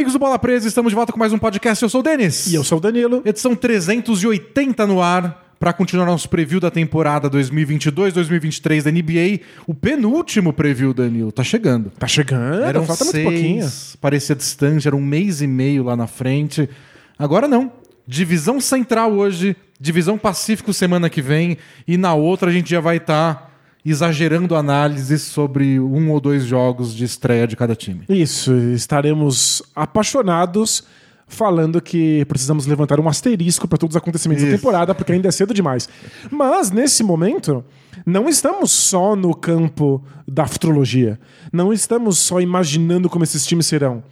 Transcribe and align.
Amigos 0.00 0.14
do 0.14 0.18
Bola 0.18 0.38
Presa, 0.38 0.66
estamos 0.66 0.92
de 0.92 0.96
volta 0.96 1.12
com 1.12 1.18
mais 1.18 1.30
um 1.30 1.36
podcast. 1.38 1.82
Eu 1.82 1.90
sou 1.90 2.00
o 2.00 2.02
Denis. 2.02 2.46
E 2.46 2.54
eu 2.54 2.64
sou 2.64 2.78
o 2.78 2.80
Danilo. 2.80 3.20
Edição 3.22 3.54
380 3.54 4.86
no 4.86 5.02
ar 5.02 5.54
para 5.60 5.74
continuar 5.74 6.06
nosso 6.06 6.26
preview 6.26 6.58
da 6.58 6.70
temporada 6.70 7.28
2022-2023 7.28 8.82
da 8.82 8.90
NBA. 8.90 9.44
O 9.66 9.74
penúltimo 9.74 10.54
preview, 10.54 10.94
Danilo, 10.94 11.30
tá 11.30 11.44
chegando. 11.44 11.90
Tá 11.98 12.06
chegando, 12.06 12.62
Eram 12.62 12.86
falta 12.86 13.04
seis, 13.04 13.26
muito 13.26 13.36
pouquinho. 13.36 13.72
parecia 14.00 14.34
distante, 14.34 14.88
era 14.88 14.96
um 14.96 15.04
mês 15.04 15.42
e 15.42 15.46
meio 15.46 15.82
lá 15.82 15.94
na 15.94 16.06
frente. 16.06 16.66
Agora 17.18 17.46
não. 17.46 17.70
Divisão 18.06 18.58
Central 18.58 19.12
hoje, 19.12 19.54
Divisão 19.78 20.16
Pacífico 20.16 20.72
semana 20.72 21.10
que 21.10 21.20
vem 21.20 21.58
e 21.86 21.98
na 21.98 22.14
outra 22.14 22.48
a 22.48 22.52
gente 22.54 22.70
já 22.70 22.80
vai 22.80 22.96
estar 22.96 23.49
exagerando 23.84 24.54
análises 24.54 25.22
sobre 25.22 25.80
um 25.80 26.10
ou 26.10 26.20
dois 26.20 26.44
jogos 26.44 26.94
de 26.94 27.04
estreia 27.04 27.46
de 27.46 27.56
cada 27.56 27.74
time. 27.74 28.04
Isso, 28.08 28.52
estaremos 28.72 29.62
apaixonados 29.74 30.84
falando 31.30 31.80
que 31.80 32.24
precisamos 32.26 32.66
levantar 32.66 32.98
um 33.00 33.08
asterisco 33.08 33.66
para 33.66 33.78
todos 33.78 33.94
os 33.94 33.96
acontecimentos 33.96 34.42
da 34.42 34.50
Isso. 34.50 34.58
temporada, 34.58 34.94
porque 34.94 35.12
ainda 35.12 35.28
é 35.28 35.30
cedo 35.30 35.54
demais. 35.54 35.88
Mas, 36.30 36.70
nesse 36.70 37.02
momento, 37.02 37.64
não 38.04 38.28
estamos 38.28 38.72
só 38.72 39.14
no 39.14 39.34
campo 39.34 40.04
da 40.26 40.46
futurologia. 40.46 41.18
Não 41.52 41.72
estamos 41.72 42.18
só 42.18 42.40
imaginando 42.40 43.08
como 43.08 43.24
esses 43.24 43.46
times 43.46 43.66
serão. 43.66 44.02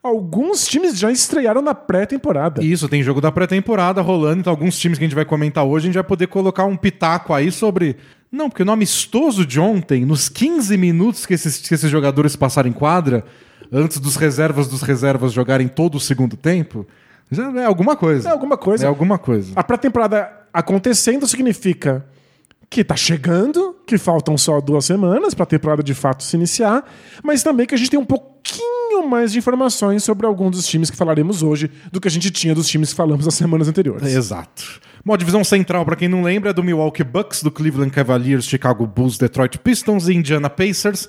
Alguns 0.00 0.66
times 0.68 0.96
já 0.96 1.10
estrearam 1.10 1.60
na 1.60 1.74
pré-temporada. 1.74 2.64
Isso, 2.64 2.88
tem 2.88 3.02
jogo 3.02 3.20
da 3.20 3.32
pré-temporada 3.32 4.00
rolando, 4.00 4.40
então 4.40 4.52
alguns 4.52 4.78
times 4.78 4.96
que 4.96 5.04
a 5.04 5.08
gente 5.08 5.16
vai 5.16 5.24
comentar 5.24 5.64
hoje, 5.64 5.86
a 5.86 5.88
gente 5.88 5.94
vai 5.96 6.04
poder 6.04 6.28
colocar 6.28 6.64
um 6.64 6.76
pitaco 6.76 7.34
aí 7.34 7.50
sobre. 7.50 7.96
Não, 8.30 8.50
porque 8.50 8.64
no 8.64 8.72
amistoso 8.72 9.44
de 9.46 9.58
ontem, 9.58 10.04
nos 10.04 10.28
15 10.28 10.76
minutos 10.76 11.24
que 11.24 11.34
esses, 11.34 11.58
que 11.58 11.74
esses 11.74 11.90
jogadores 11.90 12.36
passaram 12.36 12.68
em 12.68 12.72
quadra, 12.72 13.24
antes 13.72 13.98
dos 13.98 14.16
reservas 14.16 14.68
dos 14.68 14.82
reservas 14.82 15.32
jogarem 15.32 15.66
todo 15.66 15.96
o 15.96 16.00
segundo 16.00 16.36
tempo, 16.36 16.86
já 17.30 17.50
é 17.60 17.64
alguma 17.64 17.96
coisa. 17.96 18.28
É 18.28 18.32
alguma 18.32 18.56
coisa. 18.56 18.84
É 18.84 18.88
alguma 18.88 19.18
coisa. 19.18 19.52
A 19.56 19.62
pré-temporada 19.62 20.30
acontecendo 20.52 21.26
significa 21.26 22.04
que 22.70 22.84
tá 22.84 22.94
chegando, 22.96 23.76
que 23.86 23.96
faltam 23.96 24.36
só 24.36 24.60
duas 24.60 24.84
semanas 24.84 25.32
para 25.34 25.44
a 25.44 25.46
temporada 25.46 25.82
de 25.82 25.94
fato 25.94 26.22
se 26.22 26.36
iniciar, 26.36 26.84
mas 27.22 27.42
também 27.42 27.66
que 27.66 27.74
a 27.74 27.78
gente 27.78 27.90
tem 27.90 27.98
um 27.98 28.04
pouquinho 28.04 29.08
mais 29.08 29.32
de 29.32 29.38
informações 29.38 30.04
sobre 30.04 30.26
alguns 30.26 30.56
dos 30.56 30.66
times 30.66 30.90
que 30.90 30.96
falaremos 30.96 31.42
hoje 31.42 31.70
do 31.90 32.00
que 32.00 32.08
a 32.08 32.10
gente 32.10 32.30
tinha 32.30 32.54
dos 32.54 32.68
times 32.68 32.90
que 32.90 32.96
falamos 32.96 33.24
nas 33.24 33.34
semanas 33.34 33.68
anteriores. 33.68 34.12
Exato. 34.14 34.80
Bom, 35.04 35.14
a 35.14 35.16
divisão 35.16 35.42
central, 35.42 35.84
pra 35.86 35.96
quem 35.96 36.08
não 36.08 36.22
lembra, 36.22 36.50
é 36.50 36.52
do 36.52 36.62
Milwaukee 36.62 37.04
Bucks, 37.04 37.42
do 37.42 37.50
Cleveland 37.50 37.90
Cavaliers, 37.90 38.44
Chicago 38.46 38.86
Bulls, 38.86 39.16
Detroit 39.16 39.58
Pistons 39.58 40.08
e 40.08 40.14
Indiana 40.14 40.50
Pacers. 40.50 41.08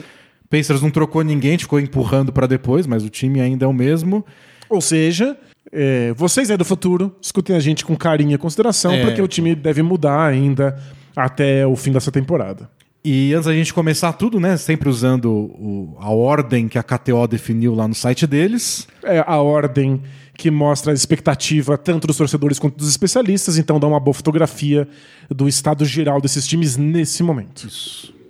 Pacers 0.49 0.81
não 0.81 0.89
trocou 0.89 1.21
ninguém, 1.23 1.57
ficou 1.57 1.79
empurrando 1.79 2.31
pra 2.31 2.47
depois, 2.47 2.87
mas 2.87 3.03
o 3.03 3.09
time 3.09 3.41
ainda 3.41 3.65
é 3.65 3.67
o 3.67 3.73
mesmo. 3.73 4.25
Ou 4.69 4.79
seja, 4.79 5.37
é, 5.71 6.13
vocês 6.15 6.49
aí 6.49 6.55
do 6.57 6.63
futuro, 6.63 7.13
escutem 7.21 7.55
a 7.55 7.59
gente 7.59 7.83
com 7.83 7.95
carinho 7.97 8.33
e 8.33 8.37
consideração, 8.37 8.93
É. 8.93 9.03
porque 9.03 9.21
o 9.21 9.27
time 9.27 9.53
deve 9.55 9.81
mudar 9.81 10.25
ainda 10.25 10.79
até 11.15 11.65
o 11.65 11.75
fim 11.75 11.91
dessa 11.91 12.11
temporada. 12.11 12.69
E 13.03 13.33
antes 13.33 13.45
da 13.45 13.53
gente 13.53 13.73
começar 13.73 14.11
tudo, 14.13 14.39
né? 14.39 14.57
Sempre 14.57 14.89
usando 14.89 15.31
o- 15.31 15.95
a 15.99 16.09
ordem 16.11 16.67
que 16.67 16.77
a 16.77 16.83
KTO 16.83 17.25
definiu 17.27 17.73
lá 17.73 17.87
no 17.87 17.95
site 17.95 18.27
deles. 18.27 18.87
É 19.03 19.23
a 19.25 19.37
ordem 19.37 20.01
que 20.37 20.51
mostra 20.51 20.91
a 20.91 20.95
expectativa 20.95 21.77
tanto 21.77 22.07
dos 22.07 22.17
torcedores 22.17 22.59
quanto 22.59 22.77
dos 22.77 22.89
especialistas, 22.89 23.57
então 23.57 23.79
dá 23.79 23.87
uma 23.87 23.99
boa 23.99 24.13
fotografia 24.13 24.87
do 25.29 25.47
estado 25.47 25.85
geral 25.85 26.19
desses 26.21 26.45
times 26.47 26.75
nesse 26.77 27.23
momento. 27.23 27.67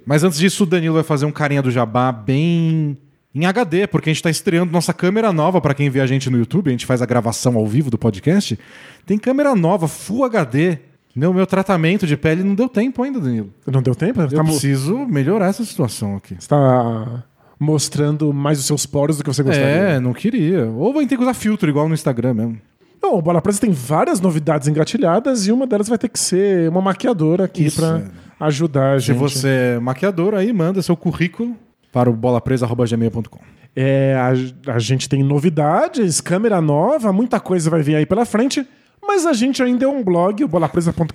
Mas 0.06 0.24
antes 0.24 0.40
disso, 0.40 0.64
o 0.64 0.66
Danilo 0.68 0.96
vai 0.96 1.04
fazer 1.04 1.26
um 1.26 1.32
carinha 1.32 1.62
do 1.62 1.70
jabá 1.72 2.12
bem 2.12 2.98
em 3.34 3.46
HD, 3.46 3.86
porque 3.86 4.10
a 4.10 4.12
gente 4.12 4.18
está 4.18 4.30
estreando 4.30 4.72
nossa 4.72 4.92
câmera 4.94 5.32
nova 5.32 5.62
para 5.62 5.74
quem 5.76 5.90
vê 5.90 6.00
a 6.00 6.08
gente 6.08 6.30
no 6.32 6.38
YouTube. 6.38 6.68
A 6.70 6.72
gente 6.72 6.86
faz 6.86 7.00
a 7.02 7.06
gravação 7.06 7.56
ao 7.58 7.66
vivo 7.68 7.92
do 7.92 7.98
podcast. 7.98 8.58
Tem 9.06 9.18
câmera 9.20 9.56
nova, 9.56 9.88
Full 9.88 10.26
HD. 10.26 10.80
Meu, 11.20 11.34
meu 11.34 11.46
tratamento 11.46 12.08
de 12.08 12.16
pele 12.16 12.44
não 12.44 12.56
deu 12.56 12.70
tempo 12.70 13.04
ainda, 13.04 13.20
Danilo. 13.20 13.50
Não 13.68 13.82
deu 13.82 13.94
tempo? 13.94 14.22
Eu 14.22 14.30
Tá 14.30 14.42
mo- 14.42 14.50
preciso 14.52 14.98
melhorar 15.06 15.48
essa 15.48 15.66
situação 15.66 16.16
aqui. 16.16 16.36
Você 16.40 16.48
tá 16.48 17.24
mostrando 17.60 18.34
mais 18.34 18.58
os 18.60 18.66
seus 18.66 18.86
poros 18.86 19.18
do 19.18 19.24
que 19.24 19.30
você 19.34 19.44
gostaria. 19.44 19.68
É, 19.70 20.00
não 20.00 20.14
queria. 20.14 20.66
Ou 20.68 20.94
vai 20.94 21.06
ter 21.06 21.18
que 21.18 21.22
usar 21.22 21.34
filtro, 21.34 21.70
igual 21.70 21.90
no 21.90 21.94
Instagram 21.94 22.34
mesmo. 22.34 22.58
Não, 23.04 23.16
o 23.18 23.22
Bola 23.22 23.42
Presa 23.42 23.60
tem 23.60 23.72
várias 23.72 24.22
novidades 24.22 24.68
engatilhadas 24.70 25.46
e 25.48 25.52
uma 25.52 25.68
delas 25.68 25.90
vai 25.90 25.98
ter 25.98 26.08
que 26.10 26.20
ser 26.20 26.70
uma 26.70 26.82
maquiadora 26.82 27.44
aqui 27.46 27.68
é. 27.68 28.04
ajudar 28.46 28.96
a 28.96 29.00
Se 29.00 29.08
gente. 29.08 29.18
você 29.18 29.48
é 29.76 29.80
maquiador, 29.80 30.34
aí 30.36 30.52
manda 30.54 30.82
seu 30.82 30.96
currículo 30.96 31.56
para 31.92 32.10
o 32.10 32.14
bolapresa.gmail.com. 32.14 33.40
É, 33.76 34.16
a, 34.16 34.74
a 34.74 34.80
gente 34.80 35.08
tem 35.08 35.24
novidades, 35.24 36.20
câmera 36.22 36.60
nova, 36.62 37.12
muita 37.14 37.40
coisa 37.40 37.70
vai 37.70 37.82
vir 37.82 37.96
aí 37.96 38.06
pela 38.06 38.26
frente. 38.26 38.66
Mas 39.12 39.26
a 39.26 39.34
gente 39.34 39.64
ainda 39.64 39.86
é 39.86 39.88
um 39.88 40.04
blog, 40.04 40.44
o 40.44 40.48
bolapresa.com.br. 40.48 41.10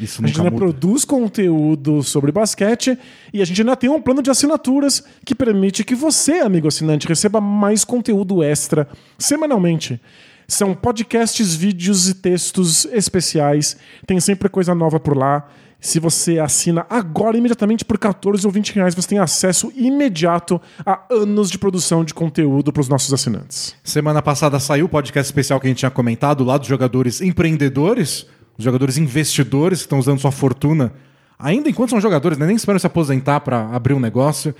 Isso 0.00 0.20
A 0.20 0.26
gente 0.26 0.36
ainda 0.40 0.50
muda. 0.50 0.56
produz 0.56 1.04
conteúdo 1.04 2.02
sobre 2.02 2.32
basquete 2.32 2.98
e 3.32 3.40
a 3.40 3.44
gente 3.44 3.60
ainda 3.62 3.76
tem 3.76 3.88
um 3.88 4.02
plano 4.02 4.20
de 4.20 4.30
assinaturas 4.32 5.00
que 5.24 5.32
permite 5.32 5.84
que 5.84 5.94
você, 5.94 6.40
amigo 6.40 6.66
assinante, 6.66 7.06
receba 7.06 7.40
mais 7.40 7.84
conteúdo 7.84 8.42
extra 8.42 8.88
semanalmente. 9.16 10.00
São 10.48 10.74
podcasts, 10.74 11.54
vídeos 11.54 12.08
e 12.08 12.14
textos 12.14 12.84
especiais. 12.86 13.76
Tem 14.04 14.18
sempre 14.18 14.48
coisa 14.48 14.74
nova 14.74 14.98
por 14.98 15.16
lá. 15.16 15.48
Se 15.84 16.00
você 16.00 16.38
assina 16.38 16.86
agora, 16.88 17.36
imediatamente 17.36 17.84
por 17.84 17.98
14 17.98 18.46
ou 18.46 18.50
20 18.50 18.74
reais, 18.74 18.94
você 18.94 19.06
tem 19.06 19.18
acesso 19.18 19.70
imediato 19.76 20.58
a 20.84 21.02
anos 21.10 21.50
de 21.50 21.58
produção 21.58 22.02
de 22.02 22.14
conteúdo 22.14 22.72
para 22.72 22.80
os 22.80 22.88
nossos 22.88 23.12
assinantes. 23.12 23.76
Semana 23.84 24.22
passada 24.22 24.58
saiu 24.58 24.86
o 24.86 24.88
podcast 24.88 25.30
especial 25.30 25.60
que 25.60 25.66
a 25.66 25.68
gente 25.68 25.80
tinha 25.80 25.90
comentado 25.90 26.42
lá 26.42 26.56
dos 26.56 26.66
jogadores 26.66 27.20
empreendedores, 27.20 28.26
os 28.56 28.64
jogadores 28.64 28.96
investidores 28.96 29.80
que 29.80 29.84
estão 29.84 29.98
usando 29.98 30.18
sua 30.18 30.32
fortuna, 30.32 30.90
ainda 31.38 31.68
enquanto 31.68 31.90
são 31.90 32.00
jogadores, 32.00 32.38
né? 32.38 32.46
nem 32.46 32.56
esperam 32.56 32.78
se 32.78 32.86
aposentar 32.86 33.40
para 33.40 33.68
abrir 33.68 33.92
um 33.92 34.00
negócio. 34.00 34.54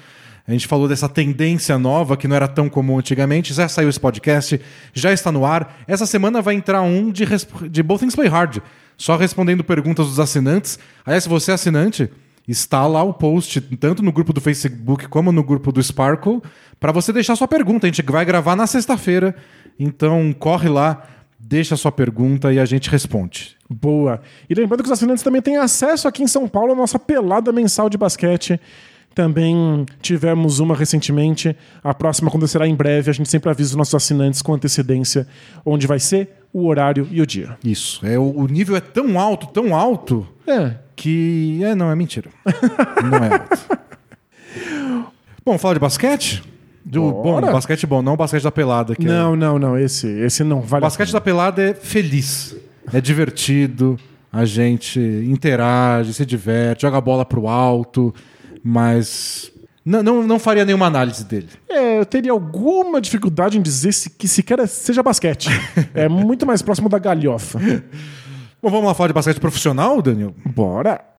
A 0.47 0.53
gente 0.53 0.67
falou 0.67 0.87
dessa 0.87 1.09
tendência 1.09 1.79
nova 1.79 2.19
que 2.19 2.29
não 2.29 2.37
era 2.37 2.47
tão 2.47 2.69
comum 2.69 2.99
antigamente. 2.99 3.55
Já 3.55 3.67
saiu 3.67 3.89
esse 3.89 3.99
podcast, 3.99 4.61
já 4.93 5.11
está 5.11 5.33
no 5.33 5.47
ar. 5.47 5.79
Essa 5.89 6.05
semana 6.05 6.43
vai 6.43 6.55
entrar 6.55 6.83
um 6.83 7.11
de, 7.11 7.25
de 7.71 7.83
Both 7.83 8.01
Things 8.01 8.15
Play 8.15 8.29
Hard, 8.29 8.59
só 8.97 9.16
respondendo 9.16 9.65
perguntas 9.65 10.06
dos 10.06 10.21
assinantes. 10.21 10.78
Aliás, 11.05 11.25
se 11.25 11.28
você 11.28 11.50
é 11.50 11.55
assinante, 11.55 12.10
está 12.47 12.87
lá 12.87 13.03
o 13.03 13.15
post, 13.15 13.60
tanto 13.60 14.03
no 14.03 14.12
grupo 14.12 14.32
do 14.32 14.41
Facebook 14.41 15.09
como 15.09 15.32
no 15.32 15.43
grupo 15.43 15.72
do 15.72 15.82
Sparkle, 15.82 16.41
para 16.78 16.93
você 16.93 17.12
deixar 17.12 17.37
sua 17.37 17.49
pergunta. 17.49 17.87
A 17.87 17.91
gente 17.91 18.03
vai 18.03 18.25
gravar 18.25 18.55
na 18.56 18.66
sexta-feira, 18.66 19.34
então 19.78 20.34
corre 20.38 20.69
lá, 20.69 21.06
deixa 21.38 21.77
sua 21.77 21.93
pergunta 21.93 22.53
e 22.53 22.59
a 22.59 22.65
gente 22.65 22.91
responde. 22.91 23.56
Boa. 23.69 24.21
E 24.49 24.55
lembrando 24.55 24.82
que 24.82 24.88
os 24.88 24.93
assinantes 24.93 25.22
também 25.22 25.43
têm 25.43 25.56
acesso 25.56 26.06
aqui 26.06 26.22
em 26.22 26.26
São 26.26 26.47
Paulo 26.47 26.72
à 26.72 26.76
nossa 26.76 26.99
pelada 26.99 27.53
mensal 27.53 27.88
de 27.88 27.97
basquete. 27.97 28.61
Também 29.15 29.87
tivemos 30.03 30.59
uma 30.59 30.75
recentemente. 30.75 31.56
A 31.82 31.94
próxima 31.94 32.28
acontecerá 32.28 32.66
em 32.66 32.75
breve. 32.75 33.11
A 33.11 33.15
gente 33.15 33.28
sempre 33.28 33.49
avisa 33.49 33.71
os 33.71 33.76
nossos 33.76 33.94
assinantes 33.94 34.43
com 34.43 34.53
antecedência 34.53 35.26
onde 35.65 35.87
vai 35.87 36.00
ser, 36.00 36.31
o 36.55 36.67
horário 36.69 37.09
e 37.11 37.21
o 37.21 37.27
dia. 37.27 37.59
Isso. 37.65 38.01
É, 38.07 38.17
o, 38.17 38.47
nível 38.47 38.77
é 38.77 38.81
tão 38.81 39.19
alto, 39.19 39.49
tão 39.49 39.75
alto, 39.75 40.25
É. 40.47 40.77
que. 40.95 41.59
É, 41.65 41.75
não, 41.75 41.91
é 41.91 41.97
mentira. 41.97 42.31
não 43.05 43.19
é 43.19 43.33
alto. 43.35 43.85
Bom, 45.45 45.59
falar 45.59 45.75
de 45.75 45.81
basquete? 45.81 46.43
Do, 46.85 47.11
bom, 47.11 47.41
basquete 47.41 47.87
bom, 47.87 48.03
não 48.03 48.12
o 48.12 48.17
basquete 48.17 48.43
da 48.45 48.53
pelada. 48.53 48.95
É- 48.99 49.03
Não, 49.05 49.35
não, 49.35 49.59
não. 49.59 49.77
Esse, 49.77 50.06
esse 50.06 50.45
não 50.45 50.61
vale. 50.61 50.83
Basquete 50.83 51.12
da 51.12 51.21
pelada 51.21 51.61
é 51.62 51.75
feliz, 51.75 52.55
é 52.93 53.00
divertido, 53.00 53.99
a 54.31 54.45
gente 54.45 55.00
interage, 55.00 56.12
se 56.15 56.25
diverte, 56.27 56.83
joga 56.83 56.99
a 56.99 57.00
bola 57.00 57.25
pro 57.25 57.49
alto, 57.49 58.15
mas 58.62 59.50
não, 59.85 60.03
não, 60.03 60.27
não 60.27 60.39
faria 60.39 60.65
nenhuma 60.65 60.87
análise 60.87 61.25
dele. 61.25 61.49
É, 61.69 61.99
eu 61.99 62.07
teria 62.07 62.33
alguma 62.33 63.01
dificuldade 63.01 63.59
em 63.59 63.63
dizer 63.63 63.93
se, 63.93 64.09
que 64.09 64.27
sequer 64.27 64.67
seja 64.67 65.03
basquete. 65.03 65.49
é 65.93 66.09
muito 66.09 66.47
mais 66.47 66.63
próximo 66.63 66.89
da 66.89 66.99
galhofa. 66.99 67.59
Bom, 68.63 68.71
vamos 68.71 68.87
lá 68.87 68.95
falar 68.95 69.09
de 69.09 69.15
basquete 69.15 69.41
profissional, 69.41 70.01
Daniel? 70.01 70.35
Bora. 70.45 71.13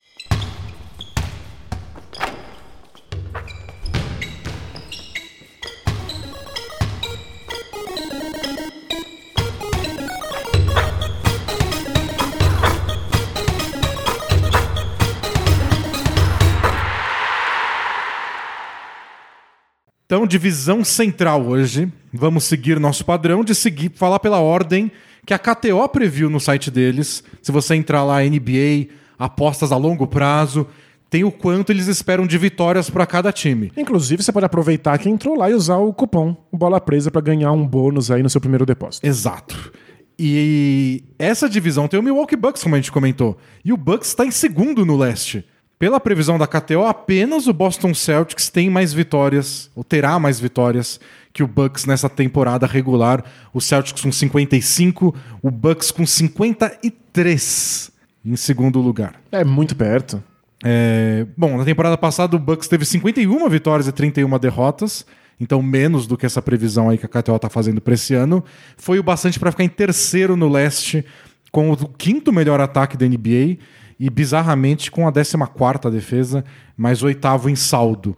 Então, 20.06 20.28
divisão 20.28 20.84
central 20.84 21.48
hoje. 21.48 21.92
Vamos 22.13 22.44
seguir 22.44 22.80
nosso 22.80 23.04
padrão 23.04 23.44
de 23.44 23.56
seguir, 23.56 23.92
falar 23.96 24.19
pela 24.19 24.40
ordem 24.40 24.92
que 25.25 25.34
a 25.34 25.40
KTO 25.40 25.90
previu 25.90 26.30
no 26.30 26.40
site 26.40 26.69
deles. 26.69 27.24
Se 27.42 27.52
você 27.52 27.74
entrar 27.74 28.04
lá, 28.04 28.22
NBA, 28.22 28.94
apostas 29.18 29.72
a 29.72 29.78
longo 29.78 30.06
prazo, 30.06 30.68
tem 31.10 31.24
o 31.24 31.31
quanto 31.31 31.72
eles 31.72 31.88
esperam 31.88 32.28
de 32.28 32.38
vitórias 32.38 32.88
para 32.88 33.07
cada 33.07 33.31
time. 33.31 33.72
Inclusive, 33.75 34.22
você 34.22 34.31
pode 34.31 34.46
aproveitar 34.46 34.96
que 35.00 35.10
entrou 35.10 35.36
lá 35.36 35.50
e 35.50 35.56
usar 35.56 35.78
o 35.78 35.92
cupom 35.92 36.38
Bola 36.54 36.80
Presa 36.80 37.10
para 37.10 37.22
ganhar 37.22 37.52
um 37.52 37.66
bônus 37.66 38.12
aí 38.12 38.22
no 38.22 38.30
seu 38.30 38.40
primeiro 38.40 38.63
depósito. 38.63 39.07
Exato. 39.07 39.74
E 40.19 41.04
essa 41.18 41.50
divisão 41.50 41.88
tem 41.88 42.00
o 42.00 42.04
Milwaukee 42.04 42.36
Bucks, 42.36 42.62
como 42.62 42.75
a 42.75 42.78
gente 42.78 42.92
comentou. 42.92 43.38
E 43.66 43.74
o 43.74 43.78
Bucks 43.78 44.10
está 44.10 44.24
em 44.24 44.31
segundo 44.31 44.86
no 44.86 44.96
leste. 44.96 45.44
Pela 45.77 46.00
previsão 46.00 46.38
da 46.38 46.48
KTO, 46.48 46.86
apenas 46.86 47.48
o 47.48 47.54
Boston 47.54 47.94
Celtics 47.94 48.50
tem 48.50 48.69
mais 48.69 48.94
vitórias, 48.94 49.69
ou 49.75 49.83
terá 49.83 50.18
mais 50.18 50.39
vitórias 50.39 51.00
que 51.33 51.44
o 51.44 51.48
Bucks 51.48 51.86
nessa 51.86 52.10
temporada 52.10 52.66
regular. 52.66 53.24
O 53.54 53.60
Celtics 53.60 54.01
com 54.01 54.12
55, 54.12 55.13
o 55.42 55.51
Bucks 55.51 55.92
com 55.92 56.06
53 56.06 57.92
em 58.25 58.36
segundo 58.38 58.80
lugar. 58.80 59.16
É 59.31 59.44
muito 59.44 59.75
perto. 59.75 60.24
É, 60.63 61.27
bom, 61.36 61.57
na 61.57 61.66
temporada 61.66 61.98
passada 61.98 62.38
o 62.38 62.39
Bucks 62.39 62.69
teve 62.69 62.86
51 62.86 63.50
vitórias 63.50 63.88
e 63.88 63.92
31 63.92 64.39
derrotas, 64.39 65.06
então 65.38 65.62
menos 65.62 66.07
do 66.07 66.18
que 66.18 66.25
essa 66.25 66.42
previsão 66.42 66.89
aí 66.89 66.98
que 66.98 67.06
a 67.06 67.10
KTO 67.10 67.38
tá 67.38 67.50
fazendo 67.50 67.81
para 67.81 67.94
esse 67.94 68.13
ano. 68.13 68.42
Foi 68.78 68.98
o 68.98 69.04
bastante 69.04 69.38
para 69.38 69.51
ficar 69.51 69.66
em 69.66 69.69
terceiro 69.69 70.38
no 70.38 70.48
leste, 70.48 71.06
com 71.51 71.69
o 71.71 71.88
quinto 71.89 72.31
melhor 72.31 72.62
ataque 72.62 72.95
da 72.95 73.06
NBA 73.06 73.57
e 74.00 74.09
bizarramente 74.09 74.92
com 74.92 75.07
a 75.07 75.12
14 75.12 75.89
defesa, 75.92 76.44
mas 76.77 77.03
oitavo 77.03 77.50
em 77.50 77.56
saldo. 77.56 78.18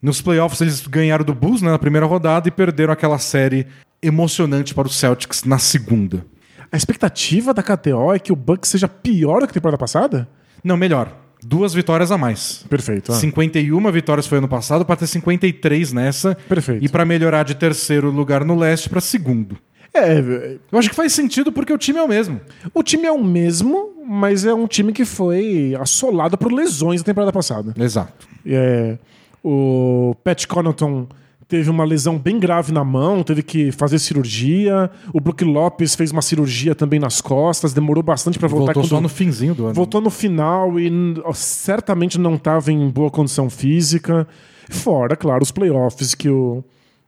Nos 0.00 0.22
playoffs 0.22 0.60
eles 0.60 0.86
ganharam 0.86 1.24
do 1.24 1.34
Bulls 1.34 1.60
né, 1.60 1.70
na 1.70 1.78
primeira 1.78 2.06
rodada 2.06 2.48
e 2.48 2.52
perderam 2.52 2.92
aquela 2.92 3.18
série 3.18 3.66
emocionante 4.00 4.74
para 4.74 4.86
os 4.86 4.96
Celtics 4.96 5.44
na 5.44 5.58
segunda. 5.58 6.24
A 6.70 6.76
expectativa 6.76 7.52
da 7.52 7.62
KTO 7.62 8.12
é 8.14 8.18
que 8.18 8.32
o 8.32 8.36
Bucks 8.36 8.70
seja 8.70 8.86
pior 8.86 9.40
do 9.40 9.46
que 9.46 9.50
a 9.52 9.54
temporada 9.54 9.78
passada? 9.78 10.28
Não, 10.62 10.76
melhor. 10.76 11.16
Duas 11.42 11.72
vitórias 11.72 12.10
a 12.10 12.18
mais. 12.18 12.64
Perfeito. 12.68 13.12
Ah. 13.12 13.14
51 13.14 13.92
vitórias 13.92 14.26
foi 14.26 14.38
ano 14.38 14.48
passado, 14.48 14.84
para 14.84 14.96
ter 14.96 15.06
53 15.06 15.92
nessa. 15.92 16.34
Perfeito. 16.48 16.84
E 16.84 16.88
para 16.88 17.04
melhorar 17.04 17.44
de 17.44 17.54
terceiro 17.54 18.10
lugar 18.10 18.44
no 18.44 18.56
leste 18.56 18.88
para 18.88 19.00
segundo. 19.00 19.56
É, 19.98 20.56
Eu 20.70 20.78
acho 20.78 20.88
que 20.88 20.94
faz 20.94 21.12
sentido 21.12 21.50
porque 21.52 21.72
o 21.72 21.78
time 21.78 21.98
é 21.98 22.02
o 22.02 22.08
mesmo. 22.08 22.40
o 22.74 22.82
time 22.82 23.06
é 23.06 23.12
o 23.12 23.22
mesmo, 23.22 23.90
mas 24.06 24.44
é 24.44 24.54
um 24.54 24.66
time 24.66 24.92
que 24.92 25.04
foi 25.04 25.76
assolado 25.80 26.36
por 26.38 26.52
lesões 26.52 27.00
na 27.00 27.04
temporada 27.04 27.32
passada. 27.32 27.74
Exato. 27.78 28.26
É, 28.46 28.98
o 29.42 30.14
Pat 30.24 30.46
Connaughton 30.46 31.06
teve 31.48 31.70
uma 31.70 31.84
lesão 31.84 32.18
bem 32.18 32.38
grave 32.38 32.72
na 32.72 32.84
mão, 32.84 33.22
teve 33.22 33.42
que 33.42 33.72
fazer 33.72 33.98
cirurgia. 33.98 34.90
O 35.14 35.20
Brook 35.20 35.42
Lopes 35.44 35.94
fez 35.94 36.12
uma 36.12 36.20
cirurgia 36.20 36.74
também 36.74 37.00
nas 37.00 37.20
costas, 37.20 37.72
demorou 37.72 38.02
bastante 38.02 38.38
para 38.38 38.48
voltar. 38.48 38.74
Voltou 38.74 38.84
só 38.84 39.00
no 39.00 39.08
finzinho 39.08 39.54
do 39.54 39.64
ano. 39.64 39.74
Voltou 39.74 40.00
no 40.00 40.10
final 40.10 40.78
e 40.78 40.90
certamente 41.32 42.18
não 42.18 42.34
estava 42.34 42.70
em 42.70 42.88
boa 42.90 43.10
condição 43.10 43.48
física. 43.48 44.28
Fora, 44.68 45.16
claro, 45.16 45.42
os 45.42 45.50
playoffs 45.50 46.14
que 46.14 46.28
o, 46.28 46.62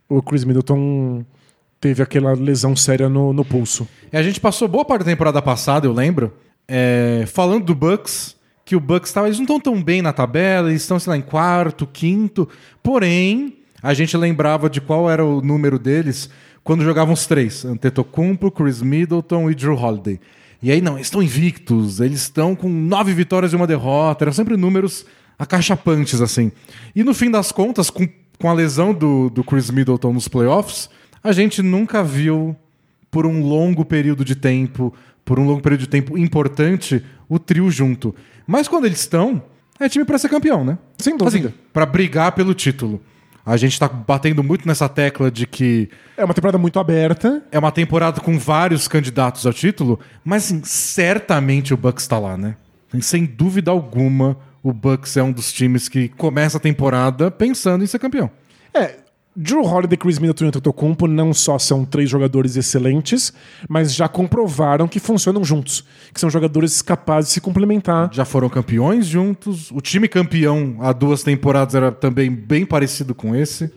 o 0.09 0.23
Chris 0.23 0.45
Middleton 0.45 1.23
teve 1.81 2.03
aquela 2.03 2.35
lesão 2.35 2.77
séria 2.77 3.09
no, 3.09 3.33
no 3.33 3.45
pulso. 3.45 3.89
E 4.13 4.17
a 4.17 4.23
gente 4.23 4.39
passou 4.39 4.69
boa 4.69 4.85
parte 4.85 5.01
da 5.01 5.11
temporada 5.11 5.41
passada, 5.41 5.87
eu 5.87 5.93
lembro, 5.93 6.33
é, 6.69 7.25
falando 7.27 7.65
do 7.65 7.75
Bucks, 7.75 8.37
que 8.65 8.77
o 8.77 8.81
Bucks 8.81 9.13
tava, 9.13 9.27
eles 9.27 9.39
não 9.39 9.45
estão 9.45 9.59
tão 9.59 9.83
bem 9.83 10.03
na 10.03 10.13
tabela, 10.13 10.69
eles 10.69 10.83
estão, 10.83 10.99
sei 10.99 11.11
lá, 11.11 11.17
em 11.17 11.23
quarto, 11.23 11.87
quinto. 11.87 12.49
Porém, 12.83 13.57
a 13.83 13.95
gente 13.95 14.17
lembrava 14.17 14.69
de 14.69 14.81
qual 14.81 15.11
era 15.11 15.25
o 15.25 15.41
número 15.41 15.79
deles 15.79 16.29
quando 16.63 16.85
jogavam 16.85 17.15
os 17.15 17.27
três: 17.27 17.65
Antetokounmpo, 17.65 18.51
Chris 18.51 18.83
Middleton 18.83 19.51
e 19.51 19.55
Drew 19.55 19.75
Holiday. 19.75 20.21
E 20.63 20.71
aí, 20.71 20.81
não, 20.83 20.95
eles 20.95 21.07
estão 21.07 21.23
invictos, 21.23 22.01
eles 22.01 22.21
estão 22.21 22.55
com 22.55 22.69
nove 22.69 23.15
vitórias 23.15 23.53
e 23.53 23.57
uma 23.57 23.67
derrota. 23.67 24.25
Eram 24.25 24.33
sempre 24.33 24.57
números 24.57 25.07
acachapantes, 25.39 26.21
assim. 26.21 26.53
E 26.95 27.03
no 27.03 27.15
fim 27.15 27.31
das 27.31 27.51
contas, 27.51 27.89
com, 27.89 28.07
com 28.39 28.49
a 28.49 28.53
lesão 28.53 28.93
do, 28.93 29.31
do 29.31 29.43
Chris 29.43 29.71
Middleton 29.71 30.13
nos 30.13 30.29
playoffs, 30.29 30.91
a 31.23 31.33
gente 31.33 31.63
nunca 31.63 32.03
viu 32.03 32.57
por 33.11 33.27
um 33.27 33.43
longo 33.43 33.85
período 33.85 34.25
de 34.25 34.35
tempo, 34.35 34.95
por 35.25 35.39
um 35.39 35.47
longo 35.47 35.61
período 35.61 35.81
de 35.81 35.89
tempo 35.89 36.17
importante, 36.17 37.05
o 37.29 37.39
trio 37.39 37.71
junto. 37.71 38.15
Mas 38.47 38.69
quando 38.69 38.87
eles 38.87 39.01
estão, 39.01 39.43
é 39.79 39.89
time 39.89 40.05
pra 40.05 40.19
ser 40.19 40.29
campeão, 40.29 40.65
né? 40.65 40.79
Sem 40.99 41.17
dúvida. 41.17 41.49
Assim, 41.49 41.55
pra 41.73 41.87
brigar 41.87 42.33
pelo 42.33 42.55
título. 42.55 43.01
A 43.45 43.57
gente 43.57 43.79
tá 43.81 43.89
batendo 43.89 44.45
muito 44.45 44.69
nessa 44.69 44.89
tecla 44.89 45.31
de 45.31 45.47
que 45.47 45.89
É 46.17 46.25
uma 46.25 46.35
temporada 46.35 46.59
muito 46.59 46.79
aberta. 46.79 47.43
é 47.51 47.59
uma 47.59 47.73
temporada 47.73 48.21
com 48.21 48.39
vários 48.39 48.87
candidatos 48.87 49.47
ao 49.47 49.53
título, 49.53 49.99
mas 50.25 50.45
assim, 50.45 50.61
certamente 50.63 51.73
o 51.73 51.77
Bucks 51.77 52.07
tá 52.07 52.19
lá, 52.19 52.37
né? 52.37 52.57
Sem 53.01 53.25
dúvida 53.25 53.71
alguma, 53.71 54.37
o 54.63 54.73
Bucks 54.73 55.17
é 55.17 55.23
um 55.23 55.33
dos 55.33 55.53
times 55.53 55.89
que 55.89 56.09
começa 56.09 56.59
a 56.59 56.61
temporada 56.61 57.31
pensando 57.31 57.83
em 57.83 57.87
ser 57.87 57.99
campeão. 57.99 58.31
É, 58.75 58.97
Drew 59.35 59.63
Holiday, 59.63 59.97
Chris 59.97 60.19
Middleton 60.19 60.47
e 60.47 60.49
Antetokounmpo 60.49 61.07
não 61.07 61.33
só 61.33 61.57
são 61.59 61.85
três 61.85 62.11
jogadores 62.11 62.57
excelentes, 62.57 63.33
mas 63.69 63.95
já 63.95 64.09
comprovaram 64.09 64.89
que 64.89 64.99
funcionam 64.99 65.45
juntos, 65.45 65.85
que 66.13 66.19
são 66.19 66.29
jogadores 66.29 66.83
capazes 66.83 67.31
de 67.31 67.35
se 67.35 67.41
complementar. 67.41 68.11
Já 68.13 68.25
foram 68.25 68.49
campeões 68.49 69.07
juntos. 69.07 69.71
O 69.71 69.81
time 69.81 70.09
campeão 70.09 70.79
há 70.81 70.93
duas 70.93 71.23
temporadas 71.23 71.77
era 71.77 71.93
também 71.93 72.31
bem 72.31 72.67
parecido 72.67 73.15
com 73.15 73.35
esse. 73.35 73.73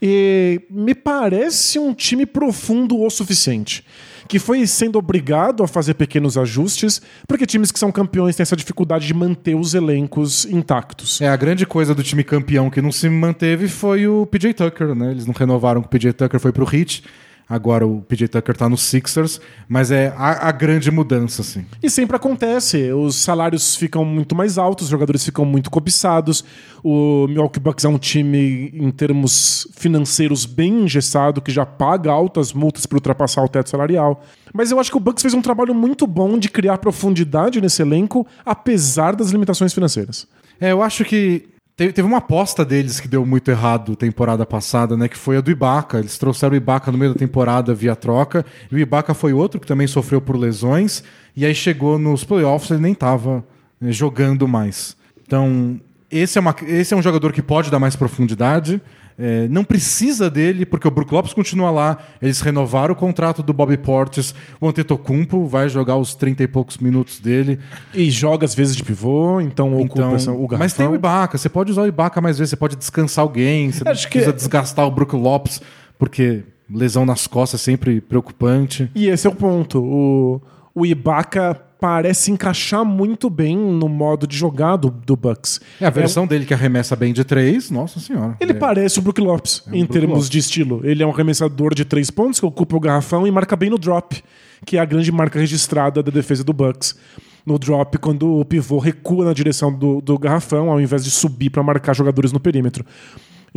E 0.00 0.60
me 0.70 0.94
parece 0.94 1.78
um 1.78 1.92
time 1.92 2.24
profundo 2.24 3.00
o 3.00 3.10
suficiente. 3.10 3.84
Que 4.28 4.38
foi 4.38 4.66
sendo 4.66 4.98
obrigado 4.98 5.62
a 5.62 5.68
fazer 5.68 5.94
pequenos 5.94 6.36
ajustes, 6.36 7.00
porque 7.26 7.46
times 7.46 7.72
que 7.72 7.78
são 7.78 7.90
campeões 7.90 8.36
têm 8.36 8.42
essa 8.42 8.56
dificuldade 8.56 9.06
de 9.06 9.14
manter 9.14 9.54
os 9.54 9.74
elencos 9.74 10.44
intactos. 10.44 11.20
É, 11.20 11.28
a 11.28 11.36
grande 11.36 11.64
coisa 11.64 11.94
do 11.94 12.02
time 12.02 12.22
campeão 12.22 12.68
que 12.68 12.82
não 12.82 12.92
se 12.92 13.08
manteve 13.08 13.68
foi 13.68 14.06
o 14.06 14.26
PJ 14.26 14.52
Tucker, 14.52 14.94
né? 14.94 15.10
Eles 15.12 15.24
não 15.24 15.34
renovaram 15.34 15.80
que 15.80 15.86
o 15.86 15.90
PJ 15.90 16.12
Tucker 16.12 16.38
foi 16.38 16.52
pro 16.52 16.68
Heat. 16.70 17.02
Agora 17.48 17.86
o 17.86 18.02
PJ 18.02 18.28
Tucker 18.28 18.54
tá 18.54 18.68
no 18.68 18.76
Sixers, 18.76 19.40
mas 19.66 19.90
é 19.90 20.12
a, 20.16 20.48
a 20.48 20.52
grande 20.52 20.90
mudança, 20.90 21.40
assim. 21.40 21.64
E 21.82 21.88
sempre 21.88 22.14
acontece, 22.14 22.92
os 22.92 23.16
salários 23.16 23.74
ficam 23.74 24.04
muito 24.04 24.36
mais 24.36 24.58
altos, 24.58 24.84
os 24.84 24.90
jogadores 24.90 25.24
ficam 25.24 25.46
muito 25.46 25.70
cobiçados. 25.70 26.44
O 26.84 27.26
Milwaukee 27.26 27.58
Bucks 27.58 27.84
é 27.86 27.88
um 27.88 27.96
time, 27.96 28.70
em 28.74 28.90
termos 28.90 29.66
financeiros, 29.72 30.44
bem 30.44 30.82
engessado, 30.82 31.40
que 31.40 31.50
já 31.50 31.64
paga 31.64 32.12
altas 32.12 32.52
multas 32.52 32.84
para 32.84 32.96
ultrapassar 32.96 33.42
o 33.42 33.48
teto 33.48 33.70
salarial. 33.70 34.22
Mas 34.52 34.70
eu 34.70 34.78
acho 34.78 34.90
que 34.90 34.96
o 34.98 35.00
Bucks 35.00 35.22
fez 35.22 35.32
um 35.32 35.40
trabalho 35.40 35.74
muito 35.74 36.06
bom 36.06 36.38
de 36.38 36.50
criar 36.50 36.76
profundidade 36.76 37.60
nesse 37.62 37.80
elenco, 37.80 38.26
apesar 38.44 39.16
das 39.16 39.30
limitações 39.30 39.72
financeiras. 39.72 40.26
É, 40.60 40.72
eu 40.72 40.82
acho 40.82 41.02
que 41.04 41.48
teve 41.78 42.02
uma 42.02 42.18
aposta 42.18 42.64
deles 42.64 42.98
que 42.98 43.06
deu 43.06 43.24
muito 43.24 43.48
errado 43.52 43.94
temporada 43.94 44.44
passada, 44.44 44.96
né? 44.96 45.06
Que 45.06 45.16
foi 45.16 45.36
a 45.36 45.40
do 45.40 45.48
Ibaka. 45.48 46.00
Eles 46.00 46.18
trouxeram 46.18 46.54
o 46.54 46.56
Ibaka 46.56 46.90
no 46.90 46.98
meio 46.98 47.12
da 47.12 47.18
temporada 47.18 47.72
via 47.72 47.94
troca. 47.94 48.44
E 48.70 48.74
o 48.74 48.78
Ibaka 48.78 49.14
foi 49.14 49.32
outro 49.32 49.60
que 49.60 49.66
também 49.66 49.86
sofreu 49.86 50.20
por 50.20 50.36
lesões. 50.36 51.04
E 51.36 51.46
aí 51.46 51.54
chegou 51.54 51.96
nos 51.96 52.24
playoffs, 52.24 52.72
ele 52.72 52.82
nem 52.82 52.94
tava 52.94 53.44
né, 53.80 53.92
jogando 53.92 54.48
mais. 54.48 54.96
Então, 55.24 55.80
esse 56.10 56.36
é, 56.36 56.40
uma, 56.40 56.56
esse 56.66 56.92
é 56.92 56.96
um 56.96 57.02
jogador 57.02 57.32
que 57.32 57.40
pode 57.40 57.70
dar 57.70 57.78
mais 57.78 57.94
profundidade. 57.94 58.82
É, 59.20 59.48
não 59.48 59.64
precisa 59.64 60.30
dele, 60.30 60.64
porque 60.64 60.86
o 60.86 60.90
Brook 60.92 61.12
Lopes 61.12 61.32
continua 61.34 61.70
lá. 61.72 61.98
Eles 62.22 62.40
renovaram 62.40 62.92
o 62.92 62.96
contrato 62.96 63.42
do 63.42 63.52
Bobby 63.52 63.76
Portis. 63.76 64.32
O 64.60 64.68
Antetokounmpo 64.68 65.44
vai 65.46 65.68
jogar 65.68 65.96
os 65.96 66.14
30 66.14 66.44
e 66.44 66.46
poucos 66.46 66.78
minutos 66.78 67.18
dele. 67.18 67.58
E 67.92 68.08
joga 68.12 68.44
às 68.44 68.54
vezes 68.54 68.76
de 68.76 68.84
pivô, 68.84 69.40
então, 69.40 69.74
ocupa 69.76 69.84
Então, 70.02 70.14
essa- 70.14 70.30
o 70.30 70.36
garrafão. 70.46 70.58
mas 70.58 70.72
tem 70.72 70.86
o 70.86 70.94
Ibaka, 70.94 71.36
você 71.36 71.48
pode 71.48 71.72
usar 71.72 71.82
o 71.82 71.86
Ibaka 71.88 72.20
mais 72.20 72.38
vezes, 72.38 72.50
você 72.50 72.56
pode 72.56 72.76
descansar 72.76 73.22
alguém, 73.24 73.72
você 73.72 73.82
não 73.82 73.90
Acho 73.90 74.06
que- 74.06 74.12
precisa 74.12 74.32
desgastar 74.32 74.86
o 74.86 74.90
Brook 74.92 75.16
Lopes, 75.16 75.60
porque 75.98 76.44
lesão 76.72 77.04
nas 77.04 77.26
costas 77.26 77.60
é 77.60 77.64
sempre 77.64 78.00
preocupante. 78.00 78.88
E 78.94 79.08
esse 79.08 79.26
é 79.26 79.30
o 79.30 79.34
ponto. 79.34 79.80
O, 79.82 80.40
o 80.74 80.86
Ibaka 80.86 81.60
parece 81.80 82.30
encaixar 82.30 82.84
muito 82.84 83.30
bem 83.30 83.56
no 83.56 83.88
modo 83.88 84.26
de 84.26 84.36
jogar 84.36 84.76
do, 84.76 84.90
do 84.90 85.14
Bucks. 85.16 85.60
É 85.80 85.86
a 85.86 85.90
versão 85.90 86.26
dele 86.26 86.44
que 86.44 86.52
arremessa 86.54 86.96
bem 86.96 87.12
de 87.12 87.24
três, 87.24 87.70
nossa 87.70 88.00
senhora. 88.00 88.36
Ele 88.40 88.52
É. 88.52 88.54
parece 88.54 88.98
o 88.98 89.02
Brook 89.02 89.20
Lopes 89.20 89.62
em 89.68 89.80
Brook 89.80 89.92
termos 89.92 90.10
Lopes. 90.16 90.30
de 90.30 90.38
estilo. 90.38 90.80
Ele 90.84 91.02
é 91.02 91.06
um 91.06 91.10
arremessador 91.10 91.74
de 91.74 91.84
três 91.84 92.10
pontos 92.10 92.40
que 92.40 92.46
ocupa 92.46 92.76
o 92.76 92.80
garrafão 92.80 93.26
e 93.26 93.30
marca 93.30 93.54
bem 93.56 93.70
no 93.70 93.78
drop, 93.78 94.22
que 94.66 94.76
é 94.76 94.80
a 94.80 94.84
grande 94.84 95.12
marca 95.12 95.38
registrada 95.38 96.02
da 96.02 96.10
defesa 96.10 96.42
do 96.42 96.52
Bucks. 96.52 96.96
No 97.46 97.58
drop, 97.58 97.96
quando 97.98 98.28
o 98.40 98.44
pivô 98.44 98.78
recua 98.78 99.24
na 99.24 99.32
direção 99.32 99.72
do, 99.72 100.02
do 100.02 100.18
garrafão, 100.18 100.70
ao 100.70 100.78
invés 100.80 101.02
de 101.04 101.10
subir 101.10 101.48
para 101.48 101.62
marcar 101.62 101.94
jogadores 101.94 102.30
no 102.32 102.38
perímetro. 102.40 102.84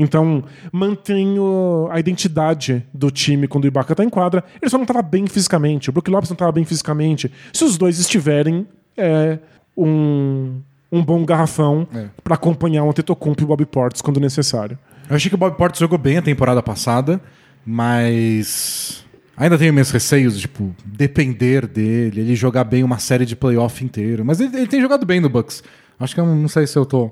Então, 0.01 0.43
mantém 0.72 1.38
o- 1.38 1.88
a 1.91 2.00
identidade 2.00 2.84
do 2.93 3.12
time 3.12 3.48
quando 3.48 3.65
o 3.65 3.67
Ibaka 3.67 3.93
tá 3.96 4.03
em 4.03 4.10
quadra. 4.10 4.43
Ele 4.62 4.70
só 4.70 4.77
não 4.77 4.84
estava 4.84 5.01
bem 5.01 5.27
fisicamente. 5.27 5.89
O 5.89 5.93
Brook 5.93 6.10
Lopes 6.10 6.29
não 6.29 6.36
estava 6.36 6.51
bem 6.51 6.65
fisicamente. 6.65 7.31
Se 7.53 7.63
os 7.63 7.77
dois 7.77 8.00
estiverem, 8.00 8.65
é 8.98 9.38
um, 9.77 10.60
um 10.91 11.03
bom 11.03 11.24
garrafão 11.25 11.88
É. 11.93 12.05
para 12.24 12.36
acompanhar 12.36 12.84
o 12.84 12.89
Antetokounmpo 12.89 13.41
e 13.41 13.46
o 13.46 13.48
Bobby 13.48 13.65
Portis 13.65 14.01
quando 14.01 14.20
necessário. 14.20 14.77
Eu 15.10 15.15
achei 15.15 15.29
que 15.29 15.36
o 15.36 15.38
Bob 15.38 15.55
Portis 15.55 15.79
jogou 15.79 15.98
bem 15.98 16.17
a 16.17 16.22
temporada 16.22 16.63
passada, 16.63 17.22
mas 17.65 19.03
ainda 19.36 19.58
tenho 19.58 19.74
meus 19.74 19.91
receios, 19.91 20.39
tipo, 20.39 20.74
depender 20.86 21.67
dele, 21.67 22.22
ele 22.22 22.36
jogar 22.36 22.63
bem 22.63 22.84
uma 22.84 22.98
série 23.00 23.25
de 23.25 23.36
playoff 23.36 23.84
inteiro. 23.84 24.24
Mas 24.25 24.39
ele, 24.39 24.55
ele 24.55 24.67
tem 24.67 24.81
jogado 24.81 25.05
bem 25.05 25.20
no 25.20 25.29
Bucks. 25.29 25.63
Acho 26.00 26.15
que 26.15 26.22
eu 26.22 26.25
não 26.25 26.48
sei 26.48 26.65
se 26.65 26.77
eu 26.77 26.86
tô 26.86 27.12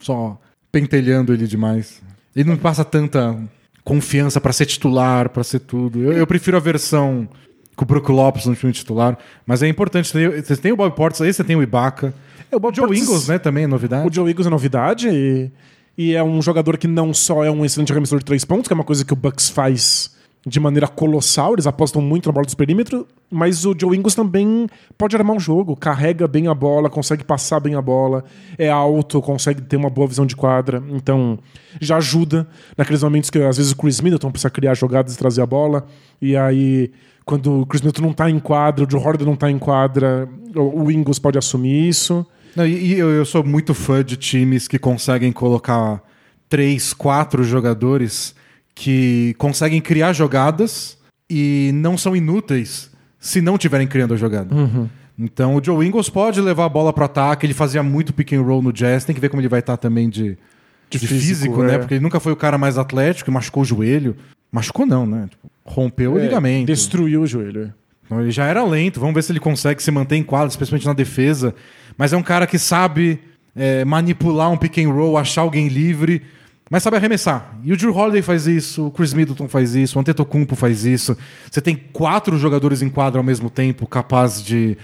só 0.00 0.38
pentelhando 0.72 1.32
ele 1.32 1.46
demais. 1.46 2.02
Ele 2.34 2.48
não 2.48 2.54
me 2.54 2.60
passa 2.60 2.84
tanta 2.84 3.36
confiança 3.84 4.40
pra 4.40 4.52
ser 4.52 4.66
titular, 4.66 5.28
pra 5.28 5.44
ser 5.44 5.60
tudo. 5.60 6.02
Eu, 6.02 6.12
eu 6.12 6.26
prefiro 6.26 6.56
a 6.56 6.60
versão 6.60 7.28
com 7.76 7.84
o 7.84 7.86
Brook 7.86 8.10
Lopes 8.10 8.46
no 8.46 8.54
time 8.54 8.72
titular, 8.72 9.18
mas 9.46 9.62
é 9.62 9.68
importante. 9.68 10.10
Você 10.10 10.56
tem 10.56 10.72
o 10.72 10.76
Bob 10.76 10.94
Portis 10.94 11.20
aí, 11.20 11.32
você 11.32 11.44
tem 11.44 11.56
o 11.56 11.62
Ibaka. 11.62 12.14
É, 12.50 12.56
o 12.56 12.60
Bob 12.60 12.74
Joe 12.74 12.86
Ingles, 12.98 13.28
né, 13.28 13.38
também 13.38 13.64
é 13.64 13.66
novidade. 13.66 14.06
O 14.06 14.12
Joe 14.12 14.30
Ingles 14.30 14.46
é 14.46 14.50
novidade 14.50 15.08
e, 15.08 15.50
e 15.96 16.14
é 16.14 16.22
um 16.22 16.40
jogador 16.40 16.78
que 16.78 16.86
não 16.86 17.12
só 17.12 17.44
é 17.44 17.50
um 17.50 17.64
excelente 17.64 17.92
arremessador 17.92 18.20
de 18.20 18.24
três 18.24 18.44
pontos, 18.44 18.68
que 18.68 18.72
é 18.72 18.76
uma 18.76 18.84
coisa 18.84 19.04
que 19.04 19.12
o 19.12 19.16
Bucks 19.16 19.48
faz 19.48 20.14
de 20.46 20.60
maneira 20.60 20.86
colossal, 20.86 21.54
eles 21.54 21.66
apostam 21.66 22.02
muito 22.02 22.26
na 22.26 22.32
bola 22.32 22.44
dos 22.44 22.54
perímetros, 22.54 23.04
mas 23.30 23.64
o 23.64 23.74
Joe 23.78 23.96
Ingles 23.96 24.14
também 24.14 24.66
pode 24.98 25.16
armar 25.16 25.34
um 25.34 25.40
jogo, 25.40 25.74
carrega 25.74 26.28
bem 26.28 26.48
a 26.48 26.54
bola, 26.54 26.90
consegue 26.90 27.24
passar 27.24 27.60
bem 27.60 27.74
a 27.74 27.80
bola, 27.80 28.24
é 28.58 28.68
alto, 28.68 29.22
consegue 29.22 29.62
ter 29.62 29.76
uma 29.76 29.88
boa 29.88 30.06
visão 30.06 30.26
de 30.26 30.36
quadra, 30.36 30.82
então 30.90 31.38
já 31.80 31.96
ajuda 31.96 32.46
naqueles 32.76 33.02
momentos 33.02 33.30
que 33.30 33.38
às 33.38 33.56
vezes 33.56 33.72
o 33.72 33.76
Chris 33.76 34.00
Middleton 34.00 34.30
precisa 34.30 34.50
criar 34.50 34.74
jogadas 34.74 35.14
e 35.14 35.18
trazer 35.18 35.40
a 35.40 35.46
bola, 35.46 35.86
e 36.20 36.36
aí 36.36 36.92
quando 37.24 37.62
o 37.62 37.66
Chris 37.66 37.80
Middleton 37.80 38.06
não 38.06 38.12
tá 38.12 38.28
em 38.28 38.38
quadra, 38.38 38.84
o 38.84 38.90
Joe 38.90 39.00
Horder 39.00 39.26
não 39.26 39.36
tá 39.36 39.50
em 39.50 39.58
quadra, 39.58 40.28
o 40.54 40.90
Ingles 40.90 41.18
pode 41.18 41.38
assumir 41.38 41.88
isso. 41.88 42.24
Não, 42.54 42.66
e 42.66 42.92
e 42.92 42.98
eu, 42.98 43.08
eu 43.10 43.24
sou 43.24 43.42
muito 43.42 43.72
fã 43.72 44.04
de 44.04 44.16
times 44.16 44.68
que 44.68 44.78
conseguem 44.78 45.32
colocar 45.32 46.02
três, 46.50 46.92
quatro 46.92 47.42
jogadores 47.42 48.34
que 48.74 49.34
conseguem 49.38 49.80
criar 49.80 50.12
jogadas 50.12 50.98
e 51.30 51.70
não 51.74 51.96
são 51.96 52.14
inúteis 52.16 52.90
se 53.18 53.40
não 53.40 53.54
estiverem 53.54 53.86
criando 53.86 54.14
a 54.14 54.16
jogada. 54.16 54.54
Então 55.18 55.54
o 55.54 55.62
Joe 55.64 55.86
Ingles 55.86 56.08
pode 56.10 56.40
levar 56.40 56.64
a 56.64 56.68
bola 56.68 56.92
para 56.92 57.04
ataque, 57.04 57.46
ele 57.46 57.54
fazia 57.54 57.82
muito 57.82 58.12
pick 58.12 58.32
and 58.32 58.42
roll 58.42 58.60
no 58.60 58.72
Jazz, 58.72 59.04
tem 59.04 59.14
que 59.14 59.20
ver 59.20 59.28
como 59.28 59.40
ele 59.40 59.48
vai 59.48 59.60
estar 59.60 59.76
também 59.76 60.08
de, 60.10 60.36
De 60.90 60.98
de 60.98 61.06
físico, 61.06 61.20
físico, 61.20 61.62
é. 61.62 61.66
né? 61.68 61.78
Porque 61.78 61.94
ele 61.94 62.02
nunca 62.02 62.18
foi 62.18 62.32
o 62.32 62.36
cara 62.36 62.58
mais 62.58 62.76
atlético 62.76 63.30
machucou 63.30 63.62
o 63.62 63.66
joelho. 63.66 64.16
Machucou 64.50 64.84
não, 64.86 65.06
né? 65.06 65.26
Tipo, 65.30 65.50
rompeu 65.64 66.14
o 66.14 66.18
É, 66.18 66.22
ligamento. 66.22 66.66
Destruiu 66.66 67.22
o 67.22 67.26
joelho. 67.26 67.72
Então, 68.04 68.20
ele 68.20 68.30
já 68.30 68.44
era 68.44 68.62
lento, 68.64 69.00
vamos 69.00 69.14
ver 69.14 69.22
se 69.22 69.32
ele 69.32 69.40
consegue 69.40 69.82
se 69.82 69.90
manter 69.90 70.16
em 70.16 70.22
quadra, 70.22 70.48
especialmente 70.48 70.86
na 70.86 70.92
defesa. 70.92 71.54
Mas 71.96 72.12
é 72.12 72.16
um 72.16 72.22
cara 72.22 72.46
que 72.46 72.58
sabe 72.58 73.18
é, 73.56 73.84
manipular 73.84 74.50
um 74.50 74.56
pick 74.56 74.78
and 74.78 74.90
roll, 74.92 75.16
achar 75.16 75.40
alguém 75.42 75.68
livre, 75.68 76.22
mas 76.70 76.82
sabe 76.82 76.96
arremessar. 76.96 77.56
E 77.62 77.72
o 77.72 77.76
Drew 77.76 77.94
Holiday 77.94 78.22
faz 78.22 78.46
isso, 78.46 78.86
o 78.86 78.90
Chris 78.90 79.12
Middleton 79.12 79.48
faz 79.48 79.74
isso, 79.74 79.98
o 79.98 80.00
Antetokounmpo 80.00 80.56
faz 80.56 80.84
isso. 80.84 81.16
Você 81.50 81.60
tem 81.60 81.76
quatro 81.76 82.38
jogadores 82.38 82.82
em 82.82 82.88
quadra 82.88 83.20
ao 83.20 83.24
mesmo 83.24 83.50
tempo, 83.50 83.86
capaz 83.86 84.42
de 84.42 84.76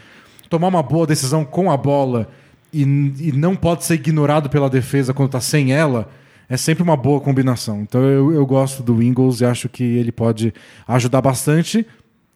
tomar 0.48 0.68
uma 0.68 0.82
boa 0.82 1.06
decisão 1.06 1.44
com 1.44 1.70
a 1.70 1.76
bola 1.76 2.28
e, 2.72 2.82
e 2.82 3.32
não 3.34 3.56
pode 3.56 3.84
ser 3.84 3.94
ignorado 3.94 4.50
pela 4.50 4.68
defesa 4.68 5.14
quando 5.14 5.28
está 5.28 5.40
sem 5.40 5.72
ela. 5.72 6.10
É 6.48 6.56
sempre 6.56 6.82
uma 6.82 6.96
boa 6.96 7.20
combinação. 7.20 7.80
Então 7.80 8.02
eu, 8.02 8.32
eu 8.32 8.44
gosto 8.44 8.82
do 8.82 9.00
Ingles 9.00 9.40
e 9.40 9.44
acho 9.44 9.68
que 9.68 9.84
ele 9.84 10.10
pode 10.10 10.52
ajudar 10.86 11.20
bastante. 11.20 11.86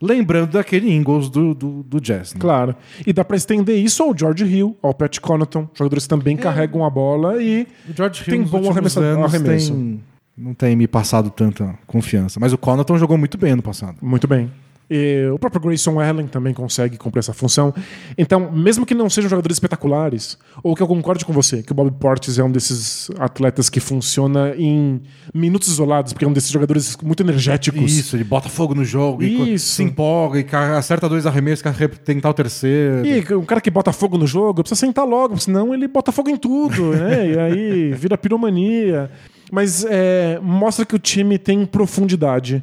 Lembrando 0.05 0.51
daquele 0.53 0.93
Ingles 0.95 1.29
do, 1.29 1.55
do, 1.55 1.83
do 1.83 2.01
Jazz. 2.01 2.35
né? 2.35 2.41
Claro. 2.41 2.77
E 3.07 3.13
dá 3.13 3.25
pra 3.25 3.37
estender 3.37 3.77
isso 3.79 4.03
ao 4.03 4.17
George 4.17 4.45
Hill, 4.45 4.77
ao 4.83 4.93
Pat 4.93 5.19
Connaughton, 5.19 5.69
jogadores 5.75 6.05
que 6.05 6.09
também 6.11 6.37
carregam 6.37 6.85
a 6.85 6.91
bola 6.91 7.43
e 7.43 7.67
O 7.89 7.97
George 7.97 8.23
Hill 8.27 8.37
Tem 8.37 8.43
bom 8.45 8.71
arremesso- 8.71 9.01
arremesso. 9.01 9.73
tem- 9.73 10.01
não 10.37 10.53
tem 10.53 10.75
me 10.77 10.87
passado 10.89 11.31
tanta 11.31 11.75
confiança. 11.87 12.39
Mas 12.41 12.53
o 12.53 12.59
Connaughton 12.59 12.99
jogou 12.99 13.17
muito 13.17 13.39
bem 13.39 13.53
ano 13.53 13.63
passado. 13.63 13.97
muito 14.03 14.27
bem. 14.29 14.51
E 14.91 15.27
o 15.33 15.39
próprio 15.39 15.63
Grayson 15.63 15.99
Allen 15.99 16.27
também 16.27 16.53
consegue 16.53 16.97
cumprir 16.99 17.21
essa 17.21 17.33
função. 17.33 17.73
Então, 18.19 18.51
mesmo 18.53 18.85
que 18.85 18.95
não 18.95 19.09
sejam 19.09 19.31
jogadores 19.31 19.57
espetaculares, 19.57 20.39
ou 20.63 20.75
que 20.77 20.83
eu 20.83 20.87
concorde 20.87 21.25
com 21.25 21.33
você, 21.33 21.63
que 21.63 21.73
o 21.73 21.75
Bob 21.75 21.91
Portis 21.93 22.39
é 22.39 22.45
um 22.45 22.51
desses 22.51 23.11
atletas 23.19 23.71
que 23.71 23.81
funciona 23.81 24.55
em 24.57 25.01
minutos 25.33 25.69
isolados, 25.69 26.13
porque 26.13 26.25
é 26.25 26.29
um 26.29 26.33
desses 26.33 26.51
jogadores 26.51 26.97
muito 27.03 27.23
energéticos. 27.23 27.97
Isso, 27.97 28.15
ele 28.17 28.25
bota 28.25 28.49
fogo 28.49 28.75
no 28.75 28.85
jogo, 28.85 29.23
e 29.23 29.55
Isso. 29.55 29.73
se 29.75 29.83
empolga, 29.83 30.39
e 30.41 30.47
acerta 30.77 31.09
dois 31.09 31.25
arremessos, 31.27 31.63
quer 31.63 31.73
re- 31.73 31.89
tentar 31.89 32.31
o 32.31 32.35
terceiro. 32.35 33.07
E 33.07 33.35
um 33.35 33.45
cara 33.45 33.61
que 33.61 33.71
bota 33.71 33.93
fogo 33.93 34.19
no 34.19 34.27
jogo 34.27 34.63
precisa 34.63 34.79
sentar 34.81 35.07
logo, 35.07 35.39
senão 35.39 35.73
ele 35.73 35.89
bota 35.89 36.13
fogo 36.13 36.29
em 36.29 36.37
tudo, 36.37 36.91
né? 36.95 37.31
E 37.33 37.39
aí 37.39 37.93
vira 37.93 38.19
piromania. 38.19 39.11
Mas 39.53 39.85
é, 39.89 40.39
mostra 40.43 40.85
que 40.85 40.95
o 40.95 40.99
time 40.99 41.39
tem 41.39 41.65
profundidade. 41.65 42.63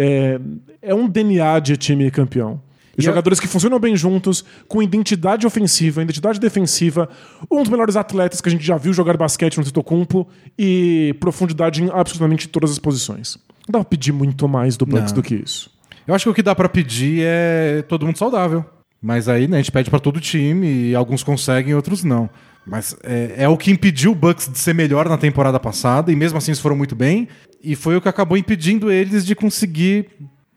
É, 0.00 0.40
é 0.80 0.94
um 0.94 1.08
DNA 1.08 1.58
de 1.58 1.76
time 1.76 2.08
campeão. 2.10 2.60
E 2.96 3.02
Jogadores 3.02 3.38
que 3.38 3.46
funcionam 3.46 3.78
bem 3.78 3.96
juntos, 3.96 4.44
com 4.66 4.82
identidade 4.82 5.46
ofensiva, 5.46 6.02
identidade 6.02 6.40
defensiva, 6.40 7.08
um 7.48 7.62
dos 7.62 7.68
melhores 7.68 7.96
atletas 7.96 8.40
que 8.40 8.48
a 8.48 8.52
gente 8.52 8.64
já 8.64 8.76
viu 8.76 8.92
jogar 8.92 9.16
basquete 9.16 9.56
no 9.56 9.64
Totocumpo 9.64 10.28
e 10.58 11.14
profundidade 11.20 11.82
em 11.82 11.90
absolutamente 11.92 12.48
todas 12.48 12.72
as 12.72 12.78
posições. 12.78 13.38
Não 13.68 13.72
dá 13.72 13.78
pra 13.80 13.84
pedir 13.84 14.12
muito 14.12 14.48
mais 14.48 14.76
do 14.76 14.84
Bucks 14.84 15.12
do 15.12 15.22
que 15.22 15.36
isso. 15.36 15.70
Eu 16.06 16.14
acho 16.14 16.24
que 16.24 16.30
o 16.30 16.34
que 16.34 16.42
dá 16.42 16.54
pra 16.54 16.68
pedir 16.68 17.22
é 17.24 17.82
todo 17.82 18.04
mundo 18.04 18.18
saudável. 18.18 18.64
Mas 19.00 19.28
aí, 19.28 19.46
né, 19.46 19.56
a 19.56 19.60
gente 19.60 19.72
pede 19.72 19.90
pra 19.90 19.98
todo 19.98 20.20
time 20.20 20.90
e 20.90 20.94
alguns 20.94 21.22
conseguem, 21.22 21.74
outros 21.74 22.02
não. 22.02 22.28
Mas 22.66 22.96
é, 23.02 23.34
é 23.38 23.48
o 23.48 23.56
que 23.56 23.70
impediu 23.70 24.12
o 24.12 24.14
Bucks 24.14 24.48
de 24.48 24.58
ser 24.58 24.74
melhor 24.74 25.08
na 25.08 25.16
temporada 25.16 25.58
passada, 25.58 26.12
e 26.12 26.16
mesmo 26.16 26.36
assim 26.36 26.50
eles 26.50 26.60
foram 26.60 26.76
muito 26.76 26.94
bem. 26.94 27.28
E 27.62 27.74
foi 27.74 27.96
o 27.96 28.00
que 28.00 28.08
acabou 28.08 28.36
impedindo 28.36 28.90
eles 28.90 29.24
de 29.24 29.34
conseguir. 29.34 30.08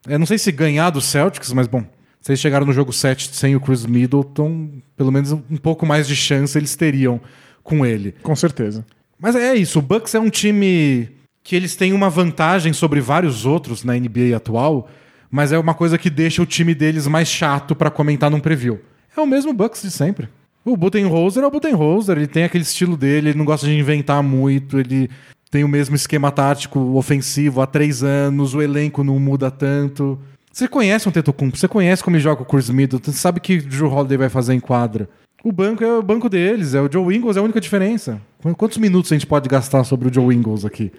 Eu 0.08 0.20
não 0.20 0.26
sei 0.26 0.38
se 0.38 0.52
ganhar 0.52 0.90
do 0.90 1.00
Celtics, 1.00 1.54
mas 1.54 1.68
bom. 1.68 1.84
Se 2.20 2.32
eles 2.32 2.40
chegaram 2.40 2.66
no 2.66 2.74
jogo 2.74 2.92
7 2.92 3.34
sem 3.34 3.56
o 3.56 3.60
Chris 3.60 3.86
Middleton, 3.86 4.70
pelo 4.96 5.12
menos 5.12 5.32
um 5.32 5.58
pouco 5.62 5.86
mais 5.86 6.08
de 6.08 6.16
chance 6.16 6.58
eles 6.58 6.76
teriam 6.76 7.20
com 7.64 7.86
ele. 7.86 8.14
Com 8.22 8.36
certeza. 8.36 8.86
Mas 9.20 9.36
é 9.36 9.56
isso, 9.56 9.80
o 9.80 9.82
Bucks 9.82 10.14
é 10.16 10.20
um 10.20 10.30
time 10.30 11.10
que 11.44 11.56
eles 11.56 11.76
têm 11.76 11.94
uma 11.94 12.10
vantagem 12.10 12.74
sobre 12.74 13.00
vários 13.00 13.46
outros 13.46 13.84
na 13.84 13.94
NBA 13.94 14.36
atual, 14.36 14.90
mas 15.32 15.52
é 15.52 15.58
uma 15.58 15.74
coisa 15.74 15.98
que 15.98 16.10
deixa 16.10 16.42
o 16.42 16.46
time 16.46 16.76
deles 16.76 17.08
mais 17.08 17.28
chato 17.28 17.76
pra 17.76 17.90
comentar 17.90 18.30
num 18.30 18.40
preview. 18.40 18.80
É 19.16 19.22
o 19.22 19.26
mesmo 19.26 19.54
Bucks 19.54 19.82
de 19.82 19.90
sempre. 19.92 20.28
O 20.64 20.78
Budenholzer 20.78 21.44
é 21.44 21.48
o 21.48 21.52
Budenholzer, 21.52 22.18
ele 22.18 22.28
tem 22.28 22.44
aquele 22.44 22.64
estilo 22.64 22.96
dele, 22.96 23.30
ele 23.30 23.38
não 23.38 23.46
gosta 23.46 23.66
de 23.66 23.74
inventar 23.78 24.22
muito, 24.22 24.80
ele 24.80 25.10
tem 25.50 25.64
o 25.64 25.68
mesmo 25.68 25.96
esquema 25.96 26.32
tático 26.32 26.80
ofensivo 26.96 27.62
há 27.62 27.66
três 27.66 28.04
anos, 28.04 28.54
o 28.54 28.62
elenco 28.62 29.04
não 29.04 29.20
muda 29.20 29.50
tanto. 29.50 30.20
Você 30.54 30.68
conhece 30.68 31.08
um 31.10 31.12
Tetocumpo, 31.12 31.58
você 31.58 31.68
conhece 31.68 32.04
como 32.04 32.16
ele 32.16 32.24
joga 32.24 32.44
o 32.44 32.46
Chris 32.46 32.70
Middleton, 32.70 33.12
você 33.12 33.18
sabe 33.18 33.40
o 33.40 33.42
que 33.42 33.58
o 33.58 33.64
Drew 33.64 33.92
Holiday 33.92 34.18
vai 34.18 34.30
fazer 34.30 34.54
em 34.54 34.60
quadra. 34.60 35.10
O 35.44 35.52
banco 35.52 35.84
é 35.84 35.98
o 35.98 36.04
banco 36.04 36.30
deles, 36.30 36.76
é 36.76 36.82
o 36.82 36.92
Joe 36.92 37.16
Ingles, 37.18 37.36
é 37.36 37.40
a 37.40 37.44
única 37.44 37.60
diferença. 37.60 38.22
Qu- 38.44 38.54
Quantos 38.56 38.78
minutos 38.78 39.12
a 39.12 39.16
gente 39.16 39.26
pode 39.26 39.50
gastar 39.50 39.84
sobre 39.84 40.08
o 40.10 40.14
Joe 40.14 40.36
Ingles 40.36 40.64
aqui? 40.64 40.92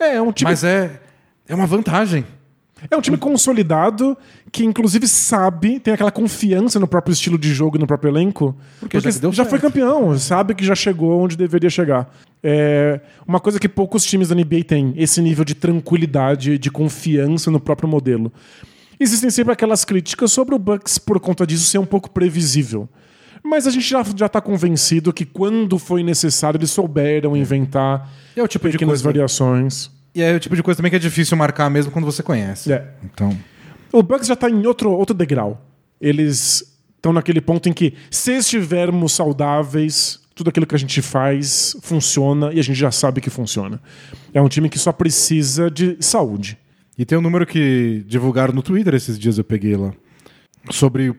É, 0.00 0.14
é 0.14 0.22
um 0.22 0.32
time 0.32 0.50
Mas 0.50 0.64
é, 0.64 0.98
é 1.46 1.54
uma 1.54 1.66
vantagem. 1.66 2.24
É 2.88 2.96
um 2.96 3.00
time 3.00 3.16
consolidado 3.16 4.16
que, 4.52 4.64
inclusive, 4.64 5.06
sabe, 5.08 5.80
tem 5.80 5.92
aquela 5.92 6.10
confiança 6.10 6.78
no 6.78 6.86
próprio 6.86 7.12
estilo 7.12 7.36
de 7.38 7.52
jogo 7.52 7.76
e 7.76 7.80
no 7.80 7.86
próprio 7.86 8.10
elenco. 8.10 8.56
Porque, 8.78 9.00
já 9.00 9.10
que 9.10 9.18
deu 9.18 9.32
já 9.32 9.42
certo. 9.44 9.50
foi 9.50 9.58
campeão, 9.58 10.16
sabe 10.18 10.54
que 10.54 10.64
já 10.64 10.74
chegou 10.74 11.20
onde 11.20 11.36
deveria 11.36 11.68
chegar. 11.70 12.12
É 12.42 13.00
uma 13.26 13.40
coisa 13.40 13.58
que 13.58 13.68
poucos 13.68 14.04
times 14.04 14.28
da 14.28 14.34
NBA 14.34 14.64
têm, 14.66 14.94
esse 14.96 15.20
nível 15.20 15.44
de 15.44 15.54
tranquilidade, 15.54 16.58
de 16.58 16.70
confiança 16.70 17.50
no 17.50 17.60
próprio 17.60 17.88
modelo. 17.88 18.32
Existem 18.98 19.30
sempre 19.30 19.52
aquelas 19.52 19.84
críticas 19.84 20.30
sobre 20.32 20.54
o 20.54 20.58
Bucks 20.58 20.98
por 20.98 21.18
conta 21.20 21.46
disso 21.46 21.64
ser 21.64 21.78
um 21.78 21.86
pouco 21.86 22.10
previsível. 22.10 22.88
Mas 23.42 23.66
a 23.66 23.70
gente 23.70 23.88
já, 23.88 24.04
já 24.14 24.28
tá 24.28 24.40
convencido 24.40 25.12
que 25.12 25.24
quando 25.24 25.78
foi 25.78 26.02
necessário 26.02 26.58
eles 26.58 26.70
souberam 26.70 27.34
inventar 27.36 28.10
É 28.36 28.42
o 28.42 28.48
tipo 28.48 28.66
de 28.66 28.72
pequenas 28.72 28.92
coisa. 29.00 29.04
variações. 29.04 29.90
E 30.14 30.22
é 30.22 30.34
o 30.34 30.40
tipo 30.40 30.56
de 30.56 30.62
coisa 30.62 30.76
também 30.76 30.90
que 30.90 30.96
é 30.96 31.00
difícil 31.00 31.36
marcar 31.36 31.70
mesmo 31.70 31.92
quando 31.92 32.04
você 32.04 32.22
conhece. 32.22 32.72
É. 32.72 32.88
Então, 33.04 33.36
O 33.92 34.02
Bucks 34.02 34.26
já 34.26 34.36
tá 34.36 34.48
em 34.48 34.66
outro, 34.66 34.90
outro 34.92 35.14
degrau. 35.14 35.64
Eles 36.00 36.64
estão 36.96 37.12
naquele 37.12 37.40
ponto 37.40 37.68
em 37.68 37.72
que, 37.72 37.94
se 38.10 38.32
estivermos 38.32 39.12
saudáveis, 39.12 40.20
tudo 40.34 40.50
aquilo 40.50 40.66
que 40.66 40.74
a 40.74 40.78
gente 40.78 41.02
faz 41.02 41.76
funciona 41.82 42.52
e 42.52 42.60
a 42.60 42.62
gente 42.62 42.78
já 42.78 42.90
sabe 42.90 43.20
que 43.20 43.30
funciona. 43.30 43.80
É 44.32 44.40
um 44.40 44.48
time 44.48 44.68
que 44.68 44.78
só 44.78 44.92
precisa 44.92 45.70
de 45.70 45.96
saúde. 46.00 46.58
E 46.96 47.04
tem 47.04 47.16
um 47.16 47.22
número 47.22 47.46
que 47.46 48.04
divulgaram 48.06 48.52
no 48.52 48.62
Twitter 48.62 48.94
esses 48.94 49.18
dias, 49.18 49.38
eu 49.38 49.44
peguei 49.44 49.76
lá. 49.76 49.92
Sobre 50.70 51.14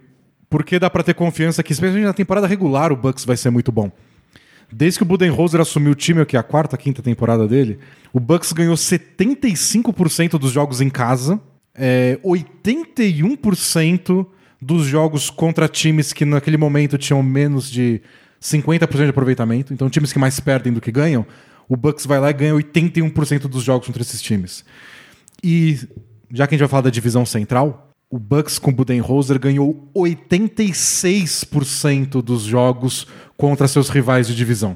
por 0.49 0.63
que 0.63 0.77
dá 0.77 0.89
pra 0.89 1.03
ter 1.03 1.13
confiança 1.13 1.63
que, 1.63 1.71
especialmente 1.71 2.05
na 2.05 2.13
temporada 2.13 2.45
regular, 2.45 2.91
o 2.91 2.95
Bucks 2.95 3.25
vai 3.25 3.37
ser 3.37 3.49
muito 3.49 3.71
bom. 3.71 3.91
Desde 4.71 4.99
que 4.99 5.03
o 5.03 5.05
Budenholzer 5.05 5.59
assumiu 5.59 5.91
o 5.91 5.95
time, 5.95 6.21
é 6.21 6.37
a 6.37 6.43
quarta, 6.43 6.77
quinta 6.77 7.01
temporada 7.01 7.47
dele, 7.47 7.79
o 8.13 8.19
Bucks 8.19 8.53
ganhou 8.53 8.75
75% 8.75 10.37
dos 10.37 10.51
jogos 10.51 10.79
em 10.79 10.89
casa, 10.89 11.39
é, 11.75 12.17
81% 12.23 14.25
dos 14.61 14.85
jogos 14.85 15.29
contra 15.29 15.67
times 15.67 16.13
que 16.13 16.23
naquele 16.23 16.57
momento 16.57 16.97
tinham 16.97 17.21
menos 17.21 17.69
de 17.69 18.01
50% 18.41 19.03
de 19.03 19.09
aproveitamento, 19.09 19.73
então 19.73 19.89
times 19.89 20.13
que 20.13 20.19
mais 20.19 20.39
perdem 20.39 20.71
do 20.71 20.79
que 20.79 20.91
ganham, 20.91 21.25
o 21.67 21.75
Bucks 21.75 22.05
vai 22.05 22.19
lá 22.19 22.29
e 22.29 22.33
ganha 22.33 22.53
81% 22.53 23.47
dos 23.47 23.63
jogos 23.63 23.87
contra 23.87 24.01
esses 24.01 24.21
times. 24.21 24.63
E 25.43 25.79
já 26.31 26.47
que 26.47 26.55
a 26.55 26.57
gente 26.57 26.61
vai 26.61 26.69
falar 26.69 26.81
da 26.81 26.89
divisão 26.89 27.25
central, 27.25 27.90
o 28.11 28.19
Bucks 28.19 28.59
com 28.59 28.71
Budenholzer 28.73 29.39
ganhou 29.39 29.87
86% 29.95 32.21
dos 32.21 32.43
jogos 32.43 33.07
contra 33.37 33.69
seus 33.69 33.87
rivais 33.87 34.27
de 34.27 34.35
divisão. 34.35 34.75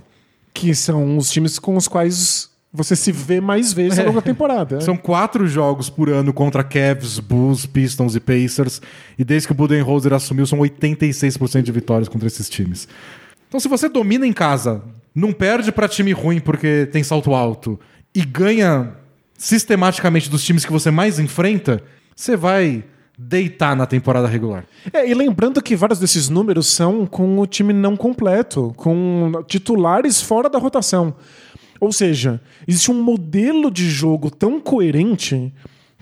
Que 0.53 0.73
são 0.73 1.17
os 1.17 1.29
times 1.29 1.59
com 1.59 1.75
os 1.75 1.89
quais 1.89 2.49
você 2.71 2.95
se 2.95 3.11
vê 3.11 3.41
mais 3.41 3.73
vezes 3.73 3.99
ao 3.99 4.05
longo 4.05 4.19
da 4.19 4.21
temporada. 4.21 4.79
São 4.79 4.95
quatro 4.95 5.45
jogos 5.47 5.89
por 5.89 6.09
ano 6.09 6.31
contra 6.31 6.63
Cavs, 6.63 7.19
Bulls, 7.19 7.65
Pistons 7.65 8.15
e 8.15 8.21
Pacers. 8.21 8.81
E 9.19 9.25
desde 9.25 9.49
que 9.49 9.51
o 9.51 9.55
Budenholzer 9.55 10.13
assumiu, 10.13 10.45
são 10.45 10.59
86% 10.59 11.61
de 11.61 11.71
vitórias 11.73 12.07
contra 12.07 12.27
esses 12.27 12.49
times. 12.49 12.87
Então, 13.49 13.59
se 13.59 13.67
você 13.67 13.89
domina 13.89 14.25
em 14.25 14.33
casa, 14.33 14.81
não 15.13 15.33
perde 15.33 15.73
para 15.73 15.89
time 15.89 16.13
ruim 16.13 16.39
porque 16.39 16.87
tem 16.89 17.03
salto 17.03 17.33
alto 17.33 17.77
e 18.13 18.23
ganha 18.23 18.93
sistematicamente 19.37 20.29
dos 20.29 20.41
times 20.43 20.63
que 20.63 20.71
você 20.71 20.89
mais 20.89 21.19
enfrenta, 21.19 21.83
você 22.15 22.37
vai 22.37 22.85
deitar 23.17 23.75
na 23.75 23.85
temporada 23.85 24.27
regular. 24.27 24.65
É, 24.91 25.09
e 25.09 25.13
lembrando 25.13 25.61
que 25.61 25.75
vários 25.75 25.99
desses 25.99 26.29
números 26.29 26.67
são 26.67 27.05
com 27.05 27.39
o 27.39 27.47
time 27.47 27.73
não 27.73 27.95
completo, 27.95 28.73
com 28.75 29.31
titulares 29.47 30.21
fora 30.21 30.49
da 30.49 30.59
rotação. 30.59 31.15
Ou 31.79 31.91
seja, 31.91 32.41
existe 32.67 32.91
um 32.91 33.01
modelo 33.01 33.69
de 33.69 33.89
jogo 33.89 34.29
tão 34.29 34.59
coerente 34.59 35.53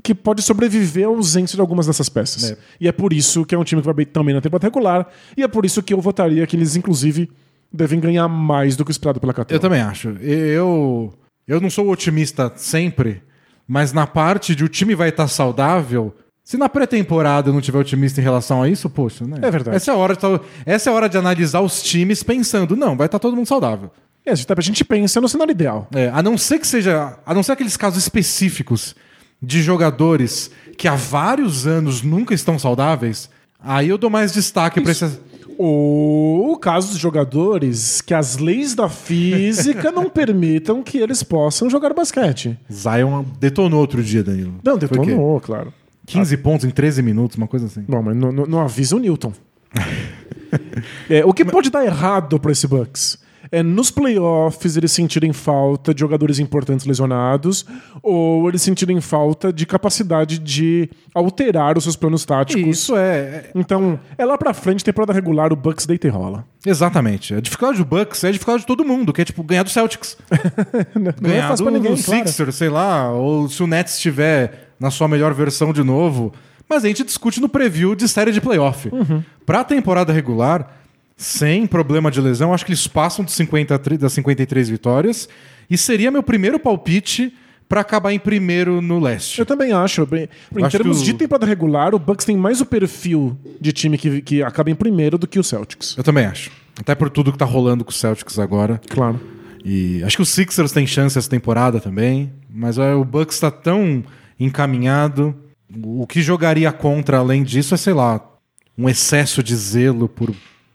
que 0.01 0.13
pode 0.13 0.41
sobreviver 0.41 1.05
à 1.05 1.07
ausência 1.07 1.55
de 1.55 1.61
algumas 1.61 1.87
dessas 1.87 2.09
peças. 2.09 2.51
É. 2.51 2.57
E 2.79 2.87
é 2.87 2.91
por 2.91 3.13
isso 3.13 3.45
que 3.45 3.55
é 3.55 3.57
um 3.57 3.63
time 3.63 3.81
que 3.81 3.85
vai 3.85 3.95
bem 3.95 4.05
também 4.05 4.35
na 4.35 4.41
temporada 4.41 4.67
regular, 4.67 5.07
e 5.35 5.43
é 5.43 5.47
por 5.47 5.65
isso 5.65 5.81
que 5.81 5.93
eu 5.93 6.01
votaria 6.01 6.45
que 6.45 6.55
eles, 6.55 6.75
inclusive, 6.75 7.31
devem 7.71 7.99
ganhar 7.99 8.27
mais 8.27 8.75
do 8.75 8.83
que 8.83 8.91
o 8.91 8.93
esperado 8.93 9.19
pela 9.19 9.33
KTO. 9.33 9.53
Eu 9.53 9.59
também 9.59 9.81
acho. 9.81 10.09
Eu, 10.19 11.13
eu 11.47 11.61
não 11.61 11.69
sou 11.69 11.89
otimista 11.89 12.51
sempre, 12.55 13.23
mas 13.67 13.93
na 13.93 14.05
parte 14.05 14.53
de 14.55 14.63
o 14.63 14.69
time 14.69 14.93
vai 14.93 15.09
estar 15.09 15.27
saudável, 15.27 16.13
se 16.43 16.57
na 16.57 16.67
pré-temporada 16.67 17.49
eu 17.49 17.53
não 17.53 17.61
tiver 17.61 17.77
otimista 17.79 18.19
em 18.19 18.23
relação 18.23 18.61
a 18.61 18.69
isso, 18.69 18.89
poxa, 18.89 19.25
né? 19.25 19.37
É 19.41 19.49
verdade. 19.51 19.77
Essa 19.77 19.91
é 19.91 19.93
a 19.93 19.97
hora 19.97 20.13
de, 20.13 20.19
tá- 20.19 20.39
essa 20.65 20.89
é 20.89 20.93
a 20.93 20.95
hora 20.95 21.07
de 21.07 21.17
analisar 21.17 21.61
os 21.61 21.81
times 21.81 22.21
pensando, 22.23 22.75
não, 22.75 22.97
vai 22.97 23.05
estar 23.05 23.19
todo 23.19 23.35
mundo 23.35 23.47
saudável. 23.47 23.89
É, 24.25 24.31
a 24.31 24.35
gente- 24.35 24.51
a 24.57 24.61
gente 24.61 24.83
pensa 24.85 25.19
no 25.21 25.27
cenário 25.29 25.51
ideal. 25.51 25.87
É, 25.93 26.09
a 26.13 26.21
não 26.23 26.37
ser 26.37 26.59
que 26.59 26.67
seja. 26.67 27.17
A 27.25 27.33
não 27.33 27.43
ser 27.43 27.53
aqueles 27.53 27.75
casos 27.77 28.01
específicos 28.03 28.95
de 29.41 29.61
jogadores 29.61 30.49
que 30.77 30.87
há 30.87 30.95
vários 30.95 31.67
anos 31.67 32.01
nunca 32.01 32.33
estão 32.33 32.57
saudáveis, 32.57 33.29
aí 33.59 33.89
eu 33.89 33.97
dou 33.97 34.09
mais 34.09 34.31
destaque 34.31 34.79
para 34.81 34.91
esses. 34.91 35.19
Ou 35.57 36.51
o 36.53 36.57
caso 36.57 36.89
dos 36.89 36.97
jogadores 36.97 38.01
que 38.01 38.13
as 38.13 38.37
leis 38.37 38.73
da 38.73 38.89
física 38.89 39.91
não 39.91 40.09
permitam 40.11 40.81
que 40.81 40.97
eles 40.97 41.21
possam 41.23 41.69
jogar 41.69 41.93
basquete. 41.93 42.57
Zion 42.71 43.23
detonou 43.39 43.79
outro 43.81 44.01
dia, 44.03 44.23
Danilo. 44.23 44.55
Não, 44.63 44.77
detonou, 44.77 45.39
claro. 45.39 45.73
15 46.05 46.37
pontos 46.37 46.65
em 46.65 46.69
13 46.69 47.01
minutos, 47.01 47.37
uma 47.37 47.47
coisa 47.47 47.65
assim. 47.67 47.83
Bom, 47.87 48.01
mas 48.01 48.15
não, 48.15 48.31
não- 48.31 48.45
não 48.45 48.59
avisa 48.61 48.95
o 48.95 48.99
Newton. 48.99 49.33
É, 51.09 51.25
o 51.25 51.33
que 51.33 51.43
pode 51.45 51.69
dar 51.69 51.83
errado 51.85 52.39
para 52.39 52.51
esse 52.51 52.67
Bucks? 52.67 53.21
É 53.51 53.61
nos 53.61 53.91
playoffs 53.91 54.77
eles 54.77 54.91
sentirem 54.91 55.31
falta 55.31 55.93
de 55.93 55.99
jogadores 55.99 56.39
importantes 56.39 56.85
lesionados 56.87 57.65
ou 58.01 58.47
eles 58.49 58.61
sentirem 58.63 58.99
falta 59.01 59.51
de 59.53 59.65
capacidade 59.65 60.39
de 60.39 60.89
alterar 61.13 61.77
os 61.77 61.83
seus 61.83 61.95
planos 61.95 62.25
táticos. 62.25 62.65
Isso 62.65 62.95
é, 62.95 63.17
é- 63.17 63.51
Então, 63.53 63.99
é 64.17 64.25
lá 64.25 64.37
pra 64.37 64.53
frente, 64.55 64.83
temporada 64.83 65.13
regular, 65.13 65.51
o 65.53 65.55
Bucks 65.55 65.85
deita 65.85 66.07
e 66.07 66.09
rola. 66.09 66.45
Exatamente. 66.65 67.35
A 67.35 67.41
dificuldade 67.41 67.77
do 67.79 67.85
Bucks 67.85 68.23
é 68.23 68.29
a 68.29 68.31
dificuldade 68.31 68.61
de 68.63 68.67
todo 68.67 68.83
mundo, 68.85 69.11
que 69.13 69.21
é 69.21 69.25
tipo 69.25 69.43
ganhar 69.43 69.63
do 69.63 69.69
Celtics. 69.69 70.17
Não 70.95 71.09
é 71.09 71.13
ganhar 71.33 71.47
fácil 71.49 71.65
do, 71.65 71.71
pra 71.71 71.79
ninguém, 71.79 71.95
do 71.95 72.03
claro. 72.03 72.27
Sixers, 72.27 72.55
sei 72.55 72.69
lá, 72.69 73.11
ou 73.11 73.47
se 73.49 73.61
o 73.61 73.67
Nets 73.67 73.95
estiver 73.95 74.72
na 74.83 74.91
sua 74.91 75.07
melhor 75.07 75.33
versão 75.33 75.71
de 75.73 75.81
novo. 75.83 76.31
Mas 76.69 76.83
a 76.83 76.87
gente 76.87 77.03
discute 77.03 77.39
no 77.41 77.49
preview 77.49 77.95
de 77.95 78.07
série 78.07 78.31
de 78.31 78.39
playoff. 78.41 78.89
Uhum. 78.91 79.23
Pra 79.45 79.63
temporada 79.63 80.13
regular, 80.13 80.77
sem 81.17 81.65
problema 81.65 82.11
de 82.11 82.19
lesão, 82.21 82.53
acho 82.53 82.65
que 82.65 82.71
eles 82.71 82.85
passam 82.87 83.23
de 83.23 83.31
50, 83.31 83.73
a 83.75 83.77
tri- 83.79 83.97
das 83.97 84.13
53 84.13 84.69
vitórias. 84.69 85.27
E 85.69 85.77
seria 85.77 86.11
meu 86.11 86.21
primeiro 86.23 86.59
palpite 86.59 87.33
pra 87.67 87.81
acabar 87.81 88.11
em 88.13 88.19
primeiro 88.19 88.81
no 88.81 88.99
leste. 88.99 89.39
Eu 89.39 89.45
também 89.45 89.71
acho. 89.71 90.07
Em 90.11 90.63
acho 90.63 90.77
termos 90.77 91.01
o- 91.01 91.03
de 91.05 91.13
temporada 91.13 91.45
regular, 91.45 91.95
o 91.95 91.99
Bucks 91.99 92.25
tem 92.25 92.35
mais 92.37 92.61
o 92.61 92.65
perfil 92.65 93.37
de 93.59 93.71
time 93.71 93.97
que, 93.97 94.21
que 94.21 94.43
acaba 94.43 94.69
em 94.69 94.75
primeiro 94.75 95.17
do 95.17 95.27
que 95.27 95.39
o 95.39 95.43
Celtics. 95.43 95.95
Eu 95.97 96.03
também 96.03 96.25
acho. 96.25 96.51
Até 96.79 96.93
por 96.95 97.09
tudo 97.09 97.31
que 97.31 97.37
tá 97.37 97.45
rolando 97.45 97.83
com 97.85 97.91
o 97.91 97.93
Celtics 97.93 98.37
agora. 98.39 98.81
Claro. 98.89 99.19
E 99.65 100.03
acho 100.03 100.17
que 100.17 100.21
o 100.23 100.25
Sixers 100.25 100.71
tem 100.71 100.85
chance 100.85 101.17
essa 101.17 101.29
temporada 101.29 101.79
também, 101.79 102.31
mas 102.53 102.77
é, 102.77 102.93
o 102.93 103.03
Bucks 103.05 103.35
está 103.35 103.49
tão 103.49 104.03
encaminhado. 104.45 105.35
O 105.83 106.05
que 106.05 106.21
jogaria 106.21 106.71
contra, 106.71 107.17
além 107.17 107.43
disso, 107.43 107.73
é, 107.73 107.77
sei 107.77 107.93
lá, 107.93 108.21
um 108.77 108.87
excesso 108.87 109.41
de 109.41 109.55
zelo 109.55 110.07
por 110.07 110.33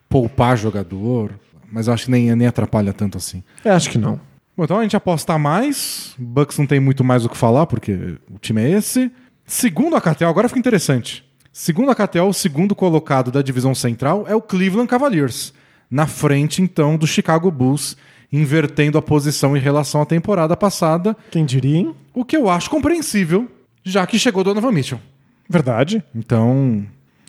poupar 0.09 0.57
jogador. 0.57 1.33
Mas 1.71 1.87
eu 1.87 1.93
acho 1.95 2.07
que 2.07 2.11
nem, 2.11 2.35
nem 2.35 2.47
atrapalha 2.47 2.93
tanto 2.93 3.19
assim. 3.19 3.43
É, 3.65 3.71
acho 3.71 3.91
que 3.91 3.99
não. 3.99 4.21
Bom, 4.57 4.65
então 4.65 4.79
a 4.79 4.83
gente 4.83 4.97
aposta 4.97 5.39
mais. 5.39 6.15
Bucks 6.19 6.59
não 6.59 6.67
tem 6.67 6.81
muito 6.81 7.05
mais 7.05 7.25
o 7.25 7.29
que 7.29 7.37
falar, 7.37 7.67
porque 7.67 8.17
o 8.33 8.39
time 8.41 8.63
é 8.63 8.71
esse. 8.71 9.11
Segundo 9.47 9.95
a 9.95 10.01
KTO, 10.01 10.27
agora 10.27 10.49
fica 10.49 10.59
interessante. 10.59 11.25
Segundo 11.53 11.91
a 11.91 11.95
KTO, 11.95 12.29
o 12.29 12.33
segundo 12.33 12.75
colocado 12.75 13.31
da 13.31 13.43
divisão 13.43 13.75
central 13.75 14.25
é 14.29 14.35
o 14.35 14.43
Cleveland 14.43 14.89
Cavaliers. 14.89 15.53
Na 15.91 16.07
frente, 16.07 16.61
então, 16.61 16.97
do 16.97 17.07
Chicago 17.07 17.51
Bulls, 17.51 17.97
invertendo 18.33 18.99
a 18.99 19.03
posição 19.03 19.57
em 19.57 19.61
relação 19.61 20.03
à 20.03 20.07
temporada 20.07 20.57
passada, 20.57 21.17
Quem 21.31 21.45
diria, 21.45 21.79
hein? 21.79 21.95
o 22.15 22.25
que 22.25 22.37
eu 22.37 22.49
acho 22.49 22.69
compreensível, 22.69 23.49
já 23.91 24.07
que 24.07 24.19
chegou 24.19 24.43
Donovan 24.45 24.73
Mitchell. 24.73 25.01
Verdade. 25.49 26.03
Então, 26.15 26.85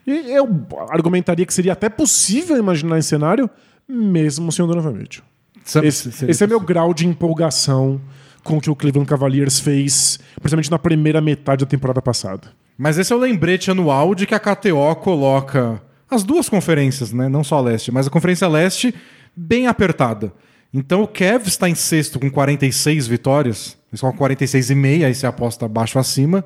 eu 0.05 0.47
argumentaria 0.89 1.45
que 1.45 1.53
seria 1.53 1.73
até 1.73 1.89
possível 1.89 2.57
imaginar 2.57 2.97
esse 2.99 3.09
cenário, 3.09 3.49
mesmo 3.87 4.51
sem 4.51 4.63
o 4.63 4.67
Donovan 4.67 4.91
Mitchell. 4.93 5.23
sabe- 5.63 5.87
Esse, 5.87 6.25
esse 6.29 6.43
é 6.43 6.47
meu 6.47 6.59
grau 6.59 6.93
de 6.93 7.05
empolgação 7.07 8.01
com 8.43 8.57
o 8.57 8.61
que 8.61 8.69
o 8.69 8.75
Cleveland 8.75 9.07
Cavaliers 9.09 9.59
fez, 9.59 10.19
principalmente 10.35 10.71
na 10.71 10.79
primeira 10.79 11.21
metade 11.21 11.63
da 11.65 11.69
temporada 11.69 12.01
passada. 12.01 12.49
Mas 12.77 12.97
esse 12.97 13.11
é 13.11 13.15
o 13.15 13.19
lembrete 13.19 13.69
anual 13.69 14.15
de 14.15 14.25
que 14.25 14.33
a 14.33 14.39
KTO 14.39 14.95
coloca 15.01 15.81
as 16.09 16.23
duas 16.23 16.49
conferências, 16.49 17.11
né? 17.11 17.27
Não 17.29 17.43
só 17.43 17.57
a 17.57 17.61
leste, 17.61 17.91
mas 17.91 18.07
a 18.07 18.09
conferência 18.09 18.47
leste 18.47 18.95
bem 19.35 19.67
apertada. 19.67 20.31
Então 20.73 21.03
o 21.03 21.07
Cavs 21.07 21.47
está 21.49 21.69
em 21.69 21.75
sexto 21.75 22.19
com 22.19 22.29
46 22.31 23.05
vitórias, 23.07 23.77
eles 23.91 24.01
com 24.01 24.11
46,5, 24.13 25.05
aí 25.05 25.13
você 25.15 25.25
aposta 25.27 25.65
abaixo 25.65 25.97
acima. 25.99 26.43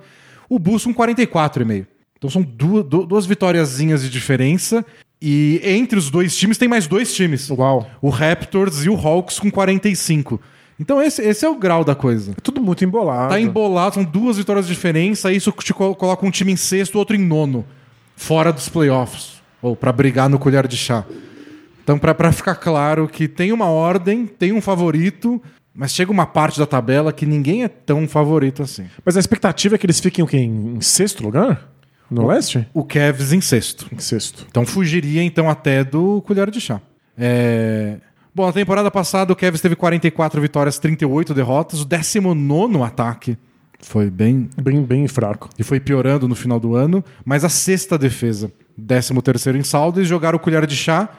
O 0.49 0.57
Bulls 0.59 0.83
com 0.85 0.93
44,5. 0.93 1.85
Então 2.17 2.29
são 2.29 2.41
duas, 2.41 2.85
du- 2.85 3.05
duas 3.05 3.25
vitóriazinhas 3.25 4.01
de 4.03 4.09
diferença. 4.09 4.85
E 5.21 5.61
entre 5.63 5.97
os 5.97 6.09
dois 6.09 6.35
times 6.35 6.57
tem 6.57 6.67
mais 6.67 6.85
dois 6.87 7.13
times. 7.13 7.49
Uau. 7.49 7.89
O 8.01 8.09
Raptors 8.09 8.83
e 8.85 8.89
o 8.89 8.95
Hawks 8.95 9.39
com 9.39 9.49
45. 9.49 10.39
Então 10.79 11.01
esse, 11.01 11.21
esse 11.21 11.45
é 11.45 11.49
o 11.49 11.55
grau 11.55 11.83
da 11.83 11.95
coisa. 11.95 12.31
É 12.31 12.41
tudo 12.41 12.61
muito 12.61 12.83
embolado. 12.83 13.29
Tá 13.29 13.39
embolado, 13.39 13.95
são 13.95 14.03
duas 14.03 14.37
vitórias 14.37 14.67
de 14.67 14.73
diferença, 14.73 15.31
isso 15.31 15.51
te 15.51 15.73
colo- 15.73 15.95
coloca 15.95 16.25
um 16.25 16.31
time 16.31 16.51
em 16.51 16.55
sexto, 16.57 16.97
outro 16.97 17.15
em 17.15 17.19
nono, 17.19 17.63
fora 18.17 18.51
dos 18.51 18.67
playoffs, 18.67 19.41
ou 19.61 19.75
pra 19.75 19.91
brigar 19.93 20.27
no 20.29 20.39
colher 20.39 20.67
de 20.67 20.75
chá. 20.75 21.05
Então, 21.83 21.97
pra 21.99 22.31
ficar 22.31 22.55
claro 22.55 23.07
que 23.07 23.27
tem 23.27 23.51
uma 23.51 23.67
ordem, 23.67 24.25
tem 24.25 24.51
um 24.51 24.61
favorito, 24.61 25.41
mas 25.75 25.91
chega 25.93 26.11
uma 26.11 26.25
parte 26.25 26.59
da 26.59 26.65
tabela 26.65 27.11
que 27.11 27.25
ninguém 27.25 27.63
é 27.63 27.67
tão 27.67 28.07
favorito 28.07 28.61
assim. 28.63 28.85
Mas 29.03 29.17
a 29.17 29.19
expectativa 29.19 29.75
é 29.75 29.77
que 29.77 29.85
eles 29.85 29.99
fiquem 29.99 30.23
o 30.23 30.27
quê? 30.27 30.37
Em 30.37 30.79
sexto 30.81 31.23
lugar? 31.23 31.69
No 32.11 32.27
leste? 32.27 32.67
O 32.73 32.83
Cavs 32.83 33.31
em 33.33 33.41
sexto. 33.41 33.87
Em 33.91 33.97
sexto. 33.97 34.45
Então 34.49 34.65
fugiria 34.65 35.23
então 35.23 35.49
até 35.49 35.83
do 35.83 36.21
colher 36.21 36.51
de 36.51 36.61
chá. 36.61 36.79
É... 37.17 37.97
Bom, 38.35 38.45
na 38.45 38.53
temporada 38.53 38.89
passada 38.91 39.33
o 39.33 39.35
Cavs 39.35 39.61
teve 39.61 39.75
44 39.75 40.39
vitórias, 40.41 40.77
38 40.77 41.33
derrotas, 41.33 41.81
o 41.81 41.85
19 41.85 42.81
ataque. 42.83 43.37
Foi 43.79 44.09
bem 44.09 44.49
Bem, 44.61 44.81
bem 44.83 45.07
fraco. 45.07 45.49
e 45.59 45.63
foi 45.63 45.79
piorando 45.79 46.27
no 46.27 46.35
final 46.35 46.59
do 46.59 46.75
ano, 46.75 47.03
mas 47.25 47.43
a 47.43 47.49
sexta 47.49 47.97
defesa, 47.97 48.51
13 48.87 49.21
terceiro 49.21 49.57
em 49.57 49.63
saldo, 49.63 49.99
eles 49.99 50.07
jogaram 50.07 50.37
o 50.37 50.39
colher 50.39 50.65
de 50.65 50.75
chá, 50.75 51.09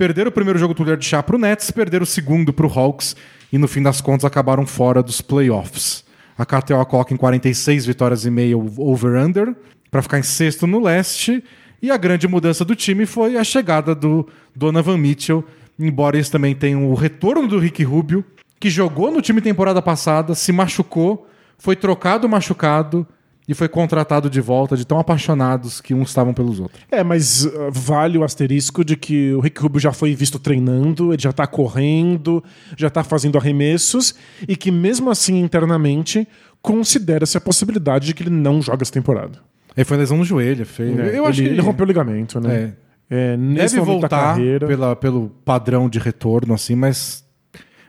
perderam 0.00 0.30
o 0.30 0.32
primeiro 0.32 0.58
jogo 0.58 0.72
do 0.72 0.78
colher 0.78 0.96
de 0.96 1.04
chá 1.04 1.22
pro 1.22 1.36
Nets, 1.36 1.70
perderam 1.70 2.04
o 2.04 2.06
segundo 2.06 2.54
pro 2.54 2.72
Hawks 2.72 3.14
e 3.52 3.58
no 3.58 3.68
fim 3.68 3.82
das 3.82 4.00
contas 4.00 4.24
acabaram 4.24 4.64
fora 4.64 5.02
dos 5.02 5.20
playoffs. 5.20 6.06
A 6.38 6.46
KTO 6.46 6.82
coloca 6.86 7.12
em 7.12 7.18
46 7.18 7.84
vitórias 7.84 8.24
e 8.24 8.30
meia 8.30 8.56
over-under 8.56 9.54
para 9.90 10.00
ficar 10.00 10.18
em 10.18 10.22
sexto 10.22 10.66
no 10.66 10.80
leste 10.80 11.44
e 11.82 11.90
a 11.90 11.98
grande 11.98 12.26
mudança 12.26 12.64
do 12.64 12.74
time 12.74 13.04
foi 13.04 13.36
a 13.36 13.44
chegada 13.44 13.94
do 13.94 14.26
Donovan 14.56 14.96
Mitchell, 14.96 15.44
embora 15.78 16.16
eles 16.16 16.30
também 16.30 16.54
tenham 16.54 16.90
o 16.90 16.94
retorno 16.94 17.46
do 17.46 17.58
Rick 17.58 17.84
Rubio, 17.84 18.24
que 18.58 18.70
jogou 18.70 19.10
no 19.10 19.20
time 19.20 19.42
temporada 19.42 19.82
passada, 19.82 20.34
se 20.34 20.50
machucou, 20.50 21.28
foi 21.58 21.76
trocado 21.76 22.26
machucado 22.26 23.06
e 23.50 23.54
foi 23.54 23.68
contratado 23.68 24.30
de 24.30 24.40
volta 24.40 24.76
de 24.76 24.86
tão 24.86 25.00
apaixonados 25.00 25.80
que 25.80 25.92
uns 25.92 26.10
estavam 26.10 26.32
pelos 26.32 26.60
outros. 26.60 26.80
É, 26.88 27.02
mas 27.02 27.46
uh, 27.46 27.68
vale 27.72 28.16
o 28.16 28.22
asterisco 28.22 28.84
de 28.84 28.96
que 28.96 29.34
o 29.34 29.40
Rick 29.40 29.60
Rubio 29.60 29.80
já 29.80 29.92
foi 29.92 30.14
visto 30.14 30.38
treinando, 30.38 31.12
ele 31.12 31.20
já 31.20 31.32
tá 31.32 31.48
correndo, 31.48 32.44
já 32.76 32.88
tá 32.88 33.02
fazendo 33.02 33.36
arremessos, 33.36 34.14
e 34.46 34.54
que 34.54 34.70
mesmo 34.70 35.10
assim, 35.10 35.40
internamente, 35.40 36.28
considera-se 36.62 37.36
a 37.36 37.40
possibilidade 37.40 38.06
de 38.06 38.14
que 38.14 38.22
ele 38.22 38.30
não 38.30 38.62
joga 38.62 38.84
essa 38.84 38.92
temporada. 38.92 39.40
Ele 39.76 39.84
foi 39.84 39.96
lesão 39.96 40.18
no 40.18 40.24
joelho, 40.24 40.64
feio. 40.64 41.00
É, 41.00 41.18
eu 41.18 41.26
acho 41.26 41.40
ele, 41.40 41.48
que 41.48 41.54
ele 41.56 41.60
rompeu 41.60 41.84
o 41.84 41.88
ligamento, 41.88 42.38
né? 42.40 42.74
É. 42.76 42.90
É, 43.32 43.36
nesse 43.36 43.74
Deve 43.74 43.86
voltar 43.86 44.08
carreira. 44.08 44.64
pela, 44.68 44.94
pelo 44.94 45.30
padrão 45.44 45.88
de 45.88 45.98
retorno, 45.98 46.54
assim, 46.54 46.76
mas 46.76 47.24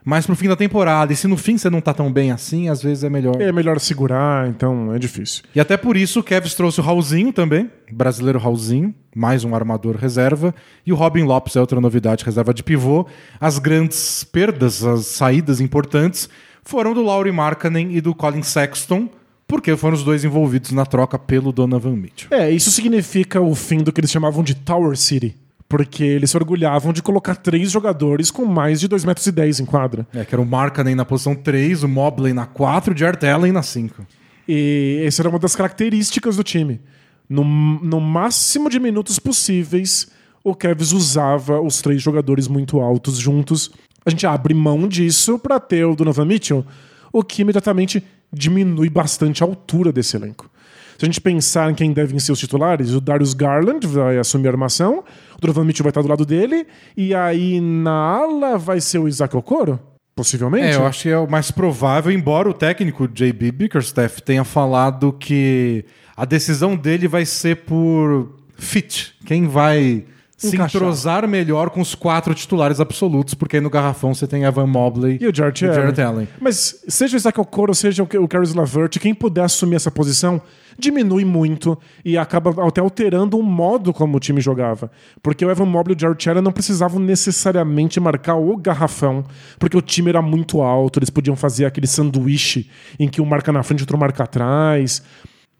mais 0.04 0.26
pro 0.26 0.36
fim 0.36 0.48
da 0.48 0.56
temporada. 0.56 1.12
E 1.12 1.16
se 1.16 1.26
no 1.26 1.36
fim 1.36 1.56
você 1.56 1.70
não 1.70 1.80
tá 1.80 1.94
tão 1.94 2.12
bem 2.12 2.30
assim, 2.30 2.68
às 2.68 2.82
vezes 2.82 3.04
é 3.04 3.10
melhor. 3.10 3.40
É 3.40 3.52
melhor 3.52 3.78
segurar, 3.80 4.48
então 4.48 4.94
é 4.94 4.98
difícil. 4.98 5.44
E 5.54 5.60
até 5.60 5.76
por 5.76 5.96
isso 5.96 6.20
o 6.20 6.22
Kevs 6.22 6.54
trouxe 6.54 6.80
o 6.80 6.82
Raulzinho 6.82 7.32
também, 7.32 7.70
brasileiro 7.90 8.38
Raulzinho, 8.38 8.94
mais 9.14 9.44
um 9.44 9.54
armador 9.54 9.96
reserva. 9.96 10.54
E 10.86 10.92
o 10.92 10.96
Robin 10.96 11.22
Lopes 11.22 11.56
é 11.56 11.60
outra 11.60 11.80
novidade, 11.80 12.24
reserva 12.24 12.52
de 12.52 12.62
pivô. 12.62 13.06
As 13.40 13.58
grandes 13.58 14.24
perdas, 14.24 14.84
as 14.84 15.06
saídas 15.06 15.60
importantes, 15.60 16.28
foram 16.62 16.94
do 16.94 17.02
Laurie 17.02 17.32
Markkanen 17.32 17.96
e 17.96 18.00
do 18.00 18.14
Colin 18.14 18.42
Sexton, 18.42 19.08
porque 19.46 19.76
foram 19.76 19.94
os 19.94 20.02
dois 20.02 20.24
envolvidos 20.24 20.70
na 20.72 20.86
troca 20.86 21.18
pelo 21.18 21.52
Donovan 21.52 21.96
Mitchell. 21.96 22.28
É, 22.30 22.50
isso 22.50 22.70
significa 22.70 23.40
o 23.40 23.54
fim 23.54 23.78
do 23.78 23.92
que 23.92 24.00
eles 24.00 24.10
chamavam 24.10 24.42
de 24.42 24.54
Tower 24.54 24.96
City. 24.96 25.36
Porque 25.72 26.04
eles 26.04 26.30
se 26.30 26.36
orgulhavam 26.36 26.92
de 26.92 27.02
colocar 27.02 27.34
três 27.34 27.70
jogadores 27.70 28.30
com 28.30 28.44
mais 28.44 28.78
de 28.78 28.86
2,10 28.86 29.06
metros 29.06 29.26
e 29.26 29.32
dez 29.32 29.58
em 29.58 29.64
quadra. 29.64 30.06
É, 30.12 30.22
que 30.22 30.34
era 30.34 30.42
o 30.42 30.44
Markkanen 30.44 30.94
na 30.94 31.02
posição 31.06 31.34
3, 31.34 31.82
o 31.82 31.88
Mobley 31.88 32.34
na 32.34 32.44
4 32.44 32.92
e 32.92 32.94
o 32.94 32.98
Jarrett 32.98 33.26
Allen 33.26 33.52
na 33.52 33.62
5. 33.62 34.06
E 34.46 35.02
essa 35.06 35.22
era 35.22 35.30
uma 35.30 35.38
das 35.38 35.56
características 35.56 36.36
do 36.36 36.44
time. 36.44 36.78
No, 37.26 37.42
no 37.42 37.98
máximo 38.02 38.68
de 38.68 38.78
minutos 38.78 39.18
possíveis, 39.18 40.08
o 40.44 40.54
Cavs 40.54 40.92
usava 40.92 41.58
os 41.58 41.80
três 41.80 42.02
jogadores 42.02 42.48
muito 42.48 42.78
altos 42.78 43.16
juntos. 43.16 43.70
A 44.04 44.10
gente 44.10 44.26
abre 44.26 44.52
mão 44.52 44.86
disso 44.86 45.38
para 45.38 45.58
ter 45.58 45.86
o 45.86 45.96
Donovan 45.96 46.26
Mitchell, 46.26 46.66
o 47.10 47.24
que 47.24 47.40
imediatamente 47.40 48.04
diminui 48.30 48.90
bastante 48.90 49.42
a 49.42 49.46
altura 49.46 49.90
desse 49.90 50.18
elenco. 50.18 50.50
Se 50.98 51.04
a 51.04 51.06
gente 51.06 51.20
pensar 51.20 51.70
em 51.70 51.74
quem 51.74 51.92
devem 51.92 52.18
ser 52.18 52.32
os 52.32 52.38
titulares, 52.38 52.92
o 52.92 53.00
Darius 53.00 53.34
Garland 53.34 53.86
vai 53.86 54.18
assumir 54.18 54.48
a 54.48 54.50
armação, 54.50 55.04
o 55.36 55.40
Donovan 55.40 55.64
Mitchell 55.64 55.84
vai 55.84 55.90
estar 55.90 56.02
do 56.02 56.08
lado 56.08 56.24
dele, 56.24 56.66
e 56.96 57.14
aí 57.14 57.60
na 57.60 57.92
ala 57.92 58.58
vai 58.58 58.80
ser 58.80 58.98
o 58.98 59.08
Isaac 59.08 59.36
Okoro? 59.36 59.80
Possivelmente. 60.14 60.66
É, 60.66 60.74
eu 60.74 60.86
acho 60.86 61.02
que 61.02 61.08
é 61.08 61.18
o 61.18 61.28
mais 61.28 61.50
provável, 61.50 62.12
embora 62.12 62.48
o 62.48 62.52
técnico 62.52 63.08
JB 63.08 63.50
Bickerstaff 63.50 64.22
tenha 64.22 64.44
falado 64.44 65.12
que 65.12 65.84
a 66.16 66.24
decisão 66.24 66.76
dele 66.76 67.08
vai 67.08 67.24
ser 67.24 67.56
por 67.64 68.36
fit. 68.56 69.14
Quem 69.24 69.46
vai 69.48 70.04
se 70.36 70.56
Encaixar. 70.56 70.82
entrosar 70.82 71.28
melhor 71.28 71.70
com 71.70 71.80
os 71.80 71.94
quatro 71.94 72.34
titulares 72.34 72.80
absolutos, 72.80 73.32
porque 73.34 73.56
aí 73.56 73.62
no 73.62 73.70
garrafão 73.70 74.12
você 74.12 74.26
tem 74.26 74.42
Evan 74.42 74.66
Mobley 74.66 75.18
E 75.20 75.28
o 75.28 75.34
Jarrett 75.34 75.64
e 75.64 75.68
o 75.68 75.70
Allen. 75.70 75.80
Jarrett 75.80 76.00
Allen. 76.00 76.28
Mas 76.40 76.82
seja 76.88 77.16
o 77.16 77.18
Isaac 77.18 77.40
Okoro, 77.40 77.74
seja 77.74 78.02
o 78.02 78.28
Caris 78.28 78.52
Lavert, 78.52 78.98
quem 78.98 79.14
puder 79.14 79.44
assumir 79.44 79.76
essa 79.76 79.90
posição, 79.90 80.42
diminui 80.78 81.24
muito 81.24 81.78
e 82.04 82.16
acaba 82.16 82.66
até 82.66 82.80
alterando 82.80 83.38
o 83.38 83.42
modo 83.42 83.92
como 83.92 84.16
o 84.16 84.20
time 84.20 84.40
jogava. 84.40 84.90
Porque 85.22 85.44
o 85.44 85.50
Evan 85.50 85.66
Mobley 85.66 85.94
e 85.94 85.96
o 85.96 86.00
Jarrett 86.00 86.30
Allen 86.30 86.42
não 86.42 86.52
precisavam 86.52 87.00
necessariamente 87.00 88.00
marcar 88.00 88.36
o 88.36 88.56
garrafão, 88.56 89.24
porque 89.58 89.76
o 89.76 89.82
time 89.82 90.10
era 90.10 90.22
muito 90.22 90.60
alto, 90.60 90.98
eles 90.98 91.10
podiam 91.10 91.36
fazer 91.36 91.64
aquele 91.64 91.86
sanduíche 91.86 92.68
em 92.98 93.08
que 93.08 93.20
um 93.20 93.26
marca 93.26 93.52
na 93.52 93.62
frente 93.62 93.80
e 93.80 93.82
outro 93.82 93.98
marca 93.98 94.24
atrás. 94.24 95.02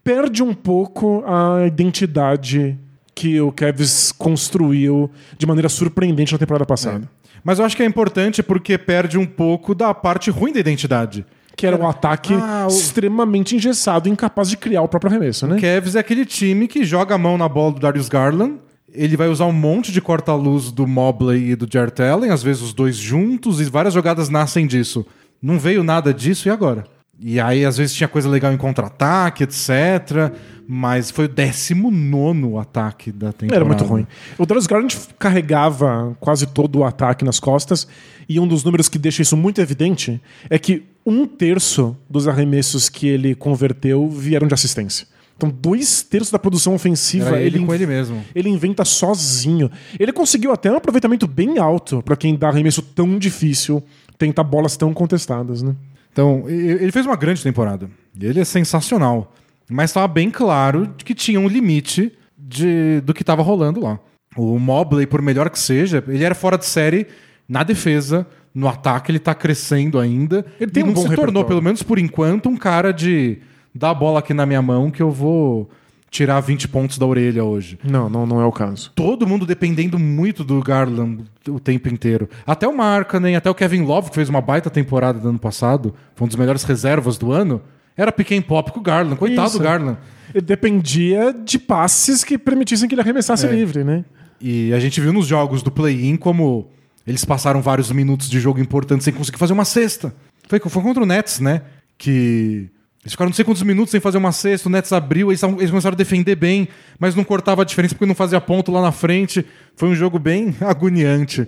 Perde 0.03 0.43
um 0.43 0.53
pouco 0.53 1.23
a 1.25 1.65
identidade 1.65 2.77
que 3.15 3.39
o 3.39 3.51
Cavs 3.51 4.11
construiu 4.11 5.09
de 5.37 5.45
maneira 5.45 5.69
surpreendente 5.69 6.33
na 6.33 6.39
temporada 6.39 6.65
passada. 6.65 7.09
Mas 7.43 7.59
eu 7.59 7.65
acho 7.65 7.75
que 7.75 7.83
é 7.83 7.85
importante 7.85 8.41
porque 8.41 8.77
perde 8.77 9.17
um 9.17 9.25
pouco 9.25 9.75
da 9.75 9.93
parte 9.93 10.31
ruim 10.31 10.53
da 10.53 10.59
identidade. 10.59 11.25
Que 11.55 11.67
era 11.67 11.77
um 11.77 11.87
ataque 11.87 12.33
Ah, 12.33 12.67
o- 12.69 12.73
extremamente 12.73 13.55
engessado 13.55 14.07
e 14.07 14.11
incapaz 14.11 14.49
de 14.49 14.57
criar 14.57 14.81
o 14.81 14.87
próprio 14.87 15.11
arremesso, 15.11 15.45
né? 15.47 15.57
O 15.57 15.61
Cavs 15.61 15.95
é 15.95 15.99
aquele 15.99 16.25
time 16.25 16.67
que 16.67 16.83
joga 16.83 17.15
a 17.15 17.17
mão 17.17 17.37
na 17.37 17.47
bola 17.47 17.73
do 17.73 17.79
Darius 17.79 18.09
Garland. 18.09 18.55
Ele 18.91 19.17
vai 19.17 19.27
usar 19.27 19.45
um 19.45 19.51
monte 19.53 19.91
de 19.91 19.99
corta-luz 20.01 20.71
do 20.71 20.85
Mobley 20.85 21.51
e 21.51 21.55
do 21.55 21.67
Jarrett 21.71 22.01
Allen, 22.03 22.29
às 22.31 22.43
vezes 22.43 22.61
os 22.61 22.73
dois 22.73 22.95
juntos, 22.95 23.59
e 23.59 23.63
várias 23.65 23.93
jogadas 23.93 24.29
nascem 24.29 24.67
disso. 24.67 25.05
Não 25.41 25.57
veio 25.57 25.83
nada 25.83 26.13
disso, 26.13 26.47
e 26.47 26.51
agora? 26.51 26.83
E 27.19 27.39
aí, 27.39 27.63
às 27.63 27.77
vezes, 27.77 27.95
tinha 27.95 28.07
coisa 28.07 28.27
legal 28.27 28.51
em 28.51 28.57
contra-ataque, 28.57 29.43
etc. 29.43 30.33
Mas 30.67 31.11
foi 31.11 31.25
o 31.25 31.27
19 31.27 32.57
ataque 32.59 33.11
da 33.11 33.31
temporada. 33.31 33.55
Era 33.55 33.65
muito 33.65 33.83
ruim. 33.83 34.07
O 34.37 34.45
Darius 34.45 34.65
Garland 34.65 34.97
carregava 35.19 36.15
quase 36.19 36.47
todo 36.47 36.79
o 36.79 36.83
ataque 36.83 37.23
nas 37.23 37.39
costas, 37.39 37.87
e 38.27 38.39
um 38.39 38.47
dos 38.47 38.63
números 38.63 38.89
que 38.89 38.97
deixa 38.97 39.21
isso 39.21 39.35
muito 39.37 39.61
evidente 39.61 40.21
é 40.49 40.57
que 40.57 40.83
um 41.05 41.27
terço 41.27 41.95
dos 42.09 42.27
arremessos 42.27 42.89
que 42.89 43.07
ele 43.07 43.35
converteu 43.35 44.09
vieram 44.09 44.47
de 44.47 44.53
assistência. 44.53 45.05
Então, 45.35 45.49
dois 45.49 46.01
terços 46.03 46.31
da 46.31 46.39
produção 46.39 46.75
ofensiva 46.75 47.29
Era 47.29 47.41
ele 47.41 47.57
ele, 47.57 47.65
com 47.65 47.73
ele 47.73 47.85
mesmo. 47.87 48.23
ele 48.33 48.49
inventa 48.49 48.85
sozinho. 48.85 49.69
Ele 49.99 50.13
conseguiu 50.13 50.51
até 50.51 50.71
um 50.71 50.77
aproveitamento 50.77 51.27
bem 51.27 51.57
alto 51.57 52.01
para 52.03 52.15
quem 52.15 52.35
dá 52.35 52.49
arremesso 52.49 52.81
tão 52.81 53.17
difícil, 53.17 53.83
tenta 54.17 54.43
bolas 54.43 54.77
tão 54.77 54.93
contestadas, 54.93 55.61
né? 55.61 55.75
Então, 56.13 56.45
ele 56.47 56.91
fez 56.91 57.05
uma 57.05 57.15
grande 57.15 57.43
temporada. 57.43 57.89
Ele 58.19 58.39
é 58.39 58.45
sensacional. 58.45 59.33
Mas 59.69 59.89
estava 59.89 60.07
bem 60.07 60.29
claro 60.29 60.93
que 60.97 61.15
tinha 61.15 61.39
um 61.39 61.47
limite 61.47 62.13
de, 62.37 63.01
do 63.01 63.13
que 63.13 63.23
estava 63.23 63.41
rolando 63.41 63.81
lá. 63.81 63.99
O 64.37 64.59
Mobley, 64.59 65.07
por 65.07 65.21
melhor 65.21 65.49
que 65.49 65.59
seja, 65.59 66.03
ele 66.07 66.23
era 66.23 66.35
fora 66.35 66.57
de 66.57 66.65
série 66.65 67.07
na 67.49 67.63
defesa, 67.63 68.27
no 68.53 68.67
ataque 68.67 69.11
ele 69.11 69.19
tá 69.19 69.33
crescendo 69.33 69.99
ainda. 69.99 70.45
Ele 70.59 70.71
tem 70.71 70.81
e 70.81 70.83
um 70.83 70.87
não 70.87 70.93
bom 70.93 71.01
se 71.01 71.07
tornou, 71.07 71.25
repertório. 71.25 71.47
pelo 71.47 71.61
menos 71.61 71.81
por 71.81 71.97
enquanto, 71.97 72.47
um 72.47 72.57
cara 72.57 72.91
de 72.91 73.39
dá 73.73 73.89
a 73.89 73.93
bola 73.93 74.19
aqui 74.19 74.33
na 74.33 74.45
minha 74.45 74.61
mão 74.61 74.91
que 74.91 75.01
eu 75.01 75.09
vou 75.09 75.69
tirar 76.13 76.39
20 76.39 76.67
pontos 76.67 76.97
da 76.97 77.05
orelha 77.05 77.43
hoje 77.43 77.77
Não, 77.83 78.07
não, 78.09 78.25
não 78.25 78.39
é 78.39 78.45
o 78.45 78.51
caso. 78.51 78.91
todo 78.95 79.25
mundo 79.27 79.45
dependendo 79.45 79.97
muito 79.97 80.43
do 80.43 80.61
Garland 80.61 81.23
o 81.49 81.59
tempo 81.59 81.89
inteiro. 81.89 82.29
Até 82.45 82.67
o 82.67 82.77
Markkanen, 82.77 83.35
até 83.35 83.49
o 83.49 83.55
Kevin 83.55 83.81
Love, 83.81 84.09
que 84.09 84.15
fez 84.15 84.29
uma 84.29 84.39
baita 84.39 84.69
temporada 84.69 85.19
do 85.19 85.27
ano 85.27 85.39
passado, 85.39 85.93
foi 86.15 86.25
um 86.25 86.27
dos 86.27 86.37
melhores 86.37 86.63
reservas 86.63 87.17
do 87.17 87.31
ano, 87.31 87.61
era 87.97 88.11
pick 88.11 88.31
and 88.31 88.43
pop 88.43 88.71
com 88.71 88.79
o 88.79 88.83
Garland. 88.83 89.15
Coitado 89.17 89.47
Isso. 89.49 89.57
do 89.57 89.63
Garland. 89.63 89.97
Ele 90.33 90.45
dependia 90.45 91.33
de 91.33 91.57
passes 91.59 92.23
que 92.23 92.37
permitissem 92.37 92.87
que 92.87 92.95
ele 92.95 93.01
arremessasse 93.01 93.45
É. 93.45 93.51
livre, 93.51 93.83
né? 93.83 94.05
E 94.39 94.73
a 94.73 94.79
gente 94.79 94.99
viu 95.01 95.11
nos 95.13 95.25
jogos 95.27 95.61
do 95.63 95.71
play-in 95.71 96.15
como 96.17 96.69
eles 97.07 97.25
passaram 97.25 97.61
vários 97.61 97.91
minutos 97.91 98.29
de 98.29 98.39
jogo 98.39 98.59
importantes 98.59 99.03
sem 99.05 99.13
conseguir 99.13 99.37
fazer 99.37 99.53
uma 99.53 99.65
cesta. 99.65 100.13
Foi, 100.47 100.59
foi 100.59 100.81
contra 100.83 101.01
o 101.03 101.05
Nets, 101.05 101.39
né? 101.39 101.61
Que 101.97 102.69
eles 103.03 103.11
ficaram 103.11 103.29
não 103.29 103.35
sei 103.35 103.43
quantos 103.43 103.61
minutos 103.63 103.91
sem 103.91 103.99
fazer 103.99 104.17
uma 104.17 104.31
cesta, 104.31 104.69
o 104.69 104.71
Nets 104.71 104.93
abriu, 104.93 105.29
eles, 105.29 105.43
eles 105.43 105.69
começaram 105.69 105.93
a 105.93 105.97
defender 105.97 106.35
bem, 106.35 106.69
mas 106.97 107.15
não 107.15 107.23
cortava 107.23 107.61
a 107.61 107.65
diferença 107.65 107.93
porque 107.93 108.05
não 108.05 108.15
fazia 108.15 108.39
ponto 108.39 108.71
lá 108.71 108.81
na 108.81 108.93
frente. 108.93 109.45
Foi 109.75 109.89
um 109.89 109.95
jogo 109.95 110.17
bem 110.17 110.55
agoniante 110.61 111.45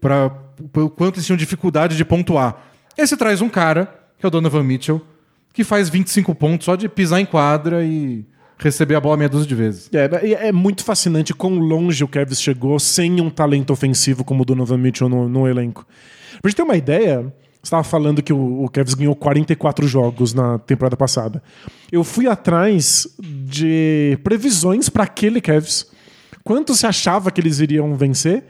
para 0.00 0.32
o 0.74 0.90
quanto 0.90 1.16
eles 1.16 1.26
tinham 1.26 1.36
dificuldade 1.36 1.96
de 1.96 2.04
pontuar. 2.04 2.60
Esse 2.98 3.16
traz 3.16 3.40
um 3.40 3.48
cara, 3.48 3.94
que 4.18 4.26
é 4.26 4.28
o 4.28 4.30
Donovan 4.30 4.64
Mitchell, 4.64 5.00
que 5.52 5.62
faz 5.62 5.88
25 5.88 6.34
pontos 6.34 6.64
só 6.64 6.74
de 6.74 6.88
pisar 6.88 7.20
em 7.20 7.26
quadra 7.26 7.84
e 7.84 8.24
receber 8.58 8.96
a 8.96 9.00
bola 9.00 9.16
meia 9.16 9.28
dúzia 9.28 9.46
de 9.46 9.54
vezes. 9.54 9.90
É, 9.92 10.48
é 10.48 10.52
muito 10.52 10.82
fascinante 10.82 11.32
quão 11.32 11.58
longe 11.58 12.02
o 12.02 12.08
Cavs 12.08 12.40
chegou 12.40 12.80
sem 12.80 13.20
um 13.20 13.30
talento 13.30 13.72
ofensivo 13.72 14.24
como 14.24 14.42
o 14.42 14.44
Donovan 14.44 14.78
Mitchell 14.78 15.08
no, 15.08 15.28
no 15.28 15.46
elenco. 15.46 15.86
Pra 16.42 16.48
gente 16.48 16.56
ter 16.56 16.62
uma 16.62 16.76
ideia, 16.76 17.32
estava 17.66 17.84
falando 17.84 18.22
que 18.22 18.32
o, 18.32 18.64
o 18.64 18.68
Cavs 18.68 18.94
ganhou 18.94 19.14
44 19.14 19.86
jogos 19.86 20.32
na 20.32 20.58
temporada 20.58 20.96
passada. 20.96 21.42
Eu 21.90 22.04
fui 22.04 22.26
atrás 22.26 23.06
de 23.18 24.18
previsões 24.22 24.88
para 24.88 25.04
aquele 25.04 25.40
Cavs. 25.40 25.86
Quanto 26.44 26.74
se 26.74 26.86
achava 26.86 27.30
que 27.30 27.40
eles 27.40 27.58
iriam 27.58 27.94
vencer? 27.96 28.44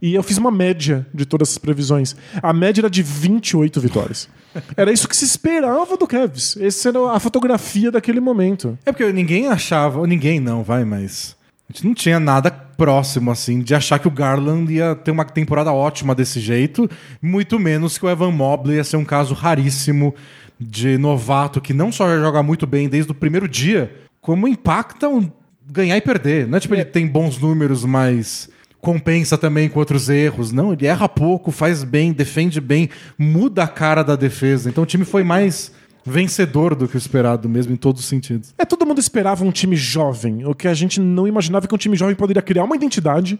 E 0.00 0.14
eu 0.14 0.22
fiz 0.22 0.38
uma 0.38 0.50
média 0.50 1.06
de 1.12 1.26
todas 1.26 1.50
as 1.50 1.58
previsões. 1.58 2.16
A 2.42 2.52
média 2.52 2.80
era 2.80 2.90
de 2.90 3.02
28 3.02 3.80
vitórias. 3.80 4.28
Era 4.76 4.90
isso 4.92 5.08
que 5.08 5.16
se 5.16 5.24
esperava 5.24 5.96
do 5.96 6.06
Cavs. 6.06 6.56
Essa 6.56 6.88
era 6.88 7.12
a 7.12 7.20
fotografia 7.20 7.90
daquele 7.90 8.20
momento. 8.20 8.78
É 8.86 8.92
porque 8.92 9.12
ninguém 9.12 9.48
achava, 9.48 10.06
ninguém 10.06 10.40
não, 10.40 10.62
vai, 10.62 10.84
mas. 10.84 11.36
A 11.70 11.72
gente 11.72 11.86
não 11.86 11.94
tinha 11.94 12.18
nada 12.18 12.50
próximo, 12.50 13.30
assim, 13.30 13.60
de 13.60 13.76
achar 13.76 14.00
que 14.00 14.08
o 14.08 14.10
Garland 14.10 14.72
ia 14.72 14.96
ter 14.96 15.12
uma 15.12 15.24
temporada 15.24 15.72
ótima 15.72 16.16
desse 16.16 16.40
jeito, 16.40 16.90
muito 17.22 17.60
menos 17.60 17.96
que 17.96 18.04
o 18.04 18.10
Evan 18.10 18.32
Mobley 18.32 18.76
ia 18.76 18.82
ser 18.82 18.96
um 18.96 19.04
caso 19.04 19.34
raríssimo 19.34 20.12
de 20.58 20.98
novato 20.98 21.60
que 21.60 21.72
não 21.72 21.92
só 21.92 22.08
joga 22.18 22.42
muito 22.42 22.66
bem 22.66 22.88
desde 22.88 23.12
o 23.12 23.14
primeiro 23.14 23.48
dia, 23.48 23.94
como 24.20 24.48
impacta 24.48 25.08
um 25.08 25.30
ganhar 25.64 25.96
e 25.96 26.00
perder. 26.00 26.48
Não 26.48 26.56
é 26.56 26.60
tipo, 26.60 26.74
ele 26.74 26.84
tem 26.84 27.06
bons 27.06 27.38
números, 27.38 27.84
mas 27.84 28.50
compensa 28.80 29.38
também 29.38 29.68
com 29.68 29.78
outros 29.78 30.08
erros. 30.08 30.50
Não, 30.50 30.72
ele 30.72 30.86
erra 30.88 31.08
pouco, 31.08 31.52
faz 31.52 31.84
bem, 31.84 32.12
defende 32.12 32.60
bem, 32.60 32.90
muda 33.16 33.62
a 33.62 33.68
cara 33.68 34.02
da 34.02 34.16
defesa. 34.16 34.68
Então 34.68 34.82
o 34.82 34.86
time 34.86 35.04
foi 35.04 35.22
mais 35.22 35.70
vencedor 36.10 36.74
do 36.74 36.88
que 36.88 36.96
o 36.96 36.98
esperado 36.98 37.48
mesmo, 37.48 37.72
em 37.72 37.76
todos 37.76 38.02
os 38.02 38.08
sentidos. 38.08 38.54
É, 38.58 38.64
todo 38.64 38.84
mundo 38.84 38.98
esperava 38.98 39.44
um 39.44 39.50
time 39.50 39.76
jovem. 39.76 40.44
O 40.44 40.54
que 40.54 40.68
a 40.68 40.74
gente 40.74 41.00
não 41.00 41.26
imaginava 41.26 41.66
que 41.66 41.74
um 41.74 41.78
time 41.78 41.96
jovem 41.96 42.14
poderia 42.14 42.42
criar 42.42 42.64
uma 42.64 42.76
identidade, 42.76 43.38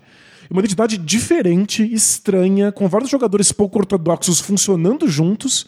uma 0.51 0.61
identidade 0.61 0.97
diferente, 0.97 1.83
estranha, 1.93 2.73
com 2.73 2.89
vários 2.89 3.11
jogadores 3.11 3.53
pouco 3.53 3.79
ortodoxos 3.79 4.41
funcionando 4.41 5.09
juntos 5.09 5.67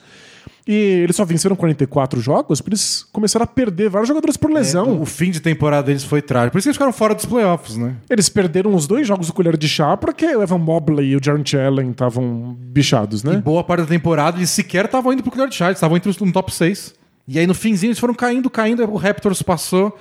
E 0.66 0.72
eles 0.72 1.16
só 1.16 1.25
venceram 1.25 1.57
44 1.57 2.20
jogos, 2.20 2.61
porque 2.61 2.75
eles 2.75 3.05
começaram 3.12 3.44
a 3.44 3.46
perder 3.46 3.90
vários 3.90 4.07
jogadores 4.07 4.37
por 4.37 4.51
lesão. 4.51 5.01
O 5.01 5.05
fim 5.05 5.31
de 5.31 5.40
temporada 5.40 5.88
deles 5.88 6.05
foi 6.05 6.22
trágico. 6.22 6.53
Por 6.53 6.59
isso 6.59 6.66
que 6.66 6.68
eles 6.68 6.77
ficaram 6.77 6.92
fora 6.92 7.14
dos 7.14 7.25
playoffs, 7.25 7.77
né? 7.77 7.96
Eles 8.09 8.29
perderam 8.29 8.72
os 8.75 8.87
dois 8.87 9.07
jogos 9.07 9.27
do 9.27 9.33
colher 9.33 9.57
de 9.57 9.68
chá 9.68 9.96
porque 9.96 10.25
o 10.25 10.42
Evan 10.42 10.59
Mobley 10.59 11.11
e 11.11 11.16
o 11.16 11.20
Jarrett 11.22 11.57
Allen 11.57 11.90
estavam 11.90 12.57
bichados, 12.59 13.25
né? 13.25 13.35
E 13.35 13.37
boa 13.38 13.64
parte 13.64 13.81
da 13.81 13.87
temporada 13.88 14.38
eles 14.38 14.51
sequer 14.51 14.85
estavam 14.85 15.12
indo 15.12 15.22
pro 15.22 15.33
colher 15.33 15.48
de 15.48 15.57
chá, 15.57 15.66
eles 15.66 15.79
estavam 15.79 15.96
entre 15.96 16.09
os 16.09 16.18
no 16.18 16.33
top 16.33 16.55
6. 16.55 16.94
E 17.27 17.38
aí 17.38 17.46
no 17.46 17.55
finzinho 17.55 17.90
eles 17.90 17.98
foram 17.98 18.14
caindo, 18.14 18.48
caindo, 18.48 18.85
o 18.85 18.96
Raptors 18.96 19.42
passou 19.42 19.98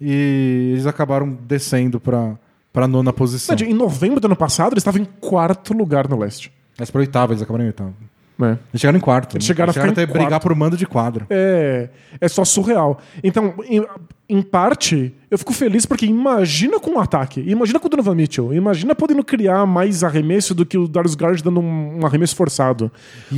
e 0.00 0.70
eles 0.72 0.86
acabaram 0.86 1.36
descendo 1.46 1.98
pra, 1.98 2.36
pra 2.72 2.86
nona 2.86 3.12
posição. 3.12 3.56
Em 3.56 3.74
novembro 3.74 4.20
do 4.20 4.26
ano 4.26 4.36
passado, 4.36 4.74
eles 4.74 4.82
estavam 4.82 5.00
em 5.02 5.04
quarto 5.20 5.72
lugar 5.72 6.08
no 6.08 6.18
leste. 6.18 6.52
Mas 6.78 6.90
pra 6.90 7.00
oitava, 7.00 7.32
eles 7.32 7.42
acabaram 7.42 7.64
em 7.64 7.68
oitavo. 7.68 7.94
É. 8.40 8.58
Eles 8.72 8.80
chegaram 8.80 8.98
em 8.98 9.00
quarto. 9.00 9.36
Eles 9.36 9.44
né? 9.44 9.46
chegaram 9.46 9.70
a 9.70 9.72
ficar 9.72 9.88
até 9.88 10.02
em 10.02 10.06
brigar 10.06 10.28
quarto. 10.28 10.42
por 10.42 10.54
mando 10.54 10.76
de 10.76 10.86
quadra. 10.86 11.26
É, 11.30 11.88
é 12.20 12.28
só 12.28 12.44
surreal. 12.44 12.98
Então, 13.22 13.54
em, 13.68 13.84
em 14.28 14.42
parte, 14.42 15.14
eu 15.30 15.38
fico 15.38 15.52
feliz 15.52 15.86
porque 15.86 16.04
imagina 16.06 16.80
com 16.80 16.92
um 16.92 17.00
ataque, 17.00 17.40
imagina 17.46 17.78
com 17.78 17.86
o 17.86 17.90
Donovan 17.90 18.14
Mitchell, 18.14 18.52
imagina 18.52 18.94
podendo 18.94 19.22
criar 19.22 19.66
mais 19.66 20.02
arremesso 20.02 20.54
do 20.54 20.66
que 20.66 20.76
o 20.76 20.88
Darius 20.88 21.14
Garland 21.14 21.42
dando 21.42 21.60
um, 21.60 22.00
um 22.00 22.06
arremesso 22.06 22.34
forçado. 22.34 22.90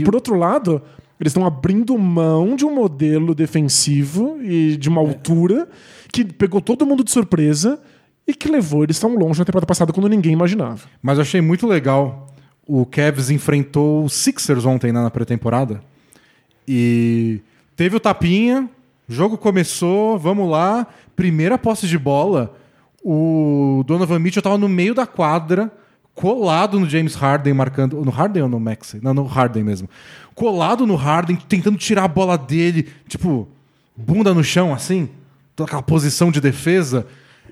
Por 0.04 0.14
outro 0.14 0.34
lado, 0.34 0.80
eles 1.20 1.30
estão 1.30 1.46
abrindo 1.46 1.96
mão 1.98 2.56
de 2.56 2.64
um 2.64 2.74
modelo 2.74 3.34
defensivo 3.34 4.38
e 4.42 4.76
de 4.76 4.88
uma 4.88 5.00
altura 5.00 5.68
que 6.12 6.24
pegou 6.24 6.60
todo 6.60 6.86
mundo 6.86 7.02
de 7.02 7.10
surpresa 7.10 7.78
e 8.26 8.34
que 8.34 8.48
levou 8.48 8.82
eles 8.82 8.98
tão 8.98 9.14
longe 9.16 9.38
na 9.38 9.44
temporada 9.44 9.66
passada 9.66 9.92
quando 9.92 10.08
ninguém 10.08 10.32
imaginava. 10.32 10.80
Mas 11.02 11.18
eu 11.18 11.22
achei 11.22 11.40
muito 11.40 11.66
legal. 11.66 12.25
O 12.66 12.84
Cavs 12.84 13.30
enfrentou 13.30 14.04
o 14.04 14.08
Sixers 14.08 14.64
ontem 14.64 14.92
né, 14.92 15.00
na 15.00 15.10
pré-temporada. 15.10 15.80
E 16.66 17.40
teve 17.76 17.96
o 17.96 18.00
tapinha, 18.00 18.68
jogo 19.08 19.38
começou, 19.38 20.18
vamos 20.18 20.50
lá. 20.50 20.86
Primeira 21.14 21.56
posse 21.56 21.86
de 21.86 21.98
bola, 21.98 22.56
o 23.02 23.84
Donovan 23.86 24.18
Mitchell 24.18 24.42
tava 24.42 24.58
no 24.58 24.68
meio 24.68 24.92
da 24.92 25.06
quadra, 25.06 25.70
colado 26.12 26.80
no 26.80 26.88
James 26.88 27.14
Harden, 27.14 27.54
marcando. 27.54 28.04
No 28.04 28.10
Harden 28.10 28.42
ou 28.42 28.48
no 28.48 28.58
Maxey? 28.58 29.00
Não, 29.00 29.14
no 29.14 29.24
Harden 29.24 29.62
mesmo. 29.62 29.88
Colado 30.34 30.86
no 30.86 30.96
Harden, 30.96 31.36
tentando 31.36 31.78
tirar 31.78 32.04
a 32.04 32.08
bola 32.08 32.36
dele, 32.36 32.88
tipo, 33.06 33.48
bunda 33.96 34.34
no 34.34 34.42
chão, 34.42 34.74
assim, 34.74 35.08
aquela 35.56 35.82
posição 35.82 36.32
de 36.32 36.40
defesa. 36.40 37.06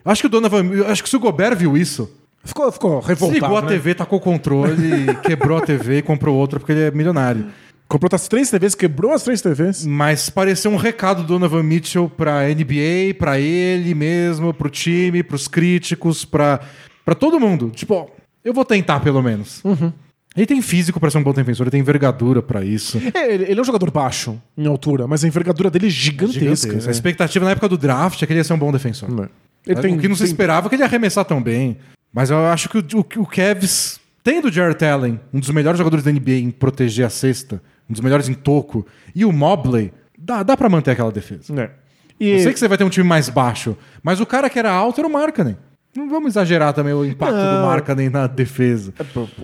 Acho 0.04 0.22
que 0.22 0.26
o 0.26 0.30
Donovan. 0.30 0.86
Acho 0.88 1.02
que 1.04 1.08
se 1.08 1.16
o 1.16 1.20
Gobert 1.20 1.56
viu 1.56 1.76
isso, 1.76 2.10
Ficou, 2.44 2.70
ficou 2.70 3.00
revoltado. 3.00 3.40
Ligou 3.40 3.56
a 3.56 3.62
né? 3.62 3.68
TV, 3.68 3.94
tacou 3.94 4.18
o 4.18 4.22
controle, 4.22 5.14
quebrou 5.24 5.58
a 5.58 5.60
TV 5.62 5.98
e 5.98 6.02
comprou 6.02 6.36
outra 6.36 6.58
porque 6.60 6.72
ele 6.72 6.82
é 6.82 6.90
milionário. 6.90 7.46
Comprou 7.88 8.08
as 8.12 8.26
três 8.28 8.50
TVs, 8.50 8.74
quebrou 8.74 9.12
as 9.12 9.22
três 9.22 9.40
TVs. 9.40 9.86
Mas 9.86 10.28
pareceu 10.30 10.70
um 10.70 10.76
recado 10.76 11.22
do 11.22 11.28
Donovan 11.28 11.62
Mitchell 11.62 12.08
pra 12.08 12.48
NBA, 12.48 13.14
pra 13.18 13.38
ele 13.38 13.94
mesmo, 13.94 14.52
pro 14.54 14.68
time, 14.70 15.22
pros 15.22 15.46
críticos, 15.48 16.24
pra, 16.24 16.60
pra 17.04 17.14
todo 17.14 17.38
mundo. 17.38 17.70
Tipo, 17.74 17.94
ó, 17.94 18.06
eu 18.44 18.52
vou 18.52 18.64
tentar 18.64 19.00
pelo 19.00 19.22
menos. 19.22 19.62
Ele 20.36 20.46
tem 20.46 20.60
físico 20.60 20.98
pra 20.98 21.10
ser 21.10 21.18
um 21.18 21.22
bom 21.22 21.32
defensor, 21.32 21.64
ele 21.64 21.70
tem 21.70 21.80
envergadura 21.80 22.42
pra 22.42 22.64
isso. 22.64 23.00
É, 23.14 23.32
ele, 23.32 23.44
ele 23.44 23.58
é 23.58 23.62
um 23.62 23.64
jogador 23.64 23.90
baixo 23.90 24.40
em 24.58 24.66
altura, 24.66 25.06
mas 25.06 25.22
a 25.22 25.28
envergadura 25.28 25.70
dele 25.70 25.86
é 25.86 25.90
gigantesca. 25.90 26.40
Gigantesco. 26.40 26.72
A 26.72 26.86
né? 26.86 26.90
expectativa 26.90 27.44
na 27.44 27.52
época 27.52 27.68
do 27.68 27.78
draft 27.78 28.20
é 28.20 28.26
que 28.26 28.32
ele 28.32 28.40
ia 28.40 28.44
ser 28.44 28.52
um 28.54 28.58
bom 28.58 28.72
defensor. 28.72 29.08
Ele 29.66 29.80
tem, 29.80 29.94
o 29.94 29.98
que 29.98 30.08
não 30.08 30.16
se 30.16 30.22
tem- 30.22 30.30
esperava 30.32 30.66
é 30.66 30.68
que 30.68 30.74
ele 30.74 30.82
ia 30.82 30.86
arremessar 30.86 31.24
tão 31.24 31.40
bem. 31.40 31.76
Mas 32.14 32.30
eu 32.30 32.38
acho 32.46 32.68
que 32.68 32.78
o, 32.78 32.80
o, 32.80 33.22
o 33.22 33.26
Cavs, 33.26 34.00
tendo 34.22 34.46
o 34.48 34.52
Jarrett 34.52 34.84
Allen, 34.84 35.20
um 35.32 35.40
dos 35.40 35.50
melhores 35.50 35.76
jogadores 35.78 36.04
da 36.04 36.12
NBA 36.12 36.34
em 36.34 36.50
proteger 36.50 37.04
a 37.04 37.10
cesta, 37.10 37.60
um 37.90 37.92
dos 37.92 38.00
melhores 38.00 38.28
em 38.28 38.34
toco, 38.34 38.86
e 39.14 39.24
o 39.24 39.32
Mobley, 39.32 39.92
dá, 40.16 40.42
dá 40.44 40.56
pra 40.56 40.68
manter 40.68 40.92
aquela 40.92 41.10
defesa. 41.10 41.52
É. 41.60 41.70
E 42.20 42.30
Eu 42.30 42.38
sei 42.38 42.52
que 42.52 42.58
você 42.60 42.68
vai 42.68 42.78
ter 42.78 42.84
um 42.84 42.88
time 42.88 43.06
mais 43.06 43.28
baixo, 43.28 43.76
mas 44.02 44.20
o 44.20 44.26
cara 44.26 44.48
que 44.48 44.58
era 44.58 44.70
alto 44.70 45.00
era 45.00 45.08
o 45.08 45.12
Markkanen. 45.12 45.56
Não 45.96 46.08
vamos 46.08 46.32
exagerar 46.32 46.72
também 46.72 46.92
o 46.92 47.04
impacto 47.04 47.34
Não. 47.36 47.60
do 47.60 47.66
Markkanen 47.66 48.10
na 48.10 48.26
defesa. 48.26 48.92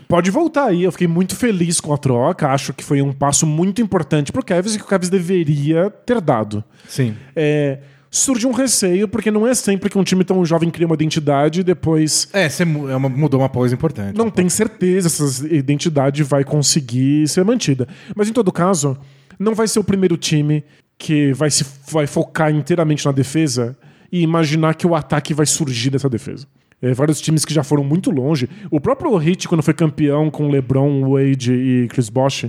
pode 0.09 0.31
voltar 0.33 0.67
aí. 0.67 0.83
Eu 0.83 0.91
fiquei 0.91 1.07
muito 1.07 1.37
feliz 1.37 1.81
com 1.81 1.93
a 1.93 1.97
troca. 1.97 2.49
Acho 2.49 2.73
que 2.73 2.83
foi 2.83 3.01
um 3.01 3.13
passo 3.13 3.47
muito 3.47 3.81
importante 3.81 4.33
pro 4.33 4.45
Cavs 4.45 4.75
e 4.75 4.79
que 4.79 4.85
o 4.85 4.89
Cavs 4.89 5.09
deveria 5.09 5.91
ter 5.91 6.21
dado. 6.21 6.65
Sim. 6.89 7.17
É, 7.37 7.79
surge 8.11 8.47
um 8.47 8.53
receio, 8.53 9.07
porque 9.07 9.31
não 9.31 9.47
é 9.47 9.55
sempre 9.55 9.89
que 9.89 9.97
um 9.97 10.03
time 10.03 10.25
tão 10.25 10.45
jovem 10.45 10.69
cria 10.71 10.87
uma 10.87 10.95
identidade 10.95 11.61
e 11.61 11.65
depois 11.65 12.29
É, 12.33 12.49
você 12.49 12.65
é 12.65 12.67
uma- 12.97 13.09
mudou 13.09 13.41
uma 13.41 13.49
coisa 13.49 13.75
importante. 13.75 14.17
não 14.17 14.29
tem 14.31 14.49
certeza 14.49 15.09
se 15.09 15.23
essa 15.23 15.47
identidade 15.55 16.23
vai 16.25 16.43
conseguir 16.43 17.29
ser 17.29 17.45
mantida. 17.45 17.87
Mas 18.17 18.29
em 18.29 18.33
todo 18.33 18.51
caso, 18.51 18.97
não 19.39 19.55
vai 19.55 19.69
ser 19.69 19.79
o 19.79 19.85
primeiro 19.85 20.17
time 20.17 20.65
que 20.99 21.33
vai 21.33 21.51
se 21.51 21.65
vai 21.91 22.07
focar 22.07 22.53
inteiramente 22.53 23.07
na 23.07 23.13
defesa 23.13 23.77
e 24.13 24.23
imaginar 24.23 24.75
que 24.75 24.87
o 24.87 24.95
ataque 24.95 25.33
vai 25.33 25.47
surgir 25.47 25.91
dessa 25.91 26.09
defesa. 26.09 26.47
É, 26.83 26.93
vários 26.95 27.21
times 27.21 27.45
que 27.45 27.53
já 27.55 27.63
foram 27.63 27.85
muito 27.85 28.11
longe. 28.11 28.49
O 28.71 28.81
próprio 28.81 29.21
Heat, 29.23 29.47
quando 29.47 29.63
foi 29.63 29.75
campeão 29.75 30.31
com 30.31 30.49
LeBron, 30.51 31.11
Wade 31.11 31.53
e 31.53 31.87
Chris 31.89 32.09
Bosh, 32.09 32.47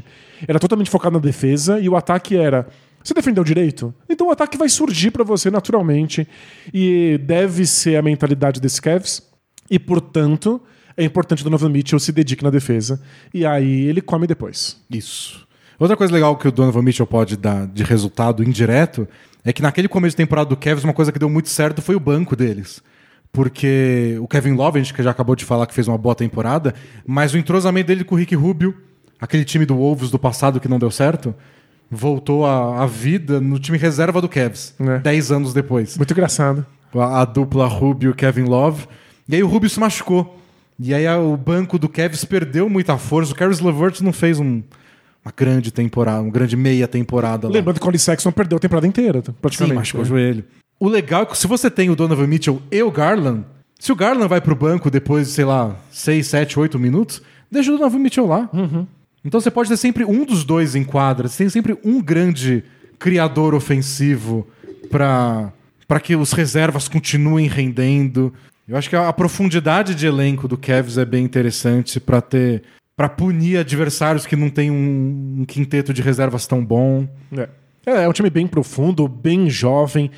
era 0.47 0.57
totalmente 0.57 0.89
focado 0.89 1.15
na 1.17 1.19
defesa 1.21 1.79
e 1.79 1.87
o 1.89 1.95
ataque 1.97 2.35
era 2.37 2.65
você 3.03 3.13
defendeu 3.13 3.43
direito? 3.43 3.93
Então 4.09 4.27
o 4.27 4.31
ataque 4.31 4.57
vai 4.57 4.69
surgir 4.69 5.11
pra 5.11 5.23
você 5.23 5.49
naturalmente 5.49 6.27
e 6.73 7.19
deve 7.23 7.65
ser 7.65 7.95
a 7.95 8.01
mentalidade 8.01 8.59
desse 8.59 8.81
Cavs. 8.81 9.21
E, 9.69 9.79
portanto, 9.79 10.61
é 10.97 11.03
importante 11.03 11.41
o 11.41 11.43
Donovan 11.43 11.69
Mitchell 11.69 11.99
se 11.99 12.11
dedique 12.11 12.43
na 12.43 12.49
defesa. 12.49 13.01
E 13.33 13.45
aí 13.45 13.85
ele 13.87 14.01
come 14.01 14.27
depois. 14.27 14.77
Isso. 14.89 15.47
Outra 15.79 15.97
coisa 15.97 16.13
legal 16.13 16.35
que 16.37 16.47
o 16.47 16.51
Donovan 16.51 16.83
Mitchell 16.83 17.07
pode 17.07 17.35
dar 17.37 17.65
de 17.67 17.83
resultado 17.83 18.43
indireto 18.43 19.07
é 19.43 19.51
que 19.51 19.61
naquele 19.61 19.87
começo 19.87 20.13
de 20.13 20.17
temporada 20.17 20.49
do 20.49 20.57
Cavs, 20.57 20.83
uma 20.83 20.93
coisa 20.93 21.11
que 21.11 21.17
deu 21.17 21.29
muito 21.29 21.49
certo 21.49 21.81
foi 21.81 21.95
o 21.95 21.99
banco 21.99 22.35
deles. 22.35 22.83
Porque 23.31 24.17
o 24.19 24.27
Kevin 24.27 24.51
Love, 24.51 24.77
a 24.77 24.83
gente 24.83 24.93
que 24.93 25.01
já 25.01 25.09
acabou 25.09 25.35
de 25.35 25.45
falar 25.45 25.65
que 25.65 25.73
fez 25.73 25.87
uma 25.87 25.97
boa 25.97 26.13
temporada, 26.13 26.75
mas 27.05 27.33
o 27.33 27.37
entrosamento 27.37 27.87
dele 27.87 28.03
com 28.03 28.13
o 28.13 28.17
Rick 28.17 28.35
Rubio, 28.35 28.75
aquele 29.19 29.45
time 29.45 29.65
do 29.65 29.75
Wolves 29.75 30.11
do 30.11 30.19
passado 30.19 30.59
que 30.59 30.67
não 30.67 30.77
deu 30.77 30.91
certo, 30.91 31.33
voltou 31.91 32.45
à 32.45 32.81
à 32.83 32.85
vida 32.87 33.41
no 33.41 33.59
time 33.59 33.77
reserva 33.77 34.21
do 34.21 34.29
Cavs, 34.29 34.73
É. 34.79 34.99
10 34.99 35.31
anos 35.31 35.53
depois. 35.53 35.97
Muito 35.97 36.11
engraçado. 36.13 36.65
A, 36.95 37.21
a 37.21 37.25
dupla 37.25 37.67
Rubio 37.67 38.13
Kevin 38.15 38.43
Love. 38.45 38.87
E 39.27 39.35
aí 39.35 39.43
o 39.43 39.47
Rubio 39.47 39.69
se 39.69 39.79
machucou. 39.79 40.39
E 40.79 40.93
aí 40.93 41.05
a- 41.05 41.19
o 41.19 41.35
banco 41.37 41.77
do 41.77 41.87
Cavs 41.89 42.23
perdeu 42.25 42.67
muita 42.69 42.97
força. 42.97 43.33
O 43.33 43.35
Caris 43.35 43.59
LeVert 43.59 44.01
não 44.01 44.11
fez 44.13 44.39
um- 44.39 44.63
uma 45.23 45.33
grande 45.35 45.69
temporada, 45.71 46.21
uma 46.21 46.31
grande 46.31 46.55
meia 46.57 46.87
temporada 46.87 47.47
lá. 47.47 47.53
Lembrando 47.53 47.75
que 47.75 47.81
o 47.81 47.85
Colin 47.85 47.97
Sexton 47.99 48.31
perdeu 48.31 48.55
a 48.57 48.59
temporada 48.59 48.87
inteira, 48.87 49.21
Sim, 49.23 49.33
praticamente. 49.41 49.75
machucou 49.75 50.01
o 50.01 50.03
né? 50.03 50.09
joelho. 50.09 50.43
O 50.79 50.89
legal 50.89 51.21
é 51.23 51.25
que 51.27 51.37
se 51.37 51.45
você 51.45 51.69
tem 51.69 51.89
o 51.91 51.95
Donovan 51.95 52.25
Mitchell 52.25 52.59
e 52.71 52.81
o 52.81 52.89
Garland, 52.89 53.43
se 53.79 53.91
o 53.91 53.95
Garland 53.95 54.27
vai 54.27 54.41
pro 54.41 54.55
banco 54.55 54.89
depois 54.89 55.27
de, 55.27 55.33
sei 55.33 55.45
lá, 55.45 55.75
6, 55.91 56.25
7, 56.25 56.59
8 56.59 56.79
minutos, 56.79 57.21
deixa 57.51 57.71
o 57.71 57.77
Donovan 57.77 57.99
Mitchell 57.99 58.25
lá. 58.25 58.49
Então 59.23 59.39
você 59.39 59.51
pode 59.51 59.69
ter 59.69 59.77
sempre 59.77 60.03
um 60.03 60.25
dos 60.25 60.43
dois 60.43 60.75
em 60.75 60.83
quadra, 60.83 61.27
você 61.27 61.39
tem 61.39 61.49
sempre 61.49 61.77
um 61.83 62.01
grande 62.01 62.63
criador 62.97 63.53
ofensivo 63.53 64.47
para 64.89 65.51
para 65.87 65.99
que 65.99 66.15
os 66.15 66.31
reservas 66.31 66.87
continuem 66.87 67.47
rendendo. 67.47 68.33
Eu 68.65 68.77
acho 68.77 68.89
que 68.89 68.95
a, 68.95 69.09
a 69.09 69.13
profundidade 69.13 69.93
de 69.93 70.07
elenco 70.07 70.47
do 70.47 70.57
Cavs 70.57 70.97
é 70.97 71.03
bem 71.03 71.23
interessante 71.25 71.99
para 71.99 72.21
ter 72.21 72.63
para 72.95 73.09
punir 73.09 73.57
adversários 73.57 74.25
que 74.25 74.35
não 74.35 74.49
tem 74.49 74.71
um, 74.71 75.37
um 75.39 75.45
quinteto 75.45 75.93
de 75.93 76.01
reservas 76.01 76.47
tão 76.47 76.63
bom. 76.63 77.07
É. 77.37 77.49
É, 77.85 78.03
é 78.03 78.07
um 78.07 78.13
time 78.13 78.29
bem 78.29 78.47
profundo, 78.47 79.07
bem 79.07 79.49
jovem. 79.49 80.11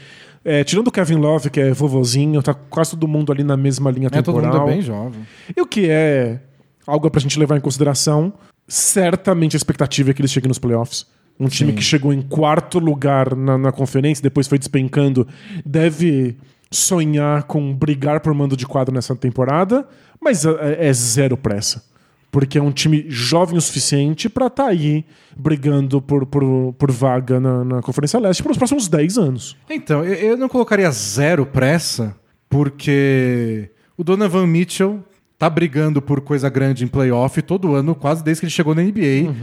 É, 0.46 0.64
tirando 0.64 0.90
o 0.90 0.92
Kevin 0.92 1.16
Love, 1.16 1.50
que 1.50 1.60
é 1.62 1.72
vovozinho, 1.72 2.44
tá 2.44 2.54
quase 2.54 2.92
todo 2.92 3.08
mundo 3.08 3.32
ali 3.32 3.44
na 3.44 3.56
mesma 3.56 3.90
linha 3.90 4.08
É, 4.12 4.22
todo 4.22 4.36
temporal. 4.36 4.60
mundo 4.60 4.70
é 4.70 4.74
bem 4.74 4.82
jovem. 4.82 5.22
E 5.56 5.62
o 5.62 5.66
que 5.66 5.90
é 5.90 6.40
algo 6.86 7.10
pra 7.10 7.22
gente 7.22 7.40
levar 7.40 7.56
em 7.58 7.62
consideração, 7.62 8.34
certamente 8.68 9.56
a 9.56 9.58
expectativa 9.58 10.12
é 10.12 10.14
que 10.14 10.22
eles 10.22 10.32
cheguem 10.32 10.48
nos 10.48 10.60
playoffs. 10.60 11.06
Um 11.40 11.48
time 11.48 11.72
Sim. 11.72 11.78
que 11.78 11.84
chegou 11.84 12.14
em 12.14 12.22
quarto 12.22 12.80
lugar 12.80 13.36
na, 13.36 13.58
na 13.58 13.72
conferência, 13.72 14.22
depois 14.22 14.48
foi 14.48 14.60
despencando, 14.60 15.28
deve 15.66 16.38
sonhar 16.70 17.44
com 17.44 17.74
brigar 17.74 18.20
por 18.20 18.34
mando 18.34 18.58
de 18.58 18.66
quadro 18.66 18.94
nessa 18.94 19.16
temporada, 19.16 19.88
mas 20.22 20.46
é, 20.46 20.88
é 20.88 20.94
zero 20.94 21.38
pressa. 21.38 21.84
Porque 22.32 22.58
é 22.58 22.62
um 22.62 22.72
time 22.72 23.06
jovem 23.10 23.58
o 23.58 23.62
suficiente 23.62 24.28
pra 24.28 24.48
estar 24.48 24.66
aí 24.66 25.06
brigando 25.38 26.02
por, 26.02 26.26
por, 26.26 26.74
por 26.74 26.92
vaga 26.92 27.40
na, 27.40 27.64
na 27.64 27.82
Conferência 27.82 28.20
Leste 28.20 28.42
pelos 28.42 28.58
próximos 28.58 28.88
10 28.88 29.18
anos. 29.20 29.56
Então, 29.70 30.04
eu, 30.04 30.14
eu 30.16 30.38
não 30.38 30.50
colocaria 30.50 30.90
zero 30.90 31.46
pressa, 31.46 32.16
porque 32.50 33.70
o 33.96 34.04
Donovan 34.04 34.48
Mitchell 34.48 35.04
tá 35.44 35.50
brigando 35.50 36.02
por 36.02 36.22
coisa 36.22 36.50
grande 36.50 36.86
em 36.86 36.88
playoff 36.88 37.42
todo 37.42 37.76
ano, 37.76 37.94
quase 37.94 38.24
desde 38.24 38.42
que 38.42 38.46
ele 38.46 38.52
chegou 38.52 38.74
na 38.74 38.82
NBA. 38.82 39.34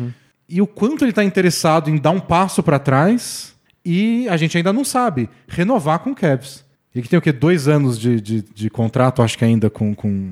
E 0.48 0.62
o 0.62 0.66
quanto 0.66 1.04
ele 1.04 1.12
tá 1.12 1.22
interessado 1.22 1.90
em 1.90 1.96
dar 1.96 2.10
um 2.10 2.20
passo 2.20 2.62
para 2.62 2.78
trás 2.78 3.54
e 3.84 4.26
a 4.28 4.36
gente 4.36 4.56
ainda 4.56 4.72
não 4.72 4.84
sabe. 4.84 5.28
Renovar 5.46 5.98
com 5.98 6.10
o 6.10 6.14
Cavs. 6.14 6.64
Ele 6.94 7.02
que 7.02 7.08
tem 7.08 7.18
o 7.18 7.22
quê? 7.22 7.32
Dois 7.32 7.68
anos 7.68 7.98
de, 7.98 8.20
de, 8.20 8.42
de 8.42 8.70
contrato, 8.70 9.22
acho 9.22 9.36
que 9.36 9.44
ainda 9.44 9.68
com, 9.68 9.94
com, 9.94 10.30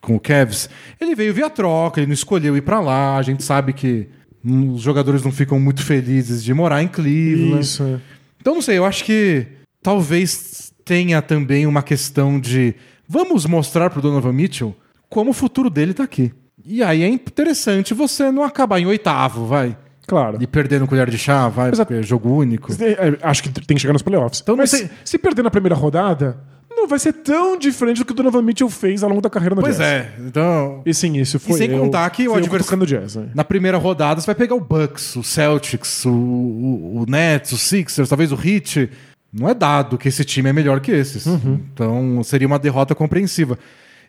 com 0.00 0.16
o 0.16 0.20
Cavs. 0.20 0.70
Ele 0.98 1.14
veio 1.14 1.34
via 1.34 1.50
troca, 1.50 2.00
ele 2.00 2.06
não 2.06 2.14
escolheu 2.14 2.56
ir 2.56 2.62
para 2.62 2.80
lá. 2.80 3.16
A 3.16 3.22
gente 3.22 3.44
sabe 3.44 3.72
que 3.74 4.08
Os 4.42 4.80
jogadores 4.80 5.22
não 5.22 5.30
ficam 5.30 5.60
muito 5.60 5.82
felizes 5.82 6.42
de 6.42 6.54
morar 6.54 6.82
em 6.82 6.88
Cleveland. 6.88 7.60
Isso. 7.60 7.82
é. 7.82 8.00
Então, 8.40 8.54
não 8.54 8.62
sei, 8.62 8.78
eu 8.78 8.86
acho 8.86 9.04
que 9.04 9.46
talvez 9.82 10.72
tenha 10.82 11.20
também 11.20 11.66
uma 11.66 11.82
questão 11.82 12.40
de 12.40 12.74
vamos 13.06 13.44
mostrar 13.44 13.90
pro 13.90 14.00
Donovan 14.00 14.32
Mitchell 14.32 14.74
como 15.10 15.30
o 15.30 15.34
futuro 15.34 15.68
dele 15.68 15.92
tá 15.92 16.04
aqui. 16.04 16.32
E 16.64 16.82
aí 16.82 17.02
é 17.02 17.08
interessante 17.08 17.92
você 17.92 18.30
não 18.30 18.42
acabar 18.44 18.78
em 18.80 18.86
oitavo, 18.86 19.44
vai. 19.46 19.76
Claro. 20.06 20.38
E 20.40 20.46
perder 20.46 20.80
no 20.80 20.86
colher 20.88 21.08
de 21.10 21.18
chá, 21.18 21.48
vai, 21.48 21.70
Exato. 21.70 21.86
porque 21.88 22.00
é 22.00 22.02
jogo 22.02 22.30
único. 22.34 22.72
É, 22.82 23.18
Acho 23.22 23.42
que 23.42 23.48
tem 23.50 23.76
que 23.76 23.80
chegar 23.80 23.92
nos 23.92 24.02
playoffs. 24.02 24.40
Então, 24.40 24.56
Mas 24.56 24.70
se, 24.70 24.90
se 25.04 25.18
perder 25.18 25.42
na 25.42 25.50
primeira 25.50 25.74
rodada, 25.76 26.36
não 26.68 26.88
vai 26.88 26.98
ser 26.98 27.12
tão 27.12 27.56
diferente 27.56 27.98
do 27.98 28.04
que 28.04 28.10
o 28.12 28.14
Donovan 28.14 28.42
Mitchell 28.42 28.68
fez 28.68 29.02
ao 29.04 29.08
longo 29.08 29.20
da 29.20 29.30
carreira 29.30 29.54
no 29.54 29.60
Pois 29.60 29.76
Jazz. 29.76 29.86
é, 29.86 30.12
então. 30.26 30.82
E 30.84 30.92
sim, 30.92 31.16
isso 31.16 31.38
foi. 31.38 31.56
sem 31.58 31.70
eu- 31.70 31.78
contar 31.78 32.10
que 32.10 32.22
o 32.22 32.32
fui 32.32 32.40
eu 32.40 32.44
advers- 32.44 32.62
cutucando 32.64 32.84
o 32.84 32.86
Jazz. 32.86 33.14
né? 33.16 33.28
Na 33.34 33.44
primeira 33.44 33.78
rodada 33.78 34.20
você 34.20 34.26
vai 34.26 34.34
pegar 34.34 34.54
o 34.56 34.60
Bucks, 34.60 35.14
o 35.16 35.22
Celtics, 35.22 36.04
o, 36.04 36.10
o, 36.10 37.02
o 37.02 37.06
Nets, 37.08 37.52
o 37.52 37.58
Sixers, 37.58 38.08
talvez 38.08 38.32
o 38.32 38.38
Heat. 38.42 38.90
Não 39.32 39.48
é 39.48 39.54
dado 39.54 39.96
que 39.96 40.08
esse 40.08 40.24
time 40.24 40.50
é 40.50 40.52
melhor 40.52 40.80
que 40.80 40.90
esses. 40.90 41.24
Uhum. 41.26 41.60
Então 41.72 42.20
seria 42.24 42.48
uma 42.48 42.58
derrota 42.58 42.96
compreensiva. 42.96 43.56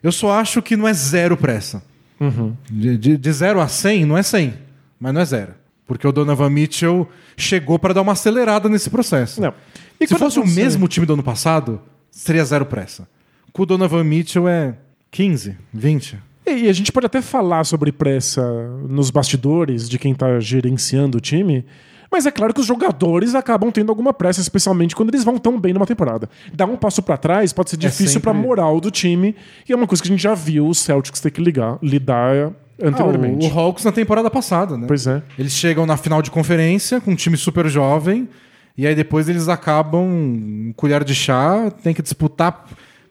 Eu 0.02 0.12
só 0.12 0.32
acho 0.38 0.60
que 0.62 0.76
não 0.76 0.86
é 0.88 0.92
zero 0.92 1.36
pressa. 1.36 1.82
Uhum. 2.20 2.56
De, 2.70 2.96
de, 2.96 3.16
de 3.16 3.32
zero 3.32 3.60
a 3.60 3.68
100, 3.68 4.04
não 4.04 4.16
é 4.18 4.22
100, 4.22 4.54
mas 4.98 5.12
não 5.14 5.20
é 5.20 5.24
zero. 5.24 5.54
Porque 5.86 6.06
o 6.06 6.12
Donovan 6.12 6.50
Mitchell 6.50 7.08
chegou 7.36 7.78
para 7.78 7.92
dar 7.94 8.02
uma 8.02 8.12
acelerada 8.12 8.68
nesse 8.68 8.88
processo. 8.90 9.40
Não. 9.40 9.52
E 10.00 10.06
Se 10.06 10.16
fosse 10.16 10.38
o 10.38 10.44
você- 10.46 10.54
mesmo 10.60 10.88
time 10.88 11.04
do 11.06 11.14
ano 11.14 11.22
passado, 11.22 11.80
seria 12.10 12.44
zero 12.44 12.64
pressa. 12.66 13.06
Com 13.52 13.62
o 13.62 13.66
Donovan 13.66 14.04
Mitchell 14.04 14.48
é 14.48 14.74
15, 15.10 15.56
20. 15.72 16.18
E 16.46 16.68
a 16.68 16.72
gente 16.72 16.90
pode 16.90 17.06
até 17.06 17.20
falar 17.22 17.64
sobre 17.64 17.92
pressa 17.92 18.42
nos 18.88 19.10
bastidores 19.10 19.88
de 19.88 19.98
quem 19.98 20.14
tá 20.14 20.40
gerenciando 20.40 21.18
o 21.18 21.20
time, 21.20 21.64
mas 22.12 22.26
é 22.26 22.30
claro 22.30 22.52
que 22.54 22.60
os 22.60 22.66
jogadores 22.66 23.34
acabam 23.34 23.70
tendo 23.72 23.88
alguma 23.90 24.12
pressa, 24.12 24.40
especialmente 24.40 24.94
quando 24.94 25.08
eles 25.08 25.24
vão 25.24 25.38
tão 25.38 25.58
bem 25.58 25.72
numa 25.72 25.86
temporada. 25.86 26.28
Dar 26.52 26.66
um 26.66 26.76
passo 26.76 27.02
pra 27.02 27.16
trás 27.16 27.52
pode 27.52 27.70
ser 27.70 27.76
difícil 27.78 28.06
sempre- 28.08 28.30
pra 28.30 28.34
moral 28.34 28.78
do 28.80 28.90
time, 28.90 29.34
e 29.68 29.72
é 29.72 29.76
uma 29.76 29.86
coisa 29.86 30.02
que 30.02 30.08
a 30.08 30.12
gente 30.12 30.22
já 30.22 30.34
viu 30.34 30.68
o 30.68 30.74
Celtics 30.74 31.20
ter 31.20 31.30
que 31.30 31.40
ligar, 31.42 31.78
lidar 31.82 32.52
Ah, 32.82 32.86
anteriormente. 32.88 33.46
o, 33.46 33.50
o 33.54 33.58
Hawks 33.58 33.84
na 33.84 33.90
temporada 33.92 34.30
passada, 34.30 34.76
né? 34.76 34.84
Pois 34.86 35.06
é. 35.06 35.22
Eles 35.38 35.52
chegam 35.52 35.86
na 35.86 35.96
final 35.96 36.20
de 36.22 36.30
conferência 36.30 37.00
com 37.00 37.12
um 37.12 37.16
time 37.16 37.36
super 37.36 37.66
jovem 37.68 38.28
e 38.76 38.86
aí 38.86 38.94
depois 38.94 39.28
eles 39.28 39.48
acabam 39.48 40.02
um 40.02 40.72
colher 40.76 41.02
de 41.04 41.14
chá, 41.14 41.70
tem 41.82 41.94
que 41.94 42.02
disputar 42.02 42.66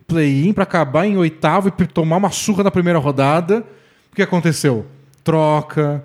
play-in 0.08 0.52
pra 0.54 0.64
acabar 0.64 1.06
em 1.06 1.18
oitavo 1.18 1.70
e 1.70 1.88
tomar 1.88 2.18
uma 2.18 2.30
surra 2.32 2.64
na 2.64 2.72
primeira 2.72 3.00
rodada. 3.00 3.64
O 4.12 4.16
que 4.16 4.22
aconteceu? 4.22 4.86
Troca, 5.24 6.04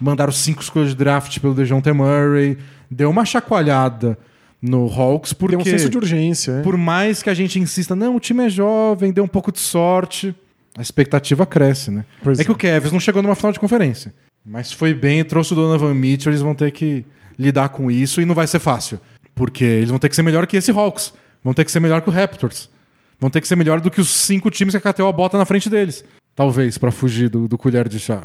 mandaram 0.00 0.32
cinco 0.32 0.62
escolhas 0.62 0.90
de 0.90 0.96
draft 0.96 1.38
pelo 1.40 1.54
DeJounte 1.54 1.90
Murray, 1.92 2.58
deu 2.90 3.10
uma 3.10 3.24
chacoalhada 3.24 4.18
no 4.60 4.86
Hawks 4.86 5.32
porque 5.32 5.56
Tem 5.56 5.62
um 5.62 5.78
senso 5.78 5.88
de 5.88 5.96
urgência. 5.96 6.52
é. 6.52 6.62
por 6.62 6.76
mais 6.76 7.22
que 7.22 7.30
a 7.30 7.34
gente 7.34 7.58
insista, 7.58 7.94
não, 7.94 8.16
o 8.16 8.20
time 8.20 8.46
é 8.46 8.50
jovem, 8.50 9.12
deu 9.12 9.24
um 9.24 9.28
pouco 9.28 9.52
de 9.52 9.60
sorte, 9.60 10.34
a 10.76 10.82
expectativa 10.82 11.46
cresce, 11.46 11.90
né? 11.90 12.04
Pois 12.22 12.38
é, 12.38 12.42
é. 12.42 12.44
que 12.44 12.52
o 12.52 12.56
Cavs 12.56 12.92
não 12.92 13.00
chegou 13.00 13.22
numa 13.22 13.34
final 13.34 13.52
de 13.52 13.60
conferência. 13.60 14.12
Mas 14.44 14.72
foi 14.72 14.94
bem, 14.94 15.24
trouxe 15.24 15.52
o 15.52 15.56
Donovan 15.56 15.94
Mitchell, 15.94 16.30
eles 16.30 16.42
vão 16.42 16.54
ter 16.54 16.70
que 16.70 17.04
lidar 17.38 17.68
com 17.68 17.90
isso 17.90 18.20
e 18.20 18.24
não 18.24 18.34
vai 18.34 18.46
ser 18.46 18.58
fácil. 18.58 19.00
Porque 19.34 19.64
eles 19.64 19.90
vão 19.90 19.98
ter 19.98 20.08
que 20.08 20.16
ser 20.16 20.22
melhor 20.22 20.46
que 20.46 20.56
esse 20.56 20.70
Hawks. 20.70 21.12
Vão 21.44 21.54
ter 21.54 21.64
que 21.64 21.70
ser 21.70 21.80
melhor 21.80 22.00
que 22.00 22.08
o 22.08 22.12
Raptors. 22.12 22.68
Vão 23.20 23.30
ter 23.30 23.40
que 23.40 23.48
ser 23.48 23.56
melhor 23.56 23.80
do 23.80 23.90
que 23.90 24.00
os 24.00 24.08
cinco 24.08 24.50
times 24.50 24.74
que 24.74 24.88
a 24.88 24.92
KTO 24.92 25.12
bota 25.12 25.36
na 25.38 25.44
frente 25.44 25.68
deles. 25.68 26.04
Talvez, 26.34 26.78
pra 26.78 26.90
fugir 26.90 27.28
do, 27.28 27.46
do 27.46 27.58
colher 27.58 27.88
de 27.88 27.98
chá. 27.98 28.22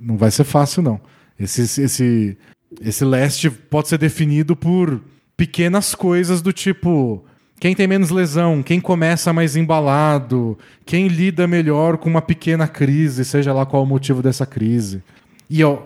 Não 0.00 0.16
vai 0.16 0.30
ser 0.30 0.44
fácil, 0.44 0.82
não. 0.82 1.00
Esse, 1.38 1.62
esse, 1.82 2.36
esse 2.80 3.04
leste 3.04 3.50
pode 3.50 3.88
ser 3.88 3.98
definido 3.98 4.56
por 4.56 5.00
pequenas 5.36 5.94
coisas 5.94 6.42
do 6.42 6.52
tipo 6.52 7.24
quem 7.60 7.74
tem 7.74 7.88
menos 7.88 8.10
lesão, 8.10 8.62
quem 8.62 8.80
começa 8.80 9.32
mais 9.32 9.56
embalado, 9.56 10.56
quem 10.86 11.08
lida 11.08 11.46
melhor 11.46 11.96
com 11.96 12.08
uma 12.08 12.22
pequena 12.22 12.68
crise, 12.68 13.24
seja 13.24 13.52
lá 13.52 13.66
qual 13.66 13.82
o 13.82 13.86
motivo 13.86 14.22
dessa 14.22 14.46
crise. 14.46 15.02
E 15.50 15.64
ó, 15.64 15.78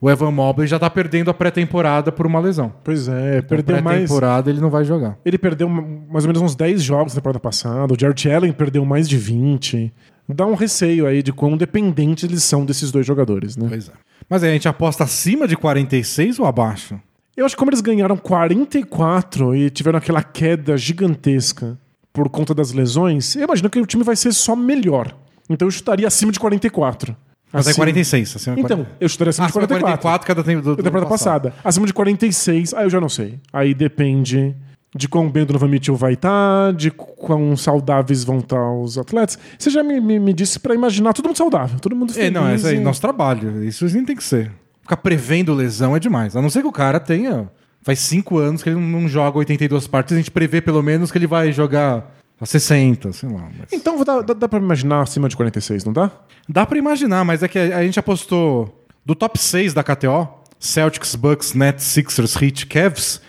o 0.00 0.08
Evan 0.10 0.30
Mobley 0.30 0.66
já 0.66 0.78
tá 0.78 0.88
perdendo 0.88 1.30
a 1.30 1.34
pré-temporada 1.34 2.10
por 2.10 2.26
uma 2.26 2.40
lesão. 2.40 2.72
Pois 2.82 3.06
é, 3.06 3.38
Então, 3.38 3.48
perdeu 3.48 3.82
mais. 3.82 3.98
pré-temporada 3.98 4.48
ele 4.48 4.60
não 4.60 4.70
vai 4.70 4.82
jogar. 4.82 5.18
Ele 5.22 5.36
perdeu 5.36 5.68
mais 5.68 6.24
ou 6.24 6.28
menos 6.28 6.40
uns 6.40 6.54
10 6.54 6.82
jogos 6.82 7.12
na 7.12 7.20
temporada 7.20 7.40
passada. 7.40 7.92
O 7.92 8.00
Jared 8.00 8.30
Allen 8.30 8.52
perdeu 8.52 8.82
mais 8.86 9.06
de 9.06 9.18
20. 9.18 9.92
Dá 10.34 10.46
um 10.46 10.54
receio 10.54 11.06
aí 11.06 11.22
de 11.22 11.32
quão 11.32 11.56
dependentes 11.56 12.24
eles 12.24 12.42
são 12.44 12.64
desses 12.64 12.90
dois 12.90 13.06
jogadores, 13.06 13.56
né? 13.56 13.66
Pois 13.68 13.88
é. 13.88 13.92
Mas 14.28 14.42
aí 14.42 14.50
a 14.50 14.52
gente 14.52 14.68
aposta 14.68 15.04
acima 15.04 15.46
de 15.48 15.56
46 15.56 16.38
ou 16.38 16.46
abaixo? 16.46 17.00
Eu 17.36 17.46
acho 17.46 17.54
que 17.54 17.58
como 17.58 17.70
eles 17.70 17.80
ganharam 17.80 18.16
44 18.16 19.54
e 19.54 19.70
tiveram 19.70 19.98
aquela 19.98 20.22
queda 20.22 20.76
gigantesca 20.76 21.78
por 22.12 22.28
conta 22.28 22.52
das 22.54 22.72
lesões, 22.72 23.34
eu 23.36 23.44
imagino 23.44 23.70
que 23.70 23.80
o 23.80 23.86
time 23.86 24.02
vai 24.04 24.16
ser 24.16 24.32
só 24.32 24.54
melhor. 24.54 25.16
Então 25.48 25.66
eu 25.66 25.72
chutaria 25.72 26.06
acima 26.06 26.30
de 26.32 26.38
44. 26.40 27.16
Mas 27.52 27.66
é 27.66 27.70
Acima- 27.70 27.84
46. 27.86 28.36
Acima 28.36 28.54
de 28.56 28.62
Então, 28.62 28.76
40. 28.78 28.96
eu 29.00 29.08
chutaria 29.08 29.30
acima 29.30 29.46
de 29.46 29.50
acima 29.50 29.62
de 29.62 29.68
44. 29.68 30.02
44 30.02 30.26
cada 30.26 30.44
tempo 30.44 30.62
do, 30.62 30.76
Da 30.76 30.82
temporada 30.84 31.08
passada. 31.08 31.54
Acima 31.64 31.86
de 31.86 31.92
46, 31.92 32.74
aí 32.74 32.84
eu 32.84 32.90
já 32.90 33.00
não 33.00 33.08
sei. 33.08 33.40
Aí 33.52 33.74
depende 33.74 34.54
de 34.94 35.08
quão 35.08 35.30
bem 35.30 35.44
o 35.44 35.46
Donovan 35.46 35.68
Mitchell 35.68 35.94
vai 35.96 36.14
estar, 36.14 36.72
de 36.72 36.90
quão 36.90 37.56
saudáveis 37.56 38.24
vão 38.24 38.38
estar 38.38 38.72
os 38.72 38.98
atletas. 38.98 39.38
Você 39.58 39.70
já 39.70 39.82
me, 39.82 40.00
me, 40.00 40.18
me 40.18 40.32
disse 40.32 40.58
pra 40.58 40.74
imaginar 40.74 41.12
todo 41.12 41.26
mundo 41.26 41.36
saudável, 41.36 41.78
todo 41.78 41.94
mundo 41.94 42.12
feliz. 42.12 42.28
É, 42.28 42.30
não, 42.30 42.52
esse 42.54 42.66
aí, 42.66 42.76
e- 42.76 42.80
nosso 42.80 43.00
trabalho. 43.00 43.62
Isso 43.64 43.84
nem 43.86 44.04
tem 44.04 44.16
que 44.16 44.24
ser. 44.24 44.50
Ficar 44.82 44.96
prevendo 44.96 45.54
lesão 45.54 45.94
é 45.94 46.00
demais. 46.00 46.34
A 46.34 46.42
não 46.42 46.50
ser 46.50 46.62
que 46.62 46.66
o 46.68 46.72
cara 46.72 46.98
tenha. 46.98 47.48
Faz 47.82 47.98
cinco 48.00 48.36
anos 48.38 48.62
que 48.62 48.68
ele 48.68 48.78
não 48.78 49.08
joga 49.08 49.38
82 49.38 49.86
partidas, 49.86 50.18
a 50.18 50.20
gente 50.20 50.30
prevê 50.30 50.60
pelo 50.60 50.82
menos 50.82 51.10
que 51.10 51.16
ele 51.16 51.26
vai 51.26 51.50
jogar 51.52 52.14
a 52.40 52.44
60, 52.44 53.12
sei 53.12 53.28
lá. 53.28 53.48
mas- 53.58 53.72
Então 53.72 54.02
dá, 54.04 54.20
dá, 54.20 54.34
dá 54.34 54.48
pra 54.48 54.58
imaginar 54.58 55.00
acima 55.02 55.28
de 55.28 55.36
46, 55.36 55.84
não 55.84 55.92
dá? 55.92 56.10
Dá 56.48 56.66
pra 56.66 56.76
imaginar, 56.76 57.24
mas 57.24 57.42
é 57.42 57.48
que 57.48 57.58
a, 57.58 57.78
a 57.78 57.82
gente 57.82 57.98
apostou 57.98 58.84
do 59.06 59.14
top 59.14 59.38
6 59.38 59.72
da 59.72 59.82
KTO, 59.82 60.28
Celtics, 60.58 61.14
Bucks, 61.14 61.54
Nets, 61.54 61.84
Sixers, 61.84 62.36
Heat, 62.36 62.66
Cavs. 62.66 63.22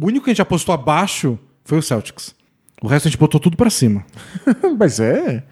O 0.00 0.06
único 0.06 0.24
que 0.24 0.30
a 0.30 0.34
gente 0.34 0.42
apostou 0.42 0.74
abaixo 0.74 1.38
foi 1.64 1.78
o 1.78 1.82
Celtics. 1.82 2.34
O 2.82 2.86
resto 2.86 3.08
a 3.08 3.10
gente 3.10 3.18
botou 3.18 3.40
tudo 3.40 3.56
pra 3.56 3.70
cima. 3.70 4.04
Mas 4.78 5.00
é. 5.00 5.42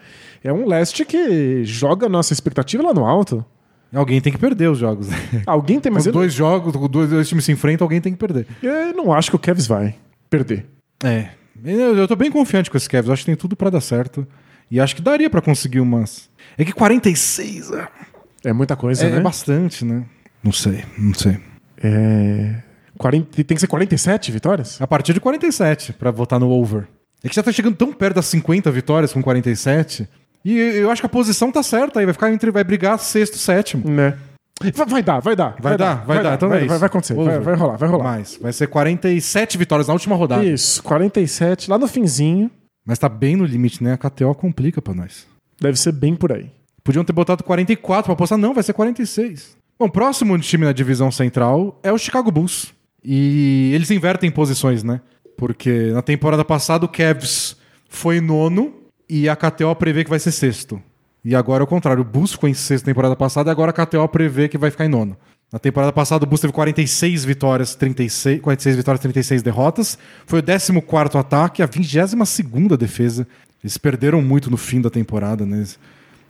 É 0.44 0.52
um 0.52 0.66
leste 0.66 1.04
que 1.04 1.64
joga 1.64 2.06
a 2.06 2.08
nossa 2.08 2.32
expectativa 2.32 2.82
lá 2.82 2.94
no 2.94 3.04
alto. 3.04 3.44
Alguém 3.92 4.20
tem 4.20 4.32
que 4.32 4.38
perder 4.38 4.70
os 4.70 4.78
jogos. 4.78 5.08
né? 5.08 5.16
Alguém 5.46 5.80
tem, 5.80 5.90
mas 5.90 6.06
eu, 6.06 6.12
dois 6.12 6.32
jogos, 6.34 6.74
os 6.74 6.88
dois, 6.88 7.08
dois 7.08 7.28
times 7.28 7.44
se 7.44 7.52
enfrentam, 7.52 7.84
alguém 7.84 8.00
tem 8.00 8.12
que 8.12 8.18
perder. 8.18 8.46
eu 8.62 8.92
não 8.92 9.12
acho 9.12 9.30
que 9.30 9.36
o 9.36 9.38
Cavs 9.38 9.66
vai 9.66 9.94
perder. 10.28 10.66
É. 11.02 11.30
Eu, 11.64 11.96
eu 11.96 12.06
tô 12.06 12.14
bem 12.14 12.30
confiante 12.30 12.70
com 12.70 12.76
esse 12.76 12.88
Cavs. 12.88 13.06
Eu 13.08 13.12
acho 13.14 13.22
que 13.22 13.26
tem 13.26 13.36
tudo 13.36 13.56
pra 13.56 13.70
dar 13.70 13.80
certo. 13.80 14.26
E 14.70 14.78
acho 14.80 14.94
que 14.94 15.00
daria 15.02 15.30
pra 15.30 15.40
conseguir 15.40 15.80
umas. 15.80 16.28
É 16.58 16.64
que 16.64 16.72
46 16.72 17.70
é, 17.72 17.88
É 18.44 18.52
muita 18.52 18.76
coisa, 18.76 19.06
é 19.06 19.10
né? 19.10 19.20
bastante, 19.20 19.84
né? 19.84 20.04
Não 20.42 20.52
sei, 20.52 20.84
não 20.98 21.14
sei. 21.14 21.38
É. 21.82 22.62
40, 22.96 23.44
tem 23.44 23.56
que 23.56 23.60
ser 23.60 23.66
47 23.66 24.32
vitórias? 24.32 24.80
A 24.80 24.86
partir 24.86 25.12
de 25.12 25.20
47 25.20 25.92
pra 25.92 26.10
votar 26.10 26.40
no 26.40 26.50
over. 26.50 26.86
É 27.22 27.28
que 27.28 27.34
já 27.34 27.42
tá 27.42 27.52
chegando 27.52 27.76
tão 27.76 27.92
perto 27.92 28.16
das 28.16 28.26
50 28.26 28.70
vitórias 28.70 29.12
com 29.12 29.22
47. 29.22 30.08
E 30.44 30.56
eu 30.58 30.90
acho 30.90 31.02
que 31.02 31.06
a 31.06 31.08
posição 31.08 31.50
tá 31.50 31.62
certa 31.62 31.98
aí. 31.98 32.06
Vai 32.06 32.12
ficar 32.12 32.32
entre. 32.32 32.50
Vai 32.50 32.62
brigar 32.62 32.98
sexto, 32.98 33.36
sétimo. 33.36 33.88
Né? 33.88 34.16
Vai, 34.60 34.86
vai 34.86 35.02
dar, 35.02 35.20
vai 35.20 35.36
dar. 35.36 35.56
Vai, 35.60 35.76
dar, 35.76 36.04
vai, 36.06 36.22
dar. 36.22 36.34
Então 36.34 36.48
vai, 36.48 36.64
é 36.64 36.66
vai, 36.66 36.78
vai 36.78 36.86
acontecer, 36.86 37.14
vai, 37.14 37.38
vai 37.40 37.54
rolar, 37.54 37.76
vai 37.76 37.88
rolar. 37.88 38.04
Mais. 38.04 38.38
Vai 38.40 38.52
ser 38.52 38.66
47 38.68 39.58
vitórias 39.58 39.88
na 39.88 39.92
última 39.92 40.16
rodada. 40.16 40.44
Isso, 40.44 40.82
47, 40.82 41.68
lá 41.68 41.78
no 41.78 41.86
finzinho, 41.86 42.50
Mas 42.86 42.98
tá 42.98 43.08
bem 43.08 43.36
no 43.36 43.44
limite, 43.44 43.82
né? 43.84 43.92
A 43.92 43.98
KTO 43.98 44.34
complica 44.34 44.80
pra 44.80 44.94
nós. 44.94 45.26
deve 45.60 45.78
ser 45.78 45.92
bem 45.92 46.14
por 46.14 46.32
aí. 46.32 46.50
Podiam 46.82 47.04
ter 47.04 47.12
botado 47.12 47.42
44 47.42 48.04
pra 48.04 48.12
apostar. 48.12 48.38
Não, 48.38 48.54
vai 48.54 48.62
ser 48.62 48.72
46. 48.72 49.56
Bom, 49.78 49.90
próximo 49.90 50.38
time 50.38 50.64
na 50.64 50.72
divisão 50.72 51.10
central 51.10 51.78
é 51.82 51.92
o 51.92 51.98
Chicago 51.98 52.30
Bulls. 52.30 52.72
E 53.08 53.70
eles 53.72 53.88
invertem 53.92 54.32
posições, 54.32 54.82
né? 54.82 55.00
Porque 55.36 55.92
na 55.92 56.02
temporada 56.02 56.44
passada 56.44 56.84
o 56.84 56.88
Cavs 56.88 57.56
foi 57.88 58.20
nono 58.20 58.74
e 59.08 59.28
a 59.28 59.36
KTO 59.36 59.72
prevê 59.76 60.02
que 60.02 60.10
vai 60.10 60.18
ser 60.18 60.32
sexto. 60.32 60.82
E 61.24 61.32
agora 61.32 61.62
é 61.62 61.64
o 61.64 61.68
contrário. 61.68 62.00
O 62.00 62.04
Bulls 62.04 62.32
ficou 62.32 62.48
em 62.48 62.54
sexto 62.54 62.84
na 62.84 62.90
temporada 62.90 63.14
passada 63.14 63.48
e 63.48 63.52
agora 63.52 63.70
a 63.70 63.86
KTO 63.86 64.08
prevê 64.08 64.48
que 64.48 64.58
vai 64.58 64.72
ficar 64.72 64.86
em 64.86 64.88
nono. 64.88 65.16
Na 65.52 65.60
temporada 65.60 65.92
passada 65.92 66.24
o 66.24 66.26
Bulls 66.26 66.40
teve 66.40 66.52
46 66.52 67.24
vitórias, 67.24 67.76
36, 67.76 68.40
46 68.40 68.76
vitórias, 68.76 69.00
36 69.00 69.40
derrotas. 69.40 69.96
Foi 70.26 70.40
o 70.40 70.42
14º 70.42 71.20
ataque, 71.20 71.62
a 71.62 71.68
22ª 71.68 72.76
defesa. 72.76 73.24
Eles 73.62 73.78
perderam 73.78 74.20
muito 74.20 74.50
no 74.50 74.56
fim 74.56 74.80
da 74.80 74.90
temporada, 74.90 75.46
né? 75.46 75.64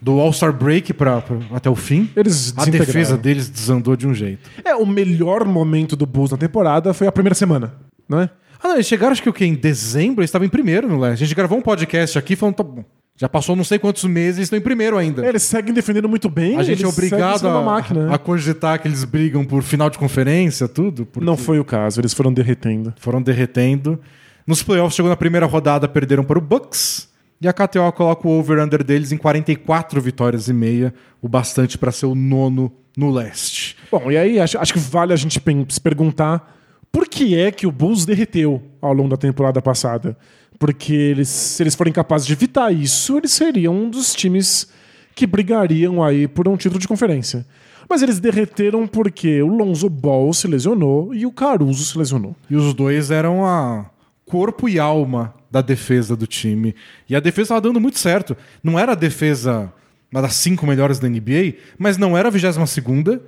Do 0.02 0.20
All-Star 0.20 0.52
Break 0.52 0.92
pra, 0.92 1.20
pra- 1.22 1.38
até 1.52 1.70
o 1.70 1.74
fim. 1.74 2.10
Eles 2.14 2.52
A 2.56 2.64
defesa 2.66 3.16
deles 3.16 3.48
desandou 3.48 3.96
de 3.96 4.06
um 4.06 4.14
jeito. 4.14 4.48
É, 4.64 4.74
o 4.74 4.84
melhor 4.86 5.44
momento 5.44 5.96
do 5.96 6.04
Bulls 6.06 6.30
na 6.30 6.36
temporada 6.36 6.92
foi 6.92 7.06
a 7.06 7.12
primeira 7.12 7.34
semana, 7.34 7.74
não 8.08 8.20
é? 8.20 8.30
Ah, 8.62 8.68
não, 8.68 8.74
eles 8.76 8.86
chegaram, 8.86 9.12
acho 9.12 9.22
que 9.22 9.28
o 9.28 9.32
quê? 9.32 9.44
Em 9.44 9.54
dezembro, 9.54 10.20
eles 10.20 10.28
estavam 10.28 10.46
em 10.46 10.50
primeiro 10.50 10.88
no 10.88 10.98
leste. 10.98 11.22
A 11.22 11.26
gente 11.26 11.36
gravou 11.36 11.58
um 11.58 11.62
podcast 11.62 12.18
aqui 12.18 12.34
falando, 12.36 12.54
tá 12.56 12.62
bom. 12.62 12.84
Já 13.18 13.28
passou 13.30 13.56
não 13.56 13.64
sei 13.64 13.78
quantos 13.78 14.04
meses, 14.04 14.36
eles 14.36 14.46
estão 14.46 14.58
em 14.58 14.62
primeiro 14.62 14.98
ainda. 14.98 15.24
É, 15.24 15.30
eles 15.30 15.42
seguem 15.42 15.72
defendendo 15.72 16.08
muito 16.08 16.28
bem. 16.28 16.58
a 16.58 16.62
gente 16.62 16.84
é 16.84 16.86
obrigado 16.86 17.48
a, 17.48 17.62
máquina. 17.62 18.08
né? 18.08 18.14
a 18.14 18.18
cogitar 18.18 18.78
que 18.80 18.86
eles 18.86 19.04
brigam 19.04 19.42
por 19.44 19.62
final 19.62 19.88
de 19.88 19.96
conferência, 19.96 20.68
tudo. 20.68 21.06
porque 21.06 21.24
Não 21.24 21.36
foi 21.36 21.58
o 21.58 21.64
caso, 21.64 21.98
eles 22.00 22.12
foram 22.12 22.30
derretendo. 22.32 22.92
Foram 22.98 23.22
derretendo. 23.22 23.98
Nos 24.46 24.62
playoffs, 24.62 24.94
chegou 24.94 25.08
na 25.08 25.16
primeira 25.16 25.46
rodada, 25.46 25.88
perderam 25.88 26.24
para 26.24 26.38
o 26.38 26.42
Bucks. 26.42 27.08
E 27.40 27.46
a 27.46 27.52
KTO 27.52 27.92
coloca 27.92 28.26
o 28.26 28.38
over-under 28.38 28.82
deles 28.82 29.12
em 29.12 29.16
44 29.16 30.00
vitórias 30.00 30.48
e 30.48 30.52
meia, 30.52 30.94
o 31.20 31.28
bastante 31.28 31.76
para 31.76 31.92
ser 31.92 32.06
o 32.06 32.14
nono 32.14 32.72
no 32.96 33.10
leste. 33.10 33.76
Bom, 33.90 34.10
e 34.10 34.16
aí 34.16 34.40
acho, 34.40 34.58
acho 34.58 34.72
que 34.72 34.78
vale 34.78 35.12
a 35.12 35.16
gente 35.16 35.40
se 35.68 35.80
perguntar 35.80 36.56
por 36.90 37.06
que 37.06 37.38
é 37.38 37.50
que 37.50 37.66
o 37.66 37.72
Bulls 37.72 38.06
derreteu 38.06 38.62
ao 38.80 38.92
longo 38.92 39.10
da 39.10 39.16
temporada 39.18 39.60
passada. 39.60 40.16
Porque 40.58 40.94
eles, 40.94 41.28
se 41.28 41.62
eles 41.62 41.74
forem 41.74 41.92
capazes 41.92 42.26
de 42.26 42.32
evitar 42.32 42.72
isso, 42.72 43.18
eles 43.18 43.32
seriam 43.32 43.74
um 43.74 43.90
dos 43.90 44.14
times 44.14 44.68
que 45.14 45.26
brigariam 45.26 46.02
aí 46.02 46.26
por 46.26 46.48
um 46.48 46.56
título 46.56 46.80
de 46.80 46.88
conferência. 46.88 47.46
Mas 47.88 48.02
eles 48.02 48.18
derreteram 48.18 48.86
porque 48.86 49.42
o 49.42 49.48
Lonzo 49.48 49.90
Ball 49.90 50.32
se 50.32 50.48
lesionou 50.48 51.14
e 51.14 51.26
o 51.26 51.30
Caruso 51.30 51.84
se 51.84 51.96
lesionou. 51.98 52.34
E 52.48 52.56
os 52.56 52.72
dois 52.72 53.10
eram 53.10 53.44
a 53.44 53.90
corpo 54.26 54.68
e 54.68 54.78
alma 54.78 55.34
da 55.50 55.60
defesa 55.62 56.14
do 56.16 56.26
time. 56.26 56.74
E 57.08 57.14
a 57.16 57.20
defesa 57.20 57.42
estava 57.54 57.60
dando 57.62 57.80
muito 57.80 57.98
certo. 57.98 58.36
Não 58.62 58.78
era 58.78 58.92
a 58.92 58.96
defesa 58.96 59.72
das 60.12 60.34
cinco 60.34 60.66
melhores 60.66 60.98
da 60.98 61.08
NBA, 61.08 61.54
mas 61.78 61.96
não 61.96 62.16
era 62.16 62.28
a 62.28 62.30
22 62.30 62.68
segunda 62.70 63.20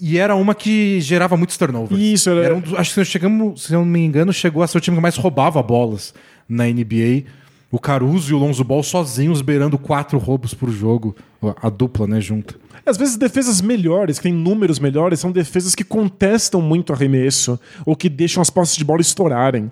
e 0.00 0.18
era 0.18 0.34
uma 0.34 0.54
que 0.54 1.00
gerava 1.00 1.36
muitos 1.36 1.56
turnovers. 1.56 2.00
Isso, 2.00 2.30
era- 2.30 2.44
Era 2.46 2.54
um 2.56 2.60
dos- 2.60 2.74
acho 2.74 2.94
que 2.94 3.04
se 3.04 3.10
chegamos, 3.10 3.62
se 3.64 3.72
eu 3.72 3.78
não 3.80 3.86
me 3.86 4.00
engano, 4.00 4.32
chegou 4.32 4.62
a 4.62 4.66
ser 4.66 4.78
o 4.78 4.80
time 4.80 4.96
que 4.96 5.02
mais 5.02 5.16
roubava 5.16 5.62
bolas 5.62 6.12
na 6.48 6.66
NBA. 6.68 7.24
O 7.70 7.78
Caruso 7.78 8.30
e 8.30 8.34
o 8.34 8.38
Lonzo 8.38 8.62
Ball 8.64 8.82
sozinhos 8.82 9.40
beirando 9.40 9.78
quatro 9.78 10.18
roubos 10.18 10.52
por 10.52 10.68
jogo. 10.70 11.16
A 11.62 11.70
dupla, 11.70 12.06
né, 12.06 12.20
junta. 12.20 12.54
Às 12.84 12.96
vezes, 12.98 13.16
defesas 13.16 13.60
melhores, 13.62 14.18
que 14.18 14.24
têm 14.24 14.32
números 14.34 14.78
melhores, 14.80 15.20
são 15.20 15.30
defesas 15.32 15.74
que 15.74 15.84
contestam 15.84 16.60
muito 16.60 16.92
arremesso 16.92 17.58
ou 17.86 17.94
que 17.96 18.08
deixam 18.08 18.42
as 18.42 18.50
posses 18.50 18.76
de 18.76 18.84
bola 18.84 19.00
estourarem. 19.00 19.70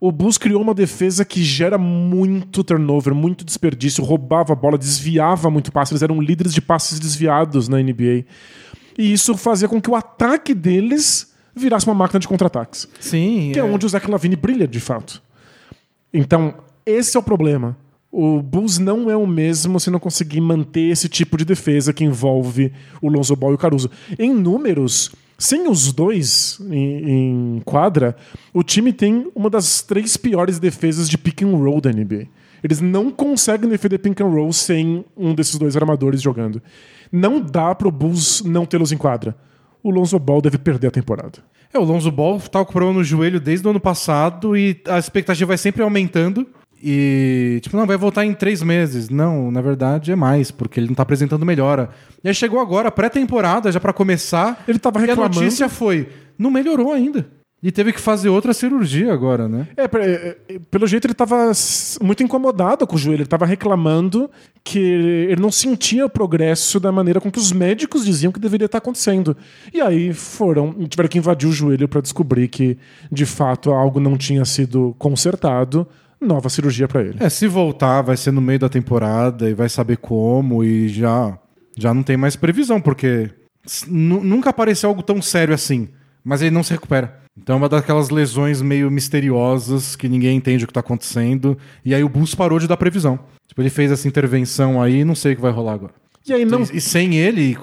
O 0.00 0.10
Bulls 0.10 0.38
criou 0.38 0.62
uma 0.62 0.72
defesa 0.72 1.26
que 1.26 1.44
gera 1.44 1.76
muito 1.76 2.64
turnover, 2.64 3.14
muito 3.14 3.44
desperdício, 3.44 4.02
roubava 4.02 4.54
a 4.54 4.56
bola, 4.56 4.78
desviava 4.78 5.50
muito 5.50 5.70
passe. 5.70 5.92
Eles 5.92 6.02
eram 6.02 6.22
líderes 6.22 6.54
de 6.54 6.62
passes 6.62 6.98
desviados 6.98 7.68
na 7.68 7.76
NBA. 7.76 8.24
E 8.96 9.12
isso 9.12 9.36
fazia 9.36 9.68
com 9.68 9.80
que 9.80 9.90
o 9.90 9.94
ataque 9.94 10.54
deles 10.54 11.34
virasse 11.54 11.86
uma 11.86 11.94
máquina 11.94 12.18
de 12.18 12.26
contra-ataques. 12.26 12.88
Sim. 12.98 13.50
Que 13.52 13.58
é 13.58 13.64
onde 13.64 13.84
o 13.84 13.88
Zach 13.88 14.10
Lavine 14.10 14.36
brilha, 14.36 14.66
de 14.66 14.80
fato. 14.80 15.22
Então, 16.12 16.54
esse 16.86 17.16
é 17.16 17.20
o 17.20 17.22
problema. 17.22 17.76
O 18.10 18.42
Bulls 18.42 18.78
não 18.78 19.10
é 19.10 19.16
o 19.16 19.26
mesmo 19.26 19.78
se 19.78 19.90
não 19.90 20.00
conseguir 20.00 20.40
manter 20.40 20.90
esse 20.90 21.08
tipo 21.08 21.36
de 21.36 21.44
defesa 21.44 21.92
que 21.92 22.04
envolve 22.04 22.72
o 23.00 23.08
Lonzo 23.08 23.36
Ball 23.36 23.52
e 23.52 23.54
o 23.54 23.58
Caruso. 23.58 23.90
Em 24.18 24.34
números, 24.34 25.12
sem 25.40 25.66
os 25.66 25.90
dois 25.90 26.60
em, 26.70 27.56
em 27.56 27.62
quadra, 27.64 28.14
o 28.52 28.62
time 28.62 28.92
tem 28.92 29.32
uma 29.34 29.48
das 29.48 29.80
três 29.80 30.14
piores 30.14 30.58
defesas 30.58 31.08
de 31.08 31.16
pick 31.16 31.40
and 31.42 31.56
roll 31.56 31.80
da 31.80 31.90
NBA. 31.90 32.26
Eles 32.62 32.82
não 32.82 33.10
conseguem 33.10 33.70
defender 33.70 33.96
pick 33.98 34.20
and 34.20 34.26
roll 34.26 34.52
sem 34.52 35.02
um 35.16 35.34
desses 35.34 35.56
dois 35.56 35.78
armadores 35.78 36.20
jogando. 36.20 36.62
Não 37.10 37.40
dá 37.40 37.74
pro 37.74 37.90
Bulls 37.90 38.42
não 38.44 38.66
tê-los 38.66 38.92
em 38.92 38.98
quadra. 38.98 39.34
O 39.82 39.90
Lonzo 39.90 40.18
Ball 40.18 40.42
deve 40.42 40.58
perder 40.58 40.88
a 40.88 40.90
temporada. 40.90 41.38
É, 41.72 41.78
o 41.78 41.84
Lonzo 41.84 42.10
Ball 42.10 42.38
tá 42.38 42.62
com 42.62 42.72
problema 42.72 42.98
no 42.98 43.04
joelho 43.04 43.40
desde 43.40 43.66
o 43.66 43.70
ano 43.70 43.80
passado 43.80 44.54
e 44.54 44.78
a 44.86 44.98
expectativa 44.98 45.48
vai 45.48 45.56
sempre 45.56 45.82
aumentando. 45.82 46.46
E, 46.82 47.58
tipo, 47.62 47.76
não, 47.76 47.86
vai 47.86 47.96
voltar 47.96 48.24
em 48.24 48.32
três 48.32 48.62
meses. 48.62 49.08
Não, 49.10 49.50
na 49.50 49.60
verdade 49.60 50.10
é 50.12 50.16
mais, 50.16 50.50
porque 50.50 50.80
ele 50.80 50.86
não 50.88 50.94
tá 50.94 51.02
apresentando 51.02 51.44
melhora. 51.44 51.90
E 52.24 52.28
aí 52.28 52.34
chegou 52.34 52.58
agora, 52.60 52.90
pré-temporada, 52.90 53.70
já 53.70 53.78
pra 53.78 53.92
começar. 53.92 54.64
Ele 54.66 54.78
tava 54.78 54.98
E 55.00 55.04
a 55.04 55.06
reclamando. 55.08 55.40
notícia 55.40 55.68
foi: 55.68 56.08
não 56.38 56.50
melhorou 56.50 56.92
ainda. 56.92 57.26
E 57.62 57.70
teve 57.70 57.92
que 57.92 58.00
fazer 58.00 58.30
outra 58.30 58.54
cirurgia 58.54 59.12
agora, 59.12 59.46
né? 59.46 59.68
É, 59.76 59.84
é, 59.84 60.36
é, 60.48 60.58
pelo 60.70 60.86
jeito 60.86 61.04
ele 61.04 61.12
estava 61.12 61.52
muito 62.00 62.22
incomodado 62.22 62.86
com 62.86 62.96
o 62.96 62.98
joelho. 62.98 63.16
Ele 63.16 63.24
estava 63.24 63.44
reclamando 63.44 64.30
que 64.64 64.78
ele 64.78 65.42
não 65.42 65.52
sentia 65.52 66.06
o 66.06 66.08
progresso 66.08 66.80
da 66.80 66.90
maneira 66.90 67.20
com 67.20 67.30
que 67.30 67.38
os 67.38 67.52
médicos 67.52 68.02
diziam 68.06 68.32
que 68.32 68.40
deveria 68.40 68.64
estar 68.64 68.78
acontecendo. 68.78 69.36
E 69.74 69.80
aí 69.82 70.14
foram, 70.14 70.72
tiveram 70.88 71.10
que 71.10 71.18
invadir 71.18 71.50
o 71.50 71.52
joelho 71.52 71.86
para 71.86 72.00
descobrir 72.00 72.48
que 72.48 72.78
de 73.12 73.26
fato 73.26 73.70
algo 73.72 74.00
não 74.00 74.16
tinha 74.16 74.46
sido 74.46 74.96
consertado. 74.98 75.86
Nova 76.20 76.48
cirurgia 76.48 76.86
para 76.86 77.02
ele. 77.02 77.16
É, 77.20 77.28
se 77.28 77.46
voltar, 77.46 78.02
vai 78.02 78.16
ser 78.16 78.30
no 78.30 78.40
meio 78.40 78.58
da 78.58 78.68
temporada 78.68 79.48
e 79.48 79.54
vai 79.54 79.68
saber 79.68 79.96
como 79.96 80.62
e 80.62 80.88
já, 80.88 81.38
já 81.76 81.94
não 81.94 82.02
tem 82.02 82.16
mais 82.16 82.36
previsão, 82.36 82.80
porque 82.80 83.30
nunca 83.88 84.50
apareceu 84.50 84.88
algo 84.88 85.02
tão 85.02 85.22
sério 85.22 85.54
assim, 85.54 85.88
mas 86.22 86.42
ele 86.42 86.50
não 86.50 86.62
se 86.62 86.72
recupera. 86.72 87.20
Então 87.38 87.54
é 87.54 87.58
uma 87.58 87.68
daquelas 87.68 88.10
lesões 88.10 88.60
meio 88.60 88.90
misteriosas 88.90 89.96
que 89.96 90.08
ninguém 90.08 90.36
entende 90.36 90.64
o 90.64 90.66
que 90.66 90.72
tá 90.72 90.80
acontecendo. 90.80 91.56
E 91.84 91.94
aí 91.94 92.04
o 92.04 92.08
Bulls 92.08 92.34
parou 92.34 92.58
de 92.58 92.68
dar 92.68 92.76
previsão. 92.76 93.18
Tipo, 93.48 93.62
ele 93.62 93.70
fez 93.70 93.90
essa 93.90 94.06
intervenção 94.06 94.80
aí 94.80 95.04
não 95.04 95.14
sei 95.14 95.32
o 95.32 95.36
que 95.36 95.42
vai 95.42 95.52
rolar 95.52 95.74
agora. 95.74 95.94
E 96.26 96.34
aí 96.34 96.44
não. 96.44 96.62
E 96.62 96.80
sem 96.80 97.16
ele, 97.16 97.56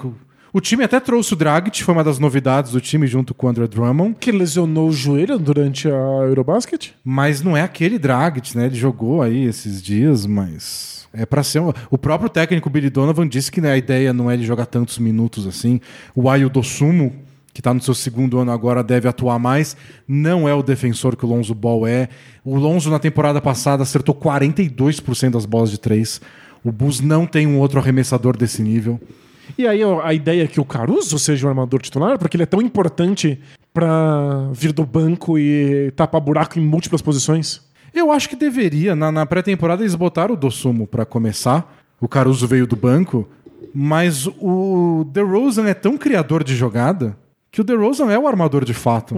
o 0.58 0.60
time 0.60 0.82
até 0.82 0.98
trouxe 0.98 1.32
o 1.32 1.36
Dragic, 1.36 1.84
foi 1.84 1.94
uma 1.94 2.02
das 2.02 2.18
novidades 2.18 2.72
do 2.72 2.80
time 2.80 3.06
junto 3.06 3.32
com 3.32 3.46
o 3.46 3.50
André 3.50 3.68
Drummond. 3.68 4.16
Que 4.18 4.32
lesionou 4.32 4.88
o 4.88 4.92
joelho 4.92 5.38
durante 5.38 5.88
a 5.88 6.24
Eurobasket? 6.26 6.94
Mas 7.04 7.40
não 7.40 7.56
é 7.56 7.62
aquele 7.62 7.96
Dragic, 7.96 8.56
né? 8.56 8.66
Ele 8.66 8.74
jogou 8.74 9.22
aí 9.22 9.44
esses 9.44 9.80
dias, 9.80 10.26
mas 10.26 11.06
é 11.12 11.24
pra 11.24 11.44
ser 11.44 11.60
um... 11.60 11.72
O 11.88 11.96
próprio 11.96 12.28
técnico 12.28 12.68
Billy 12.68 12.90
Donovan 12.90 13.28
disse 13.28 13.52
que 13.52 13.60
né, 13.60 13.70
a 13.70 13.76
ideia 13.76 14.12
não 14.12 14.28
é 14.28 14.34
ele 14.34 14.44
jogar 14.44 14.66
tantos 14.66 14.98
minutos 14.98 15.46
assim. 15.46 15.80
O 16.12 16.28
Ayo 16.28 16.50
Dosumo, 16.50 17.14
que 17.54 17.62
tá 17.62 17.72
no 17.72 17.80
seu 17.80 17.94
segundo 17.94 18.40
ano 18.40 18.50
agora, 18.50 18.82
deve 18.82 19.06
atuar 19.06 19.38
mais. 19.38 19.76
Não 20.08 20.48
é 20.48 20.54
o 20.54 20.62
defensor 20.62 21.16
que 21.16 21.24
o 21.24 21.28
Lonzo 21.28 21.54
Ball 21.54 21.86
é. 21.86 22.08
O 22.44 22.56
Lonzo 22.56 22.90
na 22.90 22.98
temporada 22.98 23.40
passada 23.40 23.84
acertou 23.84 24.12
42% 24.12 25.30
das 25.30 25.46
bolas 25.46 25.70
de 25.70 25.78
três. 25.78 26.20
O 26.64 26.72
Bulls 26.72 27.00
não 27.00 27.26
tem 27.26 27.46
um 27.46 27.60
outro 27.60 27.78
arremessador 27.78 28.36
desse 28.36 28.60
nível. 28.60 29.00
E 29.56 29.66
aí 29.66 29.80
a 30.02 30.12
ideia 30.12 30.44
é 30.44 30.46
que 30.46 30.60
o 30.60 30.64
Caruso 30.64 31.18
seja 31.18 31.46
o 31.46 31.48
armador 31.48 31.80
titular, 31.80 32.18
porque 32.18 32.36
ele 32.36 32.42
é 32.42 32.46
tão 32.46 32.60
importante 32.60 33.40
para 33.72 34.48
vir 34.52 34.72
do 34.72 34.84
banco 34.84 35.38
e 35.38 35.92
tapar 35.92 36.20
buraco 36.20 36.58
em 36.58 36.62
múltiplas 36.62 37.00
posições. 37.02 37.62
Eu 37.94 38.10
acho 38.12 38.28
que 38.28 38.36
deveria. 38.36 38.94
Na, 38.94 39.10
na 39.10 39.24
pré-temporada 39.26 39.82
eles 39.82 39.94
botaram 39.94 40.34
o 40.34 40.36
Dossumo 40.36 40.86
pra 40.86 41.04
começar. 41.04 41.76
O 42.00 42.08
Caruso 42.08 42.46
veio 42.46 42.66
do 42.66 42.76
banco. 42.76 43.28
Mas 43.74 44.26
o 44.26 45.04
DeRozan 45.12 45.66
é 45.68 45.74
tão 45.74 45.96
criador 45.98 46.42
de 46.42 46.56
jogada 46.56 47.16
que 47.50 47.60
o 47.60 47.64
DeRozan 47.64 48.10
é 48.10 48.18
o 48.18 48.26
armador 48.26 48.64
de 48.64 48.74
fato. 48.74 49.14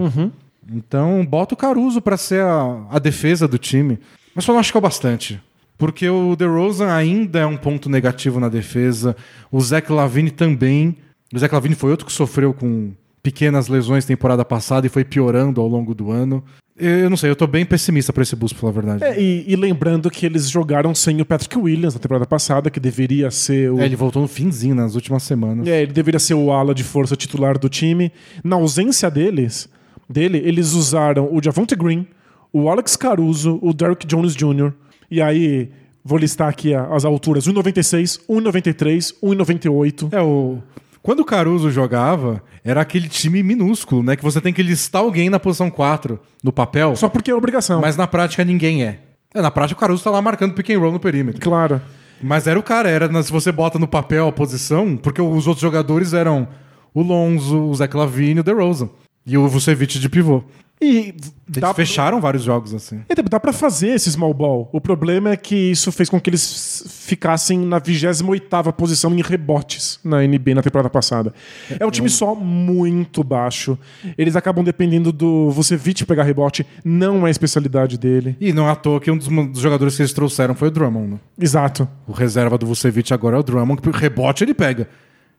Então 0.71 1.25
bota 1.25 1.53
o 1.53 1.57
Caruso 1.57 2.01
pra 2.01 2.17
ser 2.17 2.43
a, 2.43 2.85
a 2.89 2.99
defesa 2.99 3.47
do 3.47 3.57
time. 3.57 3.99
Mas 4.35 4.45
só 4.45 4.53
não 4.53 4.59
acho 4.59 4.71
que 4.71 4.77
é 4.77 4.79
o 4.79 4.81
bastante. 4.81 5.41
Porque 5.81 6.07
o 6.07 6.35
DeRozan 6.35 6.93
ainda 6.93 7.39
é 7.39 7.45
um 7.47 7.57
ponto 7.57 7.89
negativo 7.89 8.39
na 8.39 8.49
defesa. 8.49 9.15
O 9.51 9.59
Zach 9.59 9.91
Lavine 9.91 10.29
também. 10.29 10.95
O 11.33 11.39
Zach 11.39 11.51
Lavine 11.51 11.73
foi 11.73 11.89
outro 11.89 12.05
que 12.05 12.13
sofreu 12.13 12.53
com 12.53 12.91
pequenas 13.23 13.67
lesões 13.67 14.05
temporada 14.05 14.45
passada 14.45 14.85
e 14.85 14.91
foi 14.91 15.03
piorando 15.03 15.59
ao 15.59 15.67
longo 15.67 15.95
do 15.95 16.11
ano. 16.11 16.43
Eu 16.77 17.09
não 17.09 17.17
sei, 17.17 17.31
eu 17.31 17.35
tô 17.35 17.47
bem 17.47 17.65
pessimista 17.65 18.13
pra 18.13 18.21
esse 18.21 18.35
bus, 18.35 18.53
pela 18.53 18.71
verdade. 18.71 19.03
É, 19.03 19.19
e, 19.19 19.43
e 19.47 19.55
lembrando 19.55 20.11
que 20.11 20.23
eles 20.23 20.51
jogaram 20.51 20.93
sem 20.93 21.19
o 21.19 21.25
Patrick 21.25 21.57
Williams 21.57 21.95
na 21.95 21.99
temporada 21.99 22.27
passada, 22.27 22.69
que 22.69 22.79
deveria 22.79 23.31
ser 23.31 23.71
o. 23.71 23.79
É, 23.79 23.85
ele 23.85 23.95
voltou 23.95 24.21
no 24.21 24.27
finzinho, 24.27 24.75
nas 24.75 24.93
últimas 24.93 25.23
semanas. 25.23 25.67
É, 25.67 25.81
ele 25.81 25.93
deveria 25.93 26.19
ser 26.19 26.35
o 26.35 26.51
ala 26.51 26.75
de 26.75 26.83
força 26.83 27.15
titular 27.15 27.57
do 27.57 27.67
time. 27.67 28.11
Na 28.43 28.55
ausência 28.55 29.09
deles, 29.09 29.67
dele, 30.07 30.43
eles 30.45 30.73
usaram 30.73 31.27
o 31.31 31.41
Javonte 31.43 31.75
Green, 31.75 32.05
o 32.53 32.69
Alex 32.69 32.95
Caruso, 32.95 33.57
o 33.63 33.73
Derrick 33.73 34.05
Jones 34.05 34.35
Jr. 34.35 34.73
E 35.11 35.21
aí, 35.21 35.69
vou 36.03 36.17
listar 36.17 36.47
aqui 36.47 36.73
as 36.73 37.03
alturas: 37.05 37.45
1,96, 37.47 38.21
1,93, 38.29 39.13
1,98. 39.21 40.13
É, 40.13 40.21
o... 40.21 40.59
Quando 41.03 41.19
o 41.19 41.25
Caruso 41.25 41.69
jogava, 41.69 42.41
era 42.63 42.79
aquele 42.81 43.09
time 43.09 43.43
minúsculo, 43.43 44.01
né? 44.03 44.15
Que 44.15 44.23
você 44.23 44.39
tem 44.39 44.53
que 44.53 44.63
listar 44.63 45.01
alguém 45.01 45.29
na 45.29 45.39
posição 45.39 45.69
4 45.69 46.19
no 46.43 46.51
papel, 46.53 46.95
Só 46.95 47.09
porque 47.09 47.29
é 47.31 47.35
obrigação. 47.35 47.81
mas 47.81 47.97
na 47.97 48.07
prática 48.07 48.45
ninguém 48.45 48.83
é. 48.83 48.99
É, 49.33 49.41
Na 49.41 49.49
prática 49.51 49.77
o 49.77 49.81
Caruso 49.81 50.03
tá 50.03 50.11
lá 50.11 50.21
marcando 50.21 50.53
pick 50.53 50.69
and 50.69 50.79
roll 50.79 50.91
no 50.91 50.99
perímetro. 50.99 51.41
Claro. 51.41 51.81
Mas 52.21 52.45
era 52.45 52.59
o 52.59 52.63
cara, 52.63 52.87
era 52.87 53.23
se 53.23 53.31
você 53.31 53.51
bota 53.51 53.79
no 53.79 53.87
papel 53.87 54.27
a 54.27 54.31
posição, 54.31 54.95
porque 54.95 55.21
os 55.21 55.47
outros 55.47 55.61
jogadores 55.61 56.13
eram 56.13 56.47
o 56.93 57.01
Lonzo, 57.01 57.63
o 57.63 57.73
Zach 57.73 57.95
Lavine 57.97 58.37
e 58.37 58.39
o 58.41 58.43
DeRozan. 58.43 58.89
E 59.25 59.37
o 59.37 59.47
Vucevic 59.47 59.97
de 59.97 60.07
pivô. 60.09 60.43
E 60.81 61.13
Eles 61.13 61.33
dá, 61.47 61.73
fecharam 61.73 62.19
vários 62.19 62.43
jogos 62.43 62.73
assim. 62.73 63.01
é, 63.07 63.13
dá 63.13 63.39
pra 63.39 63.53
fazer 63.53 63.89
esse 63.89 64.11
small 64.11 64.33
ball. 64.33 64.67
O 64.73 64.81
problema 64.81 65.29
é 65.29 65.37
que 65.37 65.55
isso 65.55 65.91
fez 65.91 66.09
com 66.09 66.19
que 66.19 66.29
eles 66.29 66.83
ficassem 66.87 67.59
na 67.59 67.79
28ª 67.79 68.71
posição 68.73 69.13
em 69.13 69.21
rebotes 69.21 69.99
na 70.03 70.21
NBA 70.21 70.55
na 70.55 70.63
temporada 70.63 70.89
passada. 70.89 71.33
É 71.79 71.85
um 71.85 71.91
time 71.91 72.09
só 72.09 72.33
muito 72.33 73.23
baixo. 73.23 73.77
Eles 74.17 74.35
acabam 74.35 74.63
dependendo 74.63 75.11
do 75.11 75.51
Vucevic 75.51 76.03
pegar 76.05 76.23
rebote. 76.23 76.65
Não 76.83 77.25
é 77.25 77.29
a 77.29 77.31
especialidade 77.31 77.97
dele. 77.97 78.35
E 78.41 78.51
não 78.51 78.67
é 78.67 78.71
à 78.71 78.75
toa 78.75 78.99
que 78.99 79.11
um 79.11 79.17
dos, 79.17 79.27
dos 79.27 79.61
jogadores 79.61 79.95
que 79.95 80.01
eles 80.01 80.13
trouxeram 80.13 80.55
foi 80.55 80.69
o 80.69 80.71
Drummond. 80.71 81.11
Né? 81.11 81.19
Exato. 81.39 81.87
O 82.07 82.11
reserva 82.11 82.57
do 82.57 82.65
Vucevic 82.65 83.13
agora 83.13 83.37
é 83.37 83.39
o 83.39 83.43
Drummond, 83.43 83.81
que 83.81 83.89
rebote 83.91 84.43
ele 84.43 84.55
pega. 84.55 84.87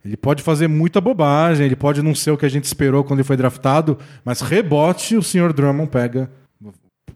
Ele 0.05 0.17
pode 0.17 0.43
fazer 0.43 0.69
muita 0.69 1.01
bobagem, 1.01 1.67
ele 1.67 1.77
pode 1.77 2.03
não 2.03 2.15
ser 2.15 2.33
o 2.33 2.37
que 2.37 2.45
a 2.45 2.49
gente 2.49 2.65
esperou 2.65 3.05
quando 3.05 3.21
ele 3.21 3.27
foi 3.27 3.37
draftado, 3.37 3.99
mas 4.25 4.41
rebote 4.41 5.17
o 5.17 5.23
senhor 5.23 5.53
Drummond 5.53 5.91
pega 5.91 6.31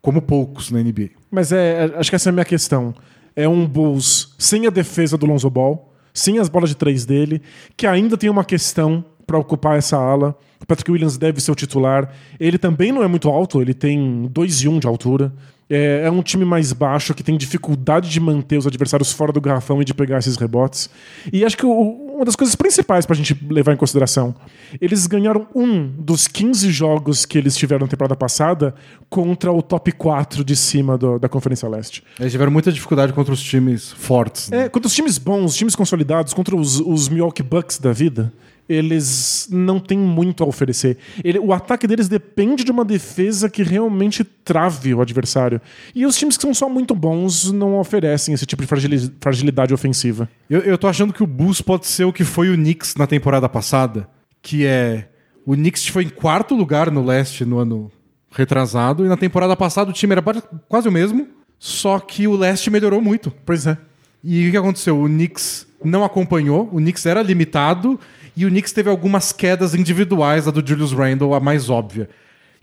como 0.00 0.22
poucos 0.22 0.70
na 0.70 0.80
NBA. 0.80 1.10
Mas 1.30 1.50
é, 1.50 1.92
acho 1.96 2.10
que 2.10 2.16
essa 2.16 2.28
é 2.28 2.30
a 2.30 2.32
minha 2.32 2.44
questão. 2.44 2.94
É 3.34 3.48
um 3.48 3.66
Bulls 3.66 4.34
sem 4.38 4.66
a 4.66 4.70
defesa 4.70 5.18
do 5.18 5.26
Lonzo 5.26 5.50
Ball, 5.50 5.92
sem 6.14 6.38
as 6.38 6.48
bolas 6.48 6.70
de 6.70 6.76
três 6.76 7.04
dele, 7.04 7.42
que 7.76 7.86
ainda 7.86 8.16
tem 8.16 8.30
uma 8.30 8.44
questão 8.44 9.04
para 9.26 9.36
ocupar 9.36 9.76
essa 9.76 9.96
ala. 9.96 10.38
O 10.62 10.66
Patrick 10.66 10.90
Williams 10.90 11.18
deve 11.18 11.40
ser 11.40 11.50
o 11.50 11.56
titular. 11.56 12.12
Ele 12.38 12.56
também 12.56 12.92
não 12.92 13.02
é 13.02 13.08
muito 13.08 13.28
alto, 13.28 13.60
ele 13.60 13.74
tem 13.74 14.28
2 14.30 14.62
e 14.62 14.68
1 14.68 14.72
um 14.72 14.78
de 14.78 14.86
altura. 14.86 15.32
É, 15.68 16.02
é 16.04 16.10
um 16.10 16.22
time 16.22 16.44
mais 16.44 16.72
baixo 16.72 17.12
que 17.12 17.24
tem 17.24 17.36
dificuldade 17.36 18.08
de 18.08 18.20
manter 18.20 18.56
os 18.56 18.66
adversários 18.68 19.10
fora 19.10 19.32
do 19.32 19.40
garrafão 19.40 19.82
e 19.82 19.84
de 19.84 19.92
pegar 19.92 20.18
esses 20.18 20.36
rebotes. 20.36 20.88
E 21.32 21.44
acho 21.44 21.56
que 21.56 21.66
o- 21.66 22.14
uma 22.16 22.24
das 22.24 22.36
coisas 22.36 22.54
principais 22.54 23.04
pra 23.04 23.16
gente 23.16 23.36
levar 23.50 23.72
em 23.72 23.76
consideração, 23.76 24.32
eles 24.80 25.06
ganharam 25.08 25.46
um 25.54 25.88
dos 25.88 26.28
15 26.28 26.70
jogos 26.70 27.26
que 27.26 27.36
eles 27.36 27.56
tiveram 27.56 27.84
na 27.84 27.90
temporada 27.90 28.14
passada 28.14 28.74
contra 29.10 29.52
o 29.52 29.60
top 29.60 29.90
4 29.92 30.44
de 30.44 30.54
cima 30.54 30.96
do- 30.96 31.18
da 31.18 31.28
Conferência 31.28 31.68
Leste. 31.68 32.02
Eles 32.20 32.30
tiveram 32.32 32.52
muita 32.52 32.70
dificuldade 32.70 33.12
contra 33.12 33.34
os 33.34 33.42
times 33.42 33.90
fortes. 33.92 34.48
né? 34.50 34.66
É, 34.66 34.68
contra 34.68 34.86
os 34.86 34.94
times 34.94 35.18
bons, 35.18 35.46
os 35.50 35.56
times 35.56 35.74
consolidados, 35.74 36.32
contra 36.32 36.54
os, 36.54 36.78
os 36.80 37.08
Milwaukee 37.08 37.42
Bucks 37.42 37.78
da 37.78 37.92
vida, 37.92 38.32
eles 38.68 39.48
não 39.50 39.78
têm 39.78 39.98
muito 39.98 40.42
a 40.42 40.46
oferecer. 40.46 40.98
Ele- 41.22 41.38
o 41.38 41.52
ataque 41.52 41.86
deles 41.86 42.08
depende 42.08 42.64
de 42.64 42.70
uma 42.70 42.84
defesa 42.84 43.48
que 43.48 43.62
realmente 43.62 44.24
trave 44.24 44.92
o 44.94 45.00
adversário. 45.00 45.60
E 45.94 46.04
os 46.06 46.16
times 46.16 46.36
que 46.36 46.42
são 46.42 46.52
só 46.54 46.68
muito 46.68 46.94
bons 46.94 47.50
não 47.52 47.78
oferecem 47.78 48.34
esse 48.34 48.46
tipo 48.46 48.62
de 48.62 48.68
fragili- 48.68 49.12
fragilidade 49.20 49.72
ofensiva. 49.74 50.28
Eu, 50.50 50.60
eu 50.60 50.76
tô 50.78 50.86
achando 50.88 51.12
que 51.12 51.22
o 51.22 51.26
Bulls 51.26 51.60
pode 51.60 51.86
ser 51.86 52.04
o 52.04 52.12
que 52.12 52.24
foi 52.24 52.50
o 52.50 52.54
Knicks 52.56 52.94
na 52.96 53.06
temporada 53.06 53.48
passada, 53.48 54.08
que 54.42 54.64
é 54.66 55.08
o 55.44 55.54
Knicks 55.54 55.86
foi 55.86 56.04
em 56.04 56.08
quarto 56.08 56.54
lugar 56.54 56.90
no 56.90 57.04
leste 57.04 57.44
no 57.44 57.58
ano 57.58 57.90
retrasado 58.30 59.04
e 59.04 59.08
na 59.08 59.16
temporada 59.16 59.56
passada 59.56 59.90
o 59.90 59.92
time 59.92 60.12
era 60.12 60.22
quase 60.68 60.88
o 60.88 60.92
mesmo, 60.92 61.28
só 61.58 61.98
que 61.98 62.26
o 62.26 62.36
leste 62.36 62.70
melhorou 62.70 63.00
muito. 63.00 63.32
Pois 63.44 63.66
é. 63.66 63.78
E 64.22 64.48
o 64.48 64.50
que 64.50 64.56
aconteceu? 64.56 65.00
O 65.00 65.06
Knicks 65.06 65.66
não 65.84 66.04
acompanhou, 66.04 66.68
o 66.72 66.76
Knicks 66.78 67.06
era 67.06 67.22
limitado 67.22 67.98
e 68.36 68.44
o 68.44 68.50
Knicks 68.50 68.72
teve 68.72 68.90
algumas 68.90 69.32
quedas 69.32 69.74
individuais, 69.74 70.46
a 70.46 70.50
do 70.50 70.66
Julius 70.66 70.92
Randle, 70.92 71.34
a 71.34 71.40
mais 71.40 71.70
óbvia. 71.70 72.08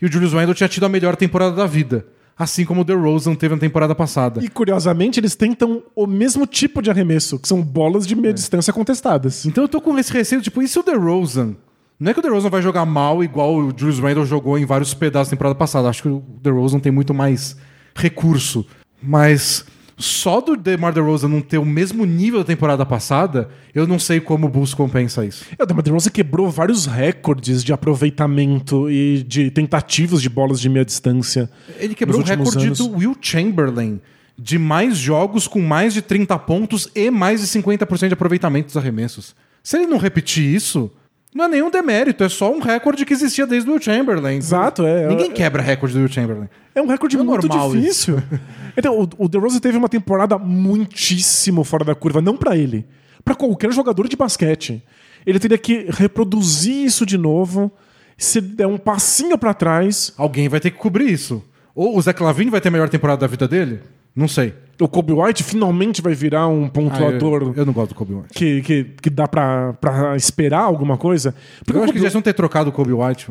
E 0.00 0.06
o 0.06 0.12
Julius 0.12 0.32
Randle 0.32 0.54
tinha 0.54 0.68
tido 0.68 0.86
a 0.86 0.88
melhor 0.88 1.16
temporada 1.16 1.56
da 1.56 1.66
vida, 1.66 2.06
assim 2.38 2.64
como 2.64 2.82
o 2.82 2.84
DeRozan 2.84 3.34
teve 3.34 3.54
na 3.54 3.60
temporada 3.60 3.94
passada. 3.94 4.44
E 4.44 4.48
curiosamente, 4.48 5.18
eles 5.18 5.34
tentam 5.34 5.82
o 5.94 6.06
mesmo 6.06 6.46
tipo 6.46 6.80
de 6.80 6.90
arremesso, 6.90 7.38
que 7.38 7.48
são 7.48 7.60
bolas 7.60 8.06
de 8.06 8.14
meia 8.14 8.32
distância 8.32 8.72
contestadas. 8.72 9.44
Então 9.46 9.64
eu 9.64 9.68
tô 9.68 9.80
com 9.80 9.98
esse 9.98 10.12
receio, 10.12 10.40
tipo, 10.40 10.62
e 10.62 10.68
se 10.68 10.78
o 10.78 10.82
DeRozan? 10.82 11.56
Não 11.98 12.10
é 12.10 12.14
que 12.14 12.20
o 12.20 12.22
DeRozan 12.22 12.50
vai 12.50 12.60
jogar 12.60 12.84
mal 12.84 13.22
igual 13.24 13.56
o 13.56 13.72
Julius 13.76 13.98
Randle 13.98 14.26
jogou 14.26 14.58
em 14.58 14.64
vários 14.64 14.94
pedaços 14.94 15.28
da 15.28 15.36
temporada 15.36 15.54
passada. 15.54 15.88
Acho 15.88 16.02
que 16.02 16.08
o 16.08 16.22
DeRozan 16.42 16.78
tem 16.78 16.92
muito 16.92 17.14
mais 17.14 17.56
recurso. 17.94 18.66
Mas 19.02 19.64
só 19.96 20.40
do 20.40 20.56
DeMar 20.56 20.92
DeRozan 20.92 21.28
não 21.28 21.40
ter 21.40 21.58
o 21.58 21.64
mesmo 21.64 22.04
nível 22.04 22.40
da 22.40 22.44
temporada 22.44 22.84
passada, 22.84 23.48
eu 23.74 23.86
não 23.86 23.98
sei 23.98 24.20
como 24.20 24.46
o 24.46 24.48
Bulls 24.48 24.74
compensa 24.74 25.24
isso. 25.24 25.44
É, 25.58 25.62
o 25.62 25.66
DeMar 25.66 25.82
DeRozan 25.82 26.10
quebrou 26.10 26.50
vários 26.50 26.86
recordes 26.86 27.62
de 27.62 27.72
aproveitamento 27.72 28.90
e 28.90 29.22
de 29.22 29.50
tentativas 29.50 30.20
de 30.20 30.28
bolas 30.28 30.60
de 30.60 30.68
meia 30.68 30.84
distância. 30.84 31.50
Ele 31.78 31.94
quebrou 31.94 32.20
o 32.20 32.24
recorde 32.24 32.66
anos. 32.66 32.78
do 32.78 32.90
Will 32.90 33.16
Chamberlain 33.20 34.00
de 34.36 34.58
mais 34.58 34.96
jogos 34.96 35.46
com 35.46 35.60
mais 35.60 35.94
de 35.94 36.02
30 36.02 36.36
pontos 36.40 36.88
e 36.94 37.10
mais 37.10 37.40
de 37.40 37.46
50% 37.46 38.08
de 38.08 38.14
aproveitamento 38.14 38.66
dos 38.66 38.76
arremessos. 38.76 39.34
Se 39.62 39.76
ele 39.76 39.86
não 39.86 39.96
repetir 39.96 40.44
isso, 40.44 40.90
não 41.34 41.46
é 41.46 41.48
nenhum 41.48 41.68
demérito, 41.68 42.22
é 42.22 42.28
só 42.28 42.52
um 42.54 42.60
recorde 42.60 43.04
que 43.04 43.12
existia 43.12 43.44
desde 43.44 43.68
o 43.68 43.72
Will 43.72 43.82
Chamberlain. 43.82 44.36
Exato, 44.36 44.86
é. 44.86 45.08
Ninguém 45.08 45.32
quebra 45.32 45.60
recorde 45.60 45.94
do 45.94 46.00
Will 46.00 46.08
Chamberlain. 46.08 46.48
É 46.72 46.80
um 46.80 46.86
recorde 46.86 47.16
É 47.16 47.22
muito 47.22 47.48
normal 47.48 47.72
difícil. 47.72 48.22
Então, 48.76 48.98
o, 48.98 49.24
o 49.24 49.28
DeRozan 49.28 49.60
teve 49.60 49.78
uma 49.78 49.88
temporada 49.88 50.36
muitíssimo 50.36 51.62
fora 51.62 51.84
da 51.84 51.94
curva, 51.94 52.20
não 52.20 52.36
pra 52.36 52.56
ele, 52.56 52.84
pra 53.24 53.32
qualquer 53.32 53.72
jogador 53.72 54.08
de 54.08 54.16
basquete. 54.16 54.82
Ele 55.24 55.38
teria 55.38 55.56
que 55.56 55.86
reproduzir 55.88 56.84
isso 56.84 57.06
de 57.06 57.16
novo, 57.16 57.70
se 58.18 58.40
der 58.40 58.66
um 58.66 58.76
passinho 58.76 59.38
pra 59.38 59.54
trás. 59.54 60.12
Alguém 60.16 60.48
vai 60.48 60.58
ter 60.58 60.72
que 60.72 60.76
cobrir 60.76 61.08
isso. 61.08 61.40
Ou 61.72 61.96
o 61.96 62.02
Zach 62.02 62.20
Lavine 62.20 62.50
vai 62.50 62.60
ter 62.60 62.66
a 62.68 62.72
melhor 62.72 62.88
temporada 62.88 63.20
da 63.20 63.26
vida 63.28 63.46
dele? 63.46 63.80
Não 64.14 64.28
sei. 64.28 64.54
O 64.80 64.88
Kobe 64.88 65.12
White 65.12 65.42
finalmente 65.44 66.02
vai 66.02 66.14
virar 66.14 66.48
um 66.48 66.64
Ah, 66.64 66.68
pontuador 66.68 67.42
eu, 67.42 67.54
eu 67.54 67.66
não 67.66 67.72
gosto 67.72 67.90
do 67.90 67.94
Kobe 67.94 68.14
White. 68.14 68.28
que, 68.34 68.60
que, 68.62 68.84
que 69.02 69.10
dá 69.10 69.26
pra, 69.28 69.72
pra 69.74 70.16
esperar 70.16 70.62
alguma 70.62 70.96
coisa. 70.98 71.34
Porque 71.64 71.78
Eu 71.78 71.84
acho 71.84 71.92
que 71.92 71.98
Kobe- 71.98 72.08
já 72.08 72.12
vão 72.12 72.22
ter 72.22 72.32
trocado 72.32 72.70
o 72.70 72.72
Kobe 72.72 72.92
White. 72.92 73.28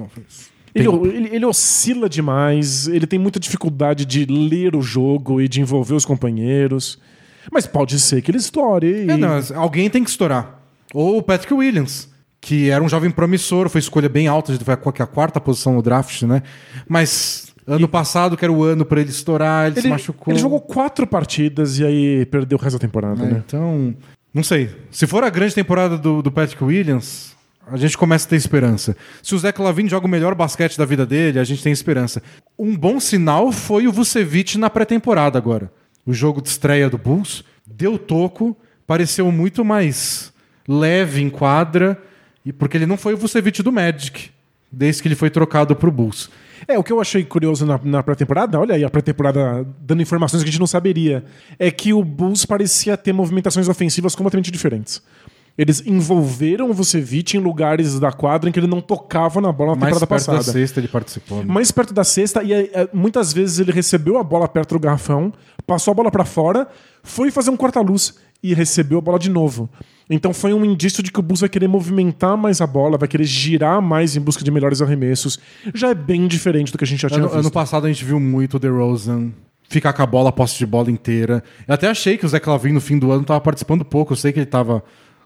Ele, 0.74 0.88
ele- 0.88 1.36
ele 1.36 1.46
oscila 1.46 2.08
demais, 2.10 2.88
ele 2.88 3.06
tem 3.06 3.20
muita 3.20 3.40
dificuldade 3.40 4.06
de 4.06 4.26
ler 4.26 4.76
o 4.76 4.82
jogo 4.82 5.40
e 5.42 5.48
de 5.48 5.60
envolver 5.62 5.94
os 5.94 6.06
companheiros. 6.06 6.98
Mas 7.52 7.68
pode 7.68 8.00
ser 8.00 8.22
que 8.22 8.32
ele 8.32 8.38
estoure. 8.38 8.88
É, 9.10 9.14
e- 9.14 9.18
não, 9.18 9.40
alguém 9.56 9.90
tem 9.90 10.04
que 10.04 10.10
estourar. 10.10 10.60
Ou 10.94 11.18
o 11.18 11.22
Patrick 11.22 11.54
Williams, 11.54 12.10
que 12.40 12.70
era 12.70 12.82
um 12.84 12.88
jovem 12.90 13.12
promissor, 13.12 13.68
foi 13.70 13.80
escolha 13.80 14.08
bem 14.08 14.28
alta, 14.28 14.54
foi 14.64 14.74
a 14.74 15.06
quarta 15.08 15.40
posição 15.42 15.74
no 15.74 15.82
draft, 15.82 16.22
né? 16.24 16.42
Mas 16.88 17.53
ano 17.68 17.88
passado, 17.88 18.36
que 18.36 18.44
era 18.46 18.52
o 18.52 18.64
ano 18.64 18.86
pra 18.86 19.02
ele 19.02 19.10
estourar, 19.10 19.68
ele, 19.68 19.76
se 19.76 19.82
ele, 19.82 19.90
machucou. 19.90 20.34
ele 20.34 20.40
jogou 20.40 20.60
quatro 20.60 21.06
partidas 21.08 21.80
e 21.80 21.86
aí 21.86 22.26
perdeu 22.26 22.58
o 22.58 22.62
resto 22.62 22.76
da 22.76 22.80
temporada, 22.88 23.24
É, 23.24 23.26
né? 23.26 23.44
Então, 23.46 23.96
não 24.34 24.44
sei. 24.44 24.70
Se 24.92 25.08
for 25.08 25.24
a 25.24 25.30
grande 25.30 25.54
temporada 25.56 25.98
do, 25.98 26.22
do 26.22 26.32
Patrick 26.32 26.64
Williams, 26.64 27.34
a 27.68 27.78
gente 27.78 27.98
começa 27.98 28.26
a 28.28 28.30
ter 28.30 28.36
esperança. 28.36 28.96
Se 29.22 29.34
o 29.34 29.40
Zach 29.40 29.60
Lavine 29.62 29.90
joga 29.90 30.06
o 30.06 30.10
melhor 30.10 30.36
basquete 30.36 30.78
da 30.78 30.86
vida 30.86 31.06
dele, 31.06 31.40
a 31.40 31.44
gente 31.44 31.64
tem 31.64 31.72
esperança. 31.72 32.22
Um 32.58 32.76
bom 32.76 33.00
sinal 33.00 33.52
foi 33.52 33.88
o 33.88 33.92
Vucevic 33.92 34.58
na 34.58 34.70
pré-temporada 34.70 35.38
agora. 35.38 35.72
O 36.06 36.14
jogo 36.14 36.42
de 36.42 36.50
estreia 36.50 36.90
do 36.90 36.98
Bulls 36.98 37.44
deu 37.66 37.98
toco, 37.98 38.58
pareceu 38.86 39.32
muito 39.32 39.64
mais 39.64 40.34
leve 40.68 41.22
em 41.22 41.30
quadra, 41.30 42.02
e 42.46 42.52
porque 42.52 42.78
ele 42.78 42.86
não 42.86 42.98
foi 42.98 43.14
o 43.14 43.18
Vucevic 43.18 43.62
do 43.64 43.72
Magic, 43.72 44.30
desde 44.72 45.02
que 45.02 45.08
ele 45.08 45.16
foi 45.16 45.30
trocado 45.30 45.76
pro 45.76 45.92
Bulls. 45.92 46.30
É, 46.68 46.78
o 46.78 46.84
que 46.84 46.92
eu 46.92 47.00
achei 47.00 47.24
curioso 47.24 47.66
na, 47.66 47.80
na 47.84 48.04
pré-temporada, 48.04 48.60
olha 48.60 48.76
aí 48.76 48.84
a 48.84 48.90
pré-temporada 48.90 49.66
dando 49.80 50.02
informações 50.02 50.44
que 50.44 50.50
a 50.50 50.52
gente 50.52 50.60
não 50.60 50.68
saberia, 50.68 51.24
é 51.60 51.70
que 51.72 51.94
o 51.94 52.04
Bulls 52.04 52.46
parecia 52.46 52.96
ter 52.98 53.14
movimentações 53.14 53.68
ofensivas 53.68 54.16
completamente 54.16 54.52
diferentes. 54.52 55.02
Eles 55.56 55.84
envolveram 55.86 56.72
o 56.72 56.74
Vucevic 56.74 57.38
em 57.38 57.40
lugares 57.40 58.00
da 58.00 58.12
quadra 58.12 58.50
em 58.50 58.52
que 58.52 58.60
ele 58.60 58.66
não 58.66 58.82
tocava 58.82 59.40
na 59.40 59.52
bola 59.52 59.76
na 59.76 59.82
Mais 59.82 59.94
temporada 59.94 60.08
perto 60.08 60.26
passada. 60.26 60.38
da 60.38 60.60
sexta 60.60 60.80
ele 60.80 60.88
participou. 60.88 61.40
né? 61.40 61.46
mais 61.46 61.72
perto 61.72 61.94
da 61.94 62.04
cesta 62.04 62.42
e 62.42 62.52
é, 62.52 62.62
é, 62.74 62.90
muitas 62.92 63.32
vezes 63.32 63.60
ele 63.60 63.72
recebeu 63.72 64.18
a 64.18 64.24
bola 64.24 64.48
perto 64.48 64.74
do 64.74 64.80
garrafão, 64.80 65.32
passou 65.68 65.92
a 65.92 65.96
bola 65.96 66.10
pra 66.10 66.26
fora, 66.26 66.68
foi 67.04 67.30
fazer 67.30 67.52
um 67.52 67.58
corta-luz 67.58 68.16
e 68.42 68.54
recebeu 68.56 68.98
a 68.98 69.02
bola 69.02 69.20
de 69.20 69.30
novo. 69.30 69.70
Então 70.10 70.34
foi 70.34 70.54
um 70.54 70.66
indício 70.66 71.02
de 71.02 71.12
que 71.12 71.20
o 71.20 71.24
Bulls 71.24 71.40
vai 71.42 71.50
querer 71.50 71.68
movimentar 71.68 72.38
mais 72.38 72.62
a 72.62 72.68
bola, 72.68 72.98
vai 72.98 73.08
querer 73.08 73.24
girar 73.24 73.82
mais 73.82 74.16
em 74.16 74.22
busca 74.22 74.44
de 74.44 74.52
melhores 74.52 74.82
arremessos. 74.82 75.40
Já 75.74 75.90
é 75.90 75.96
bem 75.96 76.28
diferente 76.28 76.72
do 76.72 76.78
que 76.78 76.84
a 76.84 76.88
gente 76.88 77.02
já 77.02 77.10
tinha 77.10 77.22
Ano, 77.22 77.30
visto. 77.30 77.40
ano 77.40 77.52
passado 77.52 77.86
a 77.86 77.88
gente 77.90 78.04
viu 78.04 78.20
muito 78.20 78.58
o 78.58 78.60
DeRozan 78.60 79.32
ficar 79.70 79.94
com 79.94 80.02
a 80.04 80.06
bola, 80.06 80.30
a 80.30 80.32
posse 80.32 80.58
de 80.58 80.66
bola 80.66 80.92
inteira. 80.92 81.44
Eu 81.68 81.74
até 81.74 81.88
achei 81.88 82.18
que 82.18 82.26
o 82.26 82.30
Zé 82.30 82.40
Clavin 82.40 82.74
no 82.74 82.82
fim 82.82 83.00
do 83.00 83.12
ano 83.12 83.22
estava 83.22 83.42
participando 83.42 83.84
pouco. 83.84 84.14
Eu 84.14 84.18
sei 84.18 84.32
que 84.32 84.40
ele 84.40 84.46
estava 84.46 84.84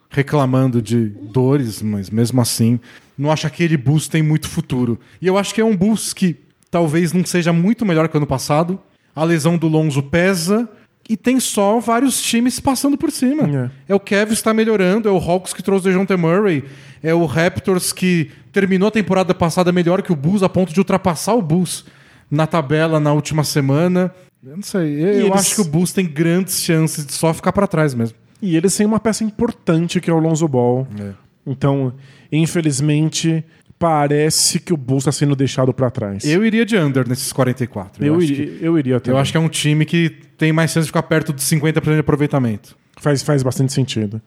reclamando 0.10 0.82
de 0.82 1.10
dores, 1.34 1.82
mas 1.82 2.10
mesmo 2.10 2.40
assim, 2.40 2.80
não 3.18 3.32
acho 3.32 3.42
que 3.42 3.48
aquele 3.48 3.76
Bulls 3.78 4.08
tem 4.08 4.22
muito 4.22 4.48
futuro. 4.48 5.00
E 5.22 5.28
eu 5.28 5.38
acho 5.38 5.54
que 5.54 5.60
é 5.60 5.66
um 5.66 5.76
Bulls 5.76 6.14
que 6.14 6.38
talvez 6.72 7.12
não 7.12 7.26
seja 7.26 7.52
muito 7.52 7.86
melhor 7.86 8.08
que 8.08 8.16
o 8.16 8.20
ano 8.20 8.28
passado. 8.28 8.80
A 9.16 9.24
lesão 9.24 9.58
do 9.58 9.68
Lonzo 9.68 10.04
pesa 10.04 10.70
e 11.10 11.16
tem 11.16 11.40
só 11.40 11.80
vários 11.80 12.22
times 12.22 12.60
passando 12.60 12.98
por 12.98 13.12
cima. 13.12 13.72
É, 13.88 13.96
o 13.96 14.00
Cavs 14.00 14.34
está 14.34 14.54
melhorando, 14.54 15.08
é 15.08 15.12
o 15.12 15.18
Hawks 15.18 15.54
que 15.54 15.64
trouxe 15.64 15.88
o 15.88 15.90
DeJounte 15.90 16.16
Murray, 16.16 16.64
é 17.02 17.14
o 17.14 17.26
Raptors 17.26 17.94
que 17.94 18.30
terminou 18.52 18.88
a 18.90 18.92
temporada 18.92 19.34
passada 19.34 19.72
melhor 19.72 20.02
que 20.02 20.12
o 20.12 20.16
Bulls 20.16 20.44
a 20.44 20.50
ponto 20.50 20.74
de 20.74 20.80
ultrapassar 20.80 21.34
o 21.36 21.42
Bulls 21.42 21.86
na 22.30 22.46
tabela 22.48 23.00
na 23.00 23.14
última 23.14 23.44
semana. 23.44 24.12
Eu 24.46 24.56
não 24.58 24.64
sei, 24.64 25.02
eu, 25.02 25.08
eles- 25.28 25.32
acho 25.32 25.56
que 25.56 25.62
o 25.62 25.66
Bulls 25.66 25.94
tem 25.94 26.06
grandes 26.06 26.62
chances 26.62 27.06
de 27.06 27.14
só 27.14 27.34
ficar 27.34 27.52
para 27.54 27.68
trás 27.68 27.94
mesmo. 27.94 28.18
E 28.42 28.56
eles 28.56 28.76
têm 28.76 28.86
uma 28.86 29.00
peça 29.00 29.24
importante 29.24 30.00
que 30.02 30.10
é 30.10 30.14
o 30.14 30.20
Lonzo 30.20 30.48
Ball. 30.48 30.88
É. 31.00 31.12
Então, 31.46 31.94
infelizmente, 32.32 33.44
parece 33.80 34.60
que 34.60 34.74
o 34.74 34.78
Bulls 34.78 35.02
está 35.04 35.12
sendo 35.12 35.36
deixado 35.36 35.74
para 35.74 35.90
trás. 35.90 36.24
Eu 36.26 36.46
iria 36.46 36.66
de 36.66 36.78
under 36.78 37.08
nesses 37.08 37.32
44. 37.32 38.04
Eu, 38.06 38.16
acho 38.16 38.24
iria, 38.26 38.46
que, 38.58 38.66
eu 38.66 38.78
iria 38.80 38.94
eu 38.96 39.00
também. 39.02 39.20
acho 39.22 39.32
que 39.32 39.38
é 39.38 39.42
um 39.42 39.50
time 39.50 39.86
que 39.86 40.16
tem 40.38 40.54
mais 40.54 40.72
chance 40.72 40.86
de 40.86 40.90
ficar 40.90 41.04
perto 41.04 41.34
de 41.34 41.42
50% 41.42 41.94
de 41.94 42.00
aproveitamento. 42.00 42.78
Faz, 43.00 43.24
faz 43.24 43.44
bastante 43.44 43.74
sentido. 43.74 44.22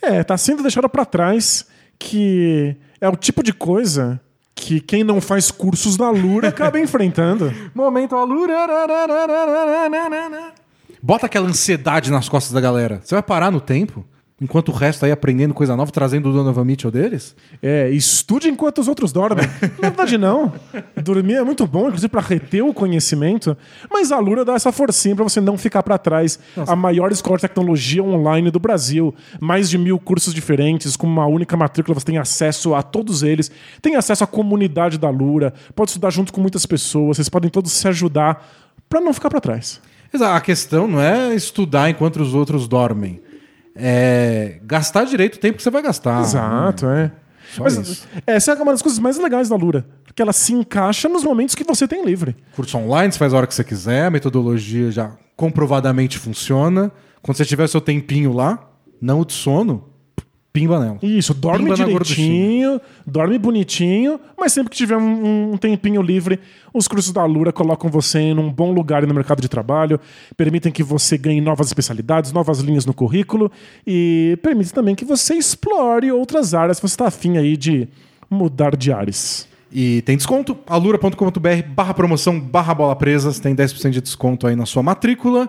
É, 0.00 0.22
tá 0.22 0.36
sendo 0.36 0.62
deixado 0.62 0.88
para 0.88 1.04
trás 1.04 1.66
que 1.98 2.76
é 3.00 3.08
o 3.08 3.16
tipo 3.16 3.42
de 3.42 3.52
coisa 3.52 4.20
que 4.54 4.80
quem 4.80 5.02
não 5.04 5.20
faz 5.20 5.50
cursos 5.50 5.96
da 5.96 6.10
Lura 6.10 6.48
acaba 6.50 6.78
enfrentando. 6.78 7.52
Momento 7.74 8.16
Alura. 8.16 8.54
Bota 11.02 11.26
aquela 11.26 11.48
ansiedade 11.48 12.10
nas 12.10 12.28
costas 12.28 12.52
da 12.52 12.60
galera. 12.60 13.00
Você 13.02 13.14
vai 13.14 13.22
parar 13.22 13.50
no 13.50 13.60
tempo? 13.60 14.04
Enquanto 14.40 14.68
o 14.68 14.72
resto 14.72 15.04
aí 15.04 15.10
aprendendo 15.10 15.52
coisa 15.52 15.74
nova, 15.74 15.90
trazendo 15.90 16.28
o 16.30 16.32
Donovan 16.32 16.64
Mitchell 16.64 16.92
deles? 16.92 17.34
É, 17.60 17.90
estude 17.90 18.48
enquanto 18.48 18.78
os 18.78 18.86
outros 18.86 19.10
dormem. 19.10 19.44
Na 19.82 19.88
verdade, 19.88 20.16
não. 20.16 20.52
Dormir 21.02 21.34
é 21.34 21.42
muito 21.42 21.66
bom, 21.66 21.88
inclusive 21.88 22.08
para 22.08 22.20
reter 22.20 22.64
o 22.64 22.72
conhecimento, 22.72 23.56
mas 23.90 24.12
a 24.12 24.18
Lura 24.20 24.44
dá 24.44 24.54
essa 24.54 24.70
forcinha 24.70 25.16
para 25.16 25.24
você 25.24 25.40
não 25.40 25.58
ficar 25.58 25.82
para 25.82 25.98
trás. 25.98 26.38
A 26.68 26.76
maior 26.76 27.10
escola 27.10 27.36
de 27.36 27.42
tecnologia 27.42 28.00
online 28.00 28.48
do 28.48 28.60
Brasil, 28.60 29.12
mais 29.40 29.68
de 29.68 29.76
mil 29.76 29.98
cursos 29.98 30.32
diferentes, 30.32 30.94
com 30.94 31.08
uma 31.08 31.26
única 31.26 31.56
matrícula, 31.56 31.98
você 31.98 32.06
tem 32.06 32.18
acesso 32.18 32.76
a 32.76 32.82
todos 32.82 33.24
eles, 33.24 33.50
tem 33.82 33.96
acesso 33.96 34.22
à 34.22 34.26
comunidade 34.26 34.98
da 34.98 35.10
Lura, 35.10 35.52
pode 35.74 35.90
estudar 35.90 36.10
junto 36.10 36.32
com 36.32 36.40
muitas 36.40 36.64
pessoas, 36.64 37.16
vocês 37.16 37.28
podem 37.28 37.50
todos 37.50 37.72
se 37.72 37.88
ajudar 37.88 38.48
para 38.88 39.00
não 39.00 39.12
ficar 39.12 39.30
para 39.30 39.40
trás. 39.40 39.80
A 40.12 40.40
questão 40.40 40.86
não 40.86 41.00
é 41.00 41.34
estudar 41.34 41.90
enquanto 41.90 42.20
os 42.20 42.34
outros 42.34 42.68
dormem. 42.68 43.20
É 43.78 44.58
gastar 44.64 45.04
direito 45.04 45.36
o 45.36 45.38
tempo 45.38 45.56
que 45.56 45.62
você 45.62 45.70
vai 45.70 45.82
gastar. 45.82 46.20
Exato, 46.20 46.86
é. 46.86 47.12
Só 47.54 47.64
Mas 47.64 47.76
isso. 47.78 48.08
essa 48.26 48.52
é 48.52 48.54
uma 48.56 48.72
das 48.72 48.82
coisas 48.82 48.98
mais 48.98 49.18
legais 49.18 49.48
da 49.48 49.56
Lura, 49.56 49.86
porque 50.04 50.20
ela 50.20 50.32
se 50.34 50.52
encaixa 50.52 51.08
nos 51.08 51.24
momentos 51.24 51.54
que 51.54 51.64
você 51.64 51.88
tem 51.88 52.04
livre. 52.04 52.36
Curso 52.54 52.76
online, 52.76 53.12
você 53.12 53.18
faz 53.18 53.32
a 53.32 53.38
hora 53.38 53.46
que 53.46 53.54
você 53.54 53.64
quiser, 53.64 54.06
a 54.06 54.10
metodologia 54.10 54.90
já 54.90 55.12
comprovadamente 55.34 56.18
funciona. 56.18 56.92
Quando 57.22 57.36
você 57.36 57.44
tiver 57.44 57.66
seu 57.68 57.80
tempinho 57.80 58.32
lá, 58.32 58.68
não 59.00 59.20
o 59.20 59.24
de 59.24 59.32
sono, 59.32 59.87
pimba 60.52 60.80
nela. 60.80 60.98
Isso, 61.02 61.34
dorme 61.34 61.64
Pimba 61.64 61.76
direitinho, 61.76 62.80
dorme 63.06 63.38
bonitinho, 63.38 64.18
mas 64.36 64.52
sempre 64.52 64.70
que 64.70 64.76
tiver 64.76 64.96
um, 64.96 65.52
um 65.52 65.56
tempinho 65.56 66.02
livre, 66.02 66.40
os 66.72 66.88
cursos 66.88 67.12
da 67.12 67.24
Lura 67.24 67.52
colocam 67.52 67.90
você 67.90 68.32
num 68.34 68.50
bom 68.50 68.72
lugar 68.72 69.06
no 69.06 69.14
mercado 69.14 69.40
de 69.40 69.48
trabalho, 69.48 70.00
permitem 70.36 70.72
que 70.72 70.82
você 70.82 71.16
ganhe 71.16 71.40
novas 71.40 71.68
especialidades, 71.68 72.32
novas 72.32 72.60
linhas 72.60 72.84
no 72.84 72.94
currículo 72.94 73.50
e 73.86 74.38
permitem 74.42 74.72
também 74.72 74.94
que 74.94 75.04
você 75.04 75.34
explore 75.34 76.10
outras 76.10 76.54
áreas 76.54 76.78
se 76.78 76.82
você 76.82 76.94
está 76.94 77.06
afim 77.06 77.36
aí 77.36 77.56
de 77.56 77.88
mudar 78.30 78.76
de 78.76 78.92
áreas. 78.92 79.46
E 79.70 80.02
tem 80.02 80.16
desconto, 80.16 80.56
alura.com.br 80.66 81.62
barra 81.68 81.92
promoção 81.92 82.40
barra 82.40 82.74
bola 82.74 82.96
presas, 82.96 83.38
tem 83.38 83.54
10% 83.54 83.90
de 83.90 84.00
desconto 84.00 84.46
aí 84.46 84.56
na 84.56 84.64
sua 84.64 84.82
matrícula. 84.82 85.48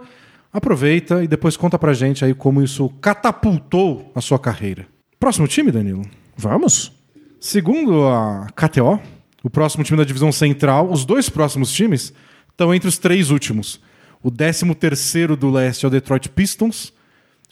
Aproveita 0.52 1.24
e 1.24 1.28
depois 1.28 1.56
conta 1.56 1.78
pra 1.78 1.94
gente 1.94 2.26
aí 2.26 2.34
como 2.34 2.62
isso 2.62 2.90
catapultou 3.02 4.12
a 4.16 4.22
sua 4.22 4.40
carreira. 4.40 4.88
Próximo 5.20 5.48
time, 5.48 5.72
Danilo? 5.72 6.02
Vamos? 6.36 6.92
Segundo 7.40 8.06
a 8.08 8.48
KTO, 8.56 9.00
o 9.44 9.50
próximo 9.50 9.84
time 9.84 9.98
da 9.98 10.04
divisão 10.04 10.32
central, 10.32 10.90
os 10.92 11.06
dois 11.06 11.30
próximos 11.30 11.72
times 11.72 12.14
estão 12.50 12.74
entre 12.74 12.88
os 12.90 12.98
três 12.98 13.30
últimos. 13.30 13.80
O 14.24 14.32
13º 14.32 15.36
do 15.36 15.50
leste 15.52 15.86
é 15.86 15.88
o 15.88 15.92
Detroit 15.92 16.28
Pistons, 16.30 16.92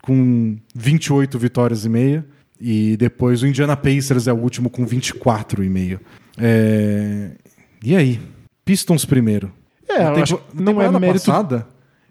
com 0.02 0.58
28 0.76 1.38
vitórias 1.38 1.86
e 1.86 1.90
meia. 1.90 2.26
E 2.60 2.98
depois 2.98 3.44
o 3.44 3.48
Indiana 3.48 3.78
Pacers 3.78 4.28
é 4.28 4.34
o 4.34 4.38
último 4.38 4.70
com 4.70 4.86
24 4.86 5.64
e 5.64 5.70
meio. 5.70 6.00
É... 6.38 7.32
E 7.84 7.96
aí? 7.96 8.20
Pistons 8.66 9.06
primeiro. 9.06 9.52
É, 9.88 10.00
Na 10.04 10.10
eu 10.18 10.24
acho- 10.24 10.42
não 10.54 10.82
é 10.82 10.90
mérito- 11.00 11.26
passada, 11.28 11.68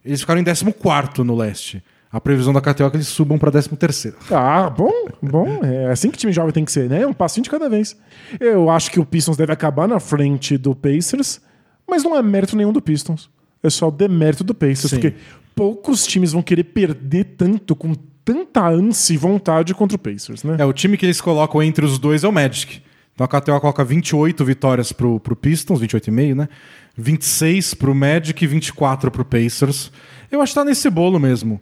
eles 0.07 0.21
ficaram 0.21 0.41
em 0.41 0.45
14º 0.45 1.19
no 1.19 1.37
leste. 1.37 1.83
A 2.11 2.21
previsão 2.21 2.53
da 2.53 2.61
KTO 2.61 2.85
é 2.85 2.91
que 2.91 2.97
eles 2.97 3.09
subam 3.09 3.37
para 3.37 3.51
13º. 3.51 4.15
Ah, 4.31 4.71
bom, 4.71 4.93
bom. 5.21 5.61
É 5.63 5.91
assim 5.91 6.11
que 6.11 6.17
time 6.17 6.33
jovem 6.33 6.53
tem 6.53 6.65
que 6.65 6.73
ser, 6.73 6.89
né? 6.89 7.07
Um 7.07 7.13
passinho 7.13 7.45
de 7.45 7.51
cada 7.51 7.69
vez. 7.69 7.97
Eu 8.41 8.71
acho 8.71 8.91
que 8.91 9.01
o 9.01 9.05
Pistons 9.05 9.37
deve 9.37 9.53
acabar 9.53 9.89
na 9.89 10.01
frente 10.01 10.57
do 10.57 10.75
Pacers, 10.75 11.41
mas 11.87 12.05
não 12.05 12.17
é 12.17 12.23
mérito 12.23 12.57
nenhum 12.57 12.73
do 12.73 12.81
Pistons. 12.81 13.29
É 13.63 13.69
só 13.69 13.91
demérito 13.91 14.45
do 14.45 14.55
Pacers, 14.55 14.91
Sim. 14.91 14.97
porque 15.01 15.15
poucos 15.55 16.07
times 16.07 16.33
vão 16.33 16.43
querer 16.43 16.65
perder 16.65 17.25
tanto, 17.37 17.75
com 17.75 17.93
tanta 18.25 18.67
ânsia 18.67 19.15
e 19.15 19.17
vontade 19.17 19.75
contra 19.75 19.97
o 19.97 19.99
Pacers, 19.99 20.45
né? 20.45 20.57
É, 20.59 20.65
o 20.65 20.73
time 20.73 20.97
que 20.97 21.05
eles 21.05 21.21
colocam 21.21 21.63
entre 21.63 21.85
os 21.85 21.99
dois 21.99 22.25
é 22.25 22.29
o 22.29 22.33
Magic. 22.33 22.83
Então 23.15 23.25
a 23.25 23.29
KTO 23.29 23.59
coloca 23.61 23.83
28 23.83 24.45
vitórias 24.45 24.93
pro, 24.93 25.19
pro 25.19 25.35
Pistons, 25.35 25.81
28,5, 25.81 26.35
né? 26.35 26.49
26 26.97 27.75
pro 27.75 27.95
Magic 27.95 28.43
e 28.43 28.47
24 28.47 29.11
pro 29.11 29.25
Pacers. 29.25 29.91
Eu 30.31 30.41
acho 30.41 30.53
que 30.53 30.59
tá 30.59 30.65
nesse 30.65 30.89
bolo 30.89 31.21
mesmo. 31.21 31.61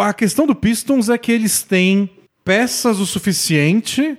A 0.00 0.12
questão 0.14 0.46
do 0.46 0.54
Pistons 0.54 1.08
é 1.08 1.18
que 1.18 1.32
eles 1.32 1.62
têm 1.62 2.08
peças 2.44 2.98
o 2.98 3.06
suficiente 3.06 4.16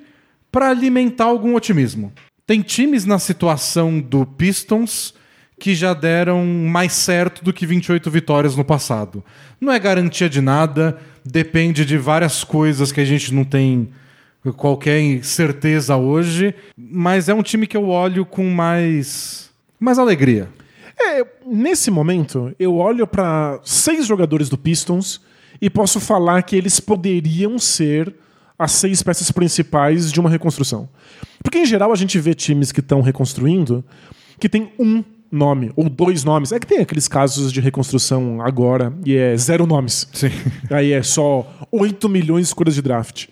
para 0.51 0.69
alimentar 0.69 1.25
algum 1.25 1.55
otimismo. 1.55 2.13
Tem 2.45 2.61
times 2.61 3.05
na 3.05 3.19
situação 3.19 3.99
do 3.99 4.25
Pistons 4.25 5.13
que 5.59 5.73
já 5.73 5.93
deram 5.93 6.45
mais 6.45 6.93
certo 6.93 7.43
do 7.43 7.53
que 7.53 7.65
28 7.65 8.11
vitórias 8.11 8.55
no 8.55 8.65
passado. 8.65 9.23
Não 9.59 9.71
é 9.71 9.79
garantia 9.79 10.29
de 10.29 10.41
nada, 10.41 10.99
depende 11.23 11.85
de 11.85 11.97
várias 11.97 12.43
coisas 12.43 12.91
que 12.91 12.99
a 12.99 13.05
gente 13.05 13.33
não 13.33 13.43
tem 13.43 13.89
qualquer 14.57 15.23
certeza 15.23 15.95
hoje, 15.95 16.53
mas 16.77 17.29
é 17.29 17.33
um 17.33 17.41
time 17.41 17.65
que 17.65 17.75
eu 17.75 17.87
olho 17.87 18.25
com 18.25 18.47
mais 18.49 19.44
mais 19.79 19.99
alegria. 19.99 20.49
É, 20.99 21.25
nesse 21.45 21.91
momento, 21.91 22.53
eu 22.57 22.75
olho 22.77 23.05
para 23.05 23.59
seis 23.63 24.05
jogadores 24.05 24.49
do 24.49 24.57
Pistons 24.57 25.21
e 25.61 25.69
posso 25.69 25.99
falar 25.99 26.41
que 26.43 26.55
eles 26.55 26.79
poderiam 26.79 27.59
ser 27.59 28.13
as 28.57 28.71
seis 28.71 29.03
peças 29.03 29.31
principais 29.31 30.11
de 30.11 30.19
uma 30.19 30.29
reconstrução. 30.29 30.87
Porque, 31.43 31.59
em 31.59 31.65
geral, 31.65 31.91
a 31.91 31.95
gente 31.95 32.17
vê 32.19 32.33
times 32.33 32.71
que 32.71 32.79
estão 32.79 33.01
reconstruindo 33.01 33.83
que 34.39 34.47
tem 34.47 34.71
um 34.79 35.03
nome 35.31 35.71
ou 35.75 35.89
dois 35.89 36.23
nomes. 36.23 36.51
É 36.51 36.59
que 36.59 36.67
tem 36.67 36.79
aqueles 36.79 37.07
casos 37.07 37.51
de 37.51 37.59
reconstrução 37.59 38.41
agora 38.41 38.93
e 39.05 39.15
é 39.15 39.35
zero 39.37 39.65
nomes. 39.67 40.07
Sim. 40.13 40.31
Aí 40.71 40.91
é 40.91 41.03
só 41.03 41.45
8 41.71 42.07
milhões 42.07 42.43
de 42.43 42.47
escolhas 42.47 42.75
de 42.75 42.81
draft. 42.81 43.27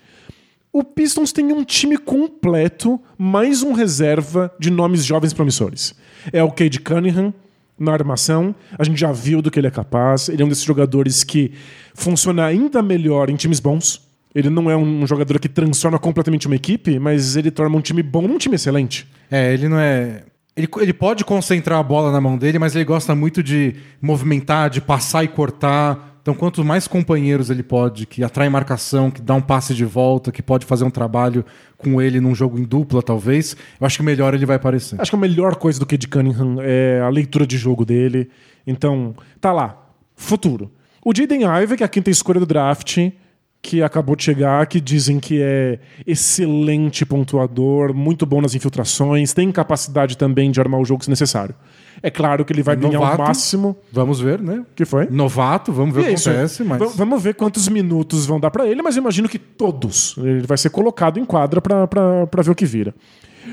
O 0.74 0.82
Pistons 0.82 1.30
tem 1.30 1.52
um 1.52 1.62
time 1.62 1.96
completo, 1.96 3.00
mais 3.16 3.62
um 3.62 3.74
reserva 3.74 4.52
de 4.58 4.72
nomes 4.72 5.04
jovens 5.04 5.32
promissores. 5.32 5.94
É 6.32 6.42
o 6.42 6.50
Cade 6.50 6.80
Cunningham 6.80 7.32
na 7.78 7.92
armação, 7.92 8.52
a 8.76 8.82
gente 8.82 8.98
já 8.98 9.12
viu 9.12 9.40
do 9.40 9.52
que 9.52 9.60
ele 9.60 9.68
é 9.68 9.70
capaz. 9.70 10.28
Ele 10.28 10.42
é 10.42 10.44
um 10.44 10.48
desses 10.48 10.64
jogadores 10.64 11.22
que 11.22 11.52
funciona 11.94 12.44
ainda 12.44 12.82
melhor 12.82 13.30
em 13.30 13.36
times 13.36 13.60
bons. 13.60 14.02
Ele 14.34 14.50
não 14.50 14.68
é 14.68 14.76
um 14.76 15.06
jogador 15.06 15.38
que 15.38 15.48
transforma 15.48 15.96
completamente 15.96 16.48
uma 16.48 16.56
equipe, 16.56 16.98
mas 16.98 17.36
ele 17.36 17.52
torna 17.52 17.76
um 17.76 17.80
time 17.80 18.02
bom 18.02 18.26
num 18.26 18.36
time 18.36 18.56
excelente. 18.56 19.06
É, 19.30 19.54
ele 19.54 19.68
não 19.68 19.78
é. 19.78 20.24
Ele, 20.56 20.68
ele 20.80 20.92
pode 20.92 21.24
concentrar 21.24 21.78
a 21.78 21.82
bola 21.82 22.12
na 22.12 22.20
mão 22.20 22.38
dele, 22.38 22.58
mas 22.58 22.76
ele 22.76 22.84
gosta 22.84 23.14
muito 23.14 23.42
de 23.42 23.74
movimentar, 24.00 24.70
de 24.70 24.80
passar 24.80 25.24
e 25.24 25.28
cortar. 25.28 26.18
Então, 26.22 26.32
quanto 26.32 26.64
mais 26.64 26.88
companheiros 26.88 27.50
ele 27.50 27.62
pode, 27.62 28.06
que 28.06 28.24
atrai 28.24 28.48
marcação, 28.48 29.10
que 29.10 29.20
dá 29.20 29.34
um 29.34 29.42
passe 29.42 29.74
de 29.74 29.84
volta, 29.84 30.32
que 30.32 30.42
pode 30.42 30.64
fazer 30.64 30.84
um 30.84 30.90
trabalho 30.90 31.44
com 31.76 32.00
ele 32.00 32.20
num 32.20 32.34
jogo 32.34 32.58
em 32.58 32.62
dupla, 32.62 33.02
talvez, 33.02 33.54
eu 33.78 33.86
acho 33.86 33.98
que 33.98 34.02
melhor 34.02 34.32
ele 34.32 34.46
vai 34.46 34.56
aparecer. 34.56 34.98
Acho 34.98 35.10
que 35.10 35.16
a 35.16 35.20
melhor 35.20 35.56
coisa 35.56 35.78
do 35.78 35.84
Cade 35.84 36.08
Cunningham 36.08 36.56
é 36.62 37.00
a 37.00 37.08
leitura 37.10 37.46
de 37.46 37.58
jogo 37.58 37.84
dele. 37.84 38.30
Então, 38.66 39.14
tá 39.40 39.52
lá. 39.52 39.76
Futuro. 40.16 40.72
O 41.04 41.12
Jaden 41.14 41.42
Ive, 41.62 41.76
que 41.76 41.82
é 41.82 41.86
a 41.86 41.88
quinta 41.88 42.10
escolha 42.10 42.40
do 42.40 42.46
draft, 42.46 42.96
que 43.66 43.82
acabou 43.82 44.14
de 44.14 44.22
chegar, 44.22 44.66
que 44.66 44.78
dizem 44.78 45.18
que 45.18 45.40
é 45.42 45.78
excelente 46.06 47.06
pontuador, 47.06 47.94
muito 47.94 48.26
bom 48.26 48.42
nas 48.42 48.54
infiltrações, 48.54 49.32
tem 49.32 49.50
capacidade 49.50 50.18
também 50.18 50.50
de 50.50 50.60
armar 50.60 50.78
o 50.80 50.84
jogo 50.84 51.02
se 51.02 51.08
necessário. 51.08 51.54
É 52.02 52.10
claro 52.10 52.44
que 52.44 52.52
ele 52.52 52.62
vai 52.62 52.76
ganhar 52.76 52.98
o 52.98 53.02
Novato. 53.02 53.22
máximo. 53.22 53.74
Vamos 53.90 54.20
ver, 54.20 54.38
né? 54.40 54.64
que 54.76 54.84
foi? 54.84 55.06
Novato, 55.10 55.72
vamos 55.72 55.94
ver 55.94 56.00
o 56.02 56.04
que 56.04 56.10
é 56.10 56.12
isso. 56.12 56.28
acontece, 56.28 56.62
mas. 56.62 56.78
V- 56.78 56.88
Vamos 56.94 57.22
ver 57.22 57.34
quantos 57.34 57.66
minutos 57.68 58.26
vão 58.26 58.38
dar 58.38 58.50
pra 58.50 58.66
ele, 58.66 58.82
mas 58.82 58.96
eu 58.96 59.00
imagino 59.00 59.28
que 59.30 59.38
todos. 59.38 60.14
Ele 60.18 60.46
vai 60.46 60.58
ser 60.58 60.68
colocado 60.68 61.18
em 61.18 61.24
quadra 61.24 61.62
pra 61.62 62.42
ver 62.42 62.50
o 62.50 62.54
que 62.54 62.66
vira. 62.66 62.94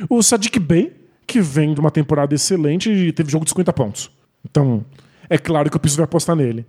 O 0.09 0.21
Sadiq 0.21 0.59
Bey, 0.59 0.91
que 1.25 1.39
vem 1.39 1.73
de 1.73 1.79
uma 1.79 1.89
temporada 1.91 2.35
excelente 2.35 2.91
e 2.91 3.13
teve 3.13 3.31
jogo 3.31 3.45
de 3.45 3.51
50 3.51 3.71
pontos. 3.71 4.11
Então, 4.49 4.83
é 5.29 5.37
claro 5.37 5.69
que 5.69 5.77
o 5.77 5.79
piso 5.79 5.95
vai 5.95 6.03
apostar 6.03 6.35
nele. 6.35 6.65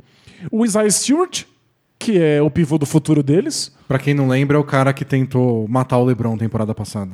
O 0.50 0.64
Isaiah 0.64 0.90
Stewart, 0.90 1.44
que 2.02 2.18
é 2.18 2.42
o 2.42 2.50
pivô 2.50 2.78
do 2.78 2.84
futuro 2.86 3.22
deles. 3.22 3.72
Pra 3.86 3.98
quem 3.98 4.12
não 4.12 4.26
lembra, 4.26 4.56
é 4.56 4.60
o 4.60 4.64
cara 4.64 4.92
que 4.92 5.04
tentou 5.04 5.68
matar 5.68 5.98
o 5.98 6.04
LeBron 6.04 6.36
temporada 6.36 6.74
passada. 6.74 7.12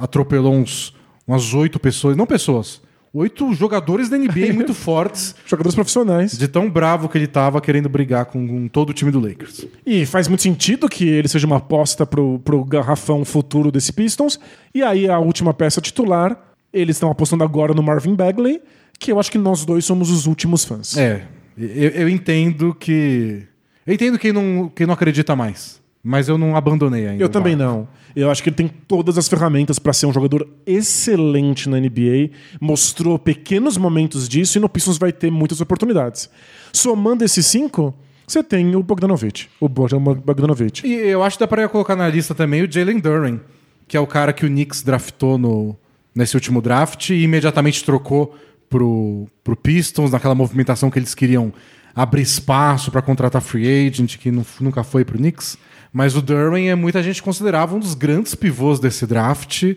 Atropelou 0.00 0.54
uns, 0.54 0.94
umas 1.26 1.52
oito 1.52 1.78
pessoas, 1.78 2.16
não 2.16 2.24
pessoas, 2.26 2.80
oito 3.12 3.52
jogadores 3.52 4.08
da 4.08 4.16
NBA 4.16 4.52
muito 4.54 4.72
fortes, 4.72 5.34
Jogadores 5.46 5.74
profissionais. 5.74 6.36
de 6.36 6.48
tão 6.48 6.70
bravo 6.70 7.08
que 7.08 7.18
ele 7.18 7.26
tava 7.26 7.60
querendo 7.60 7.88
brigar 7.88 8.24
com, 8.26 8.46
com 8.46 8.68
todo 8.68 8.90
o 8.90 8.92
time 8.94 9.10
do 9.10 9.20
Lakers. 9.20 9.66
E 9.84 10.06
faz 10.06 10.28
muito 10.28 10.42
sentido 10.42 10.88
que 10.88 11.06
ele 11.06 11.28
seja 11.28 11.46
uma 11.46 11.56
aposta 11.56 12.06
pro, 12.06 12.38
pro 12.38 12.64
garrafão 12.64 13.24
futuro 13.24 13.70
desse 13.70 13.92
Pistons. 13.92 14.40
E 14.74 14.82
aí 14.82 15.08
a 15.08 15.18
última 15.18 15.52
peça 15.52 15.80
titular, 15.80 16.38
eles 16.72 16.96
estão 16.96 17.10
apostando 17.10 17.44
agora 17.44 17.74
no 17.74 17.82
Marvin 17.82 18.14
Bagley, 18.14 18.62
que 18.98 19.12
eu 19.12 19.20
acho 19.20 19.30
que 19.30 19.38
nós 19.38 19.64
dois 19.64 19.84
somos 19.84 20.10
os 20.10 20.26
últimos 20.26 20.64
fãs. 20.64 20.96
É, 20.96 21.22
eu, 21.58 21.90
eu 21.90 22.08
entendo 22.08 22.74
que. 22.74 23.42
Eu 23.88 23.94
entendo 23.94 24.18
quem 24.18 24.34
não, 24.34 24.70
quem 24.74 24.86
não 24.86 24.92
acredita 24.92 25.34
mais. 25.34 25.80
Mas 26.02 26.28
eu 26.28 26.36
não 26.36 26.54
abandonei 26.54 27.08
ainda. 27.08 27.24
Eu 27.24 27.28
também 27.30 27.56
barco. 27.56 27.72
não. 27.72 27.88
Eu 28.14 28.30
acho 28.30 28.42
que 28.42 28.50
ele 28.50 28.56
tem 28.56 28.68
todas 28.68 29.16
as 29.16 29.26
ferramentas 29.26 29.78
para 29.78 29.94
ser 29.94 30.04
um 30.04 30.12
jogador 30.12 30.46
excelente 30.66 31.70
na 31.70 31.80
NBA. 31.80 32.30
Mostrou 32.60 33.18
pequenos 33.18 33.78
momentos 33.78 34.28
disso 34.28 34.58
e 34.58 34.60
no 34.60 34.68
Pistons 34.68 34.98
vai 34.98 35.10
ter 35.10 35.30
muitas 35.30 35.62
oportunidades. 35.62 36.28
Somando 36.70 37.24
esses 37.24 37.46
cinco, 37.46 37.94
você 38.26 38.42
tem 38.42 38.76
o 38.76 38.82
Bogdanovich. 38.82 39.48
O 39.58 39.70
Bojan 39.70 40.00
Bogdanovich. 40.02 40.86
E 40.86 40.92
eu 40.92 41.22
acho 41.22 41.38
que 41.38 41.40
dá 41.40 41.48
pra 41.48 41.66
colocar 41.66 41.96
na 41.96 42.06
lista 42.10 42.34
também 42.34 42.62
o 42.62 42.70
Jalen 42.70 43.00
Duren, 43.00 43.40
que 43.88 43.96
é 43.96 44.00
o 44.00 44.06
cara 44.06 44.34
que 44.34 44.44
o 44.44 44.48
Knicks 44.48 44.82
draftou 44.82 45.38
no, 45.38 45.74
nesse 46.14 46.36
último 46.36 46.60
draft 46.60 47.08
e 47.08 47.22
imediatamente 47.22 47.82
trocou 47.82 48.36
pro, 48.68 49.26
pro 49.42 49.56
Pistons, 49.56 50.10
naquela 50.10 50.34
movimentação 50.34 50.90
que 50.90 50.98
eles 50.98 51.14
queriam 51.14 51.52
abrir 51.98 52.22
espaço 52.22 52.92
para 52.92 53.02
contratar 53.02 53.42
free 53.42 53.88
agent, 53.88 54.16
que 54.18 54.30
nu- 54.30 54.46
nunca 54.60 54.84
foi 54.84 55.04
pro 55.04 55.18
Knicks. 55.18 55.58
Mas 55.92 56.14
o 56.14 56.22
Duren 56.22 56.68
é 56.68 56.74
muita 56.76 57.02
gente 57.02 57.20
considerava 57.20 57.74
um 57.74 57.80
dos 57.80 57.94
grandes 57.94 58.36
pivôs 58.36 58.78
desse 58.78 59.04
draft. 59.04 59.74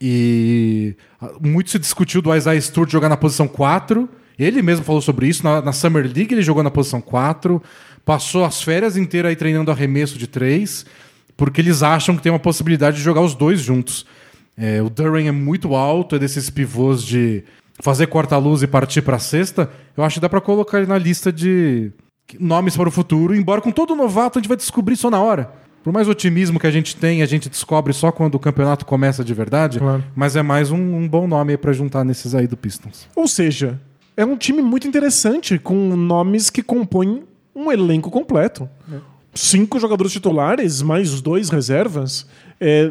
E 0.00 0.94
ah, 1.18 1.32
muito 1.40 1.70
se 1.70 1.78
discutiu 1.78 2.20
do 2.20 2.34
Isaiah 2.34 2.60
Stewart 2.60 2.90
jogar 2.90 3.08
na 3.08 3.16
posição 3.16 3.48
4. 3.48 4.06
Ele 4.38 4.60
mesmo 4.60 4.84
falou 4.84 5.00
sobre 5.00 5.26
isso. 5.26 5.42
Na, 5.42 5.62
na 5.62 5.72
Summer 5.72 6.04
League 6.04 6.34
ele 6.34 6.42
jogou 6.42 6.62
na 6.62 6.70
posição 6.70 7.00
4. 7.00 7.62
Passou 8.04 8.44
as 8.44 8.62
férias 8.62 8.96
inteiras 8.98 9.30
aí 9.30 9.36
treinando 9.36 9.70
arremesso 9.70 10.18
de 10.18 10.26
3. 10.26 10.84
Porque 11.36 11.62
eles 11.62 11.82
acham 11.82 12.14
que 12.14 12.22
tem 12.22 12.30
uma 12.30 12.38
possibilidade 12.38 12.98
de 12.98 13.02
jogar 13.02 13.22
os 13.22 13.34
dois 13.34 13.60
juntos. 13.60 14.04
É, 14.56 14.82
o 14.82 14.90
Duran 14.90 15.24
é 15.24 15.32
muito 15.32 15.74
alto, 15.74 16.14
é 16.14 16.18
desses 16.18 16.50
pivôs 16.50 17.02
de 17.02 17.42
fazer 17.80 18.06
corta-luz 18.06 18.62
e 18.62 18.66
partir 18.66 19.02
para 19.02 19.16
a 19.16 19.20
cesta. 19.20 19.70
Eu 19.96 20.04
acho 20.04 20.14
que 20.14 20.20
dá 20.20 20.28
para 20.28 20.40
colocar 20.40 20.78
ele 20.78 20.86
na 20.86 20.98
lista 20.98 21.32
de 21.32 21.92
nomes 22.38 22.76
para 22.76 22.88
o 22.88 22.92
futuro. 22.92 23.34
Embora 23.34 23.60
com 23.60 23.70
todo 23.70 23.94
novato 23.94 24.38
a 24.38 24.40
gente 24.40 24.48
vai 24.48 24.56
descobrir 24.56 24.96
só 24.96 25.10
na 25.10 25.20
hora. 25.20 25.52
Por 25.82 25.92
mais 25.92 26.08
otimismo 26.08 26.58
que 26.58 26.66
a 26.66 26.70
gente 26.70 26.96
tem, 26.96 27.20
a 27.20 27.26
gente 27.26 27.50
descobre 27.50 27.92
só 27.92 28.10
quando 28.10 28.36
o 28.36 28.38
campeonato 28.38 28.86
começa 28.86 29.22
de 29.22 29.34
verdade. 29.34 29.78
Claro. 29.78 30.02
Mas 30.16 30.34
é 30.34 30.42
mais 30.42 30.70
um, 30.70 30.96
um 30.96 31.06
bom 31.06 31.26
nome 31.26 31.58
para 31.58 31.74
juntar 31.74 32.04
nesses 32.04 32.34
aí 32.34 32.46
do 32.46 32.56
Pistons. 32.56 33.06
Ou 33.14 33.28
seja, 33.28 33.78
é 34.16 34.24
um 34.24 34.36
time 34.36 34.62
muito 34.62 34.88
interessante, 34.88 35.58
com 35.58 35.94
nomes 35.94 36.48
que 36.48 36.62
compõem 36.62 37.24
um 37.54 37.70
elenco 37.70 38.10
completo. 38.10 38.66
Cinco 39.34 39.78
jogadores 39.78 40.12
titulares, 40.12 40.80
mais 40.80 41.20
dois 41.20 41.50
reservas. 41.50 42.26
É, 42.58 42.90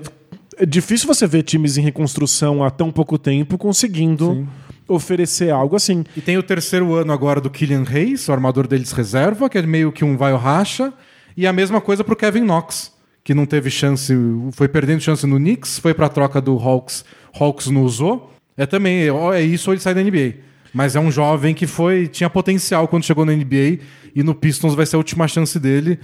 é 0.57 0.65
difícil 0.65 1.07
você 1.07 1.25
ver 1.25 1.41
times 1.41 1.77
em 1.77 1.81
reconstrução 1.81 2.63
há 2.63 2.69
tão 2.69 2.91
pouco 2.91 3.17
tempo 3.17 3.57
conseguindo 3.57 4.47
oferecer 4.87 5.51
algo 5.51 5.75
assim. 5.75 6.03
E 6.15 6.21
tem 6.21 6.37
o 6.37 6.43
terceiro 6.43 6.93
ano 6.93 7.11
agora 7.11 7.39
do 7.39 7.49
Killian 7.49 7.83
Hayes, 7.89 8.27
o 8.27 8.31
armador 8.31 8.67
deles 8.67 8.91
reserva, 8.91 9.49
que 9.49 9.57
é 9.57 9.61
meio 9.61 9.91
que 9.91 10.03
um 10.03 10.17
vai 10.17 10.35
racha. 10.35 10.93
E 11.35 11.47
a 11.47 11.53
mesma 11.53 11.81
coisa 11.81 12.03
pro 12.03 12.15
Kevin 12.15 12.41
Knox, 12.41 12.91
que 13.23 13.33
não 13.33 13.45
teve 13.45 13.69
chance, 13.69 14.13
foi 14.51 14.67
perdendo 14.67 15.01
chance 15.01 15.25
no 15.25 15.37
Knicks, 15.37 15.79
foi 15.79 15.93
pra 15.93 16.09
troca 16.09 16.39
do 16.39 16.57
Hawks, 16.57 17.03
Hawks 17.33 17.67
não 17.67 17.83
usou. 17.83 18.31
É 18.55 18.65
também, 18.65 19.09
ó, 19.09 19.33
é 19.33 19.41
isso 19.41 19.69
ou 19.69 19.73
ele 19.73 19.81
sai 19.81 19.93
da 19.93 20.03
NBA. 20.03 20.35
Mas 20.73 20.95
é 20.95 20.99
um 20.99 21.11
jovem 21.11 21.53
que 21.53 21.67
foi 21.67 22.07
tinha 22.07 22.29
potencial 22.29 22.87
quando 22.87 23.03
chegou 23.03 23.25
na 23.25 23.33
NBA 23.33 23.79
e 24.15 24.23
no 24.23 24.33
Pistons 24.33 24.75
vai 24.75 24.85
ser 24.85 24.95
a 24.95 24.99
última 24.99 25.27
chance 25.27 25.59
dele. 25.59 25.99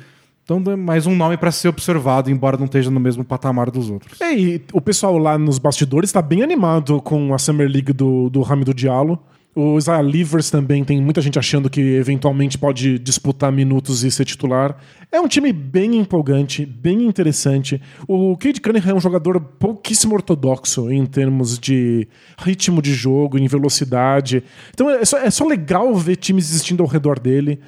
Então, 0.58 0.74
é 0.74 0.76
mais 0.76 1.06
um 1.06 1.16
nome 1.16 1.38
pra 1.38 1.52
ser 1.52 1.68
observado, 1.68 2.32
embora 2.32 2.58
não 2.58 2.66
esteja 2.66 2.90
no 2.90 3.00
mesmo 3.00 3.24
patamar 3.24 3.70
dos 3.70 3.92
outros. 3.92 4.20
É, 4.20 4.34
e 4.34 4.60
o 4.74 4.82
pessoal 4.82 5.16
lá 5.20 5.38
nos 5.38 5.60
bastidores 5.60 6.10
está 6.10 6.24
bem 6.24 6.42
animado 6.42 7.00
com 7.04 7.36
a 7.36 7.38
Summer 7.38 7.70
League 7.70 7.94
do, 7.94 8.32
do 8.32 8.44
Hamidou 8.44 8.74
Diallo. 8.74 9.20
O 9.56 9.78
Isaiah 9.78 10.02
Livers 10.02 10.50
também 10.50 10.84
tem 10.84 11.00
muita 11.00 11.22
gente 11.22 11.38
achando 11.38 11.70
que 11.70 11.80
eventualmente 11.80 12.58
pode 12.58 12.98
disputar 12.98 13.52
minutos 13.52 14.04
e 14.04 14.10
ser 14.10 14.26
titular. 14.26 14.76
É 15.12 15.22
um 15.22 15.28
time 15.28 15.54
bem 15.54 15.98
empolgante, 15.98 16.66
bem 16.66 17.06
interessante. 17.06 17.80
O 18.08 18.36
Cade 18.36 18.60
Cunningham 18.60 18.94
é 18.94 18.96
um 18.96 19.02
jogador 19.02 19.40
pouquíssimo 19.40 20.16
ortodoxo 20.16 20.92
em 20.92 21.06
termos 21.06 21.60
de 21.60 22.08
ritmo 22.40 22.82
de 22.82 22.96
jogo, 22.96 23.38
em 23.38 23.48
velocidade. 23.48 24.44
Então 24.74 24.90
é 24.90 25.06
só, 25.06 25.20
é 25.20 25.30
só 25.30 25.46
legal 25.46 25.94
ver 25.94 26.16
times 26.16 26.50
existindo 26.50 26.82
ao 26.82 26.90
redor 26.90 27.20
dele. 27.20 27.60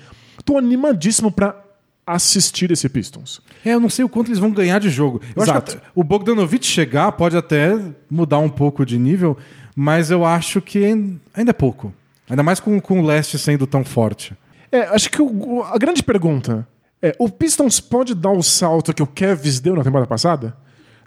Tô 0.43 0.57
animadíssimo 0.57 1.32
para 1.32 1.70
assistir 2.06 2.72
esse 2.72 2.88
Pistons. 2.89 3.41
É, 3.66 3.74
eu 3.74 3.80
não 3.80 3.89
sei 3.89 4.04
o 4.04 4.10
quanto 4.10 4.28
eles 4.30 4.39
vão 4.39 4.52
ganhar 4.52 4.80
de 4.80 4.89
jogo. 4.89 5.22
Eu 5.36 5.41
acho 5.43 5.52
Exato. 5.52 5.72
que 5.72 5.78
até- 5.78 5.88
o 5.95 6.04
Bogdanovich 6.04 6.66
chegar 6.66 7.12
pode 7.14 7.38
até 7.38 7.78
mudar 8.10 8.39
um 8.39 8.49
pouco 8.49 8.86
de 8.86 8.97
nível, 8.97 9.38
mas 9.76 10.12
eu 10.12 10.26
acho 10.26 10.62
que 10.62 10.84
ain- 10.84 11.20
ainda 11.34 11.52
é 11.52 11.54
pouco. 11.54 11.93
Ainda 12.30 12.43
mais 12.43 12.60
com, 12.60 12.80
com 12.80 13.02
o 13.02 13.06
leste 13.06 13.38
sendo 13.38 13.68
tão 13.68 13.84
forte. 13.84 14.34
É, 14.72 14.82
acho 14.88 15.10
que 15.10 15.22
o- 15.22 15.64
a 15.64 15.78
grande 15.78 16.02
pergunta 16.02 16.68
é: 17.02 17.16
o 17.20 17.30
Pistons 17.30 17.80
pode 17.80 18.14
dar 18.16 18.32
o 18.32 18.41
salto 18.41 18.93
que 18.93 19.04
o 19.04 19.08
Cavs 19.08 19.60
deu 19.60 19.76
na 19.76 19.84
temporada 19.84 20.08
passada? 20.08 20.56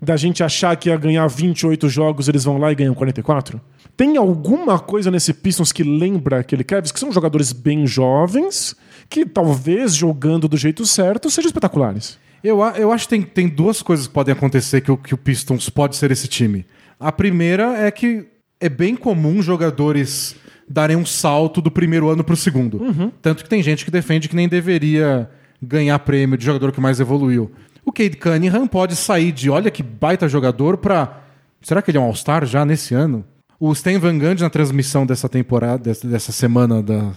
Da 0.03 0.17
gente 0.17 0.43
achar 0.43 0.77
que 0.77 0.91
ia 0.91 0.97
ganhar 0.97 1.27
28 1.27 1.89
jogos, 1.89 2.29
eles 2.29 2.45
vão 2.45 2.59
lá 2.59 2.71
e 2.71 2.75
ganham 2.75 2.95
44? 2.95 3.59
Tem 3.97 4.17
alguma 4.19 4.79
coisa 4.79 5.11
nesse 5.11 5.33
Pistons 5.33 5.73
que 5.73 5.83
lembra 5.83 6.41
aquele 6.41 6.63
Cavs, 6.65 6.93
que 6.93 6.99
são 7.01 7.11
jogadores 7.13 7.53
bem 7.53 7.87
jovens, 7.87 8.75
que 9.09 9.27
talvez 9.27 9.95
jogando 9.95 10.49
do 10.49 10.57
jeito 10.57 10.85
certo 10.87 11.31
sejam 11.31 11.49
espetaculares? 11.49 12.19
Eu, 12.43 12.61
eu 12.77 12.93
acho 12.93 13.09
que 13.09 13.11
tem, 13.11 13.23
tem 13.23 13.49
duas 13.49 13.81
coisas 13.81 14.07
que 14.07 14.13
podem 14.13 14.33
acontecer 14.33 14.81
que 14.81 14.93
o, 14.93 14.97
que 14.97 15.15
o 15.15 15.19
Pistons 15.19 15.71
pode 15.71 15.97
ser 15.97 16.11
esse 16.11 16.29
time. 16.29 16.67
A 17.01 17.11
primeira 17.11 17.79
é 17.79 17.91
que 17.91 18.27
é 18.61 18.69
bem 18.69 18.95
comum 18.95 19.43
jogadores 19.43 20.37
darem 20.69 20.97
um 20.97 21.07
salto 21.07 21.61
do 21.61 21.71
primeiro 21.71 22.09
ano 22.09 22.25
pro 22.25 22.37
segundo. 22.37 22.79
Tanto 23.21 23.43
que 23.43 23.49
tem 23.49 23.63
gente 23.63 23.85
que 23.85 23.91
defende 23.91 24.29
que 24.29 24.37
nem 24.37 24.49
deveria 24.49 25.29
ganhar 25.61 25.99
prêmio 26.01 26.37
de 26.37 26.45
jogador 26.45 26.73
que 26.73 26.81
mais 26.81 27.01
evoluiu. 27.01 27.51
O 27.85 27.93
Cade 27.93 28.17
Cunningham 28.17 28.67
pode 28.67 28.97
sair 28.97 29.33
de 29.33 29.51
olha 29.51 29.71
que 29.71 29.83
baita 29.83 30.29
jogador 30.29 30.79
pra. 30.79 31.23
Será 31.61 31.83
que 31.83 31.91
ele 31.91 31.99
é 31.99 32.01
um 32.01 32.05
All-Star 32.05 32.47
já 32.47 32.65
nesse 32.65 32.95
ano? 32.95 33.25
O 33.59 33.73
Stan 33.73 33.99
Van 33.99 34.19
Gundy 34.19 34.43
na 34.43 34.51
transmissão 34.51 35.07
dessa 35.07 35.29
temporada, 35.29 35.83
dessa, 35.83 36.07
dessa 36.07 36.33
semana 36.33 36.83
da, 36.83 37.13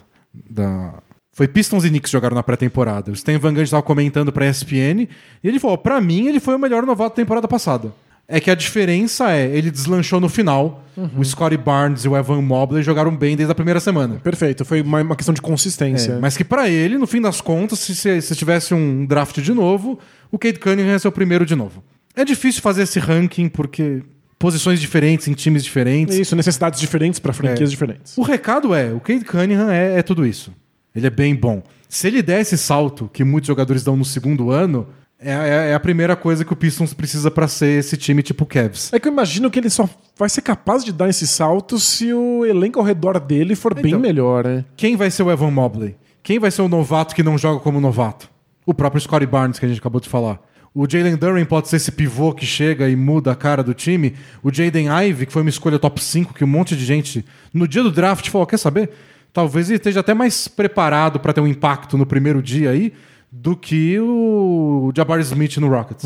da. 0.49 0.93
Foi 1.37 1.47
Pistons 1.47 1.85
e 1.85 1.89
Knicks 1.89 2.09
jogaram 2.09 2.33
na 2.33 2.41
pré-temporada. 2.41 3.11
O 3.11 3.13
Stan 3.13 3.37
Van 3.37 3.49
Gundy 3.49 3.65
estava 3.65 3.83
comentando 3.83 4.31
pra 4.31 4.49
ESPN 4.49 5.07
e 5.43 5.47
ele 5.47 5.59
falou: 5.59 5.77
pra 5.77 6.01
mim, 6.01 6.25
ele 6.25 6.39
foi 6.39 6.55
o 6.55 6.59
melhor 6.59 6.83
novato 6.83 7.11
da 7.11 7.21
temporada 7.21 7.47
passada. 7.47 7.93
É 8.27 8.39
que 8.39 8.49
a 8.49 8.55
diferença 8.55 9.31
é, 9.31 9.45
ele 9.55 9.69
deslanchou 9.69 10.19
no 10.19 10.29
final. 10.29 10.83
O 11.15 11.23
Scottie 11.23 11.55
Barnes 11.55 12.05
e 12.05 12.09
o 12.09 12.17
Evan 12.17 12.41
Mobley 12.41 12.81
jogaram 12.81 13.15
bem 13.15 13.35
desde 13.35 13.51
a 13.51 13.55
primeira 13.55 13.79
semana. 13.79 14.15
Perfeito, 14.15 14.65
foi 14.65 14.81
uma, 14.81 14.99
uma 15.03 15.15
questão 15.15 15.31
de 15.31 15.39
consistência. 15.39 16.13
É, 16.13 16.19
mas 16.19 16.35
que 16.35 16.43
pra 16.43 16.67
ele, 16.67 16.97
no 16.97 17.05
fim 17.05 17.21
das 17.21 17.39
contas, 17.39 17.77
se, 17.77 17.95
se, 17.95 18.19
se 18.19 18.35
tivesse 18.35 18.73
um 18.73 19.05
draft 19.05 19.39
de 19.39 19.53
novo, 19.53 19.99
o 20.31 20.39
Cade 20.39 20.57
Cunningham 20.57 20.89
ia 20.89 20.97
ser 20.97 21.07
o 21.07 21.11
primeiro 21.11 21.45
de 21.45 21.55
novo. 21.55 21.83
É 22.15 22.25
difícil 22.25 22.63
fazer 22.63 22.81
esse 22.81 22.97
ranking 22.97 23.47
porque 23.47 24.01
posições 24.39 24.81
diferentes 24.81 25.27
em 25.27 25.33
times 25.33 25.63
diferentes. 25.63 26.15
Isso, 26.17 26.35
necessidades 26.35 26.79
diferentes 26.79 27.19
para 27.19 27.31
franquias 27.31 27.69
diferentes. 27.69 28.17
O 28.17 28.23
recado 28.23 28.73
é, 28.73 28.91
o 28.91 28.99
Cade 28.99 29.23
Cunningham 29.23 29.69
é, 29.69 29.99
é 29.99 30.01
tudo 30.01 30.25
isso. 30.25 30.51
Ele 30.97 31.07
é 31.07 31.11
bem 31.11 31.35
bom. 31.35 31.61
Se 31.87 32.07
ele 32.07 32.21
der 32.21 32.41
esse 32.41 32.57
salto 32.57 33.09
que 33.13 33.23
muitos 33.23 33.47
jogadores 33.47 33.83
dão 33.83 33.95
no 33.95 34.03
segundo 34.03 34.51
ano, 34.51 34.87
é, 35.19 35.31
é- 35.31 35.71
é 35.71 35.73
a 35.73 35.79
primeira 35.79 36.15
coisa 36.15 36.43
que 36.43 36.51
o 36.51 36.55
Pistons 36.55 36.93
precisa 36.93 37.31
pra 37.31 37.47
ser 37.47 37.79
esse 37.79 37.95
time 37.95 38.21
tipo 38.21 38.45
Cavs. 38.45 38.91
É 38.91 38.99
que 38.99 39.07
eu 39.07 39.11
imagino 39.11 39.49
que 39.49 39.57
ele 39.59 39.69
só 39.69 39.87
vai 40.17 40.27
ser 40.29 40.41
capaz 40.41 40.83
de 40.83 40.91
dar 40.91 41.07
esse 41.07 41.25
salto 41.27 41.79
se 41.79 42.11
o 42.13 42.45
elenco 42.45 42.79
ao 42.79 42.85
redor 42.85 43.19
dele 43.19 43.55
for 43.55 43.73
bem 43.73 43.85
Então. 43.87 43.99
melhor, 43.99 44.43
né? 44.43 44.65
Quem 44.75 44.95
vai 44.97 45.09
ser 45.09 45.23
o 45.23 45.31
Evan 45.31 45.51
Mobley? 45.51 45.95
Quem 46.21 46.39
vai 46.39 46.51
ser 46.51 46.61
o 46.61 46.67
novato 46.67 47.15
que 47.15 47.23
não 47.23 47.37
joga 47.37 47.59
como 47.61 47.79
novato? 47.79 48.29
O 48.65 48.73
próprio 48.73 48.99
Scottie 49.01 49.25
Barnes, 49.27 49.59
que 49.59 49.65
a 49.65 49.69
gente 49.69 49.79
acabou 49.79 50.01
de 50.01 50.09
falar. 50.09 50.41
O 50.75 50.85
Jalen 50.87 51.15
Duren 51.15 51.45
pode 51.45 51.69
ser 51.69 51.77
esse 51.77 51.91
pivô 51.91 52.33
que 52.33 52.45
chega 52.45 52.87
e 52.89 52.95
muda 52.95 53.31
a 53.31 53.35
cara 53.35 53.63
do 53.63 53.73
time. 53.73 54.13
O 54.43 54.53
Jaden 54.53 54.87
Ivey, 55.07 55.25
que 55.25 55.33
foi 55.33 55.41
uma 55.41 55.49
escolha 55.49 55.79
top 55.79 56.03
5, 56.03 56.33
que 56.35 56.43
um 56.43 56.47
monte 56.47 56.75
de 56.75 56.85
gente, 56.85 57.25
no 57.53 57.67
dia 57.67 57.81
do 57.81 57.89
draft, 57.91 58.29
falou: 58.29 58.45
quer 58.45 58.57
saber? 58.57 58.91
Talvez 59.33 59.69
ele 59.69 59.77
esteja 59.77 59.99
até 59.99 60.13
mais 60.13 60.47
preparado 60.47 61.19
para 61.19 61.33
ter 61.33 61.41
um 61.41 61.47
impacto 61.47 61.97
no 61.97 62.05
primeiro 62.05 62.41
dia 62.41 62.71
aí 62.71 62.93
do 63.31 63.55
que 63.55 63.99
o 63.99 64.91
Jabari 64.95 65.21
Smith 65.21 65.57
no 65.57 65.69
Rockets. 65.69 66.05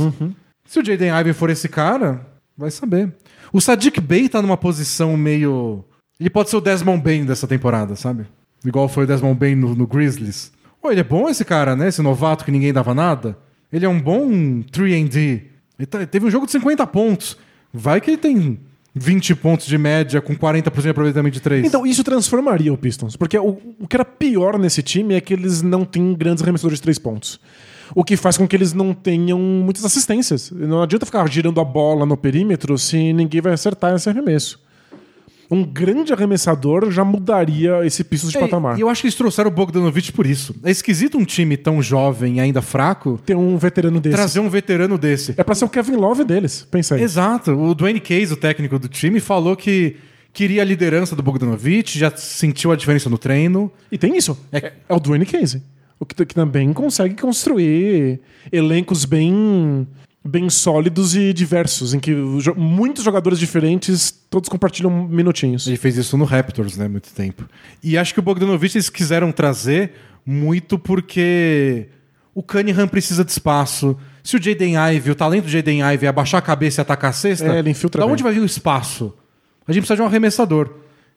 Se 0.66 0.80
o 0.80 0.86
Jaden 0.86 1.10
Ivey 1.20 1.34
for 1.34 1.50
esse 1.50 1.70
cara, 1.70 2.26
vai 2.58 2.72
saber. 2.72 3.14
O 3.54 3.60
Sadiq 3.62 4.00
Bey 4.02 4.28
tá 4.30 4.42
numa 4.42 4.58
posição 4.58 5.16
meio. 5.16 5.84
Ele 6.20 6.30
pode 6.30 6.50
ser 6.50 6.58
o 6.58 6.62
Desmond 6.62 7.02
Bain 7.04 7.26
dessa 7.26 7.48
temporada, 7.48 7.96
sabe? 7.96 8.26
Igual 8.66 8.88
foi 8.88 9.04
o 9.04 9.08
Desmond 9.08 9.38
Bain 9.40 9.56
no, 9.56 9.76
no 9.76 9.88
Grizzlies. 9.88 10.52
Pô, 10.82 10.92
ele 10.92 11.02
é 11.02 11.04
bom 11.04 11.28
esse 11.30 11.44
cara, 11.46 11.76
né? 11.76 11.88
Esse 11.88 12.02
novato 12.02 12.44
que 12.46 12.52
ninguém 12.52 12.72
dava 12.74 12.94
nada. 12.94 13.38
Ele 13.72 13.86
é 13.86 13.90
um 13.90 14.00
bom 14.00 14.30
3D. 14.72 15.42
Ele 15.80 15.86
tá- 15.86 16.06
teve 16.06 16.26
um 16.26 16.32
jogo 16.32 16.46
de 16.46 16.52
50 16.54 16.86
pontos. 16.88 17.38
Vai 17.74 18.00
que 18.02 18.12
ele 18.12 18.18
tem 18.18 18.60
20 18.94 19.36
pontos 19.36 19.66
de 19.66 19.78
média 19.78 20.22
com 20.22 20.36
40% 20.36 20.82
de 20.82 20.89
aproveitamento 20.89 21.34
de 21.34 21.39
3. 21.39 21.66
Então, 21.66 21.86
isso 21.86 22.04
transformaria 22.04 22.74
o 22.74 22.78
Pistons. 22.78 23.16
Porque 23.16 23.38
o, 23.38 23.58
o 23.80 23.88
que 23.88 23.96
era 23.96 24.04
pior 24.04 24.60
nesse 24.60 24.84
time 24.84 25.14
é 25.16 25.22
que 25.22 25.34
eles 25.34 25.62
não 25.62 25.86
têm 25.86 26.14
grandes 26.14 26.44
arremessadores 26.44 26.80
de 26.80 26.84
três 26.84 27.00
pontos. 27.00 27.39
O 27.96 28.04
que 28.04 28.16
faz 28.16 28.38
com 28.38 28.48
que 28.48 28.56
eles 28.56 28.74
não 28.74 28.94
tenham 28.94 29.39
muitas 29.39 29.84
assistências. 29.86 30.52
Não 30.52 30.82
adianta 30.82 31.06
ficar 31.06 31.30
girando 31.30 31.60
a 31.60 31.64
bola 31.64 32.06
no 32.06 32.18
perímetro 32.18 32.78
se 32.78 33.14
ninguém 33.14 33.42
vai 33.42 33.54
acertar 33.54 33.96
esse 33.96 34.10
arremesso. 34.10 34.60
Um 35.52 35.64
grande 35.66 36.14
arremessador 36.14 36.89
já 36.91 37.04
mudaria 37.04 37.86
esse 37.86 38.04
Pistons 38.06 38.32
de 38.32 38.38
É, 38.38 38.39
patamar. 38.41 38.78
E 38.78 38.82
eu 38.82 38.88
acho 38.89 39.02
que 39.02 39.08
eles 39.08 39.16
trouxeram 39.16 39.49
o 39.49 39.54
Bogdanovich 39.54 40.14
por 40.14 40.26
isso. 40.26 40.56
É 40.64 40.72
esquisito 40.72 41.18
um 41.18 41.26
time 41.26 41.58
tão 41.58 41.82
jovem 41.82 42.38
e 42.38 42.39
ainda 42.39 42.62
fraco 42.62 43.20
Ter 43.26 43.36
um 43.36 43.58
veterano 43.58 43.99
desse. 43.99 44.16
trazer 44.16 44.39
um 44.39 44.49
veterano 44.49 44.97
desse. 44.97 45.34
É 45.36 45.43
pra 45.43 45.54
ser 45.54 45.66
o 45.66 45.70
Kevin 45.70 45.97
Love 45.97 46.24
deles. 46.24 46.66
Pensa 46.72 46.95
aí. 46.95 47.04
Exato. 47.04 47.52
O 47.52 47.76
Dwayne 47.76 47.99
Case, 47.99 48.32
o 48.32 48.38
técnico 48.38 48.80
do 48.80 48.88
time, 48.88 49.20
falou 49.20 49.58
que 49.58 49.97
queria 50.32 50.62
a 50.62 50.66
liderança 50.66 51.14
do 51.18 51.22
Bogdanovich, 51.22 51.99
já 51.99 52.10
sentiu 52.16 52.72
a 52.72 52.76
diferença 52.78 53.10
no 53.10 53.18
treino. 53.18 53.70
E 53.91 53.97
tem 53.97 54.16
isso. 54.16 54.39
É, 54.54 54.72
é 54.88 54.93
o 54.93 54.99
Dwayne 55.02 55.26
Casey. 55.26 55.62
O 55.99 56.06
que, 56.06 56.26
que 56.26 56.34
também 56.34 56.72
consegue 56.72 57.14
construir 57.22 58.22
elencos 58.52 59.06
bem, 59.06 59.86
bem 60.24 60.50
sólidos 60.50 61.16
e 61.16 61.34
diversos, 61.34 61.94
em 61.94 62.00
que 62.00 62.14
jo- 62.40 62.54
muitos 62.56 63.04
jogadores 63.04 63.40
diferentes 63.40 64.12
todos 64.30 64.48
compartilham 64.50 65.08
minutinhos. 65.08 65.66
Ele 65.68 65.78
fez 65.78 65.98
isso 65.98 66.16
no 66.18 66.26
Raptors, 66.26 66.78
né, 66.78 66.88
muito 66.88 67.12
tempo. 67.12 67.46
E 67.84 67.98
acho 67.98 68.14
que 68.14 68.20
o 68.20 68.24
Bogdanovich 68.24 68.78
eles 68.78 68.90
quiseram 68.90 69.32
trazer 69.32 69.94
muito 70.26 70.78
porque 70.78 71.88
o 72.36 72.44
Cunningham 72.44 72.88
precisa 72.88 73.26
de 73.26 73.32
espaço. 73.32 73.98
Se 74.24 74.38
o 74.38 74.42
Jaden 74.42 74.76
Ivey, 74.96 75.12
o 75.12 75.16
talento 75.16 75.46
do 75.46 75.50
Jaden 75.50 75.80
Ivey 75.82 76.06
é 76.06 76.10
abaixar 76.10 76.38
a 76.38 76.42
cabeça 76.42 76.82
e 76.82 76.84
atacar 76.84 77.10
a 77.10 77.14
cesta, 77.14 77.46
É, 77.48 77.60
ele 77.60 77.72
infiltra 77.72 78.00
da 78.02 78.06
bem. 78.06 78.14
onde 78.14 78.22
vai 78.22 78.32
vir 78.32 78.42
o 78.42 78.46
espaço? 78.46 79.14
A 79.68 79.74
gente 79.74 79.82
precisa 79.82 79.96
de 79.96 80.02
um 80.04 80.06
arremessador. 80.06 80.70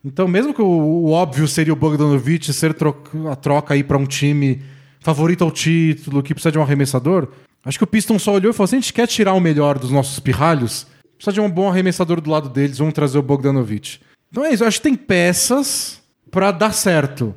Então, 0.03 0.27
mesmo 0.27 0.53
que 0.55 0.63
o, 0.63 0.67
o 0.67 1.11
óbvio 1.11 1.47
seria 1.47 1.73
o 1.73 1.77
Bogdanovich 1.77 2.53
ser 2.55 2.73
tro- 2.75 2.97
a 3.31 3.37
troca 3.37 3.75
aí 3.75 3.85
para 3.85 3.99
um 3.99 4.07
time 4.07 4.63
favorito 5.01 5.45
ao 5.45 5.51
título, 5.51 6.23
que 6.23 6.33
precisa 6.35 6.51
de 6.53 6.59
um 6.59 6.63
arremessador, 6.63 7.29
acho 7.65 7.79
que 7.79 7.85
o 7.85 7.87
Pistons 7.87 8.23
só 8.23 8.33
olhou 8.33 8.51
e 8.51 8.55
falou 8.55 8.65
assim: 8.65 8.77
a 8.77 8.81
gente 8.81 8.93
quer 8.93 9.07
tirar 9.07 9.35
o 9.35 9.41
melhor 9.41 9.79
dos 9.79 9.91
nossos 9.91 10.19
pirralhos, 10.19 10.87
precisa 11.17 11.33
de 11.33 11.41
um 11.41 11.51
bom 11.51 11.69
arremessador 11.69 12.21
do 12.21 12.31
lado 12.31 12.49
deles, 12.49 12.79
vamos 12.79 12.95
trazer 12.95 13.19
o 13.19 13.23
Bogdanovich. 13.23 14.01
Então 14.31 14.45
é 14.45 14.53
isso, 14.53 14.65
eu 14.65 14.69
acho 14.69 14.79
que 14.79 14.85
tem 14.85 14.95
peças 14.95 16.01
para 16.31 16.51
dar 16.51 16.73
certo. 16.73 17.35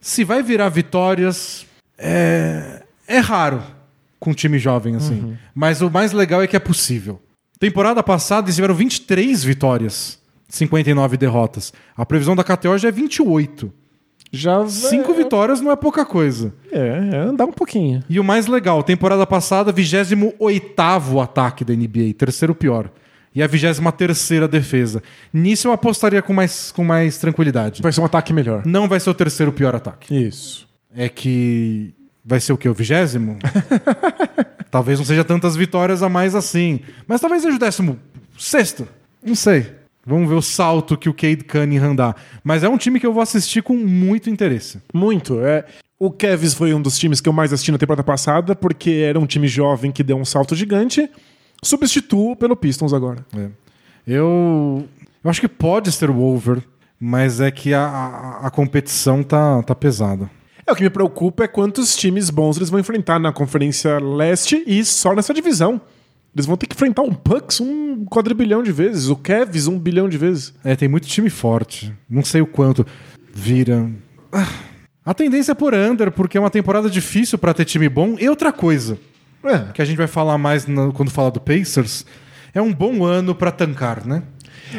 Se 0.00 0.24
vai 0.24 0.42
virar 0.42 0.68
vitórias, 0.68 1.66
é, 1.96 2.82
é 3.06 3.18
raro 3.18 3.62
com 4.18 4.30
um 4.30 4.34
time 4.34 4.58
jovem 4.58 4.96
assim. 4.96 5.36
Mas 5.54 5.80
o 5.80 5.90
mais 5.90 6.12
legal 6.12 6.42
é 6.42 6.46
que 6.46 6.56
é 6.56 6.60
possível. 6.60 7.20
Temporada 7.58 8.02
passada 8.02 8.46
eles 8.46 8.54
tiveram 8.54 8.74
23 8.74 9.44
vitórias, 9.44 10.18
59 10.48 11.16
derrotas. 11.16 11.72
A 11.96 12.06
previsão 12.06 12.34
da 12.34 12.42
KTO 12.42 12.78
já 12.78 12.88
é 12.88 12.92
28. 12.92 13.72
Já 14.32 14.66
Cinco 14.68 15.10
é, 15.12 15.14
vitórias 15.14 15.60
não 15.60 15.70
é 15.72 15.76
pouca 15.76 16.04
coisa. 16.04 16.52
É, 16.70 17.10
é 17.12 17.16
andar 17.16 17.46
um 17.46 17.52
pouquinho. 17.52 18.02
E 18.08 18.20
o 18.20 18.24
mais 18.24 18.46
legal, 18.46 18.82
temporada 18.82 19.26
passada, 19.26 19.72
28 19.72 21.20
ataque 21.20 21.64
da 21.64 21.74
NBA, 21.74 22.14
terceiro 22.16 22.54
pior. 22.54 22.90
E 23.34 23.42
a 23.42 23.46
23 23.46 24.48
defesa. 24.50 25.02
Nisso 25.32 25.68
eu 25.68 25.72
apostaria 25.72 26.20
com 26.20 26.32
mais, 26.32 26.72
com 26.72 26.84
mais 26.84 27.18
tranquilidade. 27.18 27.82
Vai 27.82 27.92
ser 27.92 28.00
um 28.00 28.04
ataque 28.04 28.32
melhor. 28.32 28.62
Não 28.66 28.88
vai 28.88 28.98
ser 28.98 29.10
o 29.10 29.14
terceiro 29.14 29.52
pior 29.52 29.74
ataque. 29.74 30.14
Isso. 30.26 30.68
É 30.94 31.08
que. 31.08 31.94
Vai 32.24 32.40
ser 32.40 32.52
o 32.52 32.56
quê? 32.56 32.68
O 32.68 32.74
vigésimo? 32.74 33.38
talvez 34.70 34.98
não 34.98 35.06
seja 35.06 35.24
tantas 35.24 35.56
vitórias 35.56 36.02
a 36.02 36.08
mais 36.08 36.34
assim. 36.34 36.80
Mas 37.06 37.20
talvez 37.20 37.42
seja 37.42 37.56
o 37.56 37.58
décimo 37.58 37.98
sexto. 38.36 38.86
Não 39.22 39.34
sei. 39.34 39.79
Vamos 40.14 40.28
ver 40.28 40.34
o 40.34 40.42
salto 40.42 40.96
que 40.96 41.08
o 41.08 41.14
Cade 41.14 41.44
Cunningham 41.44 41.94
dá. 41.94 42.14
Mas 42.42 42.62
é 42.62 42.68
um 42.68 42.76
time 42.76 42.98
que 43.00 43.06
eu 43.06 43.12
vou 43.12 43.22
assistir 43.22 43.62
com 43.62 43.74
muito 43.74 44.28
interesse. 44.28 44.80
Muito. 44.92 45.40
É. 45.40 45.64
O 45.98 46.10
Cavs 46.10 46.54
foi 46.54 46.72
um 46.72 46.80
dos 46.80 46.98
times 46.98 47.20
que 47.20 47.28
eu 47.28 47.32
mais 47.32 47.52
assisti 47.52 47.70
na 47.70 47.78
temporada 47.78 48.02
passada, 48.02 48.56
porque 48.56 48.90
era 48.90 49.18
um 49.18 49.26
time 49.26 49.46
jovem 49.46 49.92
que 49.92 50.02
deu 50.02 50.16
um 50.16 50.24
salto 50.24 50.54
gigante. 50.54 51.10
Substituo 51.62 52.34
pelo 52.36 52.56
Pistons 52.56 52.92
agora. 52.92 53.24
É. 53.36 53.48
Eu, 54.06 54.88
eu 55.22 55.30
acho 55.30 55.40
que 55.40 55.48
pode 55.48 55.92
ser 55.92 56.08
o 56.10 56.18
over, 56.20 56.62
mas 56.98 57.40
é 57.40 57.50
que 57.50 57.74
a, 57.74 57.82
a, 57.82 58.46
a 58.46 58.50
competição 58.50 59.22
tá, 59.22 59.62
tá 59.62 59.74
pesada. 59.74 60.30
É, 60.66 60.72
o 60.72 60.76
que 60.76 60.82
me 60.82 60.90
preocupa 60.90 61.44
é 61.44 61.48
quantos 61.48 61.96
times 61.96 62.30
bons 62.30 62.56
eles 62.56 62.70
vão 62.70 62.80
enfrentar 62.80 63.18
na 63.18 63.32
Conferência 63.32 63.98
Leste 63.98 64.62
e 64.66 64.84
só 64.84 65.14
nessa 65.14 65.34
divisão. 65.34 65.80
Eles 66.34 66.46
vão 66.46 66.56
ter 66.56 66.66
que 66.66 66.74
enfrentar 66.74 67.02
um 67.02 67.10
Bucks 67.10 67.60
um 67.60 68.04
quadrilhão 68.04 68.62
de 68.62 68.70
vezes, 68.70 69.08
o 69.08 69.16
Cavs 69.16 69.66
um 69.66 69.78
bilhão 69.78 70.08
de 70.08 70.16
vezes. 70.16 70.54
É, 70.64 70.76
tem 70.76 70.88
muito 70.88 71.06
time 71.08 71.28
forte. 71.28 71.92
Não 72.08 72.22
sei 72.24 72.40
o 72.40 72.46
quanto 72.46 72.86
vira. 73.34 73.90
Ah, 74.32 74.46
A 75.04 75.14
tendência 75.14 75.52
é 75.52 75.54
por 75.54 75.74
under, 75.74 76.10
porque 76.12 76.36
é 76.38 76.40
uma 76.40 76.50
temporada 76.50 76.88
difícil 76.88 77.36
pra 77.38 77.52
ter 77.54 77.64
time 77.64 77.88
bom. 77.88 78.16
E 78.18 78.28
outra 78.28 78.52
coisa, 78.52 78.96
É, 79.42 79.72
que 79.72 79.80
a 79.82 79.84
gente 79.84 79.96
vai 79.96 80.06
falar 80.06 80.36
mais 80.38 80.66
no- 80.66 80.92
quando 80.92 81.10
falar 81.10 81.30
do 81.30 81.40
Pacers, 81.40 82.04
é 82.54 82.60
um 82.62 82.72
bom 82.72 83.04
ano 83.04 83.34
pra 83.34 83.50
tancar, 83.50 84.06
né? 84.06 84.22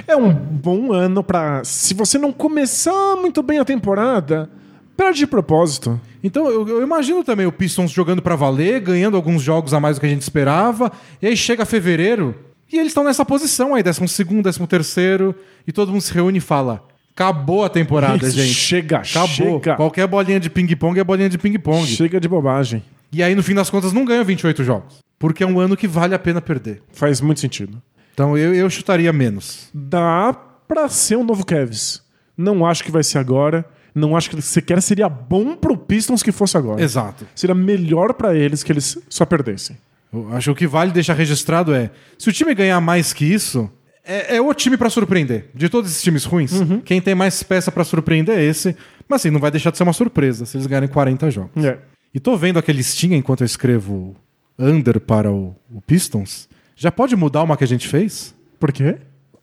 é 0.07 0.15
um 0.15 0.31
bom 0.33 0.93
ano 0.93 1.21
pra. 1.23 1.63
Se 1.65 1.93
você 1.93 2.17
não 2.17 2.31
começar 2.31 3.15
muito 3.17 3.41
bem 3.43 3.59
a 3.59 3.65
temporada, 3.65 4.49
perde 4.95 5.19
de 5.19 5.27
propósito. 5.27 5.99
Então 6.23 6.47
eu, 6.49 6.67
eu 6.67 6.83
imagino 6.83 7.23
também 7.23 7.45
o 7.45 7.51
Pistons 7.51 7.91
jogando 7.91 8.21
pra 8.21 8.35
valer, 8.35 8.79
ganhando 8.81 9.17
alguns 9.17 9.41
jogos 9.41 9.73
a 9.73 9.79
mais 9.79 9.97
do 9.97 9.99
que 9.99 10.05
a 10.05 10.09
gente 10.09 10.21
esperava, 10.21 10.91
e 11.21 11.27
aí 11.27 11.35
chega 11.35 11.65
fevereiro 11.65 12.35
e 12.71 12.77
eles 12.77 12.89
estão 12.91 13.03
nessa 13.03 13.25
posição 13.25 13.75
aí, 13.75 13.83
décimo 13.83 14.07
segundo, 14.07 14.43
décimo 14.43 14.65
terceiro, 14.67 15.35
e 15.67 15.71
todo 15.71 15.91
mundo 15.91 16.01
se 16.01 16.13
reúne 16.13 16.37
e 16.37 16.41
fala: 16.41 16.83
acabou 17.13 17.63
a 17.65 17.69
temporada, 17.69 18.25
Isso, 18.27 18.37
gente. 18.37 18.53
chega, 18.53 18.97
Acabou. 18.99 19.27
chega. 19.27 19.75
Qualquer 19.75 20.07
bolinha 20.07 20.39
de 20.39 20.49
ping-pong 20.49 20.99
é 20.99 21.03
bolinha 21.03 21.29
de 21.29 21.37
ping-pong. 21.37 21.85
Chega 21.85 22.19
de 22.19 22.27
bobagem. 22.27 22.83
E 23.11 23.21
aí, 23.21 23.35
no 23.35 23.43
fim 23.43 23.53
das 23.53 23.69
contas, 23.69 23.91
não 23.91 24.05
ganham 24.05 24.23
28 24.23 24.63
jogos. 24.63 24.99
Porque 25.19 25.43
é 25.43 25.47
um 25.47 25.59
ano 25.59 25.75
que 25.75 25.87
vale 25.87 26.15
a 26.15 26.19
pena 26.19 26.41
perder. 26.41 26.81
Faz 26.93 27.19
muito 27.19 27.41
sentido. 27.41 27.81
Então 28.13 28.37
eu, 28.37 28.53
eu 28.55 28.69
chutaria 28.69 29.11
menos. 29.11 29.69
Dá 29.73 30.33
pra 30.67 30.87
ser 30.87 31.17
um 31.17 31.23
novo 31.23 31.45
Cavs. 31.45 32.01
Não 32.37 32.65
acho 32.65 32.83
que 32.83 32.91
vai 32.91 33.03
ser 33.03 33.17
agora. 33.17 33.65
Não 33.93 34.15
acho 34.15 34.29
que 34.29 34.41
sequer 34.41 34.81
seria 34.81 35.09
bom 35.09 35.55
pro 35.55 35.77
Pistons 35.77 36.23
que 36.23 36.31
fosse 36.31 36.57
agora. 36.57 36.81
Exato. 36.81 37.27
Seria 37.35 37.55
melhor 37.55 38.13
pra 38.13 38.35
eles 38.35 38.63
que 38.63 38.71
eles 38.71 38.97
só 39.09 39.25
perdessem. 39.25 39.77
Eu 40.13 40.33
acho 40.33 40.45
que 40.45 40.51
o 40.51 40.55
que 40.55 40.67
vale 40.67 40.91
deixar 40.91 41.13
registrado 41.13 41.73
é: 41.73 41.89
se 42.17 42.29
o 42.29 42.33
time 42.33 42.53
ganhar 42.53 42.79
mais 42.81 43.13
que 43.13 43.25
isso, 43.25 43.69
é, 44.03 44.37
é 44.37 44.41
o 44.41 44.53
time 44.53 44.77
pra 44.77 44.89
surpreender. 44.89 45.49
De 45.53 45.69
todos 45.69 45.89
esses 45.89 46.01
times 46.01 46.25
ruins, 46.25 46.51
quem 46.83 47.01
tem 47.01 47.15
mais 47.15 47.43
peça 47.43 47.71
pra 47.71 47.83
surpreender 47.83 48.37
é 48.37 48.43
esse. 48.43 48.75
Mas 49.07 49.21
assim, 49.21 49.29
não 49.29 49.39
vai 49.39 49.51
deixar 49.51 49.71
de 49.71 49.77
ser 49.77 49.83
uma 49.83 49.93
surpresa 49.93 50.45
se 50.45 50.57
eles 50.57 50.67
ganharem 50.67 50.89
40 50.89 51.29
jogos. 51.31 51.63
É. 51.63 51.79
E 52.13 52.19
tô 52.19 52.35
vendo 52.35 52.59
aquele 52.59 52.77
listinha 52.79 53.17
enquanto 53.17 53.41
eu 53.41 53.45
escrevo 53.45 54.15
under 54.57 54.99
para 54.99 55.31
o, 55.31 55.55
o 55.69 55.81
Pistons. 55.81 56.49
Já 56.75 56.91
pode 56.91 57.15
mudar 57.15 57.43
uma 57.43 57.55
que 57.55 57.63
a 57.63 57.67
gente 57.67 57.87
fez? 57.87 58.33
Por 58.59 58.71
quê? 58.71 58.97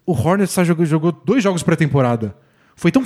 O 0.04 0.12
Hornets 0.12 0.52
só 0.52 0.64
jogou, 0.64 0.84
jogou 0.84 1.12
dois 1.12 1.42
jogos 1.42 1.62
pré-temporada. 1.62 2.34
Foi 2.74 2.90
tão 2.90 3.02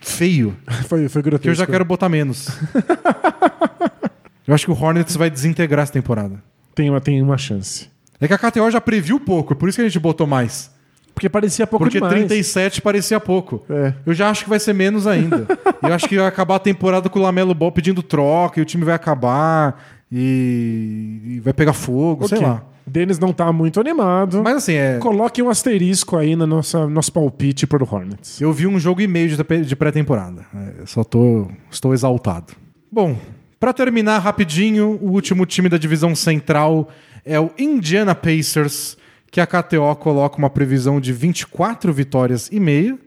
feio 0.00 0.56
Foi, 0.88 1.08
foi 1.08 1.22
grotesco. 1.22 1.42
que 1.42 1.48
eu 1.50 1.54
já 1.54 1.66
quero 1.66 1.84
botar 1.84 2.08
menos. 2.08 2.48
eu 4.46 4.54
acho 4.54 4.64
que 4.64 4.70
o 4.72 4.74
Hornets 4.80 5.16
vai 5.16 5.30
desintegrar 5.30 5.82
essa 5.82 5.92
temporada. 5.92 6.42
Tem 6.74 6.88
uma, 6.90 7.00
tem 7.00 7.20
uma 7.22 7.36
chance. 7.36 7.88
É 8.20 8.26
que 8.26 8.34
a 8.34 8.38
KTO 8.38 8.70
já 8.70 8.80
previu 8.80 9.20
pouco, 9.20 9.54
por 9.54 9.68
isso 9.68 9.76
que 9.76 9.82
a 9.82 9.84
gente 9.88 9.98
botou 9.98 10.26
mais. 10.26 10.70
Porque 11.14 11.28
parecia 11.28 11.66
pouco 11.66 11.84
Porque 11.84 11.98
demais. 11.98 12.14
37 12.14 12.80
parecia 12.80 13.18
pouco. 13.18 13.64
É. 13.68 13.92
Eu 14.06 14.14
já 14.14 14.30
acho 14.30 14.44
que 14.44 14.50
vai 14.50 14.60
ser 14.60 14.72
menos 14.72 15.04
ainda. 15.06 15.46
eu 15.82 15.92
acho 15.92 16.08
que 16.08 16.16
vai 16.16 16.26
acabar 16.26 16.56
a 16.56 16.60
temporada 16.60 17.08
com 17.08 17.18
o 17.18 17.22
Lamelo 17.22 17.54
Ball 17.54 17.72
pedindo 17.72 18.02
troca 18.04 18.60
e 18.60 18.62
o 18.62 18.64
time 18.64 18.84
vai 18.84 18.94
acabar 18.94 19.82
e, 20.12 21.20
e 21.24 21.40
vai 21.40 21.52
pegar 21.52 21.72
fogo, 21.72 22.28
sei 22.28 22.38
Ok. 22.38 22.48
lá. 22.48 22.62
Denis 22.88 23.18
não 23.18 23.32
tá 23.32 23.52
muito 23.52 23.80
animado. 23.80 24.42
Mas 24.42 24.56
assim, 24.56 24.74
é, 24.74 24.98
Coloque 24.98 25.42
um 25.42 25.48
asterisco 25.50 26.16
aí 26.16 26.34
no 26.34 26.46
nosso, 26.46 26.88
nosso 26.88 27.12
palpite 27.12 27.66
pro 27.66 27.86
Hornets. 27.88 28.40
eu 28.40 28.52
vi 28.52 28.66
um 28.66 28.78
jogo 28.78 29.00
e 29.00 29.06
meio 29.06 29.28
de, 29.28 29.76
pré-temporada. 29.76 30.44
É, 30.54 30.86
só 30.86 31.04
tô, 31.04 31.48
estou 31.70 31.92
exaltado. 31.94 32.52
Bom, 32.90 33.16
pra 33.60 33.72
terminar 33.72 34.18
rapidinho, 34.18 34.98
o 35.02 35.10
último 35.10 35.44
time 35.46 35.68
da 35.68 35.76
divisão 35.78 36.14
central 36.14 36.88
é 37.24 37.38
o 37.38 37.50
Indiana 37.58 38.14
Pacers, 38.14 38.96
que 39.30 39.40
a 39.40 39.46
KTO 39.46 39.94
coloca 39.96 40.38
uma 40.38 40.48
previsão 40.48 41.00
de 41.00 41.12
24 41.12 41.92
vitórias 41.92 42.48
e 42.50 42.58
meia. 42.58 42.98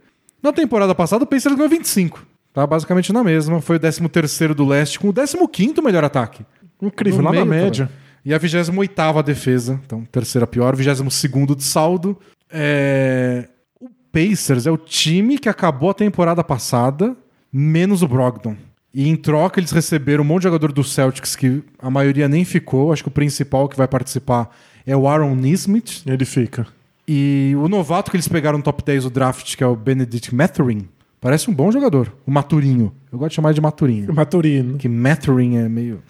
Na 0.42 0.54
temporada 0.54 0.94
passada, 0.94 1.24
o 1.24 1.28
Pacers 1.28 1.56
ganhou 1.56 1.70
25. 1.70 2.26
Tá 2.54 2.68
basicamente 2.68 3.14
na 3.14 3.24
mesma. 3.24 3.62
Foi 3.62 3.78
o 3.78 3.80
13º 3.80 4.54
do 4.54 4.66
leste, 4.66 5.00
com 5.00 5.08
o 5.10 5.14
15º 5.14 5.82
melhor 5.84 6.04
ataque. 6.04 6.44
Incrível, 6.82 7.20
No 7.22 7.26
lá 7.26 7.34
na 7.34 7.46
média. 7.46 7.88
cara. 7.88 8.00
E 8.24 8.34
a 8.34 8.38
28 8.38 9.24
defesa, 9.24 9.80
então 9.86 10.06
terceira 10.12 10.46
pior, 10.46 10.76
22 10.76 11.56
de 11.56 11.64
saldo. 11.64 12.18
É... 12.50 13.48
O 13.80 13.90
Pacers 14.12 14.68
é 14.68 14.72
o 14.72 14.78
time 14.78 15.38
que 15.40 15.50
acabou 15.50 15.90
a 15.90 15.94
temporada 15.94 16.44
passada, 16.44 17.16
menos 17.52 18.04
o 18.04 18.08
Brogdon. 18.08 18.56
E 18.94 19.08
em 19.08 19.16
troca 19.16 19.60
eles 19.60 19.72
receberam 19.72 20.24
um 20.24 20.28
monte 20.28 20.42
de 20.42 20.50
jogador 20.50 20.72
do 20.72 20.84
Celtics 20.84 21.36
que 21.36 21.64
a 21.80 21.90
maioria 21.90 22.28
nem 22.28 22.44
ficou. 22.44 22.92
Acho 22.92 23.04
que 23.04 23.10
o 23.10 23.12
principal 23.12 23.70
que 23.70 23.78
vai 23.78 23.88
participar 23.88 24.54
é 24.86 24.96
o 24.96 25.08
Aaron 25.08 25.34
Nismith. 25.36 26.04
Ele 26.06 26.26
fica. 26.26 26.68
E 27.08 27.54
o 27.58 27.68
novato 27.68 28.12
que 28.12 28.18
eles 28.18 28.28
pegaram 28.28 28.58
no 28.58 28.64
top 28.64 28.84
10 28.84 29.06
do 29.06 29.10
draft, 29.10 29.56
que 29.56 29.64
é 29.64 29.68
o 29.68 29.76
Benedict 29.76 30.36
Mathurin, 30.36 30.88
parece 31.20 31.50
um 31.50 31.54
bom 31.54 31.72
jogador. 31.72 32.14
O 32.26 32.32
Maturinho. 32.32 32.94
Eu 33.12 33.18
gosto 33.18 33.30
de 33.30 33.36
chamar 33.36 33.54
de 33.54 33.62
Maturinho. 33.62 34.14
Maturino. 34.14 34.78
Que 34.78 34.90
Mathurin 34.90 35.56
é 35.58 35.70
meio. 35.70 36.02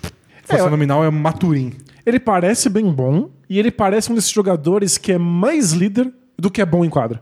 Força 0.44 0.66
É, 0.66 0.70
nominal 0.70 1.04
é 1.06 1.10
Maturin. 1.10 1.74
Ele 2.06 2.20
parece 2.20 2.70
bem 2.70 2.92
bom 2.92 3.30
e 3.50 3.60
ele 3.60 3.72
parece 3.72 4.12
um 4.12 4.16
desses 4.16 4.32
jogadores 4.32 4.98
que 4.98 5.12
é 5.12 5.18
mais 5.18 5.72
líder 5.72 6.12
do 6.38 6.50
que 6.50 6.62
é 6.62 6.66
bom 6.66 6.84
em 6.86 6.90
quadra. 6.90 7.22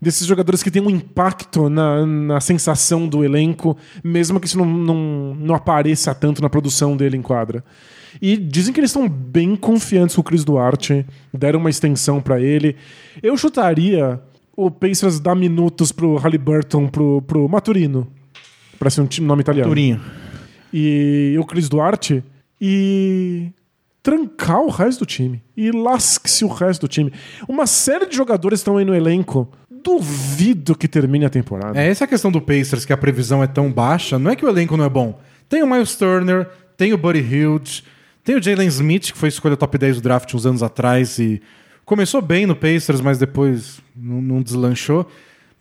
Desses 0.00 0.26
jogadores 0.26 0.62
que 0.62 0.70
tem 0.70 0.80
um 0.82 0.90
impacto 0.90 1.68
na, 1.68 2.06
na 2.06 2.40
sensação 2.40 3.08
do 3.08 3.24
elenco, 3.24 3.76
mesmo 4.04 4.38
que 4.38 4.46
isso 4.46 4.56
não, 4.58 4.64
não, 4.66 5.34
não 5.34 5.54
apareça 5.54 6.14
tanto 6.14 6.40
na 6.40 6.48
produção 6.48 6.96
dele 6.96 7.16
em 7.16 7.22
quadra. 7.22 7.64
E 8.22 8.36
dizem 8.36 8.72
que 8.72 8.78
eles 8.80 8.90
estão 8.90 9.08
bem 9.08 9.56
confiantes 9.56 10.14
com 10.14 10.20
o 10.20 10.24
Chris 10.24 10.44
Duarte, 10.44 11.04
deram 11.34 11.58
uma 11.58 11.68
extensão 11.70 12.20
pra 12.20 12.40
ele. 12.40 12.76
Eu 13.22 13.36
chutaria 13.36 14.20
o 14.56 14.70
Pacers 14.70 15.18
dar 15.20 15.34
minutos 15.34 15.90
pro 15.90 16.16
Halliburton, 16.16 16.86
pro, 16.88 17.22
pro 17.22 17.48
Maturino. 17.48 18.06
Parece 18.78 19.00
um 19.00 19.06
time- 19.06 19.26
nome 19.26 19.40
italiano 19.42 19.68
Maturinho. 19.68 20.00
e 20.72 21.36
o 21.40 21.44
Cris 21.44 21.68
Duarte 21.68 22.22
e 22.60 23.50
trancar 24.02 24.60
o 24.60 24.68
resto 24.70 25.00
do 25.00 25.06
time. 25.06 25.42
E 25.56 25.70
lasque-se 25.70 26.44
o 26.44 26.48
resto 26.48 26.82
do 26.82 26.88
time. 26.88 27.12
Uma 27.48 27.66
série 27.66 28.06
de 28.06 28.16
jogadores 28.16 28.60
estão 28.60 28.76
aí 28.76 28.84
no 28.84 28.94
elenco. 28.94 29.50
Duvido 29.70 30.74
que 30.76 30.86
termine 30.88 31.24
a 31.24 31.30
temporada. 31.30 31.78
É 31.80 31.88
essa 31.88 32.04
a 32.04 32.08
questão 32.08 32.30
do 32.30 32.40
Pacers, 32.40 32.84
que 32.84 32.92
a 32.92 32.96
previsão 32.96 33.42
é 33.42 33.46
tão 33.46 33.70
baixa. 33.72 34.18
Não 34.18 34.30
é 34.30 34.36
que 34.36 34.44
o 34.44 34.48
elenco 34.48 34.76
não 34.76 34.84
é 34.84 34.88
bom. 34.88 35.18
Tem 35.48 35.62
o 35.62 35.66
Miles 35.66 35.96
Turner, 35.96 36.48
tem 36.76 36.92
o 36.92 36.98
Buddy 36.98 37.20
Hilde, 37.20 37.84
tem 38.22 38.36
o 38.36 38.42
Jalen 38.42 38.68
Smith, 38.68 39.12
que 39.12 39.18
foi 39.18 39.28
escolha 39.30 39.56
top 39.56 39.78
10 39.78 39.96
do 39.96 40.02
draft 40.02 40.32
uns 40.34 40.44
anos 40.44 40.62
atrás 40.62 41.18
e 41.18 41.40
começou 41.84 42.20
bem 42.20 42.44
no 42.46 42.54
Pacers, 42.54 43.00
mas 43.00 43.18
depois 43.18 43.80
não, 43.96 44.20
não 44.20 44.42
deslanchou. 44.42 45.08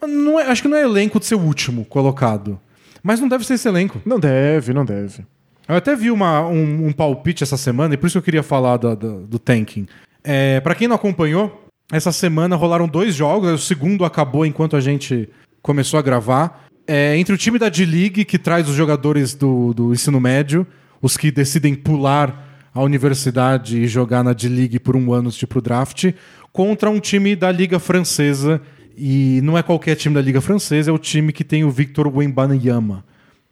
Não 0.01 0.39
é- 0.39 0.47
acho 0.47 0.61
que 0.61 0.67
não 0.67 0.77
é 0.77 0.81
elenco 0.83 1.19
de 1.19 1.25
ser 1.25 1.35
o 1.35 1.39
último 1.39 1.85
colocado. 1.85 2.59
Mas 3.01 3.19
não 3.21 3.27
deve 3.29 3.45
ser 3.45 3.53
esse 3.53 3.67
elenco. 3.67 4.01
Não 4.05 4.19
deve, 4.19 4.73
não 4.73 4.83
deve. 4.83 5.25
Eu 5.68 5.76
até 5.76 5.95
vi 5.95 6.09
uma- 6.11 6.47
um, 6.47 6.88
um 6.88 6.91
palpite 6.93 7.43
essa 7.43 7.57
semana, 7.57 7.93
e 7.93 7.97
por 7.97 8.07
isso 8.07 8.13
que 8.13 8.20
eu 8.20 8.24
queria 8.24 8.43
falar 8.43 8.78
da- 8.78 8.95
da- 8.95 9.18
do 9.20 9.38
tanking. 9.39 9.86
É, 10.24 10.59
para 10.61 10.76
quem 10.76 10.88
não 10.88 10.95
acompanhou, 10.95 11.68
essa 11.91 12.11
semana 12.11 12.55
rolaram 12.55 12.88
dois 12.88 13.15
jogos, 13.15 13.51
o 13.51 13.57
segundo 13.57 14.05
acabou 14.05 14.45
enquanto 14.45 14.76
a 14.76 14.82
gente 14.82 15.30
começou 15.61 15.97
a 15.99 16.01
gravar. 16.01 16.65
É, 16.88 17.18
entre 17.18 17.34
o 17.34 17.38
time 17.38 17.59
da 17.59 17.68
D-League, 17.70 18.24
que 18.26 18.38
traz 18.39 18.70
os 18.70 18.76
jogadores 18.76 19.34
do, 19.34 19.74
do 19.74 19.93
ensino 19.93 20.20
médio, 20.22 20.65
os 21.01 21.18
que 21.18 21.32
decidem 21.32 21.76
pular 21.76 22.45
a 22.74 22.82
universidade 22.82 23.82
e 23.82 23.88
jogar 23.88 24.24
na 24.24 24.34
D-League 24.34 24.80
por 24.80 24.95
um 24.95 25.11
ano, 25.11 25.30
tipo 25.32 25.59
draft, 25.61 26.13
contra 26.53 26.89
um 26.89 26.99
time 26.99 27.36
da 27.36 27.51
Liga 27.51 27.80
Francesa. 27.80 28.61
E 28.97 29.41
não 29.43 29.57
é 29.57 29.61
qualquer 29.61 29.95
time 29.95 30.15
da 30.15 30.22
Liga 30.22 30.41
Francesa, 30.41 30.89
é 30.89 30.93
o 30.93 30.97
time 30.97 31.32
que 31.32 31.43
tem 31.43 31.63
o 31.63 31.70
Victor 31.70 32.07
Wembanyama, 32.07 33.03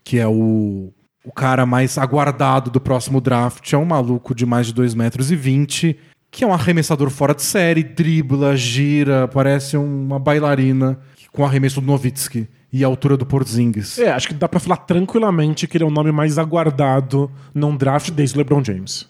que 0.04 0.18
é 0.18 0.28
o, 0.28 0.92
o 1.26 1.32
cara 1.32 1.66
mais 1.66 1.98
aguardado 1.98 2.70
do 2.70 2.80
próximo 2.80 3.20
draft. 3.20 3.74
É 3.74 3.78
um 3.78 3.86
maluco 3.86 4.36
de 4.36 4.46
mais 4.46 4.68
de 4.68 4.74
2,20 4.74 4.96
metros, 4.96 5.32
e 5.32 5.36
20, 5.36 5.98
que 6.30 6.44
é 6.44 6.48
um 6.48 6.54
arremessador 6.54 7.10
fora 7.10 7.34
de 7.34 7.42
série, 7.42 7.84
dribla, 7.84 8.56
gira, 8.56 9.28
parece 9.28 9.76
uma 9.76 10.20
bailarina 10.20 11.00
com 11.32 11.44
arremesso 11.46 11.82
do 11.82 11.88
Nowitzki 11.88 12.48
e 12.72 12.84
a 12.84 12.88
altura 12.88 13.18
do 13.18 13.26
Porzingis. 13.26 13.98
É, 13.98 14.12
acho 14.12 14.28
que 14.28 14.34
dá 14.34 14.48
pra 14.48 14.60
falar 14.60 14.78
tranquilamente 14.78 15.68
que 15.68 15.78
ele 15.78 15.84
é 15.84 15.88
o 15.88 15.92
nome 15.92 16.12
mais 16.12 16.38
aguardado 16.38 17.32
num 17.54 17.76
draft 17.76 18.12
desde 18.12 18.36
o 18.36 18.38
LeBron 18.38 18.64
James. 18.64 19.08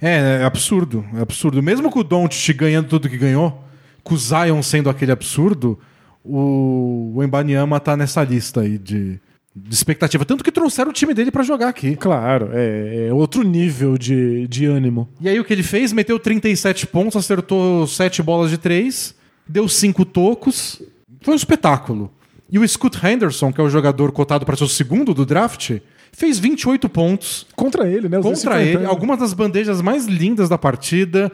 É, 0.00 0.40
é 0.40 0.44
absurdo, 0.44 1.04
é 1.14 1.20
absurdo. 1.20 1.62
Mesmo 1.62 1.90
com 1.90 2.00
o 2.00 2.04
Doncic 2.04 2.56
ganhando 2.56 2.88
tudo 2.88 3.08
que 3.08 3.18
ganhou, 3.18 3.64
com 4.02 4.14
o 4.14 4.18
Zion 4.18 4.62
sendo 4.62 4.88
aquele 4.88 5.12
absurdo, 5.12 5.78
o, 6.24 7.12
o 7.16 7.24
Embanyama 7.24 7.80
tá 7.80 7.96
nessa 7.96 8.22
lista 8.22 8.60
aí 8.60 8.78
de, 8.78 9.20
de 9.66 9.74
expectativa. 9.74 10.24
Tanto 10.24 10.44
que 10.44 10.52
trouxeram 10.52 10.90
o 10.90 10.92
time 10.92 11.14
dele 11.14 11.30
pra 11.30 11.42
jogar 11.42 11.68
aqui. 11.68 11.96
Claro, 11.96 12.50
é, 12.52 13.08
é 13.08 13.12
outro 13.12 13.42
nível 13.42 13.98
de, 13.98 14.46
de 14.48 14.66
ânimo. 14.66 15.08
E 15.20 15.28
aí 15.28 15.38
o 15.40 15.44
que 15.44 15.52
ele 15.52 15.62
fez? 15.62 15.92
Meteu 15.92 16.18
37 16.18 16.86
pontos, 16.86 17.16
acertou 17.16 17.86
7 17.86 18.22
bolas 18.22 18.50
de 18.50 18.58
3, 18.58 19.14
deu 19.46 19.68
5 19.68 20.04
tocos. 20.04 20.82
Foi 21.22 21.34
um 21.34 21.36
espetáculo. 21.36 22.12
E 22.50 22.58
o 22.58 22.66
Scoot 22.66 22.98
Henderson, 23.04 23.52
que 23.52 23.60
é 23.60 23.64
o 23.64 23.68
jogador 23.68 24.10
cotado 24.12 24.46
para 24.46 24.56
ser 24.56 24.64
o 24.64 24.68
segundo 24.68 25.12
do 25.12 25.26
draft, 25.26 25.78
fez 26.12 26.38
28 26.38 26.88
pontos 26.88 27.46
Contra 27.54 27.88
ele, 27.88 28.08
né? 28.08 28.18
Os 28.18 28.24
contra 28.24 28.62
ele. 28.62 28.84
Algumas 28.86 29.18
das 29.18 29.34
bandejas 29.34 29.82
mais 29.82 30.06
lindas 30.06 30.48
da 30.48 30.56
partida. 30.56 31.30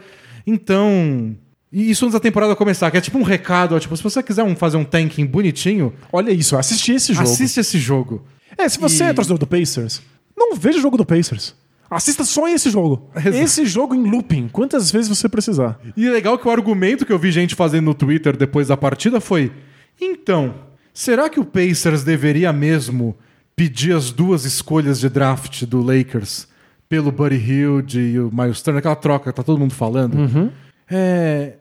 Então. 0.46 1.36
E 1.74 1.90
isso 1.90 2.04
antes 2.04 2.12
da 2.12 2.20
temporada 2.20 2.54
começar, 2.54 2.88
que 2.90 2.96
é 2.96 3.00
tipo 3.00 3.18
um 3.18 3.22
recado, 3.24 3.74
ó, 3.74 3.78
tipo, 3.80 3.96
se 3.96 4.02
você 4.02 4.22
quiser 4.22 4.44
um- 4.44 4.54
fazer 4.54 4.76
um 4.76 4.84
tanking 4.84 5.26
bonitinho, 5.26 5.92
Olha 6.12 6.30
isso, 6.30 6.56
assisti 6.56 6.92
esse 6.92 7.12
jogo. 7.12 7.28
assiste 7.28 7.58
esse 7.58 7.78
jogo. 7.78 8.22
É, 8.56 8.68
se 8.68 8.78
você 8.78 9.04
E- 9.04 9.06
é 9.08 9.12
torcedor 9.12 9.38
do 9.38 9.46
Pacers, 9.46 10.00
não 10.36 10.54
veja 10.54 10.78
o 10.78 10.80
jogo 10.80 10.96
do 10.96 11.04
Pacers. 11.04 11.54
Assista 11.90 12.24
só 12.24 12.48
esse 12.48 12.70
jogo. 12.70 13.10
Exato. 13.14 13.36
Esse 13.36 13.66
jogo 13.66 13.94
em 13.94 14.08
looping, 14.08 14.48
quantas 14.48 14.90
vezes 14.90 15.08
você 15.08 15.28
precisar. 15.28 15.78
E 15.96 16.06
é 16.06 16.10
legal 16.10 16.38
que 16.38 16.46
o 16.46 16.50
argumento 16.50 17.04
que 17.04 17.12
eu 17.12 17.18
vi 17.18 17.30
gente 17.32 17.54
fazendo 17.56 17.84
no 17.86 17.94
Twitter 17.94 18.36
depois 18.36 18.68
da 18.68 18.76
partida 18.76 19.20
foi: 19.20 19.52
então, 20.00 20.54
será 20.92 21.28
que 21.28 21.38
o 21.40 21.44
Pacers 21.44 22.02
deveria 22.04 22.52
mesmo 22.52 23.16
pedir 23.56 23.94
as 23.94 24.10
duas 24.10 24.44
escolhas 24.44 24.98
de 25.00 25.08
draft 25.08 25.64
do 25.64 25.82
Lakers 25.82 26.46
pelo 26.88 27.12
Buddy 27.12 27.36
Hilde 27.36 28.00
e 28.00 28.18
o 28.20 28.30
Miles 28.32 28.60
Turner, 28.62 28.78
aquela 28.78 28.96
troca 28.96 29.30
que 29.32 29.36
tá 29.36 29.42
todo 29.42 29.58
mundo 29.58 29.74
falando? 29.74 30.52
É, 30.90 31.54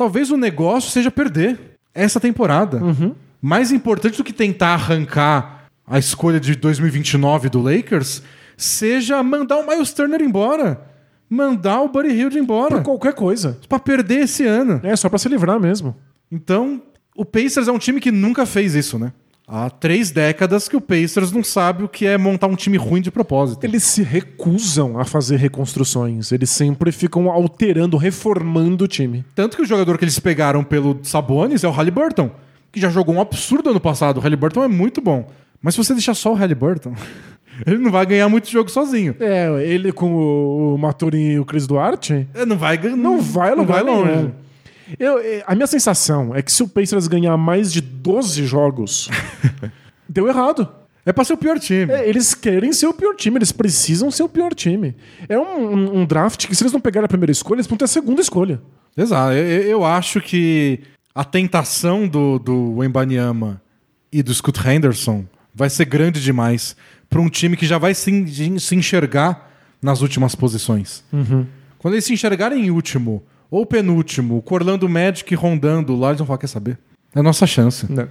talvez 0.00 0.30
o 0.30 0.36
negócio 0.38 0.90
seja 0.90 1.10
perder 1.10 1.76
essa 1.94 2.18
temporada. 2.18 2.80
Mais 3.42 3.70
importante 3.70 4.16
do 4.16 4.24
que 4.24 4.32
tentar 4.32 4.68
arrancar 4.68 5.66
a 5.86 5.98
escolha 5.98 6.40
de 6.40 6.54
2029 6.56 7.50
do 7.50 7.60
Lakers 7.60 8.22
seja 8.56 9.22
mandar 9.22 9.58
o 9.58 9.66
Miles 9.66 9.92
Turner 9.92 10.22
embora. 10.22 10.80
Mandar 11.28 11.82
o 11.82 11.88
Buddy 11.88 12.14
Hilde 12.14 12.38
embora. 12.38 12.76
Por 12.76 12.84
qualquer 12.84 13.12
coisa. 13.12 13.58
Pra 13.68 13.78
perder 13.78 14.20
esse 14.20 14.46
ano. 14.46 14.80
É, 14.82 14.96
só 14.96 15.10
pra 15.10 15.18
se 15.18 15.28
livrar 15.28 15.60
mesmo. 15.60 15.94
Então, 16.32 16.80
o 17.14 17.26
Pacers 17.26 17.68
é 17.68 17.72
um 17.72 17.78
time 17.78 18.00
que 18.00 18.10
nunca 18.10 18.46
fez 18.46 18.74
isso, 18.74 18.98
né? 18.98 19.12
Há 19.52 19.68
três 19.68 20.12
décadas 20.12 20.68
que 20.68 20.76
o 20.76 20.80
Pacers 20.80 21.32
não 21.32 21.42
sabe 21.42 21.82
o 21.82 21.88
que 21.88 22.06
é 22.06 22.16
montar 22.16 22.46
um 22.46 22.54
time 22.54 22.76
ruim 22.76 23.00
de 23.00 23.10
propósito. 23.10 23.64
Eles 23.64 23.82
se 23.82 24.00
recusam 24.04 24.96
a 24.96 25.04
fazer 25.04 25.36
reconstruções. 25.38 26.30
Eles 26.30 26.50
sempre 26.50 26.92
ficam 26.92 27.28
alterando, 27.28 27.96
reformando 27.96 28.84
o 28.84 28.88
time. 28.88 29.24
Tanto 29.34 29.56
que 29.56 29.62
o 29.62 29.66
jogador 29.66 29.98
que 29.98 30.04
eles 30.04 30.20
pegaram 30.20 30.62
pelo 30.62 31.00
Sabonis 31.02 31.64
é 31.64 31.68
o 31.68 31.72
Halliburton, 31.72 32.30
que 32.70 32.80
já 32.80 32.90
jogou 32.90 33.14
um 33.16 33.20
absurdo 33.20 33.70
ano 33.70 33.80
passado. 33.80 34.18
O 34.18 34.20
Halliburton 34.20 34.62
é 34.62 34.68
muito 34.68 35.00
bom. 35.00 35.28
Mas 35.60 35.74
se 35.74 35.78
você 35.84 35.94
deixar 35.94 36.14
só 36.14 36.30
o 36.32 36.36
Halliburton, 36.36 36.94
ele 37.66 37.78
não 37.78 37.90
vai 37.90 38.06
ganhar 38.06 38.28
muito 38.28 38.48
jogo 38.48 38.70
sozinho. 38.70 39.16
É, 39.18 39.48
ele 39.66 39.90
com 39.90 40.14
o, 40.74 40.78
Maturin 40.78 41.32
e 41.32 41.40
o 41.40 41.44
Chris 41.44 41.66
Duarte, 41.66 42.28
Ele 42.34 42.46
Não 42.46 42.56
vai 42.56 42.78
ganhar. 42.78 42.96
não 42.96 43.20
vai 43.20 43.54
não 43.56 43.66
vai 43.66 43.82
longe. 43.82 44.10
nenhum. 44.12 44.30
Eu, 44.98 45.18
eh, 45.18 45.42
a 45.46 45.54
minha 45.54 45.66
sensação 45.66 46.34
é 46.34 46.42
que 46.42 46.50
se 46.52 46.62
o 46.62 46.68
Pacers 46.68 47.06
ganhar 47.06 47.36
mais 47.36 47.72
de 47.72 47.80
12 47.80 48.44
jogos, 48.46 49.08
deu 50.08 50.28
errado. 50.28 50.68
É 51.04 51.12
pra 51.12 51.24
ser 51.24 51.32
o 51.32 51.36
pior 51.38 51.58
time. 51.58 51.90
É, 51.92 52.06
eles 52.08 52.34
querem 52.34 52.72
ser 52.72 52.86
o 52.86 52.92
pior 52.92 53.14
time, 53.16 53.38
eles 53.38 53.52
precisam 53.52 54.10
ser 54.10 54.22
o 54.22 54.28
pior 54.28 54.54
time. 54.54 54.94
É 55.28 55.38
um, 55.38 55.74
um- 55.74 56.00
um 56.00 56.06
draft 56.06 56.46
que, 56.46 56.54
se 56.54 56.62
eles 56.62 56.72
não 56.72 56.80
pegarem 56.80 57.06
a 57.06 57.08
primeira 57.08 57.32
escolha, 57.32 57.56
eles 57.56 57.66
vão 57.66 57.78
ter 57.78 57.86
a 57.86 57.88
segunda 57.88 58.20
escolha. 58.20 58.60
Exato. 58.96 59.32
Eu, 59.32 59.62
eu- 59.62 59.84
acho 59.84 60.20
que 60.20 60.80
a 61.14 61.24
tentação 61.24 62.06
do, 62.06 62.38
do 62.38 62.74
Wembanyama 62.76 63.60
e 64.12 64.22
do 64.22 64.32
Scoot 64.34 64.60
Henderson 64.68 65.24
vai 65.54 65.70
ser 65.70 65.86
grande 65.86 66.22
demais 66.22 66.76
para 67.08 67.20
um 67.20 67.28
time 67.30 67.56
que 67.56 67.66
já 67.66 67.78
vai 67.78 67.94
se, 67.94 68.58
se 68.60 68.74
enxergar 68.76 69.50
nas 69.82 70.02
últimas 70.02 70.34
posições. 70.34 71.02
Quando 71.78 71.94
eles 71.94 72.04
se 72.04 72.12
enxergarem 72.12 72.66
em 72.66 72.70
último 72.70 73.22
ou 73.50 73.66
penúltimo, 73.66 74.40
com 74.42 74.54
o 74.54 74.58
Orlando 74.58 74.88
Magic 74.88 75.34
rondando 75.34 75.96
lá, 75.96 76.08
eles 76.08 76.18
vão 76.18 76.26
falar, 76.26 76.38
quer 76.38 76.46
saber? 76.46 76.78
É 77.14 77.20
a 77.20 77.22
nossa 77.22 77.46
chance. 77.46 77.90
Né? 77.92 78.08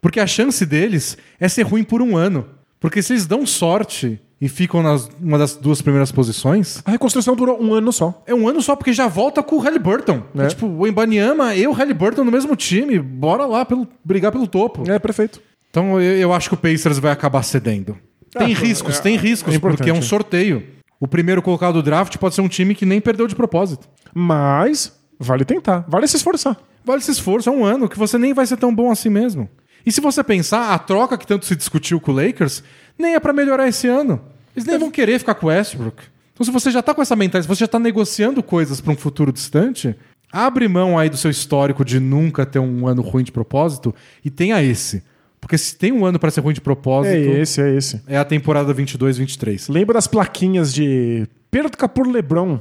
Porque 0.00 0.18
a 0.18 0.26
chance 0.26 0.64
deles 0.66 1.16
é 1.38 1.48
ser 1.48 1.62
ruim 1.62 1.84
por 1.84 2.02
um 2.02 2.16
ano. 2.16 2.46
Porque 2.80 3.00
se 3.00 3.12
eles 3.12 3.26
dão 3.26 3.46
sorte 3.46 4.20
e 4.40 4.48
ficam 4.48 4.82
nas 4.82 5.08
uma 5.20 5.38
das 5.38 5.54
duas 5.54 5.80
primeiras 5.80 6.10
posições, 6.10 6.82
A 6.84 6.90
reconstrução 6.90 7.36
durou 7.36 7.62
um 7.62 7.72
ano 7.72 7.92
só. 7.92 8.20
é 8.26 8.34
um 8.34 8.48
ano 8.48 8.60
só, 8.60 8.74
porque 8.74 8.92
já 8.92 9.06
volta 9.06 9.40
com 9.40 9.54
o 9.54 9.58
Halliburton. 9.60 10.24
É. 10.36 10.42
É. 10.42 10.46
Tipo, 10.48 10.66
o 10.66 10.84
Embanyama 10.88 11.54
e 11.54 11.64
o 11.68 11.70
Halliburton 11.72 12.24
no 12.24 12.32
mesmo 12.32 12.56
time. 12.56 12.98
Bora 12.98 13.46
lá 13.46 13.64
pelo, 13.64 13.86
brigar 14.04 14.32
pelo 14.32 14.48
topo. 14.48 14.90
É, 14.90 14.98
perfeito. 14.98 15.40
Então 15.70 16.00
eu, 16.00 16.16
eu 16.18 16.32
acho 16.32 16.48
que 16.48 16.54
o 16.54 16.58
Pacers 16.58 16.98
vai 16.98 17.12
acabar 17.12 17.44
cedendo. 17.44 17.96
Tem 18.36 18.52
Ah, 18.52 18.58
riscos, 18.58 18.98
é- 18.98 19.02
tem 19.02 19.16
riscos, 19.16 19.54
é 19.54 19.58
porque 19.60 19.88
é 19.88 19.92
um 19.92 20.02
sorteio. 20.02 20.64
O 21.02 21.08
primeiro 21.08 21.42
colocado 21.42 21.74
do 21.74 21.82
draft 21.82 22.16
pode 22.16 22.36
ser 22.36 22.42
um 22.42 22.48
time 22.48 22.76
que 22.76 22.86
nem 22.86 23.00
perdeu 23.00 23.26
de 23.26 23.34
propósito. 23.34 23.88
Mas 24.14 24.96
vale 25.18 25.44
tentar, 25.44 25.84
vale 25.88 26.06
se 26.06 26.16
esforçar. 26.16 26.56
Vale 26.84 27.00
esse 27.00 27.10
esforço, 27.10 27.48
é 27.48 27.52
um 27.52 27.64
ano 27.64 27.88
que 27.88 27.98
você 27.98 28.16
nem 28.16 28.32
vai 28.32 28.46
ser 28.46 28.56
tão 28.56 28.72
bom 28.72 28.88
assim 28.88 29.08
mesmo. 29.08 29.48
E 29.84 29.90
se 29.90 30.00
você 30.00 30.22
pensar, 30.22 30.72
a 30.72 30.78
troca 30.78 31.18
que 31.18 31.26
tanto 31.26 31.44
se 31.44 31.56
discutiu 31.56 32.00
com 32.00 32.12
o 32.12 32.14
Lakers 32.14 32.62
nem 32.96 33.16
é 33.16 33.18
pra 33.18 33.32
melhorar 33.32 33.66
esse 33.66 33.88
ano. 33.88 34.20
Eles 34.54 34.64
nem 34.64 34.78
vão 34.78 34.92
querer 34.92 35.18
ficar 35.18 35.34
com 35.34 35.46
o 35.46 35.48
Westbrook. 35.48 36.04
Então, 36.34 36.46
se 36.46 36.52
você 36.52 36.70
já 36.70 36.80
tá 36.80 36.94
com 36.94 37.02
essa 37.02 37.16
mentalidade, 37.16 37.46
se 37.46 37.48
você 37.48 37.64
já 37.64 37.68
tá 37.68 37.80
negociando 37.80 38.40
coisas 38.40 38.80
pra 38.80 38.92
um 38.92 38.96
futuro 38.96 39.32
distante, 39.32 39.96
Abre 40.32 40.66
mão 40.66 40.98
aí 40.98 41.10
do 41.10 41.16
seu 41.18 41.30
histórico 41.30 41.84
de 41.84 42.00
nunca 42.00 42.46
ter 42.46 42.58
um 42.58 42.86
ano 42.88 43.02
ruim 43.02 43.22
de 43.22 43.30
propósito 43.30 43.94
e 44.24 44.30
tenha 44.30 44.62
esse. 44.62 45.04
Porque 45.42 45.58
se 45.58 45.76
tem 45.76 45.90
um 45.90 46.06
ano 46.06 46.20
para 46.20 46.30
ser 46.30 46.40
ruim 46.40 46.54
de 46.54 46.60
propósito, 46.60 47.14
É 47.14 47.40
esse, 47.40 47.60
é 47.60 47.74
esse. 47.76 48.00
é 48.06 48.16
a 48.16 48.24
temporada 48.24 48.72
22-23. 48.72 49.70
Lembra 49.70 49.94
das 49.94 50.06
plaquinhas 50.06 50.72
de 50.72 51.26
perca 51.50 51.88
por 51.88 52.06
LeBron 52.06 52.60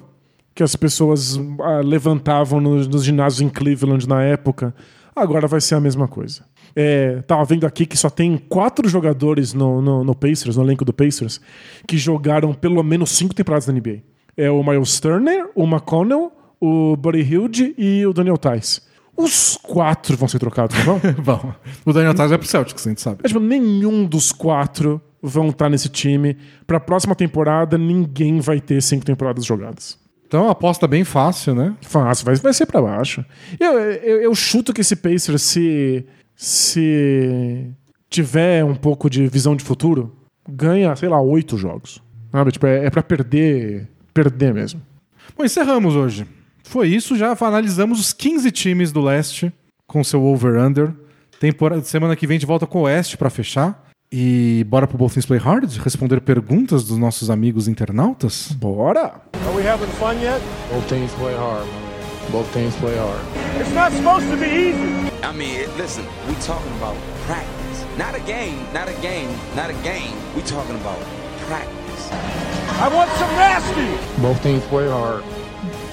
que 0.55 0.63
as 0.63 0.75
pessoas 0.75 1.39
ah, 1.61 1.79
levantavam 1.81 2.59
nos, 2.59 2.87
nos 2.87 3.05
ginásios 3.05 3.39
em 3.39 3.49
Cleveland 3.49 4.09
na 4.09 4.23
época? 4.23 4.75
Agora 5.15 5.47
vai 5.47 5.61
ser 5.61 5.75
a 5.75 5.79
mesma 5.79 6.07
coisa. 6.07 6.43
É, 6.75 7.21
tava 7.27 7.45
vendo 7.45 7.67
aqui 7.67 7.85
que 7.85 7.95
só 7.95 8.09
tem 8.09 8.35
quatro 8.37 8.89
jogadores 8.89 9.53
no, 9.53 9.79
no, 9.79 10.03
no 10.03 10.15
Pacers, 10.15 10.57
no 10.57 10.63
elenco 10.63 10.83
do 10.83 10.91
Pacers, 10.91 11.39
que 11.87 11.97
jogaram 11.97 12.51
pelo 12.53 12.81
menos 12.81 13.11
cinco 13.11 13.35
temporadas 13.35 13.67
da 13.67 13.73
NBA. 13.73 13.99
É 14.35 14.49
o 14.49 14.63
Miles 14.63 14.99
Turner, 14.99 15.49
o 15.53 15.65
McConnell, 15.65 16.31
o 16.59 16.95
Buddy 16.97 17.21
Hilde 17.21 17.75
e 17.77 18.05
o 18.07 18.13
Daniel 18.13 18.37
Tice. 18.37 18.81
Os 19.23 19.57
quatro 19.61 20.17
vão 20.17 20.27
ser 20.27 20.39
trocados, 20.39 20.75
não 20.77 20.97
vão? 20.97 21.13
Bom, 21.23 21.53
o 21.85 21.93
Daniel 21.93 22.13
Tice 22.13 22.27
vai 22.27 22.37
pro 22.37 22.47
Celtics, 22.47 22.85
a 22.85 22.89
gente 22.89 23.01
sabe. 23.01 23.21
É, 23.23 23.27
tipo, 23.27 23.39
nenhum 23.39 24.05
dos 24.05 24.31
quatro 24.31 25.01
vão 25.21 25.49
estar 25.49 25.69
nesse 25.69 25.89
time. 25.89 26.37
Pra 26.65 26.79
próxima 26.79 27.15
temporada, 27.15 27.77
ninguém 27.77 28.39
vai 28.39 28.59
ter 28.59 28.81
cinco 28.81 29.05
temporadas 29.05 29.45
jogadas. 29.45 29.99
Então, 30.25 30.49
aposta 30.49 30.87
bem 30.87 31.03
fácil, 31.03 31.53
né? 31.53 31.75
Fácil, 31.81 32.25
vai, 32.25 32.35
vai 32.35 32.53
ser 32.53 32.65
pra 32.65 32.81
baixo. 32.81 33.23
Eu, 33.59 33.77
eu, 33.77 34.21
eu 34.21 34.35
chuto 34.35 34.73
que 34.73 34.79
esse 34.81 34.95
Pacers, 34.95 35.41
se, 35.41 36.05
se 36.35 37.69
tiver 38.09 38.63
um 38.63 38.75
pouco 38.75 39.09
de 39.09 39.27
visão 39.27 39.55
de 39.55 39.63
futuro, 39.63 40.15
ganha, 40.47 40.95
sei 40.95 41.09
lá, 41.09 41.21
oito 41.21 41.57
jogos. 41.57 42.01
Sabe? 42.31 42.51
Tipo, 42.51 42.65
é, 42.65 42.85
é 42.85 42.89
pra 42.89 43.03
perder, 43.03 43.89
perder 44.13 44.53
mesmo. 44.53 44.81
Bom, 45.37 45.43
encerramos 45.43 45.95
hoje. 45.95 46.25
Foi 46.63 46.87
isso, 46.87 47.15
já 47.17 47.35
analisamos 47.39 47.99
os 47.99 48.13
15 48.13 48.51
times 48.51 48.91
do 48.91 49.01
leste 49.01 49.51
com 49.87 50.03
seu 50.03 50.23
over-under. 50.23 50.93
Temporada, 51.39 51.83
semana 51.83 52.15
que 52.15 52.27
vem 52.27 52.35
a 52.35 52.39
gente 52.39 52.47
volta 52.47 52.67
com 52.67 52.79
o 52.79 52.81
oeste 52.83 53.17
pra 53.17 53.29
fechar. 53.29 53.87
E 54.13 54.65
bora 54.67 54.85
pro 54.85 54.97
Both 54.97 55.13
Things 55.13 55.25
Play 55.25 55.39
Hard 55.39 55.77
responder 55.77 56.19
perguntas 56.19 56.83
dos 56.83 56.97
nossos 56.97 57.29
amigos 57.29 57.69
internautas? 57.69 58.51
Bora! 58.51 59.21
Are 59.33 59.55
we 59.55 59.65
having 59.65 59.87
fun 59.93 60.15
yet? 60.21 60.41
Both 60.69 60.89
teams 60.89 61.11
play 61.13 61.33
hard. 61.33 61.65
Both 62.29 62.51
teams 62.53 62.75
play 62.75 62.97
hard. 62.97 63.21
It's 63.59 63.73
not 63.73 63.93
supposed 63.93 64.29
to 64.29 64.35
be 64.37 64.47
easy. 64.47 65.11
I 65.23 65.31
mean, 65.31 65.65
listen, 65.77 66.03
we 66.27 66.35
talking 66.45 66.71
about 66.77 66.97
practice. 67.25 67.85
Not 67.97 68.13
a 68.15 68.19
game, 68.25 68.59
not 68.73 68.89
a 68.89 68.93
game, 69.01 69.29
not 69.55 69.69
a 69.69 69.77
game. 69.81 70.13
We 70.35 70.41
talking 70.41 70.75
about 70.75 70.99
practice. 71.47 72.11
I 72.11 72.89
want 72.93 73.09
some 73.11 73.31
nasty. 73.35 74.21
Both 74.21 74.43
teams 74.43 74.63
play 74.65 74.89
hard. 74.89 75.23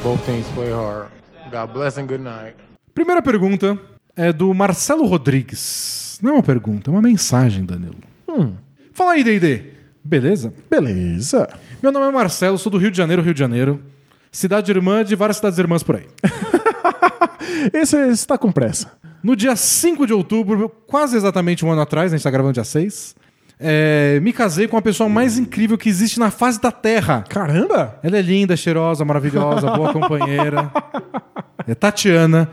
Both 0.03 0.25
teams 0.27 0.47
play 0.55 0.71
hard. 0.71 1.09
God 1.51 1.73
bless 1.73 1.99
and 1.99 2.07
good 2.07 2.23
night. 2.23 2.55
Primeira 2.95 3.21
pergunta 3.21 3.79
é 4.15 4.33
do 4.33 4.53
Marcelo 4.55 5.05
Rodrigues. 5.07 6.19
Não 6.23 6.31
é 6.31 6.35
uma 6.35 6.43
pergunta, 6.43 6.91
é 6.91 6.93
uma 6.93 7.03
mensagem, 7.03 7.65
Danilo. 7.65 7.97
Fala 8.93 9.13
aí, 9.13 9.25
D&D. 9.25 9.73
Beleza? 10.05 10.53
Beleza. 10.71 11.49
Meu 11.83 11.91
nome 11.93 12.07
é 12.07 12.11
Marcelo, 12.11 12.59
sou 12.59 12.71
do 12.71 12.79
Rio 12.79 12.91
de 12.91 12.97
Janeiro, 12.97 13.23
Rio 13.23 13.35
de 13.35 13.41
Janeiro. 13.41 13.83
Cidade 14.31 14.71
irmã 14.71 15.05
de 15.05 15.17
várias 15.17 15.37
cidades 15.39 15.59
irmãs 15.59 15.83
por 15.83 15.97
aí. 15.97 16.07
Esse 17.73 17.97
está 18.09 18.39
com 18.39 18.53
pressa. 18.53 18.93
No 19.23 19.35
dia 19.35 19.57
5 19.57 20.07
de 20.07 20.13
outubro, 20.13 20.69
quase 20.87 21.17
exatamente 21.17 21.65
um 21.65 21.73
ano 21.73 21.81
atrás, 21.83 22.13
a 22.13 22.17
gente 22.17 22.23
tá 22.23 22.31
gravando 22.31 22.55
dia 22.55 22.65
6, 22.65 23.17
é, 23.61 24.21
me 24.21 24.33
casei 24.33 24.69
com 24.69 24.77
a 24.77 24.83
pessoa 24.83 25.09
mais 25.09 25.37
incrível 25.37 25.77
que 25.77 25.89
existe 25.89 26.21
na 26.21 26.31
face 26.31 26.61
da 26.61 26.71
Terra. 26.71 27.25
Caramba! 27.29 27.99
Ela 28.03 28.19
é 28.19 28.23
linda, 28.23 28.57
cheirosa, 28.57 29.05
maravilhosa, 29.05 29.71
boa 29.73 29.93
companheira. 29.93 30.71
É 31.67 31.75
Tatiana, 31.75 32.49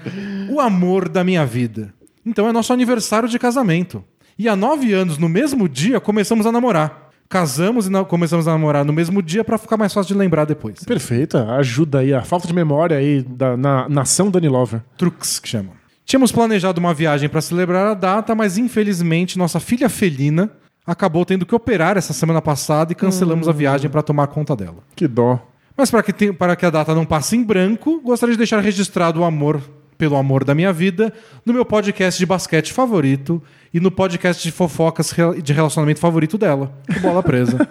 o 0.50 0.60
amor 0.60 1.08
da 1.08 1.24
minha 1.24 1.46
vida. 1.46 1.94
Então 2.26 2.50
é 2.50 2.52
nosso 2.52 2.74
aniversário 2.74 3.30
de 3.30 3.38
casamento. 3.38 4.04
E 4.38 4.50
há 4.50 4.56
nove 4.56 4.92
anos, 4.94 5.18
no 5.18 5.30
mesmo 5.30 5.70
dia, 5.70 6.00
começamos 6.00 6.46
a 6.46 6.52
namorar. 6.52 7.12
Casamos 7.30 7.88
e 7.88 8.06
começamos 8.06 8.48
a 8.48 8.52
namorar 8.52 8.84
no 8.84 8.94
mesmo 8.94 9.22
dia 9.22 9.44
pra 9.44 9.58
ficar 9.58 9.78
mais 9.78 9.94
fácil 9.94 10.14
de 10.14 10.20
lembrar 10.20 10.46
depois. 10.46 10.84
Perfeita, 10.84 11.52
ajuda 11.54 12.00
aí 12.00 12.14
a 12.14 12.22
falta 12.22 12.48
de 12.48 12.54
memória 12.54 12.98
aí 12.98 13.22
da 13.22 13.56
na, 13.56 13.88
nação 13.90 14.30
Dani 14.30 14.50
Lover. 14.50 14.82
Truques, 14.98 15.40
que 15.40 15.48
chamam. 15.48 15.74
Tínhamos 16.04 16.32
planejado 16.32 16.80
uma 16.80 16.94
viagem 16.94 17.28
para 17.28 17.42
celebrar 17.42 17.88
a 17.88 17.94
data, 17.94 18.36
mas 18.36 18.58
infelizmente 18.58 19.40
nossa 19.40 19.60
filha 19.60 19.90
felina 19.90 20.52
acabou 20.86 21.26
tendo 21.26 21.46
que 21.46 21.56
operar 21.56 21.98
essa 21.98 22.14
semana 22.14 22.42
passada 22.42 22.92
e 22.92 22.96
cancelamos 22.96 23.48
a 23.48 23.52
viagem 23.52 23.90
para 23.90 24.02
tomar 24.02 24.28
conta 24.28 24.56
dela. 24.56 24.78
Que 24.96 25.08
dó. 25.08 25.40
Mas 25.76 25.92
para 25.92 26.04
que, 26.04 26.32
para 26.32 26.56
que 26.56 26.66
a 26.66 26.70
data 26.70 26.96
não 26.96 27.06
passe 27.06 27.36
em 27.36 27.44
branco, 27.44 28.02
gostaria 28.02 28.34
de 28.34 28.38
deixar 28.38 28.62
registrado 28.62 29.22
o 29.22 29.24
amor 29.24 29.62
pelo 29.98 30.16
amor 30.16 30.44
da 30.44 30.54
minha 30.54 30.72
vida 30.72 31.12
no 31.46 31.54
meu 31.54 31.66
podcast 31.66 32.18
de 32.18 32.26
basquete 32.26 32.74
favorito 32.74 33.42
e 33.74 33.80
no 33.80 33.92
podcast 33.92 34.44
de 34.44 34.52
fofocas 34.52 35.14
de 35.42 35.54
relacionamento 35.54 36.00
favorito 36.00 36.38
dela, 36.38 36.72
o 36.98 37.00
Bola 37.00 37.24
Presa. 37.24 37.68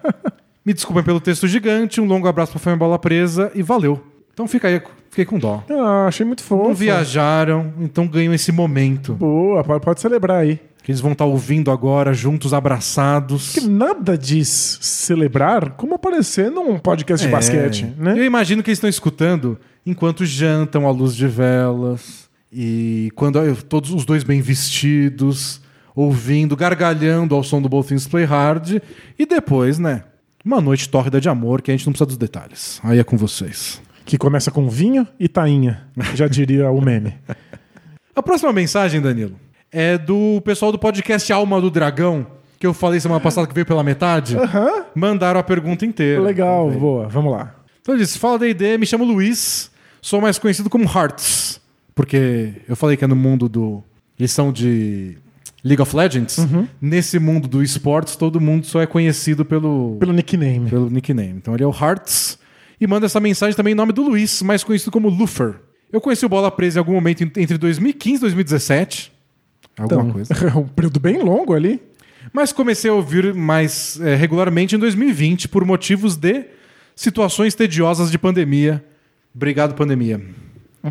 Me 0.64 0.72
desculpem 0.72 1.02
pelo 1.02 1.20
texto 1.20 1.48
gigante, 1.48 2.00
um 2.00 2.06
longo 2.06 2.28
abraço 2.28 2.58
para 2.58 2.72
a 2.72 2.76
Bola 2.76 2.98
Presa 2.98 3.50
e 3.54 3.62
valeu. 3.62 4.00
Então 4.32 4.46
fica 4.46 4.68
aí, 4.68 4.80
fiquei 5.10 5.24
com 5.24 5.38
dó. 5.38 5.62
Ah, 5.68 6.06
achei 6.06 6.24
muito 6.24 6.42
fofo. 6.42 6.68
Não 6.68 6.74
viajaram, 6.74 7.74
então 7.80 8.06
ganham 8.06 8.32
esse 8.32 8.52
momento. 8.52 9.12
Boa, 9.14 9.62
pode 9.80 10.00
celebrar 10.00 10.38
aí. 10.38 10.60
Que 10.82 10.90
eles 10.90 11.00
vão 11.00 11.12
estar 11.12 11.24
ouvindo 11.24 11.70
agora, 11.70 12.12
juntos, 12.12 12.52
abraçados. 12.52 13.52
Que 13.52 13.60
nada 13.60 14.18
diz 14.18 14.78
celebrar 14.80 15.70
como 15.76 15.94
aparecer 15.94 16.50
num 16.50 16.78
podcast 16.78 17.24
de 17.26 17.32
É. 17.32 17.36
basquete, 17.36 17.86
né? 17.96 18.12
Eu 18.18 18.24
imagino 18.24 18.62
que 18.62 18.70
eles 18.70 18.78
estão 18.78 18.90
escutando 18.90 19.58
enquanto 19.86 20.24
jantam 20.26 20.86
à 20.86 20.90
luz 20.90 21.14
de 21.14 21.26
velas 21.28 22.28
e 22.52 23.10
quando 23.14 23.38
todos 23.68 23.90
os 23.92 24.04
dois 24.04 24.24
bem 24.24 24.40
vestidos, 24.40 25.60
ouvindo, 25.94 26.56
gargalhando 26.56 27.34
ao 27.34 27.42
som 27.44 27.62
do 27.62 27.68
Both 27.68 27.88
Things 27.88 28.06
Play 28.08 28.24
Hard 28.24 28.80
e 29.18 29.24
depois, 29.26 29.78
né? 29.78 30.04
Uma 30.44 30.60
noite 30.60 30.88
tórrida 30.88 31.20
de 31.20 31.28
amor 31.28 31.62
que 31.62 31.70
a 31.70 31.74
gente 31.76 31.86
não 31.86 31.92
precisa 31.92 32.06
dos 32.06 32.16
detalhes. 32.16 32.80
Aí 32.82 32.98
é 32.98 33.04
com 33.04 33.16
vocês. 33.16 33.80
Que 34.04 34.18
começa 34.18 34.50
com 34.50 34.68
vinho 34.68 35.06
e 35.20 35.28
tainha, 35.28 35.82
já 36.16 36.26
diria 36.26 36.68
o 36.72 36.80
meme. 36.80 37.14
A 38.16 38.22
próxima 38.22 38.52
mensagem, 38.52 39.00
Danilo, 39.00 39.36
é 39.72 39.96
do 39.98 40.40
pessoal 40.44 40.70
do 40.70 40.78
podcast 40.78 41.32
Alma 41.32 41.60
do 41.60 41.70
Dragão, 41.70 42.26
que 42.58 42.66
eu 42.66 42.74
falei 42.74 43.00
semana 43.00 43.20
passada 43.20 43.46
que 43.46 43.54
veio 43.54 43.66
pela 43.66 43.82
metade. 43.82 44.36
Mandaram 44.94 45.40
a 45.40 45.42
pergunta 45.42 45.84
inteira. 45.86 46.20
Legal, 46.20 46.70
boa, 46.70 47.08
vamos 47.08 47.32
lá. 47.32 47.54
Então 47.80 47.96
disse: 47.96 48.18
Fala 48.18 48.38
D&D, 48.38 48.78
me 48.78 48.86
chamo 48.86 49.04
Luiz, 49.04 49.70
sou 50.00 50.20
mais 50.20 50.38
conhecido 50.38 50.68
como 50.70 50.84
Hearts, 50.84 51.60
porque 51.94 52.54
eu 52.68 52.76
falei 52.76 52.96
que 52.96 53.04
é 53.04 53.08
no 53.08 53.16
mundo 53.16 53.48
do. 53.48 53.82
Eles 54.18 54.30
são 54.30 54.52
de 54.52 55.16
League 55.64 55.82
of 55.82 55.96
Legends. 55.96 56.38
Nesse 56.80 57.18
mundo 57.18 57.48
do 57.48 57.62
esportes, 57.62 58.14
todo 58.14 58.40
mundo 58.40 58.66
só 58.66 58.80
é 58.80 58.86
conhecido 58.86 59.44
pelo, 59.44 59.96
Pelo 59.98 60.12
nickname. 60.12 60.68
pelo 60.70 60.88
nickname. 60.90 61.30
Então 61.38 61.54
ele 61.54 61.64
é 61.64 61.66
o 61.66 61.72
Hearts 61.72 62.38
e 62.80 62.86
manda 62.86 63.06
essa 63.06 63.18
mensagem 63.18 63.56
também 63.56 63.72
em 63.72 63.76
nome 63.76 63.92
do 63.92 64.02
Luiz, 64.02 64.42
mais 64.42 64.62
conhecido 64.62 64.90
como 64.92 65.08
Lufer. 65.08 65.54
Eu 65.92 66.00
conheci 66.00 66.24
o 66.24 66.28
Bola 66.28 66.50
Presa 66.50 66.78
em 66.78 66.80
algum 66.80 66.92
momento 66.92 67.22
en- 67.22 67.32
entre 67.36 67.58
2015 67.58 68.16
e 68.16 68.20
2017. 68.20 69.11
Alguma 69.78 70.02
Então, 70.02 70.12
coisa. 70.12 70.34
é 70.34 70.52
um 70.58 70.66
período 70.66 71.00
bem 71.00 71.18
longo 71.22 71.54
ali. 71.54 71.80
Mas 72.32 72.52
comecei 72.52 72.90
a 72.90 72.94
ouvir 72.94 73.34
mais 73.34 73.98
eh, 74.00 74.14
regularmente 74.14 74.76
em 74.76 74.78
2020 74.78 75.48
por 75.48 75.64
motivos 75.64 76.14
de 76.16 76.44
situações 76.94 77.54
tediosas 77.54 78.10
de 78.10 78.18
pandemia. 78.18 78.84
Obrigado, 79.34 79.74
pandemia. 79.74 80.20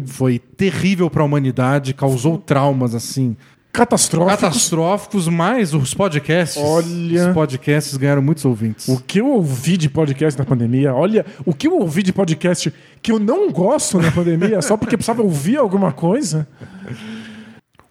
Foi 0.08 0.40
terrível 0.40 1.10
para 1.10 1.22
a 1.22 1.26
humanidade, 1.26 1.94
causou 1.94 2.38
traumas 2.38 2.96
assim 2.96 3.36
Catastrófico. 3.74 4.42
catastróficos, 4.42 5.28
mas 5.30 5.74
os 5.74 5.94
podcasts, 5.94 6.62
Olha. 6.62 7.28
os 7.30 7.34
podcasts 7.34 7.96
ganharam 7.96 8.22
muitos 8.22 8.44
ouvintes. 8.44 8.88
O 8.90 9.00
que 9.00 9.22
eu 9.22 9.28
ouvi 9.28 9.78
de 9.78 9.90
podcast 9.90 10.38
na 10.38 10.44
pandemia, 10.46 10.94
olha, 10.94 11.26
o 11.46 11.54
que 11.54 11.68
eu 11.68 11.78
ouvi 11.80 12.04
de 12.04 12.12
podcast 12.12 12.74
que 13.02 13.12
eu 13.14 13.20
não 13.20 13.50
gosto 13.52 14.00
na 14.00 14.12
pandemia, 14.12 14.62
só 14.62 14.76
porque 14.76 14.98
precisava 14.98 15.22
ouvir 15.22 15.56
alguma 15.58 15.94
coisa. 15.94 16.46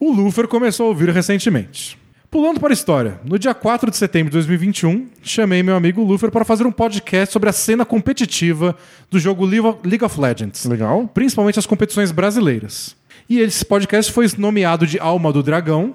O 0.02 0.10
Lufer 0.10 0.48
começou 0.48 0.86
a 0.86 0.88
ouvir 0.88 1.10
recentemente. 1.10 1.98
Pulando 2.30 2.58
para 2.58 2.70
a 2.70 2.72
história, 2.72 3.20
no 3.22 3.38
dia 3.38 3.52
4 3.52 3.90
de 3.90 3.98
setembro 3.98 4.30
de 4.30 4.38
2021, 4.38 5.08
chamei 5.20 5.62
meu 5.62 5.76
amigo 5.76 6.02
Lufer 6.02 6.30
para 6.30 6.42
fazer 6.42 6.66
um 6.66 6.72
podcast 6.72 7.30
sobre 7.30 7.50
a 7.50 7.52
cena 7.52 7.84
competitiva 7.84 8.74
do 9.10 9.18
jogo 9.18 9.44
League 9.44 10.02
of 10.02 10.18
Legends. 10.18 10.64
Legal. 10.64 11.06
principalmente 11.12 11.58
as 11.58 11.66
competições 11.66 12.12
brasileiras. 12.12 12.96
E 13.28 13.40
esse 13.40 13.62
podcast 13.62 14.10
foi 14.10 14.26
nomeado 14.38 14.86
de 14.86 14.98
Alma 14.98 15.30
do 15.34 15.42
Dragão, 15.42 15.94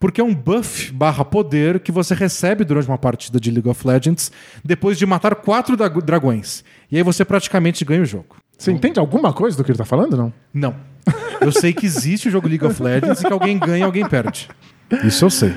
porque 0.00 0.22
é 0.22 0.24
um 0.24 0.34
buff 0.34 0.90
barra 0.90 1.22
poder 1.22 1.80
que 1.80 1.92
você 1.92 2.14
recebe 2.14 2.64
durante 2.64 2.88
uma 2.88 2.96
partida 2.96 3.38
de 3.38 3.50
League 3.50 3.68
of 3.68 3.86
Legends 3.86 4.32
depois 4.64 4.96
de 4.96 5.04
matar 5.04 5.34
quatro 5.34 5.76
dragões. 5.76 6.64
E 6.90 6.96
aí 6.96 7.02
você 7.02 7.22
praticamente 7.22 7.84
ganha 7.84 8.00
o 8.00 8.06
jogo. 8.06 8.36
Você 8.56 8.72
entende 8.72 8.98
alguma 8.98 9.30
coisa 9.30 9.58
do 9.58 9.62
que 9.62 9.70
ele 9.70 9.78
tá 9.78 9.84
falando, 9.84 10.16
não? 10.16 10.32
Não. 10.54 10.91
Eu 11.40 11.50
sei 11.50 11.72
que 11.72 11.84
existe 11.84 12.28
o 12.28 12.30
jogo 12.30 12.48
League 12.48 12.64
of 12.64 12.80
Legends 12.82 13.20
e 13.20 13.26
que 13.26 13.32
alguém 13.32 13.58
ganha 13.58 13.78
e 13.78 13.82
alguém 13.82 14.08
perde. 14.08 14.48
Isso 15.04 15.24
eu 15.24 15.30
sei. 15.30 15.52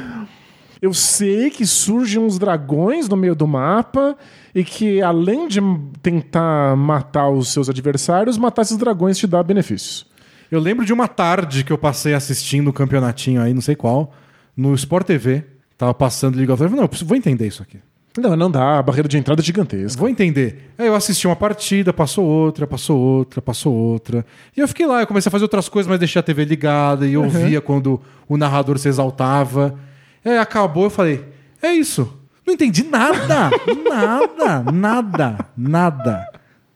Eu 0.82 0.94
sei 0.94 1.50
que 1.50 1.66
surgem 1.66 2.22
uns 2.22 2.38
dragões 2.38 3.08
no 3.08 3.16
meio 3.16 3.36
do 3.36 3.48
mapa 3.48 4.16
e 4.54 4.64
que, 4.64 5.02
além 5.02 5.48
de 5.48 5.60
tentar 6.02 6.76
matar 6.76 7.30
os 7.30 7.50
seus 7.50 7.70
adversários, 7.70 8.38
matar 8.38 8.64
esses 8.64 8.78
dragões 8.78 9.18
te 9.18 9.28
dá 9.28 9.42
benefícios. 9.42 10.06
Eu 10.52 10.60
lembro 10.60 10.86
de 10.86 10.94
uma 10.94 11.08
tarde 11.08 11.64
que 11.64 11.72
eu 11.72 11.78
passei 11.78 12.14
assistindo 12.14 12.70
o 12.70 12.74
campeonatinho 12.74 13.42
aí, 13.42 13.54
não 13.54 13.62
sei 13.62 13.76
qual, 13.76 14.14
no 14.56 14.74
Sport 14.76 15.08
TV. 15.08 15.44
Tava 15.78 15.94
passando 15.94 16.36
League 16.36 16.52
of 16.52 16.62
Legends. 16.62 16.80
Não, 16.80 16.90
eu 16.90 17.08
vou 17.08 17.18
entender 17.18 17.48
isso 17.48 17.62
aqui. 17.62 17.80
Não, 18.18 18.36
não 18.36 18.50
dá. 18.50 18.80
A 18.80 18.82
barreira 18.82 19.08
de 19.08 19.18
entrada 19.18 19.42
é 19.42 19.44
gigantesca. 19.44 20.00
Vou 20.00 20.10
entender. 20.10 20.72
Aí 20.78 20.88
eu 20.88 20.96
assisti 20.96 21.28
uma 21.28 21.36
partida, 21.36 21.92
passou 21.92 22.26
outra, 22.26 22.66
passou 22.66 22.98
outra, 22.98 23.42
passou 23.42 23.74
outra. 23.74 24.26
E 24.56 24.60
eu 24.60 24.68
fiquei 24.68 24.86
lá, 24.86 25.02
eu 25.02 25.08
comecei 25.08 25.30
a 25.30 25.32
fazer 25.32 25.44
outras 25.44 25.68
coisas, 25.68 25.90
mas 25.90 26.00
deixei 26.00 26.20
a 26.20 26.24
TV 26.24 26.46
ligada 26.46 27.06
e 27.06 27.18
ouvia 27.18 27.60
quando 27.60 28.02
o 28.28 28.38
narrador 28.38 28.78
se 28.78 28.88
exaltava. 28.88 29.78
Aí 30.24 30.38
acabou, 30.38 30.86
eu 30.86 30.90
falei, 30.90 31.26
é 31.62 31.74
isso. 31.74 32.12
Não 32.46 32.54
entendi 32.54 32.84
nada. 32.84 33.50
nada, 33.90 34.72
nada, 34.72 35.38
nada. 35.58 36.28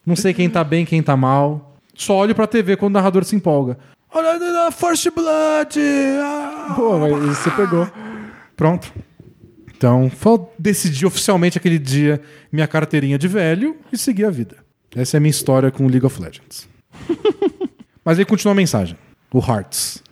Não 0.06 0.16
sei 0.16 0.34
quem 0.34 0.50
tá 0.50 0.64
bem, 0.64 0.86
quem 0.86 1.02
tá 1.02 1.16
mal. 1.16 1.76
Só 1.94 2.16
olho 2.16 2.34
pra 2.34 2.48
TV 2.48 2.76
quando 2.76 2.92
o 2.92 2.98
narrador 2.98 3.24
se 3.24 3.36
empolga. 3.36 3.78
Olha, 4.12 4.72
First 4.72 5.10
Blood! 5.12 5.80
ah." 6.22 6.74
Pô, 6.76 6.98
mas 6.98 7.38
você 7.38 7.52
pegou. 7.52 7.88
Pronto. 8.56 8.92
Então, 9.80 10.12
foi 10.14 10.42
decidir 10.60 11.06
oficialmente 11.06 11.58
aquele 11.58 11.80
dia 11.80 12.20
minha 12.52 12.68
carteirinha 12.68 13.18
de 13.18 13.30
velho 13.30 13.78
e 13.94 13.98
seguir 13.98 14.26
a 14.26 14.30
vida. 14.30 14.58
Essa 14.94 15.16
é 15.16 15.18
a 15.20 15.22
minha 15.22 15.30
história 15.30 15.72
com 15.72 15.88
League 15.88 16.06
of 16.06 16.22
Legends. 16.22 16.68
Mas 18.04 18.20
aí 18.20 18.26
continua 18.26 18.52
a 18.52 18.56
mensagem. 18.56 18.98
O 19.32 19.40
Hearts. 19.40 20.04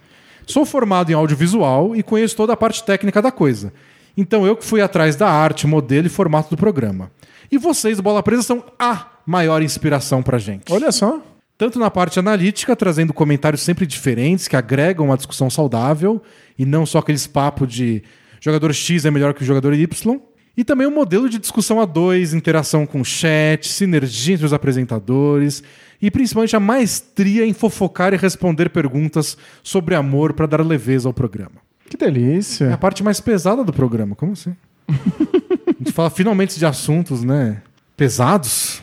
Sou 0.46 0.66
formado 0.66 1.12
em 1.12 1.16
audiovisual 1.16 1.94
e 1.98 2.02
conheço 2.02 2.34
toda 2.38 2.54
a 2.54 2.56
parte 2.56 2.82
técnica 2.82 3.22
da 3.22 3.30
coisa. 3.30 3.74
Então 4.16 4.48
eu 4.48 4.56
que 4.56 4.64
fui 4.64 4.80
atrás 4.80 5.18
da 5.18 5.30
arte, 5.30 5.68
modelo 5.68 6.08
e 6.08 6.10
formato 6.10 6.50
do 6.50 6.56
programa. 6.56 7.12
E 7.52 7.58
vocês, 7.58 8.00
Bola 8.00 8.24
Presa, 8.24 8.44
são 8.44 8.64
a 8.80 9.08
maior 9.26 9.62
inspiração 9.62 10.24
pra 10.24 10.38
gente 10.38 10.72
Olha 10.72 10.94
só. 10.94 11.22
tanto 11.58 11.78
na 11.78 11.92
parte 11.92 12.18
analítica, 12.20 12.74
trazendo 12.74 13.14
comentários 13.14 13.64
sempre 13.64 13.86
diferentes 13.86 14.48
que 14.48 14.56
agregam 14.56 15.08
uma 15.08 15.18
discussão 15.18 15.50
saudável 15.50 16.24
e 16.58 16.66
não 16.66 16.86
só 16.86 17.00
aqueles 17.00 17.28
papos 17.28 17.68
de 17.68 18.02
jogador 18.40 18.74
X 18.74 19.06
é 19.06 19.12
melhor 19.12 19.34
que 19.34 19.44
o 19.44 19.46
jogador 19.46 19.74
Y, 19.74 20.20
e 20.58 20.64
também 20.64 20.88
um 20.88 20.94
modelo 20.94 21.30
de 21.30 21.38
discussão 21.38 21.80
a 21.80 21.86
dois, 21.86 22.34
interação 22.34 22.86
com 22.86 23.02
o 23.02 23.06
chat, 23.06 23.68
sinergia 23.68 24.34
entre 24.34 24.46
os 24.46 24.54
apresentadores 24.54 25.62
e 26.02 26.10
principalmente 26.10 26.56
a 26.56 26.60
maestria 26.60 27.46
em 27.46 27.54
fofocar 27.54 28.14
e 28.14 28.18
responder 28.18 28.70
perguntas 28.70 29.38
sobre 29.62 29.94
amor 29.94 30.34
para 30.34 30.48
dar 30.48 30.66
leveza 30.66 31.08
ao 31.08 31.14
programa. 31.14 31.62
Que 31.88 31.96
delícia. 31.96 32.66
É 32.66 32.74
a 32.74 32.78
parte 32.78 33.04
mais 33.04 33.20
pesada 33.20 33.64
do 33.64 33.72
programa, 33.72 34.16
como 34.16 34.34
assim? 34.34 34.56
a 34.90 35.78
gente 35.78 35.92
fala 35.92 36.10
finalmente 36.10 36.58
de 36.58 36.66
assuntos, 36.66 37.24
né? 37.24 37.62
Pesados. 37.96 38.82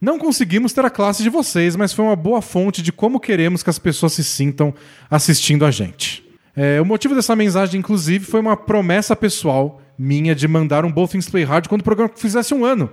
Não 0.00 0.18
conseguimos 0.18 0.72
ter 0.72 0.84
a 0.84 0.90
classe 0.90 1.22
de 1.22 1.30
vocês, 1.30 1.76
mas 1.76 1.92
foi 1.92 2.04
uma 2.04 2.16
boa 2.16 2.42
fonte 2.42 2.82
de 2.82 2.92
como 2.92 3.20
queremos 3.20 3.62
que 3.62 3.70
as 3.70 3.78
pessoas 3.78 4.12
se 4.12 4.24
sintam 4.24 4.74
assistindo 5.08 5.64
a 5.64 5.70
gente. 5.70 6.21
É, 6.54 6.80
o 6.80 6.84
motivo 6.84 7.14
dessa 7.14 7.34
mensagem, 7.34 7.78
inclusive, 7.78 8.24
foi 8.24 8.40
uma 8.40 8.56
promessa 8.56 9.16
pessoal 9.16 9.80
minha 9.98 10.34
de 10.34 10.46
mandar 10.46 10.84
um 10.84 10.92
Both 10.92 11.12
Things 11.12 11.28
Play 11.30 11.44
Hard 11.44 11.68
quando 11.68 11.80
o 11.80 11.84
programa 11.84 12.10
fizesse 12.14 12.52
um 12.54 12.64
ano. 12.64 12.90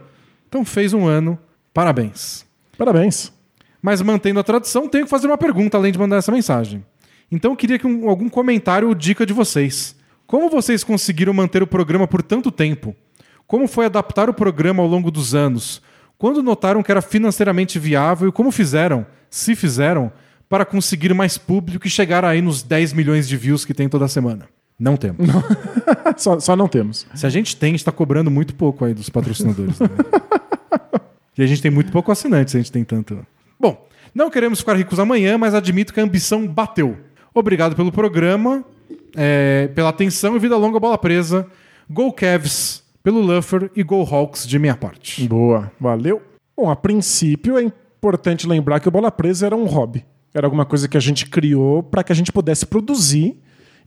Então 0.48 0.64
fez 0.64 0.94
um 0.94 1.06
ano. 1.06 1.38
Parabéns. 1.74 2.46
Parabéns. 2.78 3.32
Mas 3.82 4.02
mantendo 4.02 4.40
a 4.40 4.44
tradição, 4.44 4.88
tenho 4.88 5.06
que 5.06 5.10
fazer 5.10 5.28
uma 5.28 5.38
pergunta 5.38 5.78
além 5.78 5.92
de 5.92 6.00
mandar 6.00 6.18
essa 6.18 6.32
mensagem. 6.32 6.84
Então 7.32 7.52
eu 7.52 7.58
queria 7.58 7.78
que 7.80 7.88
um- 7.88 8.10
algum 8.10 8.30
comentário 8.30 8.88
ou 8.88 8.96
dica 8.96 9.26
de 9.26 9.34
vocês. 9.34 9.96
Como 10.26 10.50
vocês 10.50 10.84
conseguiram 10.84 11.34
manter 11.34 11.62
o 11.64 11.68
programa 11.68 12.08
por 12.08 12.22
tanto 12.22 12.52
tempo? 12.52 12.96
Como 13.48 13.68
foi 13.68 13.86
adaptar 13.86 14.30
o 14.30 14.34
programa 14.34 14.84
ao 14.84 14.90
longo 14.90 15.10
dos 15.10 15.34
anos? 15.34 15.82
Quando 16.18 16.44
notaram 16.44 16.84
que 16.84 16.92
era 16.92 17.02
financeiramente 17.02 17.80
viável 17.80 18.30
e 18.30 18.32
como 18.32 18.52
fizeram, 18.52 19.06
se 19.30 19.56
fizeram, 19.56 20.12
para 20.50 20.66
conseguir 20.66 21.14
mais 21.14 21.38
público 21.38 21.86
e 21.86 21.90
chegar 21.90 22.26
aí 22.26 22.42
nos 22.42 22.64
10 22.64 22.94
milhões 22.94 23.28
de 23.28 23.38
views 23.38 23.64
que 23.64 23.74
tem 23.74 23.88
toda 23.88 24.08
semana? 24.08 24.50
Não 24.80 24.98
temos. 24.98 25.28
só, 26.18 26.40
só 26.40 26.56
não 26.56 26.68
temos. 26.68 27.06
Se 27.14 27.26
a 27.26 27.30
gente 27.30 27.56
tem, 27.56 27.68
a 27.68 27.72
gente 27.72 27.82
está 27.82 27.92
cobrando 27.92 28.32
muito 28.32 28.56
pouco 28.56 28.84
aí 28.84 28.94
dos 28.94 29.10
patrocinadores. 29.10 29.80
né? 29.80 29.88
e 31.38 31.44
a 31.44 31.48
gente 31.48 31.62
tem 31.62 31.70
muito 31.70 31.92
pouco 31.92 32.12
assinante 32.12 32.52
se 32.52 32.58
a 32.58 32.60
gente 32.60 32.72
tem 32.72 32.84
tanto. 32.84 33.26
Bom, 33.60 33.88
não 34.16 34.30
queremos 34.30 34.60
ficar 34.60 34.76
ricos 34.76 35.00
amanhã, 35.00 35.38
mas 35.38 35.54
admito 35.54 35.94
que 35.94 36.00
a 36.00 36.04
ambição 36.04 36.48
bateu. 36.48 36.98
Obrigado 37.34 37.76
pelo 37.76 37.92
programa, 37.92 38.66
é, 39.16 39.70
pela 39.76 39.90
atenção 39.90 40.36
e 40.36 40.40
vida 40.40 40.58
longa 40.58 40.80
bola 40.80 40.98
presa. 40.98 41.46
Go 41.88 42.12
Cavs 42.12 42.84
pelo 43.04 43.22
Luffer 43.22 43.70
e 43.76 43.84
Go 43.84 44.02
Hawks 44.04 44.48
de 44.48 44.58
minha 44.58 44.76
parte. 44.76 45.28
Boa. 45.28 45.72
Valeu. 45.80 46.22
Bom, 46.56 46.70
a 46.70 46.76
princípio 46.76 47.58
é 47.58 47.64
importante 47.64 48.48
lembrar 48.48 48.80
que 48.80 48.88
o 48.88 48.92
Bola 48.92 49.10
Presa 49.10 49.46
era 49.46 49.56
um 49.56 49.66
hobby. 49.66 50.06
Era 50.34 50.46
alguma 50.46 50.66
coisa 50.66 50.88
que 50.88 50.98
a 50.98 51.00
gente 51.00 51.26
criou 51.28 51.82
para 51.82 52.04
que 52.04 52.12
a 52.12 52.16
gente 52.16 52.32
pudesse 52.32 52.66
produzir. 52.66 53.38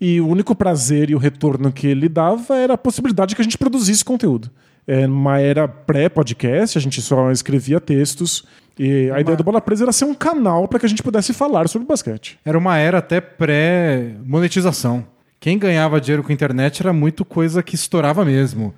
E 0.00 0.20
o 0.20 0.26
único 0.26 0.54
prazer 0.54 1.10
e 1.10 1.14
o 1.14 1.18
retorno 1.18 1.70
que 1.70 1.86
ele 1.86 2.08
dava 2.08 2.56
era 2.56 2.74
a 2.74 2.78
possibilidade 2.78 3.30
de 3.30 3.36
que 3.36 3.42
a 3.42 3.44
gente 3.44 3.58
produzisse 3.58 4.04
conteúdo. 4.04 4.50
É, 4.84 5.06
numa 5.06 5.38
era 5.38 5.68
pré-podcast, 5.68 6.76
a 6.76 6.80
gente 6.80 7.00
só 7.00 7.30
escrevia 7.30 7.80
textos. 7.80 8.44
E 8.76 9.10
a 9.10 9.20
ideia 9.20 9.36
do 9.36 9.44
Bola 9.44 9.60
Presa 9.60 9.84
era 9.84 9.92
ser 9.92 10.04
um 10.04 10.14
canal 10.14 10.66
para 10.66 10.80
que 10.80 10.86
a 10.86 10.88
gente 10.88 11.02
pudesse 11.02 11.32
falar 11.32 11.68
sobre 11.68 11.86
basquete. 11.86 12.38
Era 12.44 12.58
uma 12.58 12.78
era 12.78 12.98
até 12.98 13.20
pré-monetização. 13.20 15.06
Quem 15.38 15.58
ganhava 15.58 16.00
dinheiro 16.00 16.22
com 16.22 16.32
a 16.32 16.34
internet 16.34 16.82
era 16.82 16.92
muito 16.92 17.24
coisa 17.24 17.62
que 17.62 17.74
estourava 17.74 18.24
mesmo. 18.24 18.74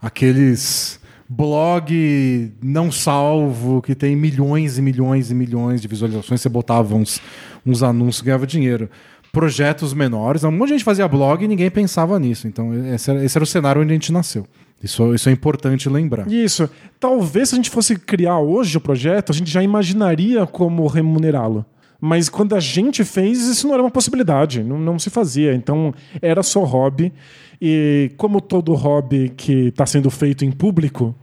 Aqueles 0.00 1.00
blog 1.28 2.52
não 2.62 2.90
salvo 2.90 3.82
que 3.82 3.94
tem 3.94 4.14
milhões 4.14 4.78
e 4.78 4.82
milhões 4.82 5.30
e 5.30 5.34
milhões 5.34 5.80
de 5.80 5.88
visualizações, 5.88 6.40
você 6.40 6.48
botava 6.48 6.94
uns, 6.94 7.20
uns 7.64 7.82
anúncios 7.82 8.22
ganhava 8.22 8.46
dinheiro. 8.46 8.88
Projetos 9.32 9.92
menores, 9.92 10.44
um 10.44 10.50
monte 10.50 10.68
de 10.68 10.74
gente 10.74 10.84
fazia 10.84 11.06
blog 11.06 11.44
e 11.44 11.48
ninguém 11.48 11.70
pensava 11.70 12.18
nisso. 12.18 12.48
Então, 12.48 12.72
esse 12.94 13.10
era, 13.10 13.24
esse 13.24 13.36
era 13.36 13.44
o 13.44 13.46
cenário 13.46 13.82
onde 13.82 13.90
a 13.90 13.94
gente 13.94 14.10
nasceu. 14.10 14.46
Isso, 14.82 15.14
isso 15.14 15.28
é 15.28 15.32
importante 15.32 15.88
lembrar. 15.88 16.30
Isso. 16.30 16.68
Talvez 17.00 17.48
se 17.48 17.54
a 17.54 17.56
gente 17.56 17.70
fosse 17.70 17.96
criar 17.96 18.38
hoje 18.38 18.76
o 18.76 18.80
projeto, 18.80 19.32
a 19.32 19.34
gente 19.34 19.50
já 19.50 19.62
imaginaria 19.62 20.46
como 20.46 20.86
remunerá-lo. 20.86 21.64
Mas 22.00 22.28
quando 22.28 22.54
a 22.54 22.60
gente 22.60 23.04
fez, 23.04 23.46
isso 23.46 23.66
não 23.66 23.74
era 23.74 23.82
uma 23.82 23.90
possibilidade, 23.90 24.62
não, 24.62 24.78
não 24.78 24.98
se 24.98 25.10
fazia. 25.10 25.54
Então 25.54 25.94
era 26.20 26.42
só 26.42 26.62
hobby. 26.64 27.12
E 27.60 28.10
como 28.16 28.40
todo 28.40 28.74
hobby 28.74 29.32
que 29.36 29.68
está 29.68 29.86
sendo 29.86 30.10
feito 30.10 30.44
em 30.44 30.52
público, 30.52 31.14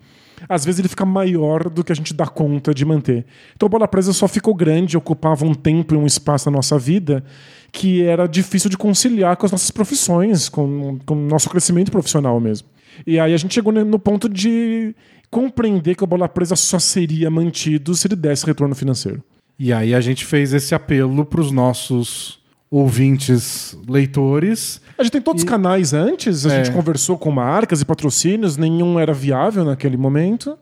às 0.50 0.66
vezes 0.66 0.80
ele 0.80 0.88
fica 0.88 1.06
maior 1.06 1.70
do 1.70 1.84
que 1.84 1.91
a 1.91 1.95
gente 1.95 2.14
dá 2.14 2.26
conta 2.26 2.74
de 2.74 2.84
manter. 2.84 3.26
Então 3.56 3.68
a 3.68 3.70
bola 3.70 3.88
presa 3.88 4.14
só 4.14 4.28
ficou 4.28 4.54
grande, 4.54 4.98
ocupava 4.98 5.45
um 5.45 5.54
tempo 5.54 5.94
e 5.94 5.98
um 5.98 6.06
espaço 6.06 6.50
na 6.50 6.58
nossa 6.58 6.78
vida 6.78 7.24
que 7.72 8.04
era 8.04 8.28
difícil 8.28 8.70
de 8.70 8.78
conciliar 8.78 9.36
com 9.36 9.48
as 9.48 9.52
nossas 9.52 9.72
profissões, 9.72 10.48
com, 10.48 11.00
com 11.06 11.16
o 11.16 11.28
nosso 11.28 11.50
crescimento 11.50 11.91
profissional 11.91 12.40
mesmo. 12.40 12.68
E 13.06 13.20
aí 13.20 13.34
a 13.34 13.38
gente 13.38 13.56
chegou 13.56 13.74
no 13.74 13.98
ponto 13.98 14.30
de 14.30 14.95
compreender 15.32 15.95
que 15.95 16.04
a 16.04 16.08
bola 16.08 16.30
presa 16.30 16.56
só 16.56 16.78
seria 16.78 17.32
mantido 17.32 17.95
se 17.95 18.08
ele 18.08 18.16
desse 18.16 18.45
retorno 18.45 18.76
financeiro. 18.76 19.24
E 19.58 19.72
aí 19.72 19.94
a 19.94 20.02
gente 20.02 20.26
fez 20.26 20.54
esse 20.54 20.74
apelo 20.76 21.24
para 21.26 21.40
os 21.42 21.52
nossos 21.52 22.40
ouvintes 22.70 23.78
leitores. 23.88 24.82
A 24.98 25.04
gente 25.04 25.12
tem 25.14 25.22
todos 25.22 25.44
os 25.44 25.50
canais 25.50 25.94
antes, 25.94 26.46
a 26.46 26.54
É. 26.54 26.64
gente 26.66 26.74
conversou 26.74 27.18
com 27.18 27.30
marcas 27.32 27.82
e 27.82 27.86
patrocínios, 27.86 28.58
nenhum 28.58 29.00
era 29.00 29.14
viável 29.14 29.64
naquele 29.64 29.96
momento. 29.96 30.58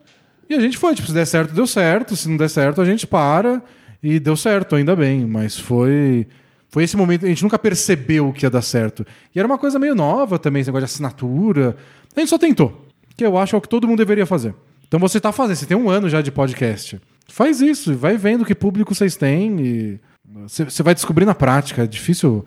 E 0.50 0.54
a 0.54 0.60
gente 0.60 0.78
foi, 0.78 0.94
tipo, 0.94 1.08
se 1.08 1.14
der 1.14 1.26
certo, 1.26 1.54
deu 1.54 1.66
certo. 1.66 2.16
Se 2.16 2.28
não 2.28 2.36
der 2.36 2.50
certo, 2.50 2.82
a 2.82 2.86
gente 2.86 3.08
para. 3.08 3.62
E 4.04 4.20
deu 4.20 4.36
certo, 4.36 4.76
ainda 4.76 4.96
bem. 4.96 5.26
Mas 5.26 5.58
foi. 5.58 6.28
Foi 6.70 6.84
esse 6.84 6.96
momento, 6.98 7.26
a 7.26 7.30
gente 7.30 7.44
nunca 7.44 7.60
percebeu 7.60 8.32
que 8.32 8.46
ia 8.46 8.50
dar 8.50 8.62
certo. 8.62 9.06
E 9.36 9.40
era 9.40 9.46
uma 9.48 9.58
coisa 9.58 9.78
meio 9.80 9.94
nova 9.96 10.38
também, 10.40 10.62
esse 10.62 10.70
negócio 10.70 10.88
de 10.88 10.92
assinatura. 10.94 11.76
A 12.16 12.20
gente 12.20 12.30
só 12.30 12.38
tentou. 12.38 12.86
Que 13.16 13.26
eu 13.26 13.38
acho 13.38 13.52
que 13.52 13.56
é 13.56 13.58
o 13.58 13.62
que 13.62 13.68
todo 13.70 13.88
mundo 13.88 13.98
deveria 13.98 14.26
fazer. 14.26 14.54
Então 14.88 15.00
você 15.00 15.20
tá 15.20 15.32
fazendo, 15.32 15.56
você 15.58 15.66
tem 15.66 15.76
um 15.78 15.90
ano 15.90 16.10
já 16.10 16.22
de 16.22 16.32
podcast. 16.32 17.00
Faz 17.32 17.62
isso, 17.62 17.96
vai 17.96 18.18
vendo 18.18 18.44
que 18.44 18.54
público 18.54 18.94
vocês 18.94 19.16
têm 19.16 19.58
e 19.62 20.00
você 20.44 20.66
você 20.66 20.84
vai 20.84 20.94
descobrir 20.94 21.26
na 21.26 21.34
prática. 21.34 21.84
É 21.84 21.88
difícil. 21.88 22.46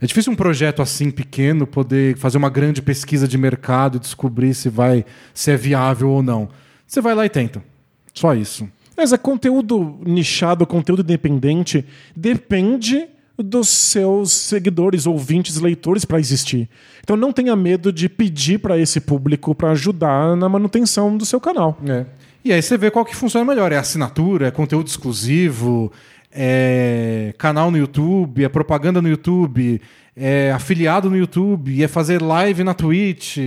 É 0.00 0.06
difícil 0.06 0.30
um 0.32 0.36
projeto 0.36 0.82
assim 0.82 1.10
pequeno 1.10 1.66
poder 1.66 2.16
fazer 2.18 2.36
uma 2.36 2.50
grande 2.50 2.82
pesquisa 2.82 3.26
de 3.26 3.38
mercado 3.38 3.96
e 3.96 4.00
descobrir 4.00 4.52
se 4.54 4.68
vai 4.68 5.04
se 5.32 5.50
é 5.50 5.56
viável 5.56 6.10
ou 6.10 6.22
não. 6.22 6.50
Você 6.86 7.00
vai 7.00 7.14
lá 7.14 7.24
e 7.24 7.30
tenta. 7.30 7.64
Só 8.12 8.34
isso. 8.34 8.68
Mas 8.94 9.14
é 9.14 9.16
conteúdo 9.16 9.98
nichado, 10.04 10.66
conteúdo 10.66 11.00
independente, 11.00 11.84
depende 12.14 13.08
dos 13.38 13.68
seus 13.68 14.32
seguidores, 14.32 15.06
ouvintes, 15.06 15.58
leitores 15.58 16.04
para 16.04 16.20
existir. 16.20 16.68
Então 17.02 17.16
não 17.16 17.32
tenha 17.32 17.56
medo 17.56 17.90
de 17.90 18.10
pedir 18.10 18.58
para 18.58 18.78
esse 18.78 19.00
público 19.00 19.54
para 19.54 19.70
ajudar 19.70 20.36
na 20.36 20.48
manutenção 20.50 21.16
do 21.16 21.24
seu 21.24 21.40
canal. 21.40 21.78
É. 21.86 22.04
E 22.44 22.52
aí 22.52 22.62
você 22.62 22.76
vê 22.78 22.90
qual 22.90 23.04
que 23.04 23.14
funciona 23.16 23.44
melhor. 23.44 23.72
É 23.72 23.76
assinatura, 23.76 24.48
é 24.48 24.50
conteúdo 24.50 24.86
exclusivo, 24.86 25.92
é 26.32 27.34
canal 27.38 27.70
no 27.70 27.76
YouTube, 27.78 28.44
é 28.44 28.48
propaganda 28.48 29.02
no 29.02 29.08
YouTube, 29.08 29.80
é 30.16 30.52
afiliado 30.52 31.10
no 31.10 31.16
YouTube, 31.16 31.82
é 31.82 31.88
fazer 31.88 32.22
live 32.22 32.64
na 32.64 32.74
Twitch. 32.74 33.38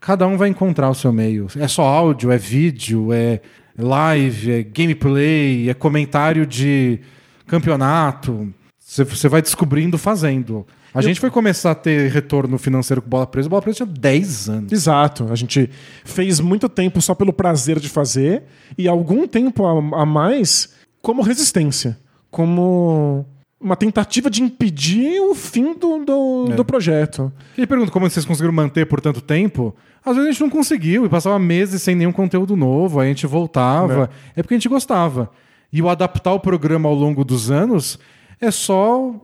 Cada 0.00 0.26
um 0.26 0.36
vai 0.36 0.48
encontrar 0.50 0.90
o 0.90 0.94
seu 0.94 1.12
meio. 1.12 1.46
É 1.58 1.66
só 1.66 1.82
áudio, 1.84 2.30
é 2.30 2.36
vídeo, 2.38 3.12
é 3.12 3.40
live, 3.78 4.52
é 4.52 4.62
gameplay, 4.62 5.68
é 5.70 5.74
comentário 5.74 6.46
de 6.46 7.00
campeonato. 7.46 8.52
Você- 8.78 9.28
vai 9.28 9.40
descobrindo 9.40 9.96
fazendo. 9.96 10.66
A 10.94 11.02
gente 11.02 11.18
foi 11.20 11.30
começar 11.30 11.72
a 11.72 11.74
ter 11.74 12.10
retorno 12.10 12.56
financeiro 12.56 13.02
com 13.02 13.08
bola 13.08 13.26
presa. 13.26 13.48
Bola 13.48 13.60
presa 13.60 13.78
tinha 13.78 13.86
10 13.86 14.48
anos. 14.48 14.72
Exato. 14.72 15.26
A 15.30 15.34
gente 15.34 15.68
fez 16.04 16.38
muito 16.40 16.68
tempo 16.68 17.00
só 17.02 17.14
pelo 17.14 17.32
prazer 17.32 17.80
de 17.80 17.88
fazer 17.88 18.44
e 18.78 18.86
algum 18.86 19.26
tempo 19.26 19.66
a, 19.66 20.02
a 20.02 20.06
mais 20.06 20.72
como 21.02 21.20
resistência, 21.20 21.98
como 22.30 23.26
uma 23.60 23.76
tentativa 23.76 24.28
de 24.30 24.42
impedir 24.42 25.20
o 25.20 25.34
fim 25.34 25.74
do, 25.74 26.04
do, 26.04 26.48
É. 26.52 26.54
do 26.54 26.64
projeto. 26.64 27.32
E 27.56 27.66
pergunto 27.66 27.90
como 27.90 28.08
vocês 28.08 28.24
conseguiram 28.24 28.54
manter 28.54 28.86
por 28.86 29.00
tanto 29.00 29.20
tempo. 29.20 29.74
Às 30.04 30.16
vezes 30.16 30.28
a 30.28 30.32
gente 30.32 30.40
não 30.42 30.50
conseguiu 30.50 31.06
e 31.06 31.08
passava 31.08 31.38
meses 31.38 31.80
sem 31.82 31.94
nenhum 31.94 32.12
conteúdo 32.12 32.54
novo, 32.56 33.00
aí 33.00 33.06
a 33.06 33.08
gente 33.08 33.26
voltava. 33.26 34.10
É, 34.36 34.42
porque 34.42 34.54
a 34.54 34.58
gente 34.58 34.68
gostava. 34.68 35.30
E 35.72 35.80
o 35.80 35.88
adaptar 35.88 36.34
o 36.34 36.40
programa 36.40 36.88
ao 36.88 36.94
longo 36.94 37.24
dos 37.24 37.50
anos 37.50 37.98
é 38.40 38.50
só 38.50 39.14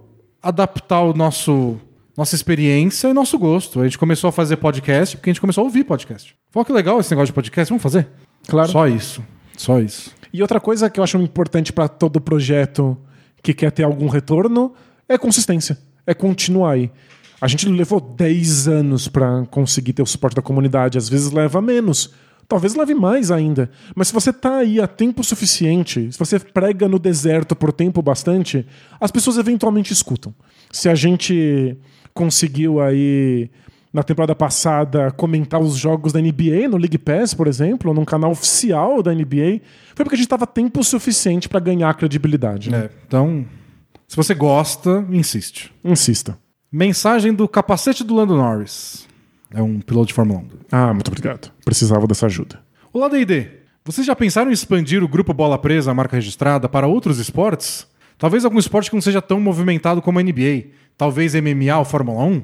adaptar 0.43 1.01
o 1.01 1.13
nosso 1.13 1.79
nossa 2.17 2.35
experiência 2.35 3.09
e 3.09 3.15
nosso 3.15 3.39
gosto. 3.39 3.81
A 3.81 3.85
gente 3.85 3.97
começou 3.97 4.29
a 4.29 4.33
fazer 4.33 4.57
podcast 4.57 5.17
porque 5.17 5.31
a 5.31 5.33
gente 5.33 5.41
começou 5.41 5.63
a 5.63 5.65
ouvir 5.65 5.85
podcast. 5.85 6.37
Falou 6.51 6.67
que 6.67 6.73
legal 6.73 7.01
esse 7.01 7.11
negócio 7.11 7.29
de 7.29 7.33
podcast, 7.33 7.71
vamos 7.71 7.83
fazer? 7.83 8.09
Claro. 8.47 8.71
Só 8.71 8.87
isso. 8.87 9.25
Só 9.57 9.81
isso. 9.81 10.11
E 10.33 10.43
outra 10.43 10.61
coisa 10.61 10.91
que 10.91 11.01
eu 11.01 11.05
acho 11.05 11.17
importante 11.19 11.73
para 11.73 11.89
todo 11.89 12.21
projeto 12.21 12.97
que 13.43 13.55
quer 13.55 13.73
ter 13.73 13.85
algum 13.85 14.09
retorno 14.09 14.75
é 15.09 15.17
consistência, 15.17 15.79
é 16.07 16.15
continuar 16.15 16.73
aí. 16.73 16.91
A 17.41 17.49
gente 17.49 17.67
levou 17.69 18.01
10 18.01 18.69
anos 18.69 19.09
para 19.09 19.47
conseguir 19.47 19.95
ter 19.95 20.03
o 20.03 20.07
suporte 20.07 20.37
da 20.37 20.43
comunidade, 20.43 20.99
às 20.99 21.09
vezes 21.09 21.33
leva 21.33 21.63
menos. 21.63 22.11
Talvez 22.51 22.75
leve 22.75 22.97
mais 22.97 23.31
ainda. 23.31 23.71
Mas 23.95 24.09
se 24.09 24.13
você 24.13 24.33
tá 24.33 24.57
aí 24.57 24.81
há 24.81 24.89
tempo 24.89 25.23
suficiente, 25.23 26.11
se 26.11 26.19
você 26.19 26.37
prega 26.37 26.89
no 26.89 26.99
deserto 26.99 27.55
por 27.55 27.73
tempo 27.73 28.03
bastante, 28.03 28.67
as 29.01 29.13
pessoas 29.13 29.39
eventualmente 29.39 29.93
escutam. 29.93 30.35
Se 30.73 30.89
a 30.89 30.97
gente 30.97 31.79
conseguiu 32.13 32.81
aí 32.81 33.49
na 33.93 34.03
temporada 34.03 34.35
passada 34.35 35.13
comentar 35.13 35.61
os 35.61 35.77
jogos 35.77 36.13
da 36.13 36.21
NBA 36.21 36.69
no 36.69 36.77
League 36.77 36.99
Pass, 36.99 37.35
por 37.35 37.47
exemplo, 37.47 37.95
num 37.95 38.05
canal 38.05 38.33
oficial 38.33 39.01
da 39.01 39.15
NBA, 39.15 39.61
foi 39.95 40.05
porque 40.05 40.17
a 40.17 40.19
gente 40.19 40.29
tava 40.29 40.45
tempo 40.45 40.83
suficiente 40.83 41.49
para 41.49 41.61
ganhar 41.61 41.95
credibilidade. 41.95 42.69
né? 42.69 42.79
É, 42.79 42.91
então, 43.07 43.47
se 44.09 44.17
você 44.17 44.35
gosta, 44.35 45.07
insiste. 45.09 45.73
Insista. 45.85 46.37
Mensagem 46.73 47.33
do 47.33 47.47
capacete 47.47 48.03
do 48.03 48.13
Lando 48.13 48.37
Norris. 48.37 49.09
É 49.53 49.63
um 49.63 49.81
piloto 49.81 50.09
de 50.09 50.15
Fórmula 50.15 50.41
1. 50.41 50.49
Ah, 50.71 50.95
muito 50.95 51.09
obrigado. 51.09 51.51
Precisava 51.65 52.07
dessa 52.07 52.27
ajuda. 52.27 52.61
Olá, 52.93 53.09
D&D. 53.09 53.49
Vocês 53.85 54.07
já 54.07 54.15
pensaram 54.15 54.51
em 54.51 54.55
expandir 54.55 55.03
o 55.03 55.09
grupo 55.09 55.35
Bola 55.35 55.59
Presa, 55.59 55.91
a 55.91 55.95
marca 55.95 56.17
registrada, 56.17 56.69
para 56.69 56.87
outros 56.87 57.19
esportes? 57.19 57.87
Talvez 58.17 58.45
algum 58.45 58.59
esporte 58.59 58.91
que 58.91 58.97
não 58.97 59.01
seja 59.03 59.21
tão 59.21 59.41
movimentado 59.41 60.01
como 60.01 60.19
a 60.19 60.23
NBA. 60.23 60.67
Talvez 60.97 61.35
MMA 61.35 61.77
ou 61.79 61.85
Fórmula 61.85 62.23
1? 62.25 62.43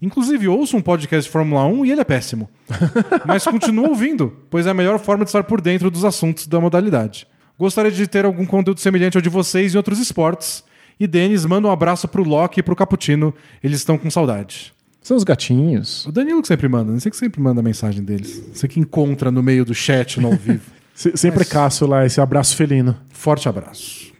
Inclusive, 0.00 0.48
ouço 0.48 0.76
um 0.76 0.80
podcast 0.80 1.28
de 1.28 1.32
Fórmula 1.32 1.64
1 1.66 1.84
e 1.84 1.92
ele 1.92 2.00
é 2.00 2.04
péssimo. 2.04 2.48
Mas 3.26 3.44
continuo 3.44 3.88
ouvindo, 3.88 4.36
pois 4.48 4.66
é 4.66 4.70
a 4.70 4.74
melhor 4.74 4.98
forma 4.98 5.24
de 5.24 5.28
estar 5.28 5.44
por 5.44 5.60
dentro 5.60 5.90
dos 5.90 6.04
assuntos 6.04 6.46
da 6.46 6.60
modalidade. 6.60 7.26
Gostaria 7.58 7.90
de 7.90 8.06
ter 8.06 8.24
algum 8.24 8.46
conteúdo 8.46 8.80
semelhante 8.80 9.16
ao 9.16 9.22
de 9.22 9.28
vocês 9.28 9.74
em 9.74 9.76
outros 9.76 9.98
esportes. 9.98 10.64
E 10.98 11.06
Denis, 11.06 11.44
manda 11.44 11.68
um 11.68 11.70
abraço 11.70 12.08
pro 12.08 12.24
Loki 12.24 12.60
e 12.60 12.62
pro 12.62 12.74
Caputino. 12.74 13.34
Eles 13.62 13.78
estão 13.78 13.98
com 13.98 14.10
saudade. 14.10 14.72
São 15.08 15.16
os 15.16 15.24
gatinhos. 15.24 16.04
O 16.04 16.12
Danilo 16.12 16.42
que 16.42 16.48
sempre 16.48 16.68
manda, 16.68 16.92
não 16.92 17.00
sei 17.00 17.10
que 17.10 17.16
sempre 17.16 17.40
manda 17.40 17.60
a 17.60 17.64
mensagem 17.64 18.04
deles. 18.04 18.42
Você 18.52 18.68
que 18.68 18.78
encontra 18.78 19.30
no 19.30 19.42
meio 19.42 19.64
do 19.64 19.74
chat, 19.74 20.20
no 20.20 20.26
ao 20.28 20.34
vivo. 20.34 20.60
Se- 20.94 21.16
sempre 21.16 21.46
caço 21.46 21.86
lá 21.86 22.04
esse 22.04 22.20
abraço 22.20 22.54
felino. 22.54 22.94
Forte 23.08 23.48
abraço. 23.48 24.12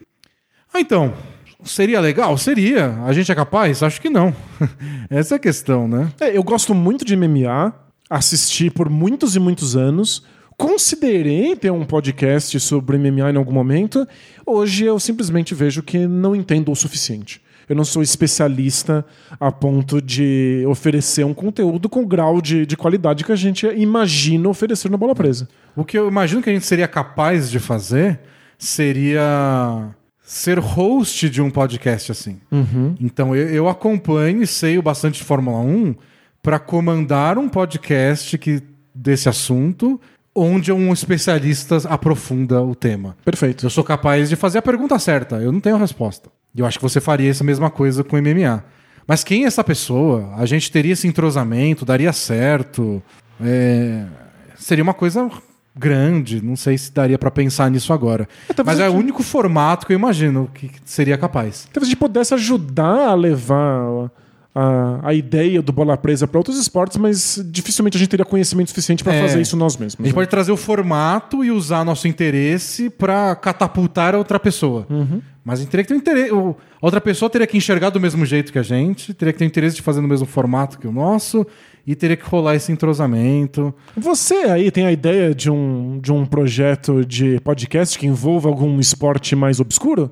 Ah, 0.73 0.81
então, 0.81 1.13
seria 1.63 2.01
legal? 2.01 2.39
Seria. 2.39 3.03
A 3.05 3.13
gente 3.13 3.31
é 3.31 3.35
capaz? 3.35 3.83
Acho 3.83 4.01
que 4.01 4.09
não. 4.09 4.35
Essa 5.11 5.35
é 5.35 5.37
a 5.37 5.39
questão, 5.39 5.87
né? 5.87 6.11
É, 6.19 6.35
eu 6.35 6.43
gosto 6.43 6.75
muito 6.75 7.05
de 7.05 7.15
MMA, 7.15 7.71
assisti 8.09 8.71
por 8.71 8.89
muitos 8.89 9.37
e 9.37 9.39
muitos 9.39 9.77
anos. 9.77 10.25
Considerei 10.57 11.55
ter 11.55 11.71
um 11.71 11.85
podcast 11.85 12.59
sobre 12.61 12.97
MMA 12.97 13.31
em 13.33 13.37
algum 13.37 13.53
momento. 13.53 14.09
Hoje 14.47 14.87
eu 14.87 14.99
simplesmente 14.99 15.55
vejo 15.55 15.83
que 15.83 16.07
não 16.07 16.35
entendo 16.35 16.73
o 16.73 16.75
suficiente. 16.75 17.43
Eu 17.69 17.77
não 17.77 17.85
sou 17.85 18.03
especialista 18.03 19.05
a 19.39 19.53
ponto 19.53 20.01
de 20.01 20.65
oferecer 20.67 21.25
um 21.25 21.35
conteúdo 21.35 21.89
com 21.89 22.03
o 22.03 22.07
grau 22.07 22.41
de, 22.41 22.65
de 22.65 22.77
qualidade 22.77 23.25
que 23.25 23.33
a 23.33 23.37
gente 23.37 23.67
imagina 23.67 24.49
oferecer 24.49 24.91
na 24.91 24.97
bola 24.97 25.15
presa. 25.15 25.49
O 25.77 25.85
que 25.85 25.99
eu 25.99 26.09
imagino 26.09 26.43
que 26.43 26.51
a 26.51 26.53
gente 26.53 26.67
seria 26.67 26.89
capaz 26.89 27.51
de 27.51 27.59
fazer 27.59 28.21
seria 28.57 29.95
ser 30.23 30.59
host 30.59 31.29
de 31.31 31.41
um 31.41 31.51
podcast 31.51 32.13
assim. 32.13 32.41
Então 33.01 33.35
eu, 33.35 33.49
eu 33.49 33.69
acompanho 33.69 34.43
e 34.43 34.47
sei 34.47 34.79
o 34.79 34.83
bastante 34.83 35.19
de 35.19 35.25
Fórmula 35.25 35.59
1 35.59 35.95
para 36.43 36.59
comandar 36.59 37.39
um 37.39 37.49
podcast 37.49 38.37
que, 38.39 38.63
desse 38.95 39.29
assunto 39.29 40.01
onde 40.35 40.73
um 40.73 40.93
especialista 40.93 41.79
aprofunda 41.89 42.63
o 42.63 42.75
tema. 42.75 43.17
Perfeito. 43.25 43.67
Eu 43.67 43.71
sou 43.71 43.83
capaz 43.83 44.29
de 44.29 44.37
fazer 44.37 44.59
a 44.59 44.63
pergunta 44.63 44.99
certa, 44.99 45.37
eu 45.37 45.51
não 45.51 45.61
tenho 45.61 45.77
a 45.77 45.79
resposta. 45.79 46.31
E 46.55 46.61
eu 46.61 46.67
acho 46.67 46.79
que 46.79 46.83
você 46.83 47.01
faria 47.01 47.31
essa 47.31 47.45
mesma 47.45 47.71
coisa 47.71 48.03
com 48.03 48.17
MMA. 48.17 48.63
Mas 49.07 49.25
quem 49.25 49.45
é 49.45 49.47
essa 49.47 49.65
pessoa? 49.65 50.35
A 50.37 50.45
gente 50.47 50.71
teria 50.71 50.93
esse 50.93 51.07
entrosamento, 51.09 51.85
daria 51.85 52.13
certo. 52.13 53.03
É, 53.41 54.05
Seria 54.57 54.83
uma 54.83 54.93
coisa 54.95 55.31
grande, 55.75 56.45
não 56.45 56.57
sei 56.57 56.77
se 56.77 56.93
daria 56.93 57.17
pra 57.17 57.31
pensar 57.31 57.71
nisso 57.71 57.93
agora. 57.93 58.29
talvez 58.55 58.67
Mas 58.67 58.81
é 58.81 58.87
a 58.87 58.89
o 58.89 58.93
gente- 58.93 59.01
único 59.05 59.23
formato 59.23 59.87
que 59.87 59.93
eu 59.93 59.99
imagino 59.99 60.51
que 60.53 60.71
seria 60.85 61.17
capaz. 61.17 61.69
Talvez 61.73 61.89
a 61.89 61.91
gente 61.93 61.99
pudesse 61.99 62.35
ajudar 62.35 63.11
a 63.11 63.15
levar 63.15 64.11
a, 64.61 65.09
a 65.11 65.15
ideia 65.15 65.63
do 65.63 65.73
bola 65.73 65.97
presa 65.97 66.27
para 66.27 66.39
outros 66.39 66.59
esportes, 66.59 66.97
mas 66.97 67.41
dificilmente 67.51 67.97
a 67.97 68.01
gente 68.01 68.09
teria 68.09 68.25
conhecimento 68.25 68.69
suficiente 68.69 69.05
para 69.05 69.15
É. 69.15 69.23
fazer 69.23 69.41
isso 69.41 69.57
nós 69.57 69.77
mesmos. 69.77 70.01
A 70.01 70.03
gente 70.03 70.13
né? 70.13 70.15
pode 70.15 70.29
trazer 70.29 70.51
o 70.51 70.57
formato 70.57 71.45
e 71.45 71.51
usar 71.51 71.85
nosso 71.85 72.09
interesse 72.09 72.91
pra 72.91 73.37
catapultar 73.37 74.15
a 74.15 74.19
outra 74.19 74.41
pessoa. 74.41 74.87
Mas 75.45 75.61
a 75.61 75.63
gente 75.63 75.71
teria 75.71 75.85
que 75.85 75.89
ter 75.89 75.95
um 75.95 75.99
interesse. 75.99 76.31
A 76.33 76.55
outra 76.87 77.01
pessoa 77.01 77.31
teria 77.31 77.47
que 77.47 77.57
enxergar 77.57 77.91
do 77.91 78.01
mesmo 78.01 78.27
jeito 78.27 78.53
que 78.53 78.59
a 78.59 78.63
gente, 78.63 79.15
teria 79.15 79.33
que 79.33 79.39
ter 79.39 79.45
interesse 79.45 79.77
de 79.77 79.83
fazer 79.83 80.01
no 80.01 80.09
mesmo 80.09 80.27
formato 80.27 80.79
que 80.79 80.87
o 80.87 80.93
nosso, 80.93 81.47
e 81.87 81.95
teria 81.95 82.17
que 82.17 82.25
rolar 82.29 82.55
esse 82.55 82.71
entrosamento. 82.71 83.73
Você 83.97 84.35
aí 84.35 84.71
tem 84.71 84.85
a 84.87 84.93
ideia 84.93 85.35
de 85.35 85.51
um, 85.51 85.99
de 86.03 86.13
um 86.13 86.27
projeto 86.27 87.05
de 87.05 87.41
podcast 87.41 87.99
que 87.99 88.07
envolva 88.07 88.49
algum 88.49 88.79
esporte 88.79 89.35
mais 89.35 89.59
obscuro? 89.61 90.11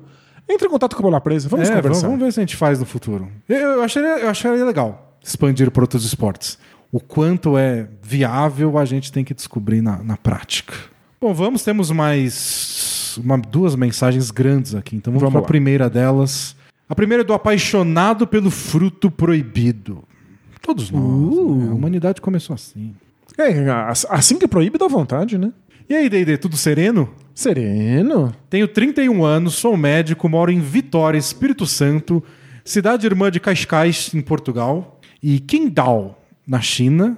Entre 0.49 0.67
em 0.67 0.69
contato 0.69 0.95
com 0.95 1.01
a 1.01 1.03
Bola 1.03 1.21
Presa, 1.21 1.49
vamos 1.49 1.67
É, 1.67 1.71
vamos, 1.71 1.83
conversar. 1.83 2.07
vamos 2.07 2.23
ver 2.23 2.31
se 2.33 2.39
a 2.39 2.43
gente 2.43 2.55
faz 2.55 2.79
no 2.79 2.85
futuro. 2.85 3.27
Eu, 3.49 3.57
eu, 3.57 3.83
acharia, 3.83 4.19
eu 4.19 4.29
acharia 4.29 4.63
legal 4.65 5.17
expandir 5.23 5.69
para 5.71 5.83
outros 5.83 6.05
esportes. 6.05 6.57
O 6.91 7.01
quanto 7.01 7.57
é 7.57 7.87
viável 8.01 8.77
a 8.77 8.85
gente 8.85 9.11
tem 9.11 9.25
que 9.25 9.33
descobrir 9.33 9.81
na, 9.81 10.01
na 10.01 10.15
prática. 10.15 10.73
Bom, 11.19 11.33
vamos, 11.33 11.63
temos 11.63 11.91
mais 11.91 13.19
uma- 13.21 13.37
duas 13.37 13.75
mensagens 13.75 14.31
grandes 14.31 14.73
aqui. 14.73 14.95
Então 14.95 15.11
vamos, 15.11 15.21
Vamos 15.23 15.33
para 15.33 15.41
a 15.41 15.47
primeira 15.47 15.89
delas. 15.89 16.55
A 16.87 16.95
primeira 16.95 17.23
é 17.23 17.25
do 17.25 17.33
apaixonado 17.33 18.25
pelo 18.25 18.49
fruto 18.49 19.11
proibido. 19.11 20.03
Todos 20.61 20.89
nós. 20.91 21.01
Uh. 21.03 21.55
né? 21.55 21.71
A 21.71 21.73
humanidade 21.73 22.21
começou 22.21 22.53
assim. 22.53 22.95
É, 23.37 23.69
as- 23.69 24.05
assim 24.09 24.39
que 24.39 24.47
proíbe, 24.47 24.77
dá 24.77 24.87
vontade, 24.87 25.37
né? 25.37 25.51
E 25.89 25.95
aí, 25.95 26.09
D&D, 26.09 26.37
tudo 26.37 26.57
sereno? 26.57 27.09
Sereno. 27.33 28.35
Tenho 28.49 28.67
31 28.67 29.23
anos, 29.23 29.55
sou 29.55 29.77
médico, 29.77 30.27
moro 30.27 30.51
em 30.51 30.59
Vitória, 30.59 31.17
Espírito 31.17 31.65
Santo, 31.65 32.21
cidade 32.65 33.05
irmã 33.05 33.31
de 33.31 33.39
Cascais, 33.39 34.13
em 34.13 34.19
Portugal, 34.19 34.99
e 35.23 35.39
Qingdao, 35.39 36.17
na 36.45 36.59
China, 36.59 37.17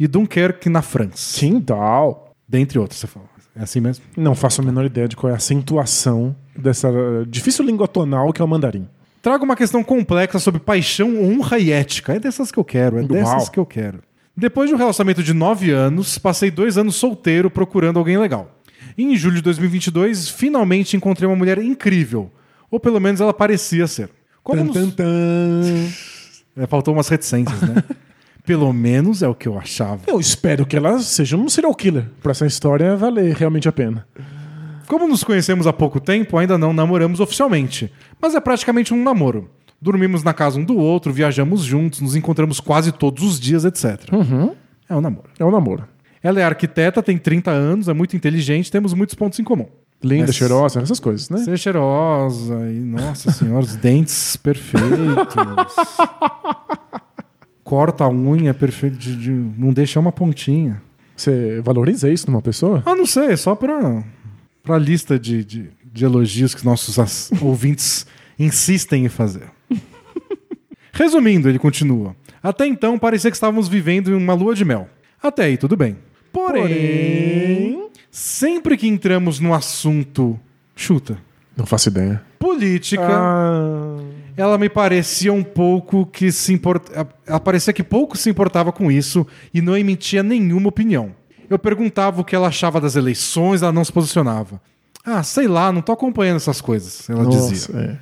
e 0.00 0.06
Dunkerque, 0.06 0.70
na 0.70 0.80
França. 0.80 1.38
Kindle. 1.38 2.32
Dentre 2.48 2.78
outros, 2.78 3.00
você 3.00 3.06
fala. 3.06 3.26
É 3.54 3.62
assim 3.62 3.80
mesmo? 3.80 4.02
Não 4.16 4.34
faço 4.34 4.62
a 4.62 4.64
menor 4.64 4.86
ideia 4.86 5.06
de 5.08 5.14
qual 5.14 5.30
é 5.30 5.34
a 5.34 5.36
acentuação 5.36 6.34
dessa 6.56 6.90
difícil 7.28 7.66
língua 7.66 7.86
tonal 7.86 8.32
que 8.32 8.40
é 8.40 8.44
o 8.44 8.48
mandarim. 8.48 8.88
Trago 9.20 9.44
uma 9.44 9.56
questão 9.56 9.84
complexa 9.84 10.38
sobre 10.38 10.60
paixão, 10.60 11.22
honra 11.22 11.58
e 11.58 11.70
ética. 11.70 12.14
É 12.14 12.18
dessas 12.18 12.50
que 12.50 12.58
eu 12.58 12.64
quero, 12.64 12.98
é 12.98 13.02
dessas 13.02 13.42
Uau. 13.44 13.50
que 13.50 13.58
eu 13.58 13.66
quero. 13.66 14.00
Depois 14.36 14.68
de 14.68 14.74
um 14.74 14.78
relacionamento 14.78 15.22
de 15.22 15.32
nove 15.32 15.70
anos, 15.70 16.18
passei 16.18 16.50
dois 16.50 16.76
anos 16.76 16.96
solteiro 16.96 17.50
procurando 17.50 17.98
alguém 17.98 18.18
legal. 18.18 18.60
E 18.96 19.04
em 19.04 19.16
julho 19.16 19.36
de 19.36 19.42
2022, 19.42 20.28
finalmente 20.28 20.96
encontrei 20.96 21.26
uma 21.26 21.36
mulher 21.36 21.58
incrível. 21.58 22.30
Ou 22.70 22.78
pelo 22.78 23.00
menos 23.00 23.20
ela 23.20 23.32
parecia 23.32 23.86
ser. 23.86 24.10
Como 24.42 24.72
Tan, 24.72 24.90
tan, 24.90 24.90
tan. 24.90 25.62
É, 26.58 26.66
faltou 26.66 26.94
umas 26.94 27.06
reticências, 27.08 27.60
né? 27.60 27.84
Pelo 28.46 28.72
menos 28.72 29.22
é 29.22 29.28
o 29.28 29.34
que 29.34 29.46
eu 29.46 29.58
achava. 29.58 30.00
Eu 30.06 30.18
espero 30.18 30.64
que 30.64 30.74
ela 30.74 30.98
seja 31.00 31.36
um 31.36 31.50
serial 31.50 31.74
killer 31.74 32.06
pra 32.22 32.30
essa 32.30 32.46
história 32.46 32.96
valer 32.96 33.34
realmente 33.34 33.68
a 33.68 33.72
pena. 33.72 34.06
Como 34.86 35.06
nos 35.06 35.22
conhecemos 35.22 35.66
há 35.66 35.72
pouco 35.72 36.00
tempo, 36.00 36.38
ainda 36.38 36.56
não 36.56 36.72
namoramos 36.72 37.20
oficialmente. 37.20 37.92
Mas 38.18 38.34
é 38.34 38.40
praticamente 38.40 38.94
um 38.94 39.02
namoro. 39.02 39.50
Dormimos 39.86 40.24
na 40.24 40.34
casa 40.34 40.58
um 40.58 40.64
do 40.64 40.76
outro, 40.76 41.12
viajamos 41.12 41.62
juntos, 41.62 42.00
nos 42.00 42.16
encontramos 42.16 42.58
quase 42.58 42.90
todos 42.90 43.22
os 43.22 43.38
dias, 43.38 43.64
etc. 43.64 44.02
É 44.88 44.96
um 44.96 45.00
namoro. 45.00 45.30
É 45.38 45.44
o 45.44 45.50
namoro. 45.52 45.84
Ela 46.20 46.40
é 46.40 46.42
arquiteta, 46.42 47.00
tem 47.04 47.16
30 47.16 47.52
anos, 47.52 47.86
é 47.88 47.94
muito 47.94 48.16
inteligente, 48.16 48.68
temos 48.70 48.92
muitos 48.92 49.14
pontos 49.14 49.38
em 49.38 49.44
comum. 49.44 49.66
Linda, 50.02 50.32
cheirosa, 50.32 50.80
essas 50.80 50.98
coisas, 50.98 51.30
né? 51.30 51.38
Ser 51.38 51.56
cheirosa 51.56 52.68
e, 52.68 52.80
nossa 52.80 53.30
senhora, 53.30 53.64
os 53.64 53.76
dentes 53.76 54.36
perfeitos. 54.36 54.86
Corta 57.62 58.04
a 58.04 58.08
unha 58.08 58.52
perfeito, 58.54 58.96
de- 58.96 59.16
de- 59.16 59.30
não 59.30 59.72
deixa 59.72 59.98
uma 59.98 60.12
pontinha. 60.12 60.82
Você 61.16 61.60
valoriza 61.62 62.10
isso 62.10 62.30
numa 62.30 62.42
pessoa? 62.42 62.82
Ah, 62.84 62.94
não 62.94 63.06
sei, 63.06 63.28
é 63.28 63.36
só 63.36 63.54
pra, 63.54 64.02
pra 64.62 64.78
lista 64.78 65.18
de, 65.18 65.44
de, 65.44 65.70
de 65.92 66.04
elogios 66.04 66.54
que 66.54 66.64
nossos 66.64 67.30
ouvintes 67.40 68.06
insistem 68.38 69.06
em 69.06 69.08
fazer. 69.08 69.44
Resumindo, 70.96 71.48
ele 71.48 71.58
continua. 71.58 72.16
Até 72.42 72.66
então 72.66 72.98
parecia 72.98 73.30
que 73.30 73.36
estávamos 73.36 73.68
vivendo 73.68 74.10
em 74.10 74.14
uma 74.14 74.34
lua 74.34 74.54
de 74.54 74.64
mel. 74.64 74.88
Até 75.22 75.44
aí 75.44 75.56
tudo 75.56 75.76
bem. 75.76 75.96
Porém, 76.32 76.62
Porém- 76.62 77.88
sempre 78.10 78.76
que 78.76 78.86
entramos 78.88 79.38
no 79.40 79.52
assunto 79.54 80.38
chuta, 80.74 81.18
Não 81.56 81.64
faço 81.66 81.88
ideia. 81.88 82.22
política, 82.38 83.02
Ah, 83.08 83.96
ela 84.36 84.58
me 84.58 84.68
parecia 84.68 85.32
um 85.32 85.42
pouco 85.42 86.06
que 86.06 86.30
se 86.32 86.52
importa. 86.52 87.06
Ela 87.26 87.40
parecia 87.40 87.72
que 87.72 87.82
pouco 87.82 88.16
se 88.16 88.28
importava 88.30 88.72
com 88.72 88.90
isso 88.90 89.26
e 89.52 89.60
não 89.62 89.76
emitia 89.76 90.22
nenhuma 90.22 90.68
opinião. 90.68 91.12
Eu 91.48 91.58
perguntava 91.58 92.20
o 92.20 92.24
que 92.24 92.34
ela 92.34 92.48
achava 92.48 92.80
das 92.80 92.96
eleições, 92.96 93.62
ela 93.62 93.72
não 93.72 93.84
se 93.84 93.92
posicionava. 93.92 94.60
Ah, 95.04 95.22
sei 95.22 95.46
lá, 95.46 95.70
não 95.72 95.80
tô 95.80 95.92
acompanhando 95.92 96.36
essas 96.36 96.60
coisas, 96.60 97.08
ela 97.08 97.22
nossa, 97.22 97.48
dizia. 97.52 97.76
é. 97.76 97.96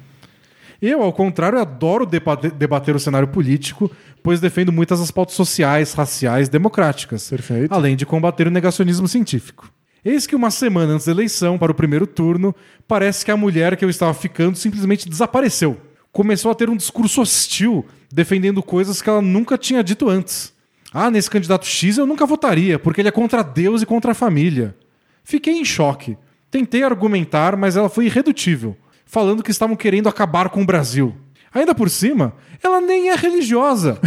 Eu, 0.86 1.02
ao 1.02 1.12
contrário, 1.12 1.58
adoro 1.58 2.04
debate- 2.04 2.50
debater 2.50 2.94
o 2.94 3.00
cenário 3.00 3.28
político, 3.28 3.90
pois 4.22 4.40
defendo 4.40 4.70
muitas 4.70 5.00
das 5.00 5.10
pautas 5.10 5.34
sociais, 5.34 5.94
raciais, 5.94 6.48
democráticas. 6.48 7.28
Perfeito. 7.30 7.72
Além 7.72 7.96
de 7.96 8.04
combater 8.04 8.46
o 8.46 8.50
negacionismo 8.50 9.08
científico. 9.08 9.70
Eis 10.04 10.26
que 10.26 10.36
uma 10.36 10.50
semana 10.50 10.92
antes 10.92 11.06
da 11.06 11.12
eleição, 11.12 11.56
para 11.56 11.72
o 11.72 11.74
primeiro 11.74 12.06
turno, 12.06 12.54
parece 12.86 13.24
que 13.24 13.30
a 13.30 13.36
mulher 13.36 13.76
que 13.76 13.84
eu 13.84 13.88
estava 13.88 14.12
ficando 14.12 14.56
simplesmente 14.56 15.08
desapareceu. 15.08 15.80
Começou 16.12 16.50
a 16.50 16.54
ter 16.54 16.68
um 16.68 16.76
discurso 16.76 17.22
hostil, 17.22 17.86
defendendo 18.12 18.62
coisas 18.62 19.00
que 19.00 19.08
ela 19.08 19.22
nunca 19.22 19.56
tinha 19.56 19.82
dito 19.82 20.08
antes. 20.10 20.52
Ah, 20.92 21.10
nesse 21.10 21.30
candidato 21.30 21.66
X 21.66 21.96
eu 21.96 22.06
nunca 22.06 22.26
votaria, 22.26 22.78
porque 22.78 23.00
ele 23.00 23.08
é 23.08 23.10
contra 23.10 23.42
Deus 23.42 23.80
e 23.80 23.86
contra 23.86 24.12
a 24.12 24.14
família. 24.14 24.76
Fiquei 25.24 25.54
em 25.54 25.64
choque. 25.64 26.18
Tentei 26.50 26.82
argumentar, 26.82 27.56
mas 27.56 27.74
ela 27.74 27.88
foi 27.88 28.04
irredutível, 28.04 28.76
falando 29.04 29.42
que 29.42 29.50
estavam 29.50 29.76
querendo 29.76 30.08
acabar 30.08 30.48
com 30.48 30.62
o 30.62 30.66
Brasil. 30.66 31.14
Ainda 31.52 31.74
por 31.74 31.88
cima, 31.88 32.34
ela 32.62 32.80
nem 32.80 33.10
é 33.10 33.14
religiosa. 33.14 33.98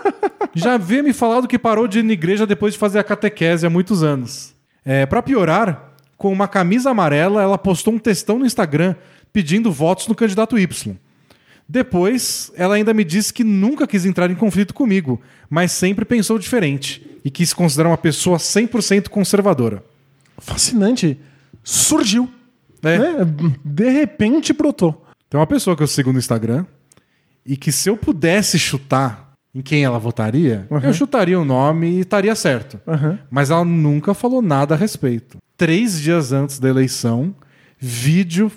Já 0.54 0.74
havia 0.74 1.02
me 1.02 1.12
falado 1.12 1.46
que 1.46 1.58
parou 1.58 1.86
de 1.86 2.00
ir 2.00 2.02
na 2.02 2.12
igreja 2.12 2.46
depois 2.46 2.72
de 2.72 2.78
fazer 2.78 2.98
a 2.98 3.04
catequese 3.04 3.66
há 3.66 3.70
muitos 3.70 4.02
anos. 4.02 4.54
É, 4.84 5.06
para 5.06 5.22
piorar, 5.22 5.92
com 6.16 6.32
uma 6.32 6.48
camisa 6.48 6.90
amarela, 6.90 7.42
ela 7.42 7.56
postou 7.56 7.94
um 7.94 7.98
textão 7.98 8.38
no 8.38 8.46
Instagram 8.46 8.96
pedindo 9.32 9.70
votos 9.70 10.08
no 10.08 10.14
candidato 10.14 10.58
Y. 10.58 10.96
Depois, 11.68 12.50
ela 12.56 12.74
ainda 12.74 12.94
me 12.94 13.04
disse 13.04 13.32
que 13.32 13.44
nunca 13.44 13.86
quis 13.86 14.06
entrar 14.06 14.30
em 14.30 14.34
conflito 14.34 14.72
comigo, 14.72 15.20
mas 15.48 15.70
sempre 15.70 16.04
pensou 16.04 16.38
diferente 16.38 17.06
e 17.24 17.30
quis 17.30 17.52
considerar 17.52 17.90
uma 17.90 17.98
pessoa 17.98 18.38
100% 18.38 19.08
conservadora. 19.08 19.84
Fascinante. 20.38 21.20
Surgiu. 21.62 22.28
É. 22.82 22.98
né? 22.98 23.14
De 23.64 23.90
repente 23.90 24.52
brotou. 24.52 25.04
Tem 25.28 25.38
uma 25.38 25.46
pessoa 25.46 25.76
que 25.76 25.82
eu 25.82 25.86
sigo 25.86 26.12
no 26.12 26.18
Instagram 26.18 26.64
e 27.44 27.56
que 27.56 27.70
se 27.72 27.88
eu 27.88 27.96
pudesse 27.96 28.58
chutar 28.58 29.32
em 29.54 29.60
quem 29.60 29.84
ela 29.84 29.98
votaria, 29.98 30.66
eu 30.82 30.92
chutaria 30.92 31.38
o 31.38 31.44
nome 31.44 31.88
e 31.88 32.00
estaria 32.00 32.34
certo. 32.34 32.80
Aham. 32.86 33.18
Mas 33.30 33.50
ela 33.50 33.64
nunca 33.64 34.14
falou 34.14 34.40
nada 34.42 34.74
a 34.74 34.78
respeito. 34.78 35.38
Três 35.56 36.00
dias 36.00 36.32
antes 36.32 36.58
da 36.58 36.68
eleição, 36.68 37.34
vídeo 37.78 38.50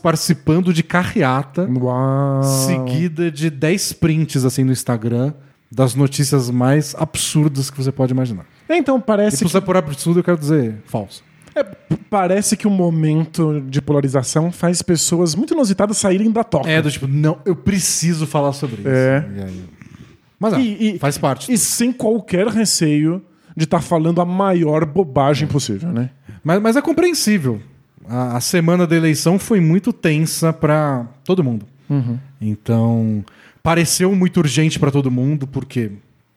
participando 0.00 0.72
de 0.72 0.82
carreata, 0.82 1.68
Uau. 1.70 2.42
seguida 2.42 3.30
de 3.30 3.50
10 3.50 3.92
prints 3.94 4.44
assim 4.44 4.64
no 4.64 4.72
Instagram 4.72 5.34
das 5.70 5.94
notícias 5.94 6.48
mais 6.48 6.94
absurdas 6.98 7.70
que 7.70 7.76
você 7.76 7.92
pode 7.92 8.12
imaginar. 8.12 8.46
Então, 8.70 8.98
E 8.98 9.02
parece 9.02 9.44
por, 9.44 9.62
por 9.62 9.76
absurdo 9.76 10.20
eu 10.20 10.24
quero 10.24 10.38
dizer 10.38 10.76
falso. 10.86 11.22
É, 11.60 11.64
parece 12.10 12.56
que 12.56 12.66
o 12.66 12.70
momento 12.70 13.60
de 13.68 13.80
polarização 13.82 14.50
faz 14.52 14.82
pessoas 14.82 15.34
muito 15.34 15.54
inusitadas 15.54 15.96
saírem 15.98 16.30
da 16.30 16.44
toca. 16.44 16.68
É 16.70 16.80
do 16.80 16.90
tipo, 16.90 17.06
não, 17.06 17.38
eu 17.44 17.54
preciso 17.56 18.26
falar 18.26 18.52
sobre 18.52 18.80
isso. 18.80 18.88
É. 18.88 19.28
E 19.36 19.42
aí- 19.42 19.64
Mas 20.40 20.54
ah, 20.54 20.60
E- 20.60 20.94
e- 20.94 20.98
faz 20.98 21.18
parte. 21.18 21.52
E 21.52 21.58
sem 21.58 21.92
qualquer 21.92 22.46
receio 22.46 23.20
de 23.56 23.64
estar 23.64 23.80
falando 23.80 24.20
a 24.20 24.24
maior 24.24 24.84
bobagem 24.84 25.48
possível, 25.48 25.90
né? 25.92 26.10
Mas, 26.44 26.62
mas 26.62 26.76
é 26.76 26.80
compreensível. 26.82 27.60
A, 28.08 28.36
a 28.36 28.40
semana 28.40 28.86
da 28.86 28.94
eleição 28.96 29.38
foi 29.38 29.60
muito 29.60 29.92
tensa 29.92 30.52
pra 30.52 31.06
todo 31.24 31.42
mundo. 31.42 31.66
Então, 32.40 33.24
pareceu 33.62 34.14
muito 34.14 34.36
urgente 34.38 34.78
pra 34.78 34.90
todo 34.90 35.10
mundo, 35.10 35.46
porque 35.46 35.90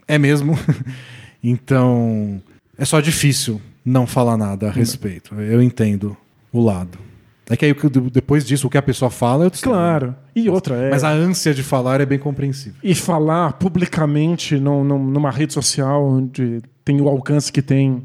é 0.07 0.18
mesmo. 0.18 0.57
então, 1.43 2.41
é 2.82 2.86
só 2.86 2.99
difícil 2.99 3.62
não 3.86 4.08
falar 4.08 4.38
nada 4.38 4.68
a 4.68 4.72
respeito. 4.72 5.36
Eu 5.36 5.62
entendo 5.62 6.18
o 6.52 6.62
lado. 6.64 6.98
É 7.49 7.56
que 7.58 7.66
aí, 7.66 7.76
depois 8.12 8.45
disso, 8.45 8.68
o 8.68 8.70
que 8.70 8.78
a 8.78 8.82
pessoa 8.82 9.12
fala, 9.12 9.45
eu 9.45 9.52
Claro. 9.52 10.16
E 10.36 10.49
outra, 10.49 10.76
é. 10.76 10.90
Mas 10.90 11.03
a 11.03 11.10
ânsia 11.10 11.53
de 11.53 11.62
falar 11.64 11.99
é 12.02 12.06
bem 12.06 12.18
compreensível. 12.18 12.80
E 12.82 12.95
falar 12.95 13.53
publicamente 13.53 14.58
num- 14.58 14.84
num- 14.84 15.03
numa 15.03 15.30
rede 15.30 15.53
social 15.53 16.03
onde 16.06 16.62
tem 16.86 17.02
o 17.02 17.10
alcance 17.10 17.52
que 17.52 17.62
tem, 17.62 18.03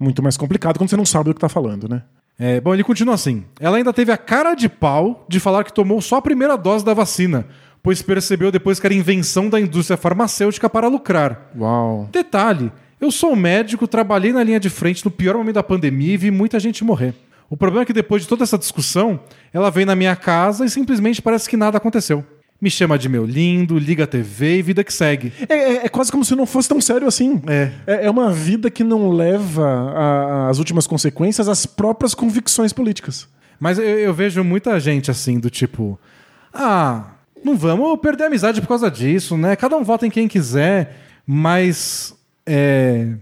muito 0.00 0.22
mais 0.22 0.36
complicado 0.36 0.78
quando 0.78 0.90
você 0.90 0.96
não 0.96 1.06
sabe 1.06 1.30
do 1.30 1.34
que 1.34 1.40
tá 1.40 1.48
falando, 1.48 1.88
né? 1.88 2.02
É, 2.38 2.60
bom, 2.60 2.72
ele 2.74 2.84
continua 2.84 3.14
assim. 3.14 3.44
Ela 3.60 3.76
ainda 3.78 3.92
teve 3.92 4.12
a 4.12 4.16
cara 4.16 4.54
de 4.54 4.68
pau 4.68 5.24
de 5.28 5.40
falar 5.40 5.64
que 5.64 5.72
tomou 5.72 6.00
só 6.00 6.16
a 6.16 6.22
primeira 6.22 6.56
dose 6.56 6.84
da 6.84 6.94
vacina, 6.94 7.46
pois 7.82 8.02
percebeu 8.02 8.50
depois 8.52 8.78
que 8.78 8.86
era 8.86 8.94
invenção 8.94 9.48
da 9.48 9.60
indústria 9.60 9.96
farmacêutica 9.96 10.68
para 10.68 10.86
lucrar. 10.88 11.50
Uau. 11.56 12.08
Detalhe: 12.12 12.70
eu 13.00 13.10
sou 13.10 13.34
médico, 13.36 13.86
trabalhei 13.86 14.32
na 14.32 14.42
linha 14.42 14.60
de 14.60 14.68
frente 14.70 15.04
no 15.04 15.10
pior 15.10 15.36
momento 15.36 15.54
da 15.56 15.62
pandemia 15.62 16.14
e 16.14 16.16
vi 16.16 16.30
muita 16.30 16.58
gente 16.58 16.82
morrer. 16.84 17.14
O 17.50 17.56
problema 17.56 17.82
é 17.82 17.86
que 17.86 17.92
depois 17.92 18.22
de 18.22 18.28
toda 18.28 18.44
essa 18.44 18.58
discussão, 18.58 19.20
ela 19.52 19.70
vem 19.70 19.84
na 19.86 19.94
minha 19.96 20.14
casa 20.14 20.64
e 20.64 20.70
simplesmente 20.70 21.22
parece 21.22 21.48
que 21.48 21.56
nada 21.56 21.78
aconteceu. 21.78 22.24
Me 22.60 22.68
chama 22.68 22.98
de 22.98 23.08
meu 23.08 23.24
lindo, 23.24 23.78
liga 23.78 24.02
a 24.02 24.06
TV 24.06 24.58
e 24.58 24.62
vida 24.62 24.82
que 24.82 24.92
segue. 24.92 25.32
É, 25.48 25.54
é- 25.54 25.86
é 25.86 25.88
quase 25.88 26.10
como 26.10 26.24
se 26.24 26.34
não 26.34 26.44
fosse 26.44 26.68
tão 26.68 26.80
sério 26.80 27.06
assim. 27.06 27.40
É. 27.46 27.70
É, 27.86 28.06
é 28.06 28.10
uma 28.10 28.32
vida 28.32 28.68
que 28.68 28.82
não 28.82 29.10
leva 29.10 30.48
as 30.50 30.58
últimas 30.58 30.86
consequências 30.86 31.48
às 31.48 31.64
próprias 31.66 32.14
convicções 32.14 32.72
políticas. 32.72 33.28
Mas 33.60 33.78
eu, 33.78 33.84
eu 33.84 34.12
vejo 34.12 34.42
muita 34.42 34.78
gente 34.80 35.08
assim, 35.10 35.38
do 35.38 35.48
tipo, 35.48 35.98
ah, 36.52 37.12
não 37.44 37.56
vamos 37.56 37.96
perder 38.00 38.24
a 38.24 38.26
amizade 38.26 38.60
por 38.60 38.66
causa 38.66 38.90
disso, 38.90 39.36
né? 39.36 39.54
Cada 39.54 39.76
um 39.76 39.84
vota 39.84 40.04
em 40.06 40.10
quem 40.10 40.26
quiser, 40.26 40.96
mas 41.24 42.12
é, 42.48 43.14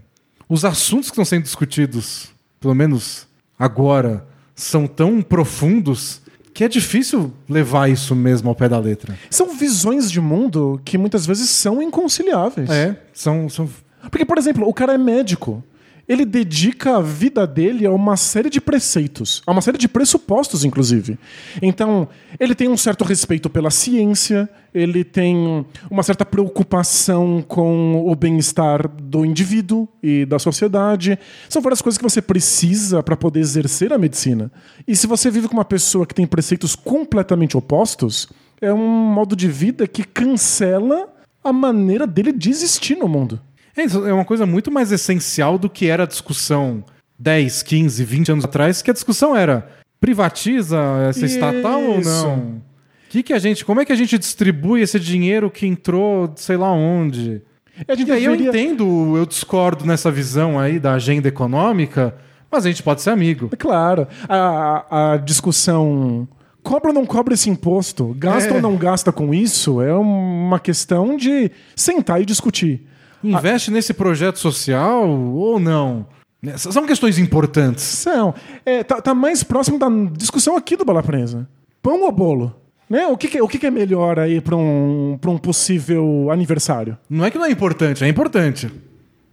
os 0.47 0.63
assuntos 0.63 1.09
que 1.09 1.13
estão 1.13 1.25
sendo 1.25 1.43
discutidos, 1.43 2.29
pelo 2.59 2.73
menos 2.73 3.27
agora, 3.59 4.25
são 4.55 4.87
tão 4.87 5.21
profundos 5.21 6.21
que 6.53 6.63
é 6.63 6.67
difícil 6.67 7.31
levar 7.47 7.87
isso 7.87 8.15
mesmo 8.15 8.49
ao 8.49 8.55
pé 8.55 8.67
da 8.67 8.79
letra. 8.79 9.15
São 9.29 9.55
visões 9.55 10.09
de 10.09 10.19
mundo 10.19 10.81
que 10.83 10.97
muitas 10.97 11.25
vezes 11.25 11.49
são 11.49 11.83
inconciliáveis. 11.83 12.69
É, 12.69 12.99
são, 13.13 13.47
são 13.47 13.69
Porque, 14.09 14.25
por 14.25 14.37
exemplo, 14.39 14.67
o 14.67 14.73
cara 14.73 14.93
é 14.93 14.97
médico. 14.97 15.63
Ele 16.07 16.23
dedica 16.23 16.95
a 16.95 17.01
vida 17.01 17.45
dele 17.45 17.85
a 17.85 17.91
uma 17.91 18.15
série 18.15 18.49
de 18.49 18.61
preceitos, 18.61 19.41
a 19.45 19.51
uma 19.51 19.61
série 19.61 19.77
de 19.77 19.89
pressupostos, 19.89 20.63
inclusive. 20.63 21.19
Então, 21.61 22.07
ele 22.39 22.55
tem 22.55 22.69
um 22.69 22.77
certo 22.77 23.03
respeito 23.03 23.49
pela 23.49 23.69
ciência, 23.69 24.49
ele 24.73 25.03
tem 25.03 25.65
uma 25.91 26.03
certa 26.03 26.25
preocupação 26.25 27.43
com 27.45 28.07
o 28.09 28.15
bem-estar 28.15 28.87
do 28.87 29.25
indivíduo 29.25 29.87
e 30.01 30.25
da 30.25 30.39
sociedade. 30.39 31.19
São 31.49 31.61
várias 31.61 31.81
coisas 31.81 31.97
que 31.97 32.03
você 32.03 32.21
precisa 32.21 33.03
para 33.03 33.17
poder 33.17 33.41
exercer 33.41 33.91
a 33.91 33.97
medicina. 33.97 34.49
E 34.87 34.95
se 34.95 35.07
você 35.07 35.29
vive 35.29 35.49
com 35.49 35.55
uma 35.55 35.65
pessoa 35.65 36.05
que 36.05 36.15
tem 36.15 36.25
preceitos 36.25 36.73
completamente 36.73 37.57
opostos, 37.57 38.29
é 38.61 38.73
um 38.73 38.87
modo 38.87 39.35
de 39.35 39.49
vida 39.49 39.85
que 39.87 40.03
cancela 40.03 41.13
a 41.43 41.51
maneira 41.51 42.07
dele 42.07 42.31
de 42.31 42.49
existir 42.49 42.95
no 42.97 43.07
mundo. 43.07 43.41
É, 43.77 43.83
isso 43.85 44.05
é 44.07 44.11
uma 44.13 44.25
coisa 44.25 44.45
muito 44.45 44.71
mais 44.71 44.91
essencial 44.91 45.57
do 45.57 45.69
que 45.69 45.87
era 45.87 46.03
a 46.03 46.07
discussão 46.07 46.83
10, 47.19 47.61
15, 47.63 48.03
20 48.03 48.31
anos 48.31 48.45
atrás, 48.45 48.81
que 48.81 48.89
a 48.89 48.93
discussão 48.93 49.35
era 49.35 49.67
privatiza 49.99 50.79
essa 51.09 51.25
estatal 51.25 51.81
ou 51.81 51.99
Isso. 51.99 52.09
não? 52.09 52.61
Que 53.09 53.23
que 53.23 53.33
a 53.33 53.39
gente, 53.39 53.63
como 53.63 53.79
é 53.81 53.85
que 53.85 53.91
a 53.93 53.95
gente 53.95 54.17
distribui 54.17 54.81
esse 54.81 54.99
dinheiro 54.99 55.49
que 55.49 55.65
entrou, 55.65 56.31
sei 56.35 56.57
lá 56.57 56.71
onde? 56.71 57.41
A 57.87 57.95
gente 57.95 58.09
E 58.09 58.11
aí 58.11 58.25
eu 58.25 58.35
deveria- 58.35 58.49
entendo, 58.63 59.15
eu 59.17 59.25
discordo 59.25 59.85
nessa 59.85 60.11
visão 60.11 60.59
aí 60.59 60.79
da 60.79 60.93
agenda 60.93 61.27
econômica, 61.27 62.15
mas 62.51 62.65
a 62.65 62.69
gente 62.69 62.81
pode 62.83 63.01
ser 63.01 63.11
amigo. 63.11 63.49
É 63.51 63.55
Claro, 63.55 64.07
a, 64.27 65.13
a 65.13 65.17
discussão 65.17 66.27
cobra 66.63 66.89
ou 66.89 66.93
não 66.93 67.05
cobra 67.05 67.33
esse 67.33 67.49
imposto? 67.49 68.15
Gasta 68.17 68.51
É. 68.53 68.55
ou 68.55 68.61
não 68.61 68.75
gasta 68.75 69.11
com 69.11 69.33
isso? 69.33 69.81
É 69.81 69.93
uma 69.93 70.59
questão 70.59 71.15
de 71.15 71.51
sentar 71.75 72.21
e 72.21 72.25
discutir. 72.25 72.85
Investe 73.23 73.71
nesse 73.71 73.93
projeto 73.93 74.37
social 74.39 75.07
ou 75.09 75.59
não? 75.59 76.05
Essas 76.45 76.73
São 76.73 76.85
questões 76.85 77.17
importantes. 77.17 77.83
São. 77.83 78.33
É, 78.65 78.83
tá, 78.83 79.01
tá 79.01 79.13
mais 79.15 79.43
próximo 79.43 79.79
da 79.79 79.87
discussão 80.15 80.55
aqui 80.55 80.77
do 80.77 80.85
Bala 80.85 81.01
Presa. 81.03 81.47
Pão 81.81 82.03
ou 82.03 82.11
bolo? 82.11 82.55
Né? 82.89 83.05
O, 83.07 83.17
que, 83.17 83.27
que- 83.27 83.41
o 83.41 83.47
que, 83.47 83.57
que 83.59 83.65
é 83.65 83.71
melhor 83.71 84.17
aí 84.19 84.39
para 84.39 84.55
um, 84.55 85.17
pra 85.19 85.29
um 85.31 85.37
possível 85.37 86.29
aniversário? 86.31 86.97
Não 87.09 87.25
é 87.25 87.31
que 87.31 87.37
não 87.37 87.45
é 87.45 87.51
importante, 87.51 88.03
é 88.03 88.07
importante. 88.07 88.71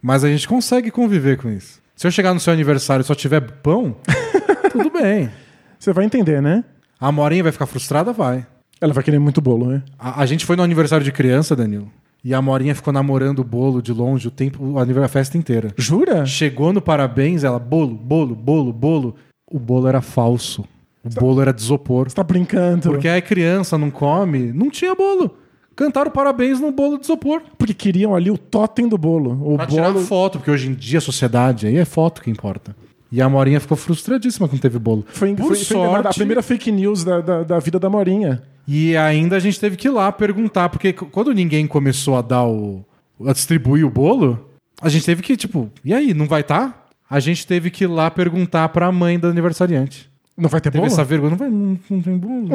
Mas 0.03 0.25
a 0.25 0.29
gente 0.29 0.49
consegue 0.49 0.91
conviver 0.91 1.37
com 1.37 1.49
isso. 1.51 1.81
Se 1.95 2.07
eu 2.07 2.11
chegar 2.11 2.35
no 2.35 2.41
seu 2.41 2.53
aniversário 2.53 3.03
e 3.03 3.07
só 3.07 3.15
tiver 3.15 3.41
pão, 3.41 3.95
tudo 4.73 4.91
bem. 4.91 5.31
Você 5.79 5.93
vai 5.93 6.05
entender, 6.05 6.43
né? 6.43 6.65
A 6.99 7.13
Morinha 7.13 7.43
vai 7.45 7.53
ficar 7.53 7.67
frustrada? 7.67 8.13
Vai. 8.13 8.45
Ela 8.81 8.93
vai 8.93 9.05
querer 9.05 9.19
muito 9.21 9.41
bolo, 9.41 9.67
né? 9.67 9.83
A, 9.99 10.23
a 10.23 10.27
gente 10.27 10.45
foi 10.45 10.57
no 10.57 10.63
aniversário 10.63 11.05
de 11.05 11.13
criança, 11.13 11.55
Danilo. 11.55 11.91
E 12.25 12.33
a 12.33 12.41
Morinha 12.41 12.75
ficou 12.75 12.91
namorando 12.91 13.41
o 13.41 13.45
bolo 13.45 13.83
de 13.83 13.93
longe 13.93 14.29
o 14.29 14.31
tempo, 14.31 14.79
a 14.79 15.09
festa 15.09 15.37
inteira. 15.37 15.75
Jura? 15.77 16.25
Chegou 16.25 16.73
no 16.73 16.81
parabéns, 16.81 17.45
ela, 17.45 17.59
bolo, 17.59 17.95
bolo, 17.95 18.35
bolo, 18.35 18.73
bolo. 18.73 19.15
O 19.47 19.59
bolo 19.59 19.87
era 19.87 20.01
falso. 20.01 20.65
O 21.05 21.21
bolo 21.21 21.43
era 21.43 21.53
de 21.53 21.61
isopor. 21.61 22.09
Você 22.09 22.17
tá 22.17 22.23
brincando. 22.23 22.89
Porque 22.89 23.09
a 23.09 23.21
criança 23.21 23.77
não 23.77 23.91
come, 23.91 24.53
não 24.55 24.71
tinha 24.71 24.95
bolo. 24.95 25.37
Cantaram 25.77 26.11
parabéns 26.11 26.61
no 26.61 26.73
bolo 26.73 26.97
de 26.97 27.05
isopor. 27.05 27.43
Porque 27.59 27.75
queriam 27.75 28.15
ali 28.15 28.31
o 28.31 28.39
totem 28.39 28.89
do 28.89 28.97
bolo. 28.97 29.39
O 29.53 29.57
Pra 29.57 29.67
tirar 29.67 29.93
bolo. 29.93 30.05
foto, 30.07 30.39
porque 30.39 30.51
hoje 30.51 30.69
em 30.71 30.73
dia 30.73 30.99
a 30.99 31.03
sociedade 31.03 31.67
aí 31.67 31.77
é 31.77 31.85
foto 31.85 32.23
que 32.23 32.31
importa. 32.31 32.75
E 33.15 33.23
a 33.23 33.29
Morinha 33.29 33.61
ficou 33.61 33.77
frustradíssima 33.77 34.49
quando 34.49 34.61
teve 34.61 34.77
bolo. 34.77 35.05
Foi, 35.07 35.37
Por 35.37 35.47
foi, 35.47 35.55
foi 35.55 35.65
sorte, 35.65 36.09
a 36.09 36.11
primeira 36.11 36.43
fake 36.43 36.73
news 36.73 37.05
da, 37.05 37.21
da, 37.21 37.45
da 37.45 37.59
vida 37.61 37.79
da 37.79 37.89
Morinha. 37.89 38.43
E 38.67 38.97
ainda 38.97 39.37
a 39.37 39.39
gente 39.39 39.61
teve 39.61 39.77
que 39.77 39.87
ir 39.87 39.91
lá 39.93 40.11
perguntar, 40.11 40.69
porque 40.69 40.93
quando 40.93 41.33
ninguém 41.33 41.65
começou 41.65 42.17
a 42.17 42.23
dar 42.23 42.45
o. 42.45 42.85
a 43.25 43.33
distribuir 43.33 43.87
o 43.87 43.91
bolo, 43.91 44.51
a 44.83 44.89
gente 44.89 45.07
teve 45.07 45.23
que, 45.23 45.37
tipo, 45.37 45.71
e 45.85 45.95
aí, 45.95 46.13
não 46.13 46.27
vai 46.27 46.41
estar? 46.41 46.89
A 47.09 47.21
gente 47.21 47.47
teve 47.47 47.71
que 47.71 47.85
ir 47.85 47.87
lá 47.87 48.11
perguntar 48.11 48.69
pra 48.71 48.91
mãe 48.91 49.17
da 49.17 49.29
aniversariante. 49.29 50.11
Não 50.37 50.49
vai 50.49 50.61
ter 50.61 50.73
Teve 50.73 50.83
bolo? 50.83 50.93
essa 50.93 51.05
vergonha, 51.05 51.31
não, 51.31 51.39
vai, 51.39 51.49
não, 51.49 51.79
não 51.89 52.03
tem 52.03 52.19
bolo. 52.19 52.49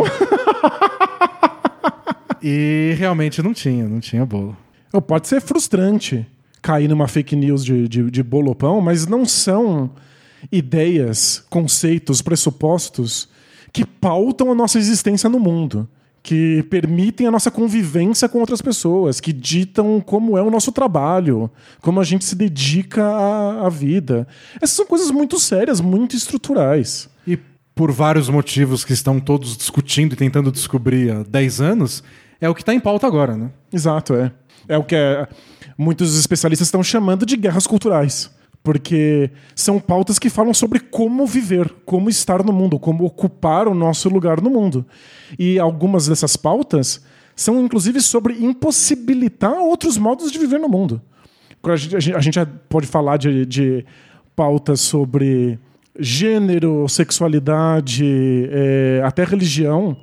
e 2.44 2.96
realmente 2.98 3.42
não 3.42 3.54
tinha, 3.54 3.88
não 3.88 4.02
tinha 4.02 4.26
bolo. 4.26 4.58
Ou 4.92 5.02
Pode 5.02 5.30
ser 5.30 5.40
frustrante 5.40 6.28
cair 6.62 6.90
numa 6.90 7.08
fake 7.08 7.34
news 7.38 7.64
de, 7.64 7.88
de, 7.88 8.12
de 8.12 8.22
bolo 8.22 8.50
ou 8.50 8.56
pão, 8.56 8.82
mas 8.82 9.08
não 9.08 9.24
são 9.24 9.90
ideias, 10.52 11.44
conceitos, 11.50 12.22
pressupostos 12.22 13.28
que 13.72 13.86
pautam 13.86 14.52
a 14.52 14.56
nossa 14.56 14.78
existência 14.80 15.30
no 15.30 15.40
mundo, 15.40 15.88
que 16.24 16.64
permitem 16.64 17.28
a 17.28 17.32
nossa 17.32 17.50
convivência 17.52 18.28
com 18.28 18.40
outras 18.40 18.62
pessoas, 18.62 19.20
que 19.20 19.32
ditam 19.32 20.02
como 20.02 20.38
é 20.38 20.42
o 20.42 20.50
nosso 20.50 20.72
trabalho, 20.72 21.50
como 21.82 22.00
a 22.00 22.04
gente 22.04 22.26
se 22.26 22.36
dedica 22.36 23.04
à, 23.04 23.68
à 23.68 23.70
vida. 23.70 24.28
Essas 24.62 24.76
são 24.76 24.86
coisas 24.86 25.12
muito 25.12 25.40
sérias, 25.40 25.80
muito 25.80 26.16
estruturais. 26.16 27.10
E 27.26 27.38
por 27.76 27.92
vários 27.92 28.28
motivos 28.28 28.84
que 28.84 28.94
estão 28.94 29.20
todos 29.20 29.56
discutindo 29.56 30.14
e 30.14 30.16
tentando 30.16 30.52
descobrir 30.52 31.12
há 31.12 31.24
10 31.24 31.62
anos, 31.62 32.04
é 32.42 32.50
o 32.50 32.56
que 32.56 32.62
está 32.62 32.74
em 32.74 32.80
pauta 32.80 33.08
agora, 33.08 33.38
né? 33.38 33.52
Exato, 33.72 34.14
é. 34.14 34.32
É 34.68 34.78
o 34.78 34.84
que 34.84 34.96
é- 34.96 35.28
muitos 35.78 36.18
especialistas 36.18 36.68
estão 36.68 36.84
chamando 36.84 37.26
de 37.26 37.38
guerras 37.38 37.66
culturais. 37.66 38.30
Porque 38.62 39.32
são 39.56 39.80
pautas 39.80 40.20
que 40.20 40.30
falam 40.30 40.54
sobre 40.54 40.80
como 40.80 41.26
viver, 41.26 41.74
como 41.86 42.10
estar 42.10 42.44
no 42.44 42.52
mundo, 42.52 42.78
como 42.78 43.06
ocupar 43.06 43.68
o 43.68 43.74
nosso 43.74 44.10
lugar 44.10 44.42
no 44.42 44.50
mundo. 44.50 44.86
E 45.38 45.58
algumas 45.58 46.08
dessas 46.08 46.36
pautas 46.36 47.02
são, 47.36 47.64
inclusive, 47.64 48.02
sobre 48.02 48.34
impossibilitar 48.44 49.54
outros 49.54 49.98
modos 49.98 50.32
de 50.32 50.38
viver 50.38 50.60
no 50.60 50.68
mundo. 50.68 51.02
A 51.64 51.76
gente, 51.76 51.96
a 52.14 52.20
gente- 52.20 52.36
já 52.36 52.46
pode 52.46 52.86
falar 52.86 53.18
de, 53.18 53.46
de 53.46 53.86
pautas 54.36 54.82
sobre 54.82 55.58
gênero, 55.98 56.88
sexualidade, 56.88 58.06
é, 58.52 59.02
até 59.06 59.24
religião. 59.24 59.98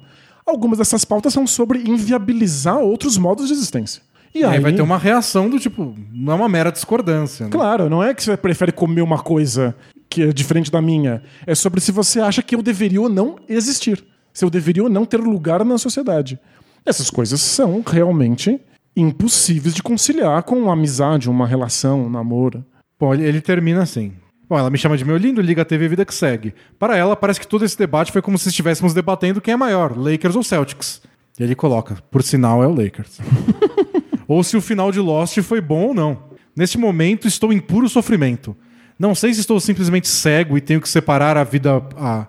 Algumas 0.46 0.78
dessas 0.78 1.04
pautas 1.04 1.32
são 1.32 1.46
sobre 1.46 1.80
inviabilizar 1.80 2.78
outros 2.78 3.18
modos 3.18 3.48
de 3.48 3.54
existência. 3.54 4.02
E 4.36 4.40
E 4.40 4.44
aí 4.44 4.56
aí, 4.56 4.60
vai 4.60 4.72
ter 4.72 4.82
uma 4.82 4.98
reação 4.98 5.48
do 5.48 5.58
tipo, 5.58 5.94
não 6.12 6.32
é 6.34 6.36
uma 6.36 6.48
mera 6.48 6.70
discordância. 6.70 7.46
Né? 7.46 7.52
Claro, 7.52 7.88
não 7.88 8.02
é 8.02 8.12
que 8.12 8.22
você 8.22 8.36
prefere 8.36 8.70
comer 8.70 9.00
uma 9.00 9.18
coisa 9.18 9.74
que 10.10 10.22
é 10.22 10.32
diferente 10.32 10.70
da 10.70 10.82
minha. 10.82 11.22
É 11.46 11.54
sobre 11.54 11.80
se 11.80 11.90
você 11.90 12.20
acha 12.20 12.42
que 12.42 12.54
eu 12.54 12.62
deveria 12.62 13.00
ou 13.00 13.08
não 13.08 13.36
existir. 13.48 14.04
Se 14.34 14.44
eu 14.44 14.50
deveria 14.50 14.82
ou 14.82 14.90
não 14.90 15.06
ter 15.06 15.16
lugar 15.16 15.64
na 15.64 15.78
sociedade. 15.78 16.38
Essas 16.84 17.08
coisas 17.08 17.40
são 17.40 17.82
realmente 17.84 18.60
impossíveis 18.94 19.74
de 19.74 19.82
conciliar 19.82 20.42
com 20.42 20.56
uma 20.56 20.74
amizade, 20.74 21.28
uma 21.30 21.46
relação, 21.46 22.04
um 22.04 22.10
namoro. 22.10 22.64
Bom, 23.00 23.14
ele, 23.14 23.24
ele 23.24 23.40
termina 23.40 23.82
assim. 23.82 24.12
Bom, 24.48 24.58
ela 24.58 24.70
me 24.70 24.78
chama 24.78 24.96
de 24.96 25.04
meu 25.04 25.16
lindo, 25.16 25.40
liga 25.40 25.62
a 25.62 25.64
TV 25.64 25.88
Vida 25.88 26.04
que 26.04 26.14
segue. 26.14 26.54
Para 26.78 26.96
ela, 26.96 27.16
parece 27.16 27.40
que 27.40 27.48
todo 27.48 27.64
esse 27.64 27.76
debate 27.76 28.12
foi 28.12 28.22
como 28.22 28.38
se 28.38 28.48
estivéssemos 28.48 28.94
debatendo 28.94 29.40
quem 29.40 29.54
é 29.54 29.56
maior, 29.56 29.96
Lakers 29.96 30.36
ou 30.36 30.42
Celtics. 30.42 31.02
E 31.38 31.42
ele 31.42 31.54
coloca, 31.54 31.96
por 32.10 32.22
sinal 32.22 32.62
é 32.62 32.66
o 32.66 32.74
Lakers. 32.74 33.18
ou 34.26 34.42
se 34.42 34.56
o 34.56 34.60
final 34.60 34.90
de 34.90 35.00
Lost 35.00 35.40
foi 35.42 35.60
bom 35.60 35.88
ou 35.88 35.94
não. 35.94 36.18
Neste 36.54 36.78
momento, 36.78 37.28
estou 37.28 37.52
em 37.52 37.60
puro 37.60 37.88
sofrimento. 37.88 38.56
Não 38.98 39.14
sei 39.14 39.34
se 39.34 39.40
estou 39.40 39.60
simplesmente 39.60 40.08
cego 40.08 40.56
e 40.56 40.60
tenho 40.60 40.80
que 40.80 40.88
separar 40.88 41.36
a 41.36 41.44
vida, 41.44 41.82
a, 41.96 42.26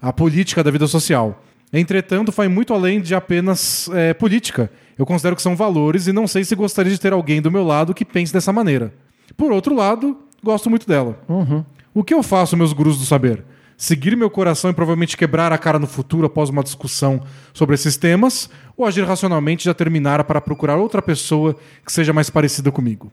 a 0.00 0.12
política 0.12 0.62
da 0.62 0.70
vida 0.70 0.86
social. 0.86 1.42
Entretanto, 1.72 2.30
vai 2.30 2.46
muito 2.46 2.72
além 2.72 3.00
de 3.00 3.14
apenas 3.14 3.88
é, 3.92 4.14
política. 4.14 4.70
Eu 4.96 5.04
considero 5.04 5.34
que 5.34 5.42
são 5.42 5.56
valores 5.56 6.06
e 6.06 6.12
não 6.12 6.28
sei 6.28 6.44
se 6.44 6.54
gostaria 6.54 6.92
de 6.92 7.00
ter 7.00 7.12
alguém 7.12 7.42
do 7.42 7.50
meu 7.50 7.64
lado 7.64 7.92
que 7.92 8.04
pense 8.04 8.32
dessa 8.32 8.52
maneira. 8.52 8.94
Por 9.36 9.50
outro 9.50 9.74
lado, 9.74 10.16
gosto 10.42 10.70
muito 10.70 10.86
dela. 10.86 11.18
O 11.92 12.04
que 12.04 12.14
eu 12.14 12.22
faço, 12.22 12.56
meus 12.56 12.72
gurus 12.72 12.96
do 12.96 13.04
saber? 13.04 13.44
Seguir 13.76 14.16
meu 14.16 14.30
coração 14.30 14.70
e 14.70 14.74
provavelmente 14.74 15.16
quebrar 15.16 15.52
a 15.52 15.58
cara 15.58 15.78
no 15.78 15.86
futuro 15.86 16.26
após 16.26 16.48
uma 16.48 16.62
discussão 16.62 17.20
sobre 17.52 17.74
esses 17.74 17.96
temas? 17.96 18.48
Ou 18.76 18.86
agir 18.86 19.04
racionalmente 19.04 19.62
e 19.62 19.66
já 19.66 19.74
terminar 19.74 20.22
para 20.24 20.40
procurar 20.40 20.76
outra 20.76 21.02
pessoa 21.02 21.56
que 21.84 21.92
seja 21.92 22.12
mais 22.12 22.30
parecida 22.30 22.70
comigo? 22.70 23.10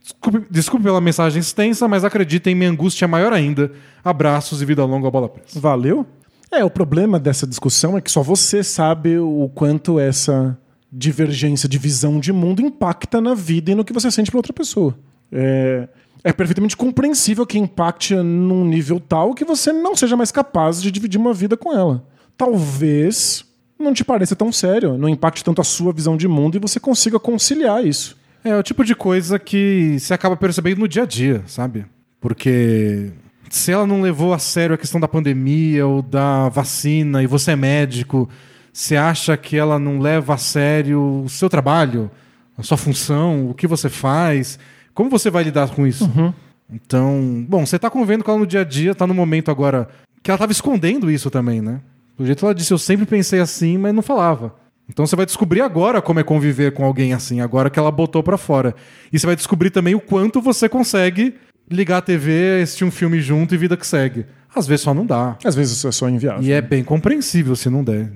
Desculpe, 0.00 0.46
desculpe 0.50 0.84
pela 0.84 1.00
mensagem 1.00 1.40
extensa, 1.40 1.86
mas 1.86 2.04
acreditem, 2.04 2.54
minha 2.54 2.70
angústia 2.70 3.04
é 3.04 3.08
maior 3.08 3.32
ainda. 3.32 3.72
Abraços 4.02 4.62
e 4.62 4.64
vida 4.64 4.84
longa 4.84 5.10
bola 5.10 5.28
presa. 5.28 5.60
Valeu? 5.60 6.06
É, 6.50 6.64
o 6.64 6.70
problema 6.70 7.18
dessa 7.18 7.46
discussão 7.46 7.96
é 7.96 8.00
que 8.00 8.10
só 8.10 8.22
você 8.22 8.64
sabe 8.64 9.18
o 9.18 9.50
quanto 9.54 9.98
essa 9.98 10.58
divergência 10.90 11.68
de 11.68 11.76
visão 11.76 12.18
de 12.18 12.32
mundo 12.32 12.62
impacta 12.62 13.20
na 13.20 13.34
vida 13.34 13.70
e 13.70 13.74
no 13.74 13.84
que 13.84 13.92
você 13.92 14.10
sente 14.10 14.30
pra 14.30 14.38
outra 14.38 14.52
pessoa. 14.52 14.98
É, 15.30 15.86
é 16.24 16.32
perfeitamente 16.32 16.76
compreensível 16.76 17.46
que 17.46 17.58
impacte 17.58 18.14
num 18.14 18.64
nível 18.64 19.00
tal 19.00 19.34
que 19.34 19.44
você 19.44 19.72
não 19.72 19.94
seja 19.96 20.16
mais 20.16 20.30
capaz 20.32 20.82
de 20.82 20.90
dividir 20.90 21.18
uma 21.18 21.32
vida 21.32 21.56
com 21.56 21.72
ela. 21.72 22.04
Talvez 22.36 23.44
não 23.78 23.92
te 23.92 24.04
pareça 24.04 24.34
tão 24.34 24.50
sério, 24.50 24.98
não 24.98 25.08
impacte 25.08 25.44
tanto 25.44 25.60
a 25.60 25.64
sua 25.64 25.92
visão 25.92 26.16
de 26.16 26.26
mundo 26.26 26.56
e 26.56 26.60
você 26.60 26.80
consiga 26.80 27.18
conciliar 27.18 27.84
isso. 27.84 28.16
É 28.44 28.56
o 28.56 28.62
tipo 28.62 28.84
de 28.84 28.94
coisa 28.94 29.38
que 29.38 29.96
você 29.98 30.14
acaba 30.14 30.36
percebendo 30.36 30.78
no 30.78 30.88
dia 30.88 31.02
a 31.02 31.06
dia, 31.06 31.42
sabe? 31.46 31.86
Porque 32.20 33.12
se 33.50 33.72
ela 33.72 33.86
não 33.86 34.00
levou 34.00 34.32
a 34.32 34.38
sério 34.38 34.74
a 34.74 34.78
questão 34.78 35.00
da 35.00 35.08
pandemia 35.08 35.86
ou 35.86 36.02
da 36.02 36.48
vacina 36.48 37.22
e 37.22 37.26
você 37.26 37.52
é 37.52 37.56
médico, 37.56 38.28
você 38.72 38.96
acha 38.96 39.36
que 39.36 39.56
ela 39.56 39.78
não 39.78 39.98
leva 39.98 40.34
a 40.34 40.38
sério 40.38 41.22
o 41.24 41.28
seu 41.28 41.48
trabalho, 41.48 42.10
a 42.56 42.62
sua 42.62 42.76
função, 42.76 43.48
o 43.48 43.54
que 43.54 43.66
você 43.66 43.88
faz, 43.88 44.58
como 44.98 45.08
você 45.08 45.30
vai 45.30 45.44
lidar 45.44 45.70
com 45.70 45.86
isso? 45.86 46.10
Então, 46.68 47.46
bom, 47.48 47.64
você 47.64 47.78
tá 47.78 47.88
convivendo 47.88 48.24
com 48.24 48.32
ela 48.32 48.40
no 48.40 48.46
dia 48.48 48.62
a 48.62 48.64
dia, 48.64 48.96
tá 48.96 49.06
no 49.06 49.14
momento 49.14 49.48
agora 49.48 49.88
que 50.20 50.28
ela 50.28 50.36
tava 50.36 50.50
escondendo 50.50 51.08
isso 51.08 51.30
também, 51.30 51.62
né? 51.62 51.80
Do 52.16 52.26
jeito 52.26 52.40
que 52.40 52.44
ela 52.44 52.52
disse, 52.52 52.72
eu 52.74 52.78
sempre 52.78 53.06
pensei 53.06 53.38
assim, 53.38 53.78
mas 53.78 53.94
não 53.94 54.02
falava. 54.02 54.56
Então 54.88 55.06
você 55.06 55.14
vai 55.14 55.24
descobrir 55.24 55.60
agora 55.60 56.02
como 56.02 56.18
é 56.18 56.24
conviver 56.24 56.72
com 56.72 56.84
alguém 56.84 57.12
assim, 57.12 57.40
agora 57.40 57.70
que 57.70 57.78
ela 57.78 57.92
botou 57.92 58.24
pra 58.24 58.36
fora. 58.36 58.74
E 59.12 59.16
você 59.16 59.24
vai 59.24 59.36
descobrir 59.36 59.70
também 59.70 59.94
o 59.94 60.00
quanto 60.00 60.40
você 60.40 60.68
consegue 60.68 61.36
ligar 61.70 61.98
a 61.98 62.02
TV, 62.02 62.60
assistir 62.60 62.84
um 62.84 62.90
filme 62.90 63.20
junto 63.20 63.54
e 63.54 63.56
vida 63.56 63.76
que 63.76 63.86
segue. 63.86 64.26
Às 64.52 64.66
vezes 64.66 64.82
só 64.82 64.92
não 64.92 65.06
dá. 65.06 65.38
Às 65.44 65.54
vezes 65.54 65.84
é 65.84 65.92
só 65.92 66.08
inviável. 66.08 66.42
E 66.42 66.50
é 66.50 66.60
bem 66.60 66.82
compreensível 66.82 67.54
se 67.54 67.70
não 67.70 67.84
der. 67.84 68.10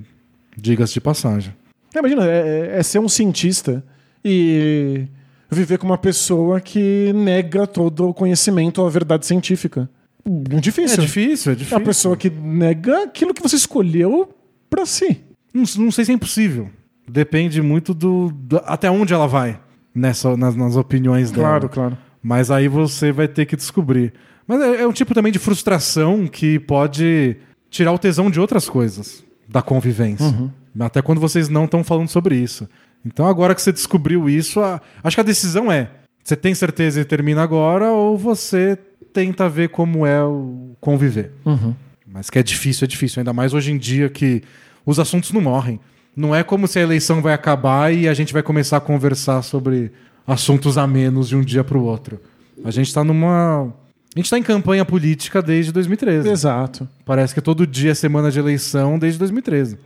Diga-se 0.57 0.95
de 0.95 1.01
passagem. 1.01 1.55
É, 1.95 2.01
Imagina, 2.01 2.27
é, 2.27 2.79
é 2.79 2.83
ser 2.83 2.99
um 2.99 3.09
cientista 3.09 3.85
e 4.25 5.07
viver 5.53 5.79
com 5.79 5.87
uma 5.87 5.99
pessoa 5.99 6.61
que 6.61 7.12
nega 7.15 7.66
todo 7.66 8.09
o 8.09 8.15
conhecimento, 8.15 8.85
a 8.85 8.91
verdade 8.91 9.27
científica. 9.27 9.89
Muito 10.24 10.57
É 10.57 10.61
difícil. 10.61 10.99
difícil, 11.03 11.51
é 11.51 11.55
É 11.55 11.57
difícil. 11.57 11.79
uma 11.79 11.85
pessoa 11.85 12.16
que 12.16 12.31
nega 12.31 13.05
aquilo 13.05 13.35
que 13.35 13.43
você 13.43 13.57
escolheu 13.57 14.29
pra 14.70 14.87
si. 14.87 15.20
Não, 15.53 15.65
não 15.79 15.91
sei 15.91 16.05
se 16.05 16.12
é 16.12 16.15
impossível. 16.15 16.70
Depende 17.09 17.61
muito 17.61 17.93
do, 17.93 18.31
do- 18.33 18.62
até 18.65 18.91
onde 18.91 19.12
ela 19.12 19.27
vai 19.27 19.59
nessa, 19.95 20.37
nas, 20.37 20.55
nas 20.55 20.77
opiniões 20.77 21.31
dela. 21.31 21.49
Claro, 21.49 21.69
claro. 21.69 21.99
Mas 22.23 22.51
aí 22.51 22.69
você 22.69 23.11
vai 23.11 23.27
ter 23.27 23.47
que 23.47 23.57
descobrir. 23.57 24.12
Mas 24.47 24.61
é, 24.61 24.83
é 24.83 24.87
um 24.87 24.93
tipo 24.93 25.12
também 25.12 25.33
de 25.33 25.39
frustração 25.41 26.27
que 26.29 26.59
pode 26.61 27.37
tirar 27.69 27.93
o 27.93 27.99
tesão 27.99 28.31
de 28.31 28.39
outras 28.41 28.69
coisas. 28.69 29.24
da 29.49 29.61
convivência. 29.61 30.27
Uhum. 30.27 30.51
Até 30.81 31.03
quando 31.03 31.20
vocês 31.20 31.49
não 31.51 31.65
estão 31.66 31.83
falando 31.85 32.09
sobre 32.09 32.37
isso. 32.37 32.66
Então, 33.05 33.27
agora 33.27 33.55
que 33.55 33.62
você 33.62 33.73
descobriu 33.73 34.29
isso, 34.29 34.61
a- 34.61 34.81
acho 35.03 35.16
que 35.16 35.20
a 35.20 35.24
decisão 35.24 35.70
é: 35.70 35.91
você 36.23 36.37
tem 36.37 36.55
certeza 36.55 37.01
e 37.01 37.05
termina 37.05 37.43
agora, 37.43 37.91
ou 37.91 38.16
você 38.16 38.79
tenta 39.12 39.49
ver 39.49 39.69
como 39.70 40.07
é 40.07 40.23
o 40.24 40.77
conviver. 40.81 41.33
Uhum. 41.45 41.74
Mas 42.07 42.31
que 42.31 42.39
é 42.39 42.43
difícil, 42.43 42.85
é 42.85 42.89
difícil. 42.89 43.20
Ainda 43.20 43.33
mais 43.33 43.53
hoje 43.55 43.73
em 43.73 43.79
dia 43.79 44.09
que 44.09 44.43
os 44.87 44.99
assuntos 44.99 45.33
não 45.33 45.41
morrem. 45.41 45.81
Não 46.15 46.35
é 46.35 46.43
como 46.43 46.66
se 46.69 46.79
a 46.79 46.83
eleição 46.83 47.23
vai 47.23 47.33
acabar 47.33 47.93
e 47.93 48.07
a 48.07 48.12
gente 48.15 48.33
vai 48.33 48.43
começar 48.43 48.77
a 48.77 48.81
conversar 48.81 49.41
sobre 49.43 49.91
assuntos 50.27 50.77
a 50.77 50.87
menos 50.87 51.29
de 51.29 51.35
um 51.37 51.41
dia 51.41 51.65
para 51.65 51.79
o 51.79 51.83
outro. 51.85 52.20
A 52.65 52.70
gente 52.70 52.89
está 52.89 53.03
numa. 53.03 53.73
A 54.15 54.19
gente 54.19 54.27
está 54.27 54.39
em 54.39 54.43
campanha 54.43 54.85
política 54.85 55.41
desde 55.41 55.73
2013. 55.73 56.29
Exato. 56.29 56.87
Parece 57.05 57.33
que 57.35 57.41
todo 57.41 57.66
dia 57.66 57.93
é 57.93 57.95
semana 57.95 58.31
de 58.31 58.39
eleição 58.39 58.99
desde 58.99 59.19
2013. 59.19 59.79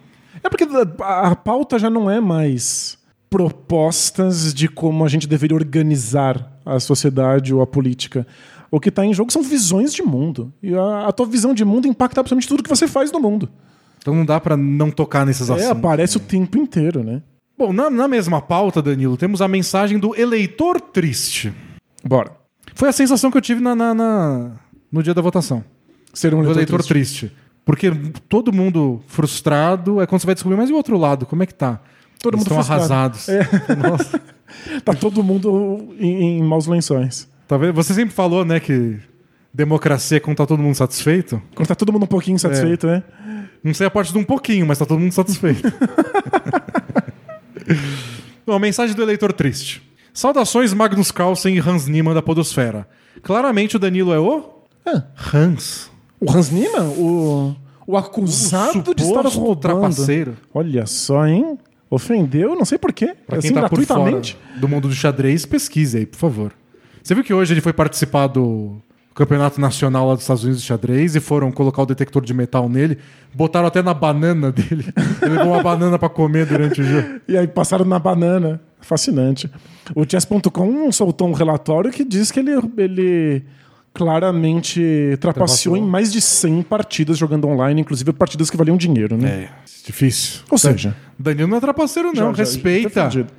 É 0.42 0.48
porque 0.50 0.64
a, 1.00 1.28
a 1.30 1.36
pauta 1.36 1.78
já 1.78 1.88
não 1.88 2.10
é 2.10 2.20
mais 2.20 2.98
propostas 3.30 4.52
de 4.54 4.68
como 4.68 5.04
a 5.04 5.08
gente 5.08 5.26
deveria 5.26 5.56
organizar 5.56 6.58
a 6.64 6.80
sociedade 6.80 7.54
ou 7.54 7.60
a 7.62 7.66
política. 7.66 8.26
O 8.70 8.80
que 8.80 8.88
está 8.88 9.04
em 9.04 9.14
jogo 9.14 9.32
são 9.32 9.42
visões 9.42 9.92
de 9.94 10.02
mundo. 10.02 10.52
E 10.62 10.74
a, 10.74 11.06
a 11.06 11.12
tua 11.12 11.26
visão 11.26 11.54
de 11.54 11.64
mundo 11.64 11.86
impacta 11.86 12.20
absolutamente 12.20 12.48
tudo 12.48 12.62
que 12.62 12.68
você 12.68 12.88
faz 12.88 13.12
no 13.12 13.20
mundo. 13.20 13.48
Então 13.98 14.14
não 14.14 14.24
dá 14.24 14.40
para 14.40 14.56
não 14.56 14.90
tocar 14.90 15.24
nesses 15.24 15.48
É, 15.48 15.54
assuntos. 15.54 15.70
aparece 15.70 16.16
o 16.16 16.20
tempo 16.20 16.58
inteiro, 16.58 17.02
né? 17.02 17.22
Bom, 17.58 17.72
na, 17.72 17.88
na 17.88 18.06
mesma 18.08 18.40
pauta, 18.42 18.82
Danilo, 18.82 19.16
temos 19.16 19.40
a 19.40 19.48
mensagem 19.48 19.98
do 19.98 20.14
eleitor 20.14 20.80
triste. 20.80 21.52
Bora. 22.04 22.32
Foi 22.74 22.88
a 22.88 22.92
sensação 22.92 23.30
que 23.30 23.36
eu 23.38 23.42
tive 23.42 23.60
na, 23.60 23.74
na- 23.74 23.94
na- 23.94 24.50
no 24.92 25.02
dia 25.02 25.14
da 25.14 25.22
votação. 25.22 25.64
Ser 26.12 26.34
um 26.34 26.38
eleitor, 26.38 26.56
eleitor 26.58 26.82
triste. 26.84 27.18
triste. 27.28 27.36
Porque 27.64 27.90
todo 28.28 28.52
mundo 28.52 29.00
frustrado 29.06 30.00
é 30.00 30.06
quando 30.06 30.20
você 30.20 30.26
vai 30.26 30.34
descobrir, 30.34 30.56
mas 30.56 30.70
e 30.70 30.72
o 30.72 30.76
outro 30.76 30.96
lado? 30.98 31.24
Como 31.26 31.42
é 31.42 31.46
que 31.46 31.54
tá? 31.54 31.80
Todo 32.20 32.34
Eles 32.36 32.46
mundo 32.48 32.60
estão 32.60 32.74
arrasados. 32.76 33.26
Nossa. 33.78 34.20
Tá 34.84 34.94
todo 34.94 35.22
mundo 35.24 35.94
em, 35.98 36.38
em 36.38 36.42
maus 36.42 36.66
lençóis. 36.66 37.28
Tá 37.48 37.56
vendo? 37.56 37.72
Você 37.74 37.92
sempre 37.92 38.14
falou, 38.14 38.44
né, 38.44 38.60
que 38.60 38.96
democracia 39.52 40.18
é 40.18 40.20
quando 40.20 40.36
tá 40.36 40.46
todo 40.46 40.62
mundo 40.62 40.74
satisfeito. 40.76 41.42
Quando 41.54 41.66
tá 41.68 41.74
todo 41.74 41.92
mundo 41.92 42.04
um 42.04 42.08
pouquinho 42.08 42.38
satisfeito, 42.38 42.86
né? 42.86 43.02
Não 43.62 43.74
sei 43.74 43.86
a 43.88 43.90
parte 43.90 44.12
de 44.12 44.18
um 44.18 44.24
pouquinho, 44.24 44.64
mas 44.66 44.78
tá 44.78 44.86
todo 44.86 45.00
mundo 45.00 45.12
satisfeito. 45.12 45.70
Bom, 48.46 48.54
a 48.54 48.58
mensagem 48.58 48.94
do 48.94 49.02
eleitor 49.02 49.32
triste. 49.32 49.82
Saudações 50.14 50.72
Magnus 50.72 51.10
Carlsen 51.10 51.56
e 51.56 51.58
Hans 51.58 51.86
Niemann 51.86 52.14
da 52.14 52.22
Podosfera. 52.22 52.86
Claramente 53.22 53.76
o 53.76 53.78
Danilo 53.78 54.12
é 54.12 54.20
o 54.20 54.62
Ah. 54.86 55.02
Hans. 55.34 55.90
O 56.20 56.30
Hans 56.30 56.50
Niemann, 56.50 56.88
o, 56.96 57.54
o 57.86 57.96
acusado 57.96 58.90
O 58.90 58.94
de 58.94 59.02
estar 59.02 59.26
roubando. 59.26 59.56
trapaceiro. 59.60 60.36
Olha 60.54 60.86
só, 60.86 61.26
hein? 61.26 61.58
Ofendeu, 61.88 62.56
não 62.56 62.64
sei 62.64 62.78
porquê. 62.78 63.14
Pra 63.26 63.38
assim, 63.38 63.52
quem 63.52 63.62
tá 63.62 63.68
por 63.68 63.84
fora 63.84 64.20
do 64.56 64.68
mundo 64.68 64.88
do 64.88 64.94
xadrez, 64.94 65.46
pesquise 65.46 65.98
aí, 65.98 66.06
por 66.06 66.18
favor. 66.18 66.52
Você 67.02 67.14
viu 67.14 67.22
que 67.22 67.32
hoje 67.32 67.54
ele 67.54 67.60
foi 67.60 67.72
participar 67.72 68.26
do 68.26 68.80
campeonato 69.14 69.58
nacional 69.60 70.08
lá 70.08 70.14
dos 70.14 70.24
Estados 70.24 70.42
Unidos 70.44 70.60
de 70.60 70.66
xadrez 70.68 71.16
e 71.16 71.20
foram 71.20 71.50
colocar 71.50 71.82
o 71.82 71.86
detector 71.86 72.22
de 72.22 72.34
metal 72.34 72.68
nele, 72.68 72.98
botaram 73.32 73.66
até 73.66 73.80
na 73.82 73.94
banana 73.94 74.52
dele. 74.52 74.92
Ele 75.22 75.38
levou 75.38 75.54
uma 75.54 75.62
banana 75.62 75.98
pra 75.98 76.08
comer 76.08 76.44
durante 76.44 76.82
o 76.82 76.84
jogo. 76.84 77.20
E 77.26 77.36
aí 77.36 77.46
passaram 77.46 77.84
na 77.84 77.98
banana. 77.98 78.60
Fascinante. 78.80 79.50
O 79.94 80.04
chess.com 80.04 80.92
soltou 80.92 81.28
um 81.28 81.32
relatório 81.32 81.90
que 81.90 82.04
diz 82.04 82.30
que 82.30 82.40
ele, 82.40 82.52
ele 82.76 83.42
claramente 83.96 85.16
trapaceou 85.20 85.74
Trapaceou. 85.74 85.76
em 85.76 85.82
mais 85.82 86.12
de 86.12 86.20
100 86.20 86.62
partidas 86.62 87.16
jogando 87.18 87.46
online, 87.48 87.80
inclusive 87.80 88.12
partidas 88.12 88.50
que 88.50 88.56
valiam 88.56 88.76
dinheiro, 88.76 89.16
né? 89.16 89.28
É, 89.28 89.48
difícil. 89.84 90.40
Ou 90.50 90.58
seja, 90.58 90.96
Danilo 91.18 91.48
não 91.48 91.56
é 91.56 91.60
trapaceiro, 91.60 92.08
não. 92.08 92.14
já- 92.14 92.32
já- 92.32 92.36
Respeita. 92.38 93.10
já 93.10 93.24
tá. 93.24 93.30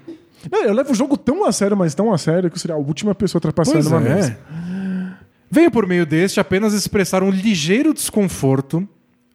Não, 0.51 0.63
eu 0.63 0.73
levo 0.73 0.91
o 0.91 0.95
jogo 0.95 1.17
tão 1.17 1.45
a 1.45 1.51
sério, 1.51 1.75
mas 1.75 1.93
tão 1.95 2.13
a 2.13 2.17
sério 2.17 2.49
que 2.49 2.55
eu 2.55 2.59
seria 2.59 2.75
a 2.75 2.79
última 2.79 3.13
pessoa 3.15 3.39
a 3.39 3.41
trapacear 3.41 3.75
Pois 3.75 3.85
numa 3.85 3.97
é. 4.07 4.15
mesa. 4.15 4.37
Veio 5.49 5.71
por 5.71 5.87
meio 5.87 6.05
deste 6.05 6.39
apenas 6.39 6.73
expressar 6.73 7.23
um 7.23 7.29
ligeiro 7.29 7.93
desconforto, 7.93 8.87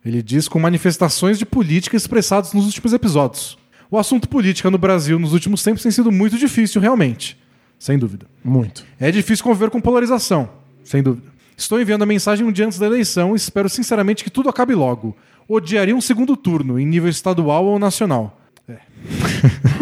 ele 0.05 0.23
diz, 0.23 0.49
com 0.49 0.59
manifestações 0.59 1.39
de 1.39 1.47
política 1.47 1.97
expressadas 1.97 2.53
nos 2.53 2.67
últimos 2.67 2.93
episódios. 2.93 3.57
O 3.91 3.99
assunto 3.99 4.29
política 4.29 4.71
no 4.71 4.79
Brasil 4.79 5.19
nos 5.19 5.33
últimos 5.33 5.63
tempos 5.63 5.83
tem 5.83 5.93
sido 5.93 6.11
muito 6.13 6.37
difícil, 6.39 6.81
realmente. 6.81 7.39
Sem 7.79 7.99
dúvida. 7.99 8.27
Muito. 8.45 8.85
É 9.01 9.11
difícil 9.11 9.45
conviver 9.45 9.71
com 9.71 9.81
polarização, 9.81 10.49
sem 10.85 11.03
dúvida. 11.03 11.33
Estou 11.57 11.81
enviando 11.81 12.03
a 12.03 12.07
mensagem 12.07 12.47
um 12.47 12.53
dia 12.53 12.67
antes 12.67 12.79
da 12.79 12.87
eleição 12.87 13.35
e 13.35 13.37
espero 13.37 13.69
sinceramente 13.69 14.25
que 14.25 14.31
tudo 14.31 14.49
acabe 14.49 14.75
logo. 14.75 15.17
Odiaria 15.49 15.95
um 15.95 16.01
segundo 16.01 16.37
turno, 16.37 16.79
em 16.79 16.87
nível 16.87 17.11
estadual 17.11 17.65
ou 17.67 17.79
nacional. 17.79 18.41
É. 18.69 18.79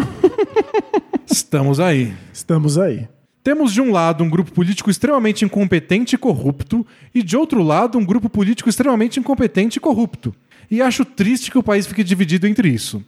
Estamos 1.25 1.79
aí. 1.79 2.13
Estamos 2.33 2.77
aí. 2.77 3.07
Temos 3.43 3.73
de 3.73 3.81
um 3.81 3.91
lado 3.91 4.23
um 4.23 4.29
grupo 4.29 4.51
político 4.51 4.91
extremamente 4.91 5.43
incompetente 5.43 6.15
e 6.15 6.17
corrupto, 6.17 6.85
e 7.13 7.23
de 7.23 7.35
outro 7.35 7.63
lado 7.63 7.97
um 7.97 8.05
grupo 8.05 8.29
político 8.29 8.69
extremamente 8.69 9.19
incompetente 9.19 9.77
e 9.77 9.81
corrupto. 9.81 10.35
E 10.69 10.81
acho 10.81 11.03
triste 11.03 11.49
que 11.49 11.57
o 11.57 11.63
país 11.63 11.87
fique 11.87 12.03
dividido 12.03 12.47
entre 12.47 12.69
isso. 12.69 13.03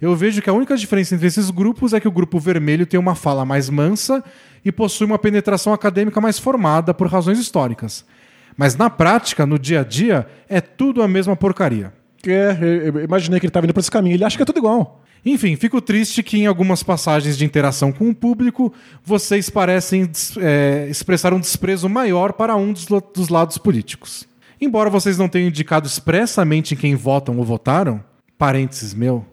Eu 0.00 0.16
vejo 0.16 0.42
que 0.42 0.50
a 0.50 0.52
única 0.52 0.76
diferença 0.76 1.14
entre 1.14 1.26
esses 1.26 1.50
grupos 1.50 1.92
é 1.92 2.00
que 2.00 2.08
o 2.08 2.12
grupo 2.12 2.38
vermelho 2.38 2.86
tem 2.86 2.98
uma 2.98 3.14
fala 3.14 3.44
mais 3.44 3.68
mansa 3.70 4.24
e 4.64 4.72
possui 4.72 5.06
uma 5.06 5.18
penetração 5.18 5.72
acadêmica 5.72 6.20
mais 6.20 6.38
formada 6.38 6.94
por 6.94 7.06
razões 7.06 7.38
históricas. 7.38 8.04
Mas 8.56 8.76
na 8.76 8.88
prática, 8.88 9.44
no 9.44 9.58
dia 9.58 9.80
a 9.80 9.84
dia, 9.84 10.26
é 10.48 10.60
tudo 10.60 11.02
a 11.02 11.08
mesma 11.08 11.36
porcaria. 11.36 11.92
É, 12.26 12.56
eu 12.60 13.00
imaginei 13.02 13.38
que 13.38 13.46
ele 13.46 13.50
estava 13.50 13.66
indo 13.66 13.74
para 13.74 13.80
esse 13.80 13.90
caminho. 13.90 14.14
Ele 14.14 14.24
acha 14.24 14.36
que 14.36 14.42
é 14.42 14.46
tudo 14.46 14.58
igual. 14.58 15.02
Enfim, 15.26 15.56
fico 15.56 15.80
triste 15.80 16.22
que 16.22 16.38
em 16.38 16.46
algumas 16.46 16.82
passagens 16.82 17.36
de 17.38 17.44
interação 17.44 17.90
com 17.90 18.10
o 18.10 18.14
público 18.14 18.72
vocês 19.02 19.48
parecem 19.48 20.10
é, 20.38 20.86
expressar 20.90 21.32
um 21.32 21.40
desprezo 21.40 21.88
maior 21.88 22.34
para 22.34 22.54
um 22.56 22.72
dos, 22.72 22.86
dos 22.86 23.28
lados 23.30 23.56
políticos. 23.56 24.28
Embora 24.60 24.90
vocês 24.90 25.16
não 25.16 25.28
tenham 25.28 25.48
indicado 25.48 25.86
expressamente 25.86 26.74
em 26.74 26.76
quem 26.76 26.94
votam 26.94 27.38
ou 27.38 27.44
votaram, 27.44 28.04
parênteses 28.38 28.92
meu, 28.92 29.24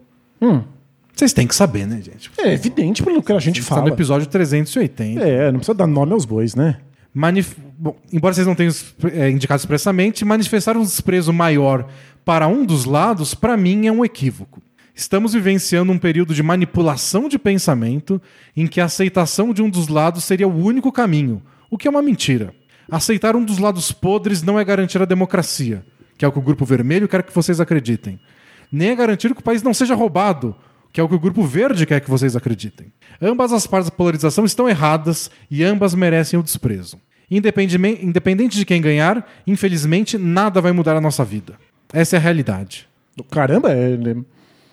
vocês 1.14 1.32
têm 1.32 1.46
que 1.46 1.54
saber, 1.54 1.86
né, 1.86 2.00
gente? 2.02 2.30
É 2.38 2.52
evidente 2.52 3.02
pelo 3.02 3.22
que 3.22 3.32
a 3.32 3.38
gente 3.38 3.60
Está 3.60 3.76
no 3.76 3.82
fala. 3.82 3.92
episódio 3.94 4.26
380. 4.28 5.20
É, 5.20 5.52
não 5.52 5.58
precisa 5.60 5.74
dar 5.74 5.86
nome 5.86 6.12
aos 6.12 6.24
bois, 6.24 6.54
né? 6.54 6.78
Manif- 7.14 7.56
Bom, 7.78 7.96
embora 8.12 8.32
vocês 8.32 8.46
não 8.46 8.54
tenham 8.54 8.72
é, 9.12 9.28
indicado 9.30 9.58
expressamente, 9.60 10.24
manifestar 10.24 10.76
um 10.76 10.82
desprezo 10.82 11.32
maior 11.32 11.88
para 12.24 12.46
um 12.48 12.64
dos 12.64 12.84
lados, 12.84 13.34
para 13.34 13.56
mim, 13.56 13.86
é 13.86 13.92
um 13.92 14.04
equívoco. 14.04 14.62
Estamos 14.94 15.32
vivenciando 15.32 15.90
um 15.92 15.98
período 15.98 16.32
de 16.34 16.42
manipulação 16.42 17.28
de 17.28 17.38
pensamento 17.38 18.20
em 18.56 18.66
que 18.66 18.80
a 18.80 18.84
aceitação 18.84 19.52
de 19.52 19.62
um 19.62 19.68
dos 19.68 19.88
lados 19.88 20.22
seria 20.24 20.46
o 20.46 20.54
único 20.64 20.92
caminho, 20.92 21.42
o 21.70 21.76
que 21.76 21.88
é 21.88 21.90
uma 21.90 22.02
mentira. 22.02 22.54
Aceitar 22.90 23.34
um 23.34 23.44
dos 23.44 23.58
lados 23.58 23.90
podres 23.90 24.42
não 24.42 24.58
é 24.58 24.64
garantir 24.64 25.00
a 25.00 25.06
democracia, 25.06 25.84
que 26.16 26.24
é 26.24 26.28
o 26.28 26.32
que 26.32 26.38
o 26.38 26.42
Grupo 26.42 26.64
Vermelho 26.64 27.08
quer 27.08 27.22
que 27.22 27.34
vocês 27.34 27.58
acreditem. 27.60 28.20
Nem 28.70 28.90
é 28.90 28.94
garantir 28.96 29.34
que 29.34 29.40
o 29.40 29.44
país 29.44 29.62
não 29.62 29.74
seja 29.74 29.94
roubado, 29.94 30.54
que 30.92 31.00
é 31.00 31.02
o 31.02 31.08
que 31.08 31.14
o 31.14 31.18
Grupo 31.18 31.42
Verde 31.44 31.86
quer 31.86 32.00
que 32.00 32.10
vocês 32.10 32.36
acreditem. 32.36 32.92
Ambas 33.20 33.52
as 33.52 33.66
partes 33.66 33.90
da 33.90 33.96
polarização 33.96 34.44
estão 34.44 34.68
erradas 34.68 35.30
e 35.50 35.64
ambas 35.64 35.94
merecem 35.94 36.38
o 36.38 36.42
desprezo. 36.42 36.98
Independente 37.30 38.56
de 38.58 38.64
quem 38.64 38.80
ganhar, 38.80 39.26
infelizmente, 39.46 40.18
nada 40.18 40.60
vai 40.60 40.72
mudar 40.72 40.96
a 40.96 41.00
nossa 41.00 41.24
vida. 41.24 41.54
Essa 41.92 42.16
é 42.16 42.18
a 42.18 42.20
realidade. 42.20 42.86
Caramba, 43.30 43.72
é... 43.72 43.90
ele- 43.92 44.24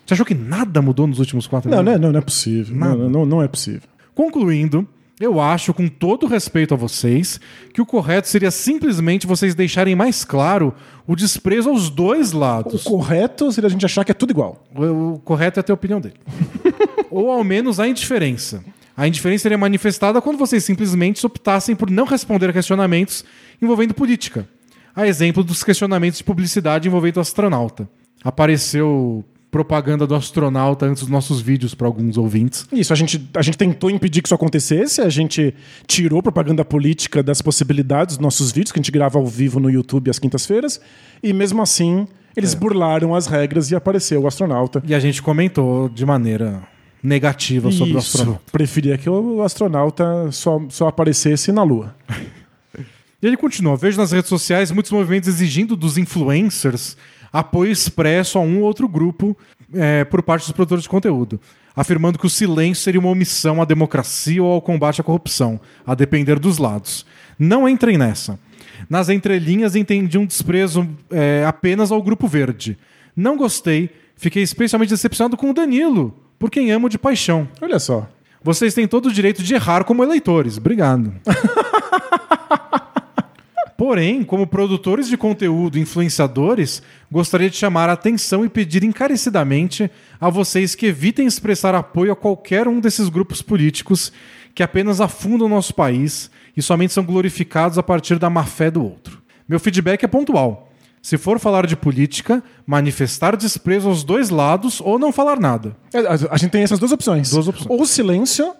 Você 0.06 0.14
achou 0.14 0.26
que 0.26 0.34
nada 0.34 0.82
mudou 0.82 1.06
nos 1.06 1.18
últimos 1.18 1.46
quatro 1.46 1.70
Não, 1.70 1.78
anos? 1.78 1.86
não, 1.92 1.96
é- 1.96 1.98
não, 1.98 2.12
não 2.12 2.18
é 2.18 2.22
possível. 2.22 2.76
Não, 2.76 3.08
não, 3.08 3.26
não 3.26 3.42
é 3.42 3.48
possível. 3.48 3.88
Concluindo, 4.14 4.86
eu 5.20 5.38
acho, 5.38 5.74
com 5.74 5.86
todo 5.86 6.26
respeito 6.26 6.72
a 6.72 6.76
vocês, 6.76 7.38
que 7.74 7.82
o 7.82 7.86
correto 7.86 8.26
seria 8.26 8.50
simplesmente 8.50 9.26
vocês 9.26 9.54
deixarem 9.54 9.94
mais 9.94 10.24
claro 10.24 10.74
o 11.06 11.14
desprezo 11.14 11.68
aos 11.68 11.90
dois 11.90 12.32
O 12.32 12.38
lados. 12.38 12.82
correto 12.82 13.52
seria 13.52 13.68
a 13.68 13.70
gente 13.70 13.84
achar 13.84 14.02
que 14.02 14.10
é 14.10 14.14
tudo 14.14 14.30
igual. 14.30 14.64
O, 14.74 15.12
o 15.14 15.18
correto 15.18 15.60
é 15.60 15.62
ter 15.62 15.72
a 15.72 15.74
opinião 15.74 16.00
dele. 16.00 16.14
Ou 17.10 17.30
ao 17.30 17.44
menos 17.44 17.78
a 17.78 17.86
indiferença. 17.86 18.64
A 18.96 19.06
indiferença 19.06 19.42
seria 19.42 19.58
manifestada 19.58 20.20
quando 20.22 20.38
vocês 20.38 20.64
simplesmente 20.64 21.24
optassem 21.26 21.76
por 21.76 21.90
não 21.90 22.06
responder 22.06 22.48
a 22.48 22.52
questionamentos 22.54 23.22
envolvendo 23.60 23.92
política. 23.92 24.48
A 24.96 25.06
exemplo 25.06 25.44
dos 25.44 25.62
questionamentos 25.62 26.18
de 26.18 26.24
publicidade 26.24 26.88
envolvendo 26.88 27.18
o 27.18 27.20
astronauta. 27.20 27.86
Apareceu 28.24 29.22
propaganda 29.50 30.06
do 30.06 30.14
astronauta 30.14 30.86
antes 30.86 31.02
dos 31.02 31.10
nossos 31.10 31.40
vídeos 31.40 31.74
para 31.74 31.86
alguns 31.86 32.16
ouvintes. 32.16 32.66
Isso, 32.72 32.92
a 32.92 32.96
gente, 32.96 33.28
a 33.34 33.42
gente 33.42 33.58
tentou 33.58 33.90
impedir 33.90 34.22
que 34.22 34.28
isso 34.28 34.34
acontecesse, 34.34 35.00
a 35.00 35.08
gente 35.08 35.54
tirou 35.86 36.22
propaganda 36.22 36.64
política 36.64 37.22
das 37.22 37.42
possibilidades 37.42 38.16
dos 38.16 38.22
nossos 38.22 38.52
vídeos, 38.52 38.70
que 38.72 38.78
a 38.78 38.82
gente 38.82 38.92
grava 38.92 39.18
ao 39.18 39.26
vivo 39.26 39.58
no 39.58 39.68
YouTube 39.68 40.08
às 40.10 40.18
quintas-feiras, 40.18 40.80
e 41.22 41.32
mesmo 41.32 41.60
assim 41.60 42.06
eles 42.36 42.54
burlaram 42.54 43.14
as 43.14 43.26
regras 43.26 43.70
e 43.70 43.76
apareceu 43.76 44.22
o 44.22 44.26
astronauta. 44.26 44.82
E 44.86 44.94
a 44.94 45.00
gente 45.00 45.20
comentou 45.20 45.88
de 45.88 46.06
maneira 46.06 46.62
negativa 47.02 47.72
sobre 47.72 47.94
o 47.94 47.98
Isso, 47.98 48.16
astronauta. 48.16 48.42
preferia 48.52 48.96
que 48.96 49.10
o 49.10 49.42
astronauta 49.42 50.30
só, 50.30 50.60
só 50.68 50.86
aparecesse 50.86 51.50
na 51.50 51.62
Lua. 51.62 51.94
E 53.22 53.26
ele 53.26 53.36
continua: 53.36 53.76
vejo 53.76 53.98
nas 53.98 54.12
redes 54.12 54.30
sociais 54.30 54.70
muitos 54.70 54.90
movimentos 54.90 55.28
exigindo 55.28 55.76
dos 55.76 55.98
influencers 55.98 56.96
apoio 57.32 57.70
expresso 57.70 58.38
a 58.38 58.40
um 58.40 58.58
ou 58.58 58.64
outro 58.64 58.88
grupo 58.88 59.36
é, 59.74 60.04
por 60.04 60.22
parte 60.22 60.42
dos 60.42 60.52
produtores 60.52 60.82
de 60.84 60.88
conteúdo, 60.88 61.40
afirmando 61.74 62.18
que 62.18 62.26
o 62.26 62.30
silêncio 62.30 62.82
seria 62.82 63.00
uma 63.00 63.10
omissão 63.10 63.62
à 63.62 63.64
democracia 63.64 64.42
ou 64.42 64.52
ao 64.52 64.60
combate 64.60 65.00
à 65.00 65.04
corrupção, 65.04 65.60
a 65.86 65.94
depender 65.94 66.38
dos 66.38 66.58
lados. 66.58 67.06
Não 67.38 67.68
entrem 67.68 67.96
nessa. 67.96 68.38
Nas 68.88 69.08
entrelinhas 69.08 69.76
entendi 69.76 70.18
um 70.18 70.26
desprezo 70.26 70.88
é, 71.10 71.44
apenas 71.46 71.92
ao 71.92 72.02
Grupo 72.02 72.26
Verde. 72.26 72.76
Não 73.14 73.36
gostei, 73.36 73.90
fiquei 74.16 74.42
especialmente 74.42 74.90
decepcionado 74.90 75.36
com 75.36 75.50
o 75.50 75.54
Danilo, 75.54 76.14
por 76.38 76.50
quem 76.50 76.70
amo 76.70 76.88
de 76.88 76.98
paixão. 76.98 77.48
Olha 77.60 77.78
só. 77.78 78.08
Vocês 78.42 78.72
têm 78.72 78.88
todo 78.88 79.06
o 79.06 79.12
direito 79.12 79.42
de 79.42 79.54
errar 79.54 79.84
como 79.84 80.02
eleitores. 80.02 80.56
Obrigado. 80.56 81.12
Porém, 83.80 84.22
como 84.22 84.46
produtores 84.46 85.08
de 85.08 85.16
conteúdo, 85.16 85.78
influenciadores, 85.78 86.82
gostaria 87.10 87.48
de 87.48 87.56
chamar 87.56 87.88
a 87.88 87.94
atenção 87.94 88.44
e 88.44 88.48
pedir 88.50 88.84
encarecidamente 88.84 89.90
a 90.20 90.28
vocês 90.28 90.74
que 90.74 90.84
evitem 90.84 91.26
expressar 91.26 91.74
apoio 91.74 92.12
a 92.12 92.14
qualquer 92.14 92.68
um 92.68 92.78
desses 92.78 93.08
grupos 93.08 93.40
políticos 93.40 94.12
que 94.54 94.62
apenas 94.62 95.00
afundam 95.00 95.46
o 95.46 95.48
nosso 95.50 95.74
país 95.74 96.30
e 96.54 96.60
somente 96.60 96.92
são 96.92 97.02
glorificados 97.02 97.78
a 97.78 97.82
partir 97.82 98.18
da 98.18 98.28
má 98.28 98.44
fé 98.44 98.70
do 98.70 98.84
outro. 98.84 99.22
Meu 99.48 99.58
feedback 99.58 100.04
é 100.04 100.06
pontual. 100.06 100.70
Se 101.00 101.16
for 101.16 101.38
falar 101.38 101.66
de 101.66 101.74
política, 101.74 102.42
manifestar 102.66 103.34
desprezo 103.34 103.88
aos 103.88 104.04
dois 104.04 104.28
lados 104.28 104.82
ou 104.82 104.98
não 104.98 105.10
falar 105.10 105.40
nada. 105.40 105.74
É, 105.94 106.00
A, 106.00 106.32
a 106.32 106.36
gente 106.36 106.50
tem 106.50 106.62
essas 106.62 106.78
duas 106.78 106.92
opções. 106.92 107.30
Duas 107.30 107.48
opções. 107.48 107.70
Ou 107.70 107.86
silêncio 107.86 108.52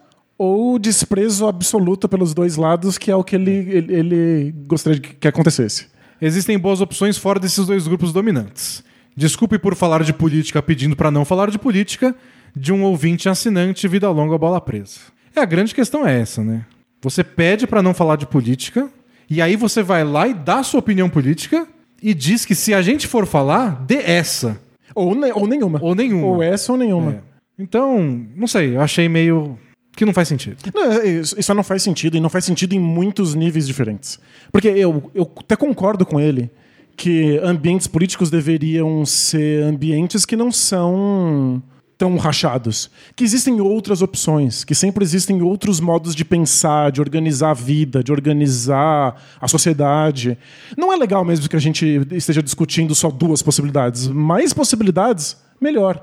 ou 0.43 0.79
desprezo 0.79 1.47
absoluto 1.47 2.09
pelos 2.09 2.33
dois 2.33 2.57
lados, 2.57 2.97
que 2.97 3.11
é 3.11 3.15
o 3.15 3.23
que 3.23 3.37
ele, 3.37 3.51
ele, 3.51 3.95
ele 3.95 4.55
gostaria 4.67 4.99
de 4.99 5.09
que 5.09 5.29
acontecesse. 5.29 5.89
Existem 6.19 6.59
boas 6.59 6.81
opções 6.81 7.19
fora 7.19 7.39
desses 7.39 7.67
dois 7.67 7.87
grupos 7.87 8.11
dominantes. 8.11 8.83
Desculpe 9.15 9.59
por 9.59 9.75
falar 9.75 10.03
de 10.03 10.15
política 10.15 10.63
pedindo 10.63 10.97
para 10.97 11.11
não 11.11 11.27
falar 11.27 11.51
de 11.51 11.59
política, 11.59 12.17
de 12.57 12.73
um 12.73 12.85
ouvinte 12.85 13.29
assinante 13.29 13.87
vida 13.87 14.09
longa 14.09 14.39
bola 14.39 14.63
presa. 14.63 15.01
É 15.37 15.41
a 15.41 15.45
grande 15.45 15.75
questão 15.75 16.07
é 16.07 16.19
essa, 16.19 16.43
né? 16.43 16.65
Você 17.03 17.23
pede 17.23 17.67
para 17.67 17.83
não 17.83 17.93
falar 17.93 18.17
de 18.17 18.27
política 18.27 18.89
e 19.29 19.43
aí 19.43 19.57
você 19.57 19.83
vai 19.83 20.05
lá 20.05 20.27
e 20.27 20.33
dá 20.33 20.63
sua 20.63 20.81
opinião 20.81 21.11
política 21.11 21.69
e 22.03 22.15
diz 22.15 22.47
que 22.47 22.55
se 22.55 22.73
a 22.73 22.81
gente 22.81 23.07
for 23.07 23.27
falar, 23.27 23.85
dê 23.85 23.97
essa. 23.97 24.59
Ou, 24.95 25.15
ne- 25.15 25.33
ou 25.33 25.47
nenhuma. 25.47 25.79
Ou 25.83 25.95
nenhuma. 25.95 26.27
Ou 26.29 26.43
essa 26.43 26.73
ou 26.73 26.79
nenhuma. 26.79 27.13
É. 27.13 27.21
Então, 27.59 28.27
não 28.35 28.47
sei, 28.47 28.75
eu 28.75 28.81
achei 28.81 29.07
meio 29.07 29.59
que 30.01 30.05
não 30.07 30.15
faz 30.15 30.29
sentido. 30.29 30.57
Não, 30.75 30.93
é, 30.93 31.07
isso, 31.07 31.39
isso 31.39 31.53
não 31.53 31.63
faz 31.63 31.83
sentido, 31.83 32.17
e 32.17 32.21
não 32.21 32.31
faz 32.31 32.47
sentido 32.47 32.73
em 32.73 32.79
muitos 32.79 33.35
níveis 33.35 33.67
diferentes. 33.67 34.19
Porque 34.51 34.69
eu, 34.69 35.11
eu 35.15 35.31
até 35.41 35.55
concordo 35.55 36.07
com 36.07 36.19
ele 36.19 36.51
que 36.97 37.39
ambientes 37.43 37.87
políticos 37.87 38.31
deveriam 38.31 39.05
ser 39.05 39.63
ambientes 39.63 40.25
que 40.25 40.37
não 40.37 40.51
são 40.51 41.63
tão 41.99 42.17
rachados. 42.17 42.91
Que 43.15 43.25
existem 43.25 43.61
outras 43.61 44.01
opções, 44.01 44.65
que 44.65 44.75
sempre 44.75 45.05
existem 45.05 45.43
outros 45.43 45.81
modos 45.81 46.15
de 46.15 46.25
pensar, 46.25 46.91
de 46.91 47.03
organizar 47.03 47.51
a 47.51 47.55
vida, 47.55 48.03
de 48.03 48.11
organizar 48.11 49.23
a 49.39 49.49
sociedade. 49.49 50.39
Não 50.79 50.91
é 50.91 50.97
legal 50.97 51.27
mesmo 51.27 51.47
que 51.47 51.57
a 51.57 51.61
gente 51.61 52.01
esteja 52.13 52.43
discutindo 52.43 52.95
só 52.95 53.11
duas 53.11 53.43
possibilidades. 53.43 54.09
Mais 54.09 54.55
possibilidades, 54.55 55.37
melhor. 55.61 56.03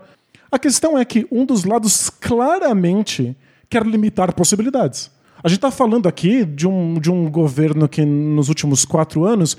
A 0.51 0.59
questão 0.59 0.99
é 0.99 1.03
que 1.03 1.25
um 1.31 1.43
dos 1.43 1.63
lados 1.63 2.11
claramente 2.11 3.35
quer 3.69 3.85
limitar 3.85 4.33
possibilidades. 4.33 5.11
A 5.43 5.47
gente 5.47 5.57
está 5.57 5.71
falando 5.71 6.07
aqui 6.07 6.43
de 6.43 6.67
um, 6.67 6.95
de 6.95 7.11
um 7.11 7.29
governo 7.29 7.87
que, 7.87 8.03
nos 8.03 8.49
últimos 8.49 8.83
quatro 8.85 9.23
anos, 9.23 9.55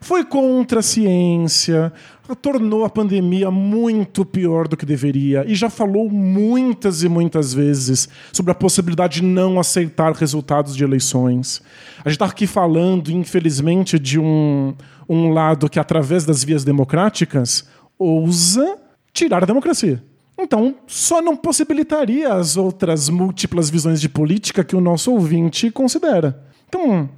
foi 0.00 0.24
contra 0.24 0.80
a 0.80 0.82
ciência, 0.82 1.92
tornou 2.40 2.84
a 2.84 2.90
pandemia 2.90 3.50
muito 3.50 4.24
pior 4.24 4.66
do 4.66 4.76
que 4.76 4.86
deveria 4.86 5.44
e 5.46 5.54
já 5.54 5.68
falou 5.68 6.08
muitas 6.08 7.02
e 7.02 7.08
muitas 7.08 7.52
vezes 7.52 8.08
sobre 8.32 8.50
a 8.50 8.54
possibilidade 8.54 9.20
de 9.20 9.26
não 9.26 9.60
aceitar 9.60 10.12
resultados 10.12 10.74
de 10.74 10.82
eleições. 10.82 11.62
A 11.98 12.08
gente 12.08 12.16
está 12.16 12.24
aqui 12.24 12.46
falando, 12.46 13.10
infelizmente, 13.10 13.98
de 13.98 14.18
um, 14.18 14.74
um 15.08 15.32
lado 15.32 15.68
que, 15.68 15.78
através 15.78 16.24
das 16.24 16.42
vias 16.42 16.64
democráticas, 16.64 17.68
ousa 17.98 18.78
tirar 19.12 19.42
a 19.42 19.46
democracia. 19.46 20.02
Então, 20.40 20.74
só 20.86 21.20
não 21.20 21.36
possibilitaria 21.36 22.32
as 22.32 22.56
outras 22.56 23.08
múltiplas 23.08 23.68
visões 23.68 24.00
de 24.00 24.08
política 24.08 24.64
que 24.64 24.74
o 24.74 24.80
nosso 24.80 25.12
ouvinte 25.12 25.70
considera. 25.70 26.42
Então, 26.68 27.08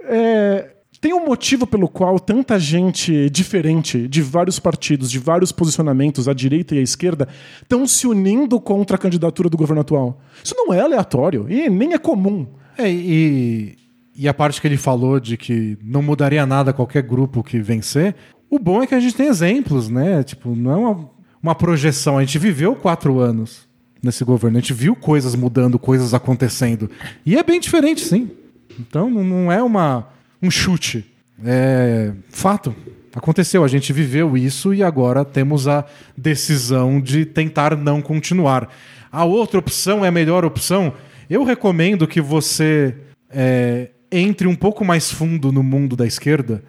é, 0.00 0.70
tem 1.00 1.14
um 1.14 1.24
motivo 1.24 1.66
pelo 1.66 1.88
qual 1.88 2.18
tanta 2.18 2.58
gente 2.58 3.30
diferente, 3.30 4.08
de 4.08 4.20
vários 4.20 4.58
partidos, 4.58 5.10
de 5.10 5.18
vários 5.18 5.52
posicionamentos, 5.52 6.28
à 6.28 6.34
direita 6.34 6.74
e 6.74 6.78
à 6.78 6.82
esquerda, 6.82 7.28
estão 7.62 7.86
se 7.86 8.06
unindo 8.06 8.60
contra 8.60 8.96
a 8.96 8.98
candidatura 8.98 9.48
do 9.48 9.56
governo 9.56 9.80
atual. 9.80 10.20
Isso 10.42 10.54
não 10.56 10.74
é 10.74 10.80
aleatório 10.80 11.46
e 11.48 11.70
nem 11.70 11.94
é 11.94 11.98
comum. 11.98 12.46
É, 12.76 12.90
e, 12.90 13.76
e 14.14 14.28
a 14.28 14.34
parte 14.34 14.60
que 14.60 14.66
ele 14.66 14.76
falou 14.76 15.20
de 15.20 15.36
que 15.36 15.78
não 15.82 16.02
mudaria 16.02 16.44
nada 16.44 16.72
qualquer 16.72 17.02
grupo 17.02 17.42
que 17.42 17.60
vencer, 17.60 18.14
o 18.50 18.58
bom 18.58 18.82
é 18.82 18.86
que 18.86 18.94
a 18.94 19.00
gente 19.00 19.14
tem 19.14 19.26
exemplos, 19.26 19.88
né? 19.88 20.22
Tipo, 20.22 20.54
não 20.56 20.72
é 20.72 20.76
uma, 20.76 21.10
uma 21.42 21.54
projeção. 21.54 22.18
A 22.18 22.20
gente 22.24 22.38
viveu 22.38 22.74
quatro 22.74 23.18
anos 23.20 23.66
nesse 24.02 24.24
governo, 24.24 24.58
a 24.58 24.60
gente 24.60 24.72
viu 24.74 24.94
coisas 24.94 25.34
mudando, 25.34 25.78
coisas 25.78 26.14
acontecendo. 26.14 26.90
E 27.26 27.36
é 27.36 27.42
bem 27.42 27.58
diferente, 27.60 28.00
sim. 28.00 28.30
Então 28.78 29.10
não- 29.10 29.50
é 29.50 29.62
uma, 29.62 30.08
um 30.42 30.50
chute. 30.50 31.04
É 31.44 32.12
fato. 32.30 32.74
Aconteceu, 33.14 33.64
a 33.64 33.68
gente 33.68 33.92
viveu 33.92 34.36
isso 34.36 34.72
e 34.72 34.82
agora 34.82 35.24
temos 35.24 35.66
a 35.66 35.84
decisão 36.16 37.00
de 37.00 37.24
tentar 37.24 37.76
não 37.76 38.00
continuar. 38.00 38.68
A 39.10 39.24
outra 39.24 39.58
opção 39.58 40.04
é 40.04 40.08
a 40.08 40.12
melhor 40.12 40.44
opção. 40.44 40.92
Eu 41.28 41.42
recomendo 41.42 42.06
que 42.06 42.20
você 42.20 42.94
é, 43.30 43.88
entre 44.12 44.46
um 44.46 44.54
pouco 44.54 44.84
mais 44.84 45.10
fundo 45.10 45.50
no 45.50 45.62
mundo 45.62 45.96
da 45.96 46.06
esquerda, 46.06 46.62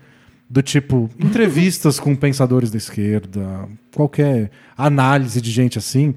do 0.49 0.61
tipo 0.63 1.09
entrevistas 1.19 1.99
com 1.99 2.15
pensadores 2.15 2.71
da 2.71 2.77
esquerda, 2.77 3.67
qualquer 3.95 4.49
análise 4.77 5.39
de 5.41 5.51
gente 5.51 5.77
assim, 5.77 6.15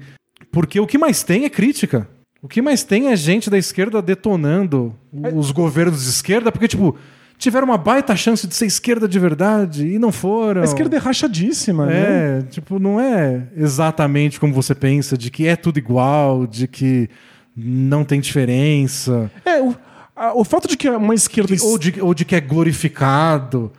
porque 0.51 0.79
o 0.79 0.87
que 0.87 0.97
mais 0.97 1.21
tem 1.23 1.45
é 1.45 1.49
crítica. 1.49 2.07
O 2.41 2.47
que 2.47 2.61
mais 2.61 2.83
tem 2.83 3.07
é 3.07 3.15
gente 3.15 3.49
da 3.49 3.57
esquerda 3.57 4.01
detonando 4.01 4.93
os 5.33 5.51
governos 5.51 6.03
de 6.03 6.09
esquerda, 6.09 6.51
porque, 6.51 6.67
tipo, 6.67 6.97
tiveram 7.37 7.65
uma 7.67 7.77
baita 7.77 8.15
chance 8.17 8.45
de 8.45 8.53
ser 8.53 8.65
esquerda 8.65 9.07
de 9.07 9.17
verdade 9.17 9.87
e 9.87 9.97
não 9.97 10.11
foram. 10.11 10.61
A 10.61 10.65
esquerda 10.65 10.95
é 10.97 10.99
rachadíssima, 10.99 11.85
né? 11.85 12.39
É, 12.39 12.41
tipo, 12.49 12.79
não 12.79 12.99
é 12.99 13.47
exatamente 13.55 14.39
como 14.41 14.53
você 14.53 14.75
pensa, 14.75 15.17
de 15.17 15.31
que 15.31 15.47
é 15.47 15.55
tudo 15.55 15.77
igual, 15.77 16.45
de 16.45 16.67
que 16.67 17.09
não 17.55 18.03
tem 18.03 18.19
diferença, 18.19 19.31
É, 19.45 19.61
o, 19.61 19.73
a- 20.15 20.33
o 20.37 20.43
fato 20.43 20.67
de 20.67 20.75
que 20.75 20.89
uma 20.89 21.15
esquerda. 21.15 21.55
ou 21.63 21.77
de, 21.77 22.01
ou 22.01 22.13
de 22.13 22.25
que 22.25 22.35
é 22.35 22.41
glorificado. 22.41 23.71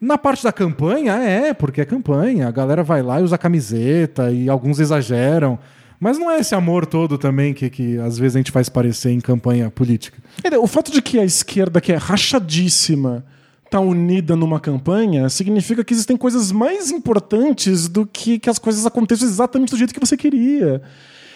Na 0.00 0.16
parte 0.16 0.42
da 0.42 0.52
campanha, 0.52 1.14
é, 1.16 1.52
porque 1.52 1.80
é 1.80 1.84
campanha. 1.84 2.48
A 2.48 2.50
galera 2.50 2.82
vai 2.82 3.02
lá 3.02 3.20
e 3.20 3.24
usa 3.24 3.36
camiseta 3.36 4.30
e 4.30 4.48
alguns 4.48 4.80
exageram. 4.80 5.58
Mas 6.00 6.16
não 6.16 6.30
é 6.30 6.40
esse 6.40 6.54
amor 6.54 6.86
todo 6.86 7.18
também 7.18 7.52
que, 7.52 7.68
que 7.68 7.98
às 7.98 8.18
vezes 8.18 8.34
a 8.34 8.38
gente 8.38 8.50
faz 8.50 8.70
parecer 8.70 9.10
em 9.10 9.20
campanha 9.20 9.70
política. 9.70 10.16
O 10.58 10.66
fato 10.66 10.90
de 10.90 11.02
que 11.02 11.18
a 11.18 11.24
esquerda, 11.24 11.78
que 11.78 11.92
é 11.92 11.96
rachadíssima, 11.96 13.22
tá 13.70 13.78
unida 13.78 14.34
numa 14.34 14.58
campanha, 14.58 15.28
significa 15.28 15.84
que 15.84 15.92
existem 15.92 16.16
coisas 16.16 16.50
mais 16.50 16.90
importantes 16.90 17.86
do 17.86 18.06
que 18.06 18.38
que 18.38 18.48
as 18.48 18.58
coisas 18.58 18.86
aconteçam 18.86 19.28
exatamente 19.28 19.70
do 19.70 19.76
jeito 19.76 19.92
que 19.92 20.00
você 20.00 20.16
queria. 20.16 20.80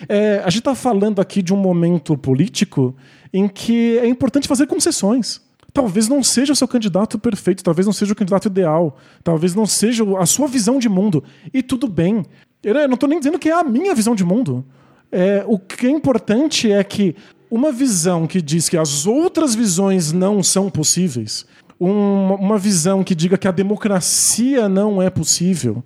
É, 0.09 0.39
a 0.39 0.49
gente 0.49 0.61
está 0.61 0.75
falando 0.75 1.21
aqui 1.21 1.43
de 1.43 1.53
um 1.53 1.59
momento 1.59 2.17
político 2.17 2.97
em 3.33 3.47
que 3.47 3.99
é 3.99 4.07
importante 4.07 4.49
fazer 4.49 4.67
concessões. 4.67 5.43
Talvez 5.75 6.09
não 6.09 6.23
seja 6.23 6.53
o 6.53 6.57
seu 6.57 6.69
candidato 6.69 7.19
perfeito, 7.19 7.65
talvez 7.65 7.85
não 7.85 7.93
seja 7.93 8.13
o 8.13 8.17
candidato 8.17 8.47
ideal, 8.47 8.97
talvez 9.25 9.57
não 9.57 9.67
seja 9.67 10.05
a 10.19 10.25
sua 10.25 10.47
visão 10.47 10.79
de 10.79 10.89
mundo. 10.89 11.25
E 11.53 11.65
tudo 11.65 11.89
bem. 11.89 12.25
Eu 12.63 12.75
não 12.87 12.95
estou 12.95 13.09
nem 13.09 13.19
dizendo 13.19 13.41
que 13.41 13.49
é 13.51 13.53
a 13.53 13.65
minha 13.65 13.93
visão 13.93 14.15
de 14.15 14.25
mundo. 14.25 14.65
É, 15.11 15.45
o 15.47 15.59
que 15.59 15.87
é 15.87 15.91
importante 15.91 16.71
é 16.71 16.83
que 16.85 17.17
uma 17.51 17.73
visão 17.73 18.25
que 18.27 18.41
diz 18.41 18.69
que 18.69 18.77
as 18.77 19.05
outras 19.05 19.55
visões 19.55 20.13
não 20.13 20.45
são 20.45 20.71
possíveis, 20.71 21.45
uma, 21.79 22.37
uma 22.37 22.59
visão 22.59 23.03
que 23.03 23.15
diga 23.15 23.37
que 23.37 23.49
a 23.49 23.53
democracia 23.53 24.69
não 24.69 25.03
é 25.03 25.11
possível, 25.11 25.85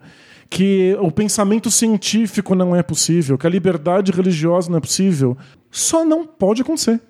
que 0.51 0.97
o 1.01 1.11
pensamento 1.11 1.71
científico 1.71 2.55
não 2.55 2.75
é 2.75 2.83
possível, 2.83 3.37
que 3.37 3.47
a 3.47 3.51
liberdade 3.51 4.13
religiosa 4.13 4.71
não 4.71 4.79
é 4.79 4.81
possível, 4.81 5.37
só 5.71 6.05
não 6.05 6.27
pode 6.27 6.63
acontecer. 6.63 7.01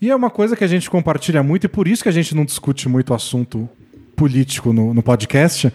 E 0.00 0.10
é 0.10 0.16
uma 0.16 0.30
coisa 0.30 0.56
que 0.56 0.64
a 0.64 0.66
gente 0.66 0.90
compartilha 0.90 1.42
muito, 1.42 1.64
e 1.64 1.68
por 1.68 1.86
isso 1.86 2.02
que 2.02 2.08
a 2.08 2.12
gente 2.12 2.34
não 2.34 2.44
discute 2.44 2.88
muito 2.88 3.14
assunto 3.14 3.68
político 4.16 4.72
no, 4.72 4.92
no 4.92 5.02
podcast, 5.02 5.72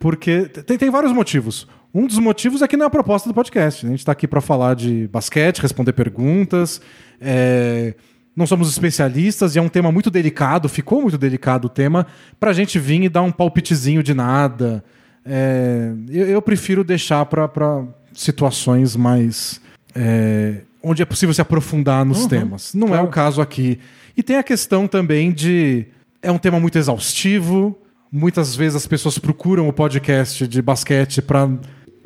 porque 0.00 0.42
tem, 0.42 0.76
tem 0.78 0.90
vários 0.90 1.12
motivos. 1.12 1.66
Um 1.94 2.06
dos 2.06 2.18
motivos 2.18 2.60
é 2.60 2.68
que 2.68 2.76
não 2.76 2.84
é 2.84 2.86
a 2.88 2.90
proposta 2.90 3.28
do 3.28 3.34
podcast. 3.34 3.86
A 3.86 3.88
gente 3.88 4.00
está 4.00 4.12
aqui 4.12 4.26
para 4.28 4.40
falar 4.40 4.74
de 4.74 5.08
basquete, 5.08 5.62
responder 5.62 5.92
perguntas. 5.92 6.80
é, 7.20 7.94
Não 8.36 8.46
somos 8.46 8.68
especialistas 8.68 9.56
e 9.56 9.58
é 9.58 9.62
um 9.62 9.68
tema 9.68 9.90
muito 9.90 10.10
delicado, 10.10 10.68
ficou 10.68 11.00
muito 11.00 11.16
delicado 11.16 11.66
o 11.66 11.70
tema, 11.70 12.06
para 12.38 12.50
a 12.50 12.52
gente 12.52 12.78
vir 12.78 13.02
e 13.02 13.08
dar 13.08 13.22
um 13.22 13.32
palpitezinho 13.32 14.02
de 14.02 14.12
nada. 14.12 14.84
É, 15.24 15.92
eu, 16.10 16.26
eu 16.26 16.42
prefiro 16.42 16.84
deixar 16.84 17.24
para 17.24 17.84
situações 18.12 18.94
mais. 18.94 19.60
é, 19.94 20.60
onde 20.86 21.02
é 21.02 21.04
possível 21.04 21.34
se 21.34 21.40
aprofundar 21.40 22.04
nos 22.04 22.26
temas. 22.26 22.72
Não 22.72 22.88
é 22.88 22.90
claro. 22.90 23.06
o 23.06 23.10
caso 23.10 23.42
aqui. 23.42 23.80
E 24.16 24.22
tem 24.22 24.36
a 24.36 24.42
questão 24.42 24.86
também 24.86 25.32
de. 25.32 25.86
É 26.22 26.30
um 26.30 26.38
tema 26.38 26.60
muito 26.60 26.78
exaustivo. 26.78 27.76
Muitas 28.10 28.54
vezes 28.54 28.76
as 28.76 28.86
pessoas 28.86 29.18
procuram 29.18 29.68
o 29.68 29.72
podcast 29.72 30.46
de 30.46 30.62
basquete 30.62 31.20
para 31.20 31.50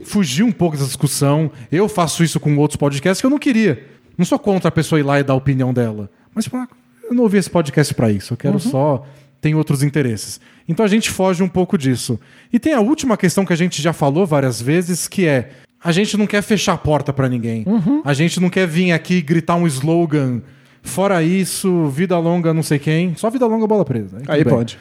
fugir 0.03 0.43
um 0.43 0.51
pouco 0.51 0.77
dessa 0.77 0.89
discussão. 0.89 1.53
Eu 1.71 1.89
faço 1.89 2.25
isso 2.25 2.41
com 2.41 2.57
outros 2.57 2.77
podcasts 2.77 3.21
que 3.21 3.27
eu 3.27 3.31
não 3.31 3.39
queria. 3.39 3.87
Não 4.17 4.25
sou 4.25 4.39
contra 4.39 4.69
a 4.69 4.73
pessoa 4.73 4.99
ir 4.99 5.03
lá 5.03 5.21
e 5.21 5.23
dar 5.23 5.35
a 5.35 5.37
opinião 5.37 5.75
dela. 5.75 6.11
Mas, 6.35 6.45
tipo, 6.45 6.57
ah, 6.57 6.67
eu 7.05 7.15
não 7.15 7.23
ouvi 7.23 7.37
esse 7.37 7.51
podcast 7.51 7.93
para 7.93 8.11
isso. 8.11 8.33
Eu 8.33 8.37
quero 8.39 8.59
só. 8.59 9.07
Tem 9.41 9.55
outros 9.55 9.83
interesses. 9.83 10.41
Então 10.67 10.85
a 10.85 10.89
gente 10.89 11.11
foge 11.11 11.43
um 11.43 11.49
pouco 11.49 11.77
disso. 11.77 12.19
E 12.53 12.59
tem 12.59 12.73
a 12.73 12.81
última 12.81 13.17
questão 13.17 13.45
que 13.45 13.53
a 13.53 13.57
gente 13.57 13.81
já 13.81 13.93
falou 13.93 14.27
várias 14.27 14.61
vezes, 14.61 15.07
que 15.07 15.27
é. 15.27 15.51
A 15.83 15.93
gente 15.93 16.17
não 16.17 16.27
quer 16.27 16.43
fechar 16.43 16.75
a 16.75 16.79
porta 16.79 17.13
para 17.13 17.29
ninguém. 17.29 17.65
A 18.05 18.13
gente 18.13 18.39
não 18.41 18.51
quer 18.51 18.67
vir 18.67 18.93
aqui 18.93 19.23
gritar 19.23 19.57
um 19.57 19.67
slogan. 19.67 20.43
Fora 20.83 21.23
isso, 21.23 21.89
vida 21.89 22.19
longa, 22.19 22.53
não 22.55 22.63
sei 22.63 22.79
quem. 22.79 23.15
Só 23.17 23.31
vida 23.31 23.47
longa, 23.47 23.67
bola 23.67 23.85
presa. 23.85 24.19
tudo 24.19 24.31
Aí 24.31 24.45
bem 24.45 24.53
pode. 24.53 24.79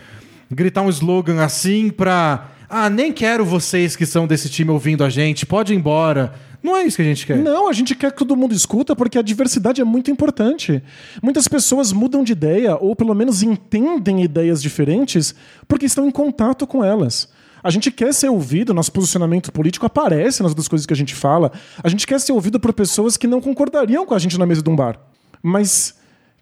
gritar 0.52 0.82
um 0.82 0.90
slogan 0.90 1.42
assim 1.42 1.90
pra. 1.90 2.50
Ah, 2.70 2.90
nem 2.90 3.12
quero 3.12 3.44
vocês 3.44 3.96
que 3.96 4.06
são 4.06 4.28
desse 4.28 4.48
time 4.50 4.70
ouvindo 4.70 5.04
a 5.04 5.10
gente, 5.10 5.46
pode 5.46 5.74
ir 5.74 5.78
embora. 5.78 6.34
Não 6.62 6.76
é 6.76 6.84
isso 6.84 6.98
que 6.98 7.02
a 7.02 7.06
gente 7.06 7.26
quer. 7.26 7.38
Não, 7.38 7.70
a 7.70 7.74
gente 7.74 7.96
quer 7.96 8.12
que 8.12 8.18
todo 8.18 8.36
mundo 8.36 8.54
escuta 8.54 8.96
porque 8.96 9.18
a 9.18 9.22
diversidade 9.22 9.80
é 9.80 9.84
muito 9.84 10.12
importante. 10.12 10.84
Muitas 11.24 11.48
pessoas 11.48 11.94
mudam 11.94 12.24
de 12.24 12.34
ideia 12.34 12.76
ou 12.76 12.96
pelo 12.96 13.16
menos 13.16 13.42
entendem 13.42 14.22
ideias 14.22 14.62
diferentes 14.62 15.34
porque 15.68 15.86
estão 15.86 16.06
em 16.08 16.12
contato 16.12 16.68
com 16.68 16.84
elas. 16.84 17.30
A 17.64 17.70
gente 17.70 17.92
quer 17.92 18.14
ser 18.14 18.30
ouvido, 18.30 18.74
nosso 18.74 18.92
posicionamento 18.92 19.52
político 19.52 19.86
aparece 19.86 20.42
nas 20.42 20.52
outras 20.52 20.68
coisas 20.68 20.86
que 20.86 20.94
a 20.94 20.96
gente 20.96 21.16
fala. 21.16 21.52
A 21.84 21.90
gente 21.90 22.08
quer 22.08 22.20
ser 22.20 22.32
ouvido 22.32 22.60
por 22.60 22.74
pessoas 22.74 23.18
que 23.18 23.28
não 23.28 23.42
concordariam 23.42 24.06
com 24.06 24.14
a 24.14 24.20
gente 24.20 24.38
na 24.38 24.46
mesa 24.46 24.62
de 24.62 24.70
um 24.70 24.76
bar, 24.76 25.00
mas 25.42 25.96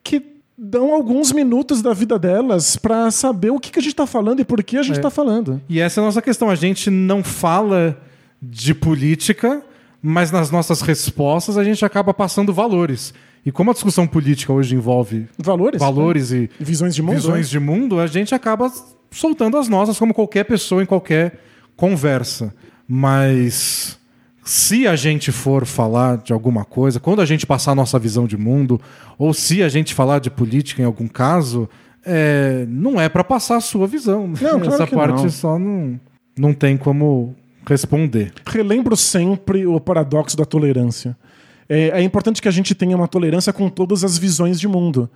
que 0.03 0.21
dão 0.57 0.93
alguns 0.93 1.31
minutos 1.31 1.81
da 1.81 1.93
vida 1.93 2.17
delas 2.17 2.75
pra 2.75 3.11
saber 3.11 3.51
o 3.51 3.59
que, 3.59 3.71
que 3.71 3.79
a 3.79 3.81
gente 3.81 3.95
tá 3.95 4.07
falando 4.07 4.39
e 4.39 4.45
por 4.45 4.63
que 4.63 4.77
a 4.77 4.83
gente 4.83 4.99
tá 4.99 5.09
falando. 5.09 5.61
E 5.69 5.79
essa 5.79 5.99
é 5.99 6.03
a 6.03 6.05
nossa 6.05 6.21
questão. 6.21 6.49
A 6.49 6.55
gente 6.55 6.89
não 6.89 7.23
fala 7.23 7.97
de 8.41 8.73
política, 8.73 9.61
mas 10.01 10.31
nas 10.31 10.49
nossas 10.49 10.81
respostas 10.81 11.57
a 11.57 11.63
gente 11.63 11.83
acaba 11.85 12.13
passando 12.13 12.53
valores. 12.53 13.13
E 13.45 13.51
como 13.51 13.71
a 13.71 13.73
discussão 13.73 14.05
política 14.05 14.51
hoje 14.51 14.75
envolve 14.75 15.27
Valores? 15.37 15.79
valores 15.79 16.31
e 16.31 16.39
né? 16.39 16.49
Visões 16.59 16.93
de 16.93 17.01
mundo. 17.01 17.15
visões 17.15 17.45
né? 17.45 17.51
de 17.51 17.59
mundo, 17.59 17.99
a 17.99 18.07
gente 18.07 18.35
acaba 18.35 18.69
soltando 19.11 19.57
as 19.57 19.67
nossas, 19.67 19.97
como 19.97 20.13
qualquer 20.13 20.43
pessoa 20.43 20.83
em 20.83 20.85
qualquer 20.85 21.39
conversa. 21.75 22.53
Mas 22.87 23.97
se 24.43 24.87
a 24.87 24.95
gente 24.95 25.31
for 25.31 25.65
falar 25.65 26.17
de 26.17 26.31
alguma 26.31 26.63
coisa, 26.63 26.99
quando 26.99 27.21
a 27.21 27.25
gente 27.25 27.45
passar 27.45 27.71
a 27.71 27.75
nossa 27.75 27.99
visão 27.99 28.25
de 28.25 28.37
mundo, 28.37 28.79
ou 29.17 29.33
se 29.33 29.61
a 29.61 29.69
gente 29.69 29.93
falar 29.93 30.19
de 30.19 30.29
política 30.31 30.81
em 30.81 30.85
algum 30.85 31.07
caso, 31.07 31.69
é, 32.05 32.65
não 32.69 32.99
é 32.99 33.09
para 33.09 33.23
passar 33.23 33.57
a 33.57 33.61
sua 33.61 33.85
visão. 33.85 34.27
Não, 34.27 34.59
claro 34.59 34.65
Essa 34.73 34.87
parte 34.87 35.23
não. 35.23 35.29
só 35.29 35.59
não, 35.59 35.99
não 36.37 36.53
tem 36.53 36.77
como 36.77 37.35
responder. 37.67 38.31
relembro 38.45 38.95
sempre 38.95 39.67
o 39.67 39.79
paradoxo 39.79 40.37
da 40.37 40.45
tolerância. 40.45 41.17
É, 41.67 41.99
é 41.99 42.01
importante 42.01 42.41
que 42.41 42.47
a 42.47 42.51
gente 42.51 42.73
tenha 42.73 42.95
uma 42.95 43.07
tolerância 43.07 43.51
com 43.51 43.69
todas 43.69 44.05
as 44.05 44.17
visões 44.17 44.57
de 44.57 44.67
mundo, 44.67 45.09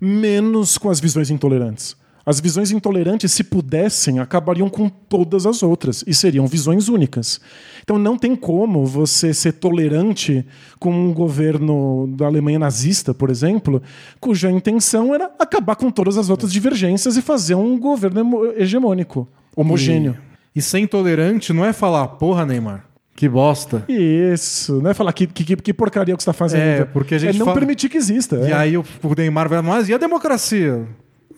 menos 0.00 0.78
com 0.78 0.88
as 0.88 1.00
visões 1.00 1.30
intolerantes. 1.30 1.96
As 2.28 2.40
visões 2.40 2.72
intolerantes, 2.72 3.30
se 3.30 3.44
pudessem, 3.44 4.18
acabariam 4.18 4.68
com 4.68 4.88
todas 4.88 5.46
as 5.46 5.62
outras 5.62 6.02
e 6.08 6.12
seriam 6.12 6.44
visões 6.48 6.88
únicas. 6.88 7.40
Então 7.84 7.98
não 7.98 8.18
tem 8.18 8.34
como 8.34 8.84
você 8.84 9.32
ser 9.32 9.52
tolerante 9.52 10.44
com 10.80 10.90
um 10.92 11.14
governo 11.14 12.12
da 12.16 12.26
Alemanha 12.26 12.58
nazista, 12.58 13.14
por 13.14 13.30
exemplo, 13.30 13.80
cuja 14.20 14.50
intenção 14.50 15.14
era 15.14 15.30
acabar 15.38 15.76
com 15.76 15.88
todas 15.88 16.16
as 16.18 16.28
outras 16.28 16.52
divergências 16.52 17.16
e 17.16 17.22
fazer 17.22 17.54
um 17.54 17.78
governo 17.78 18.52
hegemônico, 18.56 19.28
homogêneo. 19.54 20.16
E 20.54 20.60
ser 20.60 20.80
intolerante 20.80 21.52
não 21.52 21.64
é 21.64 21.72
falar, 21.72 22.08
porra, 22.08 22.44
Neymar, 22.44 22.86
que 23.14 23.28
bosta. 23.28 23.84
Isso, 23.88 24.82
não 24.82 24.90
é 24.90 24.94
falar 24.94 25.12
que, 25.12 25.28
que, 25.28 25.54
que 25.54 25.72
porcaria 25.72 26.16
que 26.16 26.22
você 26.22 26.28
está 26.28 26.32
fazendo. 26.32 26.60
É, 26.60 26.84
porque 26.86 27.14
a 27.14 27.18
gente 27.18 27.36
É 27.36 27.38
não 27.38 27.46
fala- 27.46 27.58
permitir 27.58 27.88
que 27.88 27.96
exista. 27.96 28.36
E 28.38 28.50
é. 28.50 28.52
aí 28.52 28.76
o, 28.76 28.84
o 29.02 29.14
Neymar 29.16 29.48
vai, 29.48 29.62
mas 29.62 29.88
e 29.88 29.94
a 29.94 29.98
democracia? 29.98 30.84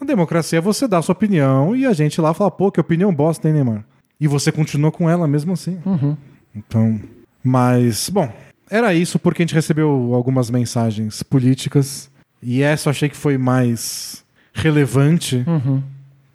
A 0.00 0.04
democracia 0.04 0.58
é 0.58 0.62
você 0.62 0.86
dar 0.86 0.98
a 0.98 1.02
sua 1.02 1.12
opinião 1.12 1.74
e 1.74 1.84
a 1.86 1.92
gente 1.92 2.20
lá 2.20 2.32
fala, 2.32 2.50
pô, 2.50 2.70
que 2.70 2.80
opinião 2.80 3.14
bosta, 3.14 3.48
hein, 3.48 3.54
Neymar? 3.54 3.84
E 4.20 4.26
você 4.26 4.50
continua 4.52 4.90
com 4.90 5.08
ela 5.08 5.26
mesmo 5.26 5.52
assim. 5.52 5.78
Uhum. 5.84 6.16
Então, 6.54 7.00
mas, 7.42 8.08
bom, 8.08 8.30
era 8.70 8.94
isso 8.94 9.18
porque 9.18 9.42
a 9.42 9.44
gente 9.44 9.54
recebeu 9.54 10.12
algumas 10.14 10.50
mensagens 10.50 11.22
políticas 11.22 12.10
e 12.42 12.62
essa 12.62 12.88
eu 12.88 12.90
achei 12.90 13.08
que 13.08 13.16
foi 13.16 13.38
mais 13.38 14.24
relevante 14.52 15.44
Uhum. 15.46 15.82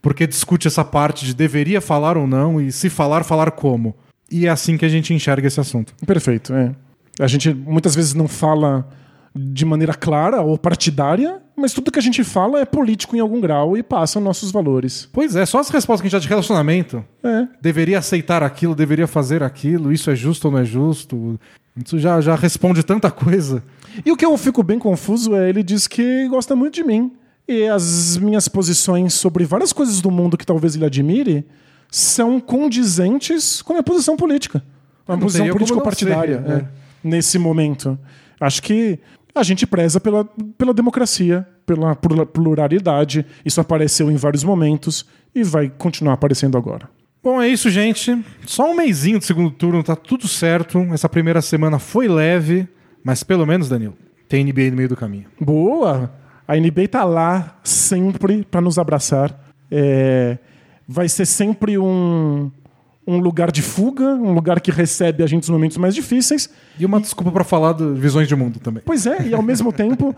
porque 0.01 0.25
discute 0.27 0.67
essa 0.67 0.83
parte 0.83 1.25
de 1.25 1.33
deveria 1.33 1.81
falar 1.81 2.17
ou 2.17 2.25
não 2.27 2.59
e 2.59 2.71
se 2.71 2.89
falar, 2.89 3.23
falar 3.23 3.51
como. 3.51 3.95
E 4.31 4.47
é 4.47 4.49
assim 4.49 4.77
que 4.77 4.85
a 4.85 4.89
gente 4.89 5.13
enxerga 5.13 5.47
esse 5.47 5.59
assunto. 5.59 5.93
Perfeito, 6.05 6.53
é. 6.53 6.73
A 7.19 7.27
gente 7.27 7.53
muitas 7.53 7.93
vezes 7.95 8.13
não 8.13 8.27
fala 8.27 8.87
de 9.35 9.65
maneira 9.65 9.93
clara 9.93 10.41
ou 10.41 10.57
partidária, 10.57 11.41
mas 11.55 11.73
tudo 11.73 11.91
que 11.91 11.99
a 11.99 12.01
gente 12.01 12.23
fala 12.23 12.59
é 12.59 12.65
político 12.65 13.15
em 13.15 13.19
algum 13.19 13.41
grau 13.41 13.75
e 13.75 13.81
passa 13.81 14.19
nossos 14.19 14.51
valores. 14.51 15.09
Pois 15.11 15.35
é, 15.35 15.45
só 15.45 15.59
as 15.59 15.69
respostas 15.69 16.01
que 16.01 16.07
a 16.07 16.09
gente 16.09 16.19
dá 16.19 16.23
de 16.23 16.29
relacionamento. 16.29 17.03
É. 17.23 17.47
deveria 17.61 17.99
aceitar 17.99 18.43
aquilo, 18.43 18.75
deveria 18.75 19.07
fazer 19.07 19.41
aquilo, 19.41 19.91
isso 19.91 20.11
é 20.11 20.15
justo 20.15 20.45
ou 20.45 20.51
não 20.51 20.59
é 20.59 20.65
justo. 20.65 21.39
Isso 21.75 21.97
já, 21.97 22.21
já 22.21 22.35
responde 22.35 22.83
tanta 22.83 23.09
coisa. 23.09 23.63
E 24.05 24.11
o 24.11 24.17
que 24.17 24.25
eu 24.25 24.37
fico 24.37 24.61
bem 24.61 24.77
confuso 24.77 25.35
é 25.35 25.49
ele 25.49 25.63
diz 25.63 25.87
que 25.87 26.27
gosta 26.27 26.55
muito 26.55 26.75
de 26.75 26.83
mim. 26.83 27.11
E 27.47 27.67
as 27.67 28.17
minhas 28.17 28.47
posições 28.47 29.13
sobre 29.13 29.43
várias 29.43 29.73
coisas 29.73 29.99
do 29.99 30.09
mundo 30.09 30.37
que 30.37 30.45
talvez 30.45 30.75
ele 30.75 30.85
admire 30.85 31.45
são 31.91 32.39
condizentes 32.39 33.61
com 33.61 33.73
a 33.73 33.75
minha 33.75 33.83
posição 33.83 34.15
política. 34.15 34.63
Uma 35.07 35.17
posição 35.17 35.47
político-partidária 35.49 36.41
ser, 36.41 36.51
é, 36.51 36.65
nesse 37.03 37.37
momento. 37.37 37.99
Acho 38.39 38.61
que 38.61 38.99
a 39.35 39.43
gente 39.43 39.65
preza 39.65 39.99
pela, 39.99 40.25
pela 40.57 40.73
democracia, 40.73 41.47
pela 41.65 41.95
plura- 41.95 42.25
pluralidade. 42.25 43.25
Isso 43.45 43.59
apareceu 43.59 44.11
em 44.11 44.15
vários 44.15 44.43
momentos 44.43 45.05
e 45.33 45.43
vai 45.43 45.69
continuar 45.69 46.13
aparecendo 46.13 46.57
agora. 46.57 46.89
Bom, 47.23 47.41
é 47.41 47.47
isso, 47.47 47.69
gente. 47.69 48.23
Só 48.45 48.69
um 48.69 48.75
mêsinho 48.75 49.17
de 49.17 49.25
segundo 49.25 49.49
turno, 49.49 49.81
tá 49.81 49.95
tudo 49.95 50.27
certo. 50.27 50.79
Essa 50.93 51.07
primeira 51.07 51.41
semana 51.41 51.79
foi 51.79 52.07
leve, 52.07 52.67
mas 53.03 53.23
pelo 53.23 53.45
menos, 53.45 53.69
Danilo, 53.69 53.95
tem 54.27 54.43
NBA 54.43 54.69
no 54.71 54.75
meio 54.77 54.89
do 54.89 54.95
caminho. 54.95 55.25
Boa! 55.39 56.11
A 56.45 56.57
NBA 56.57 56.89
tá 56.89 57.05
lá 57.05 57.57
sempre 57.63 58.43
para 58.43 58.59
nos 58.59 58.77
abraçar. 58.77 59.39
É, 59.71 60.37
vai 60.85 61.07
ser 61.07 61.25
sempre 61.25 61.77
um, 61.77 62.51
um 63.05 63.17
lugar 63.17 63.51
de 63.51 63.61
fuga, 63.61 64.05
um 64.05 64.33
lugar 64.33 64.59
que 64.61 64.71
recebe 64.71 65.23
a 65.23 65.27
gente 65.27 65.41
nos 65.43 65.49
momentos 65.49 65.77
mais 65.77 65.93
difíceis. 65.93 66.49
E 66.79 66.85
uma 66.85 66.99
e... 66.99 67.01
desculpa 67.01 67.31
para 67.31 67.43
falar 67.43 67.73
de 67.73 67.93
visões 67.93 68.27
de 68.27 68.35
mundo 68.35 68.59
também. 68.59 68.81
Pois 68.85 69.05
é, 69.05 69.27
e 69.27 69.33
ao 69.33 69.41
mesmo 69.41 69.71
tempo 69.73 70.15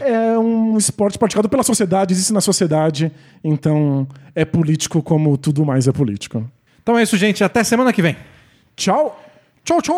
é 0.00 0.38
um 0.38 0.76
esporte 0.76 1.18
praticado 1.18 1.48
pela 1.48 1.62
sociedade, 1.62 2.12
existe 2.12 2.32
na 2.32 2.40
sociedade, 2.40 3.10
então 3.42 4.06
é 4.34 4.44
político 4.44 5.02
como 5.02 5.36
tudo 5.36 5.64
mais 5.64 5.88
é 5.88 5.92
político. 5.92 6.44
Então 6.82 6.98
é 6.98 7.02
isso, 7.02 7.16
gente, 7.16 7.42
até 7.42 7.64
semana 7.64 7.92
que 7.92 8.02
vem. 8.02 8.16
Tchau. 8.76 9.20
Tchau, 9.64 9.82
tchau. 9.82 9.94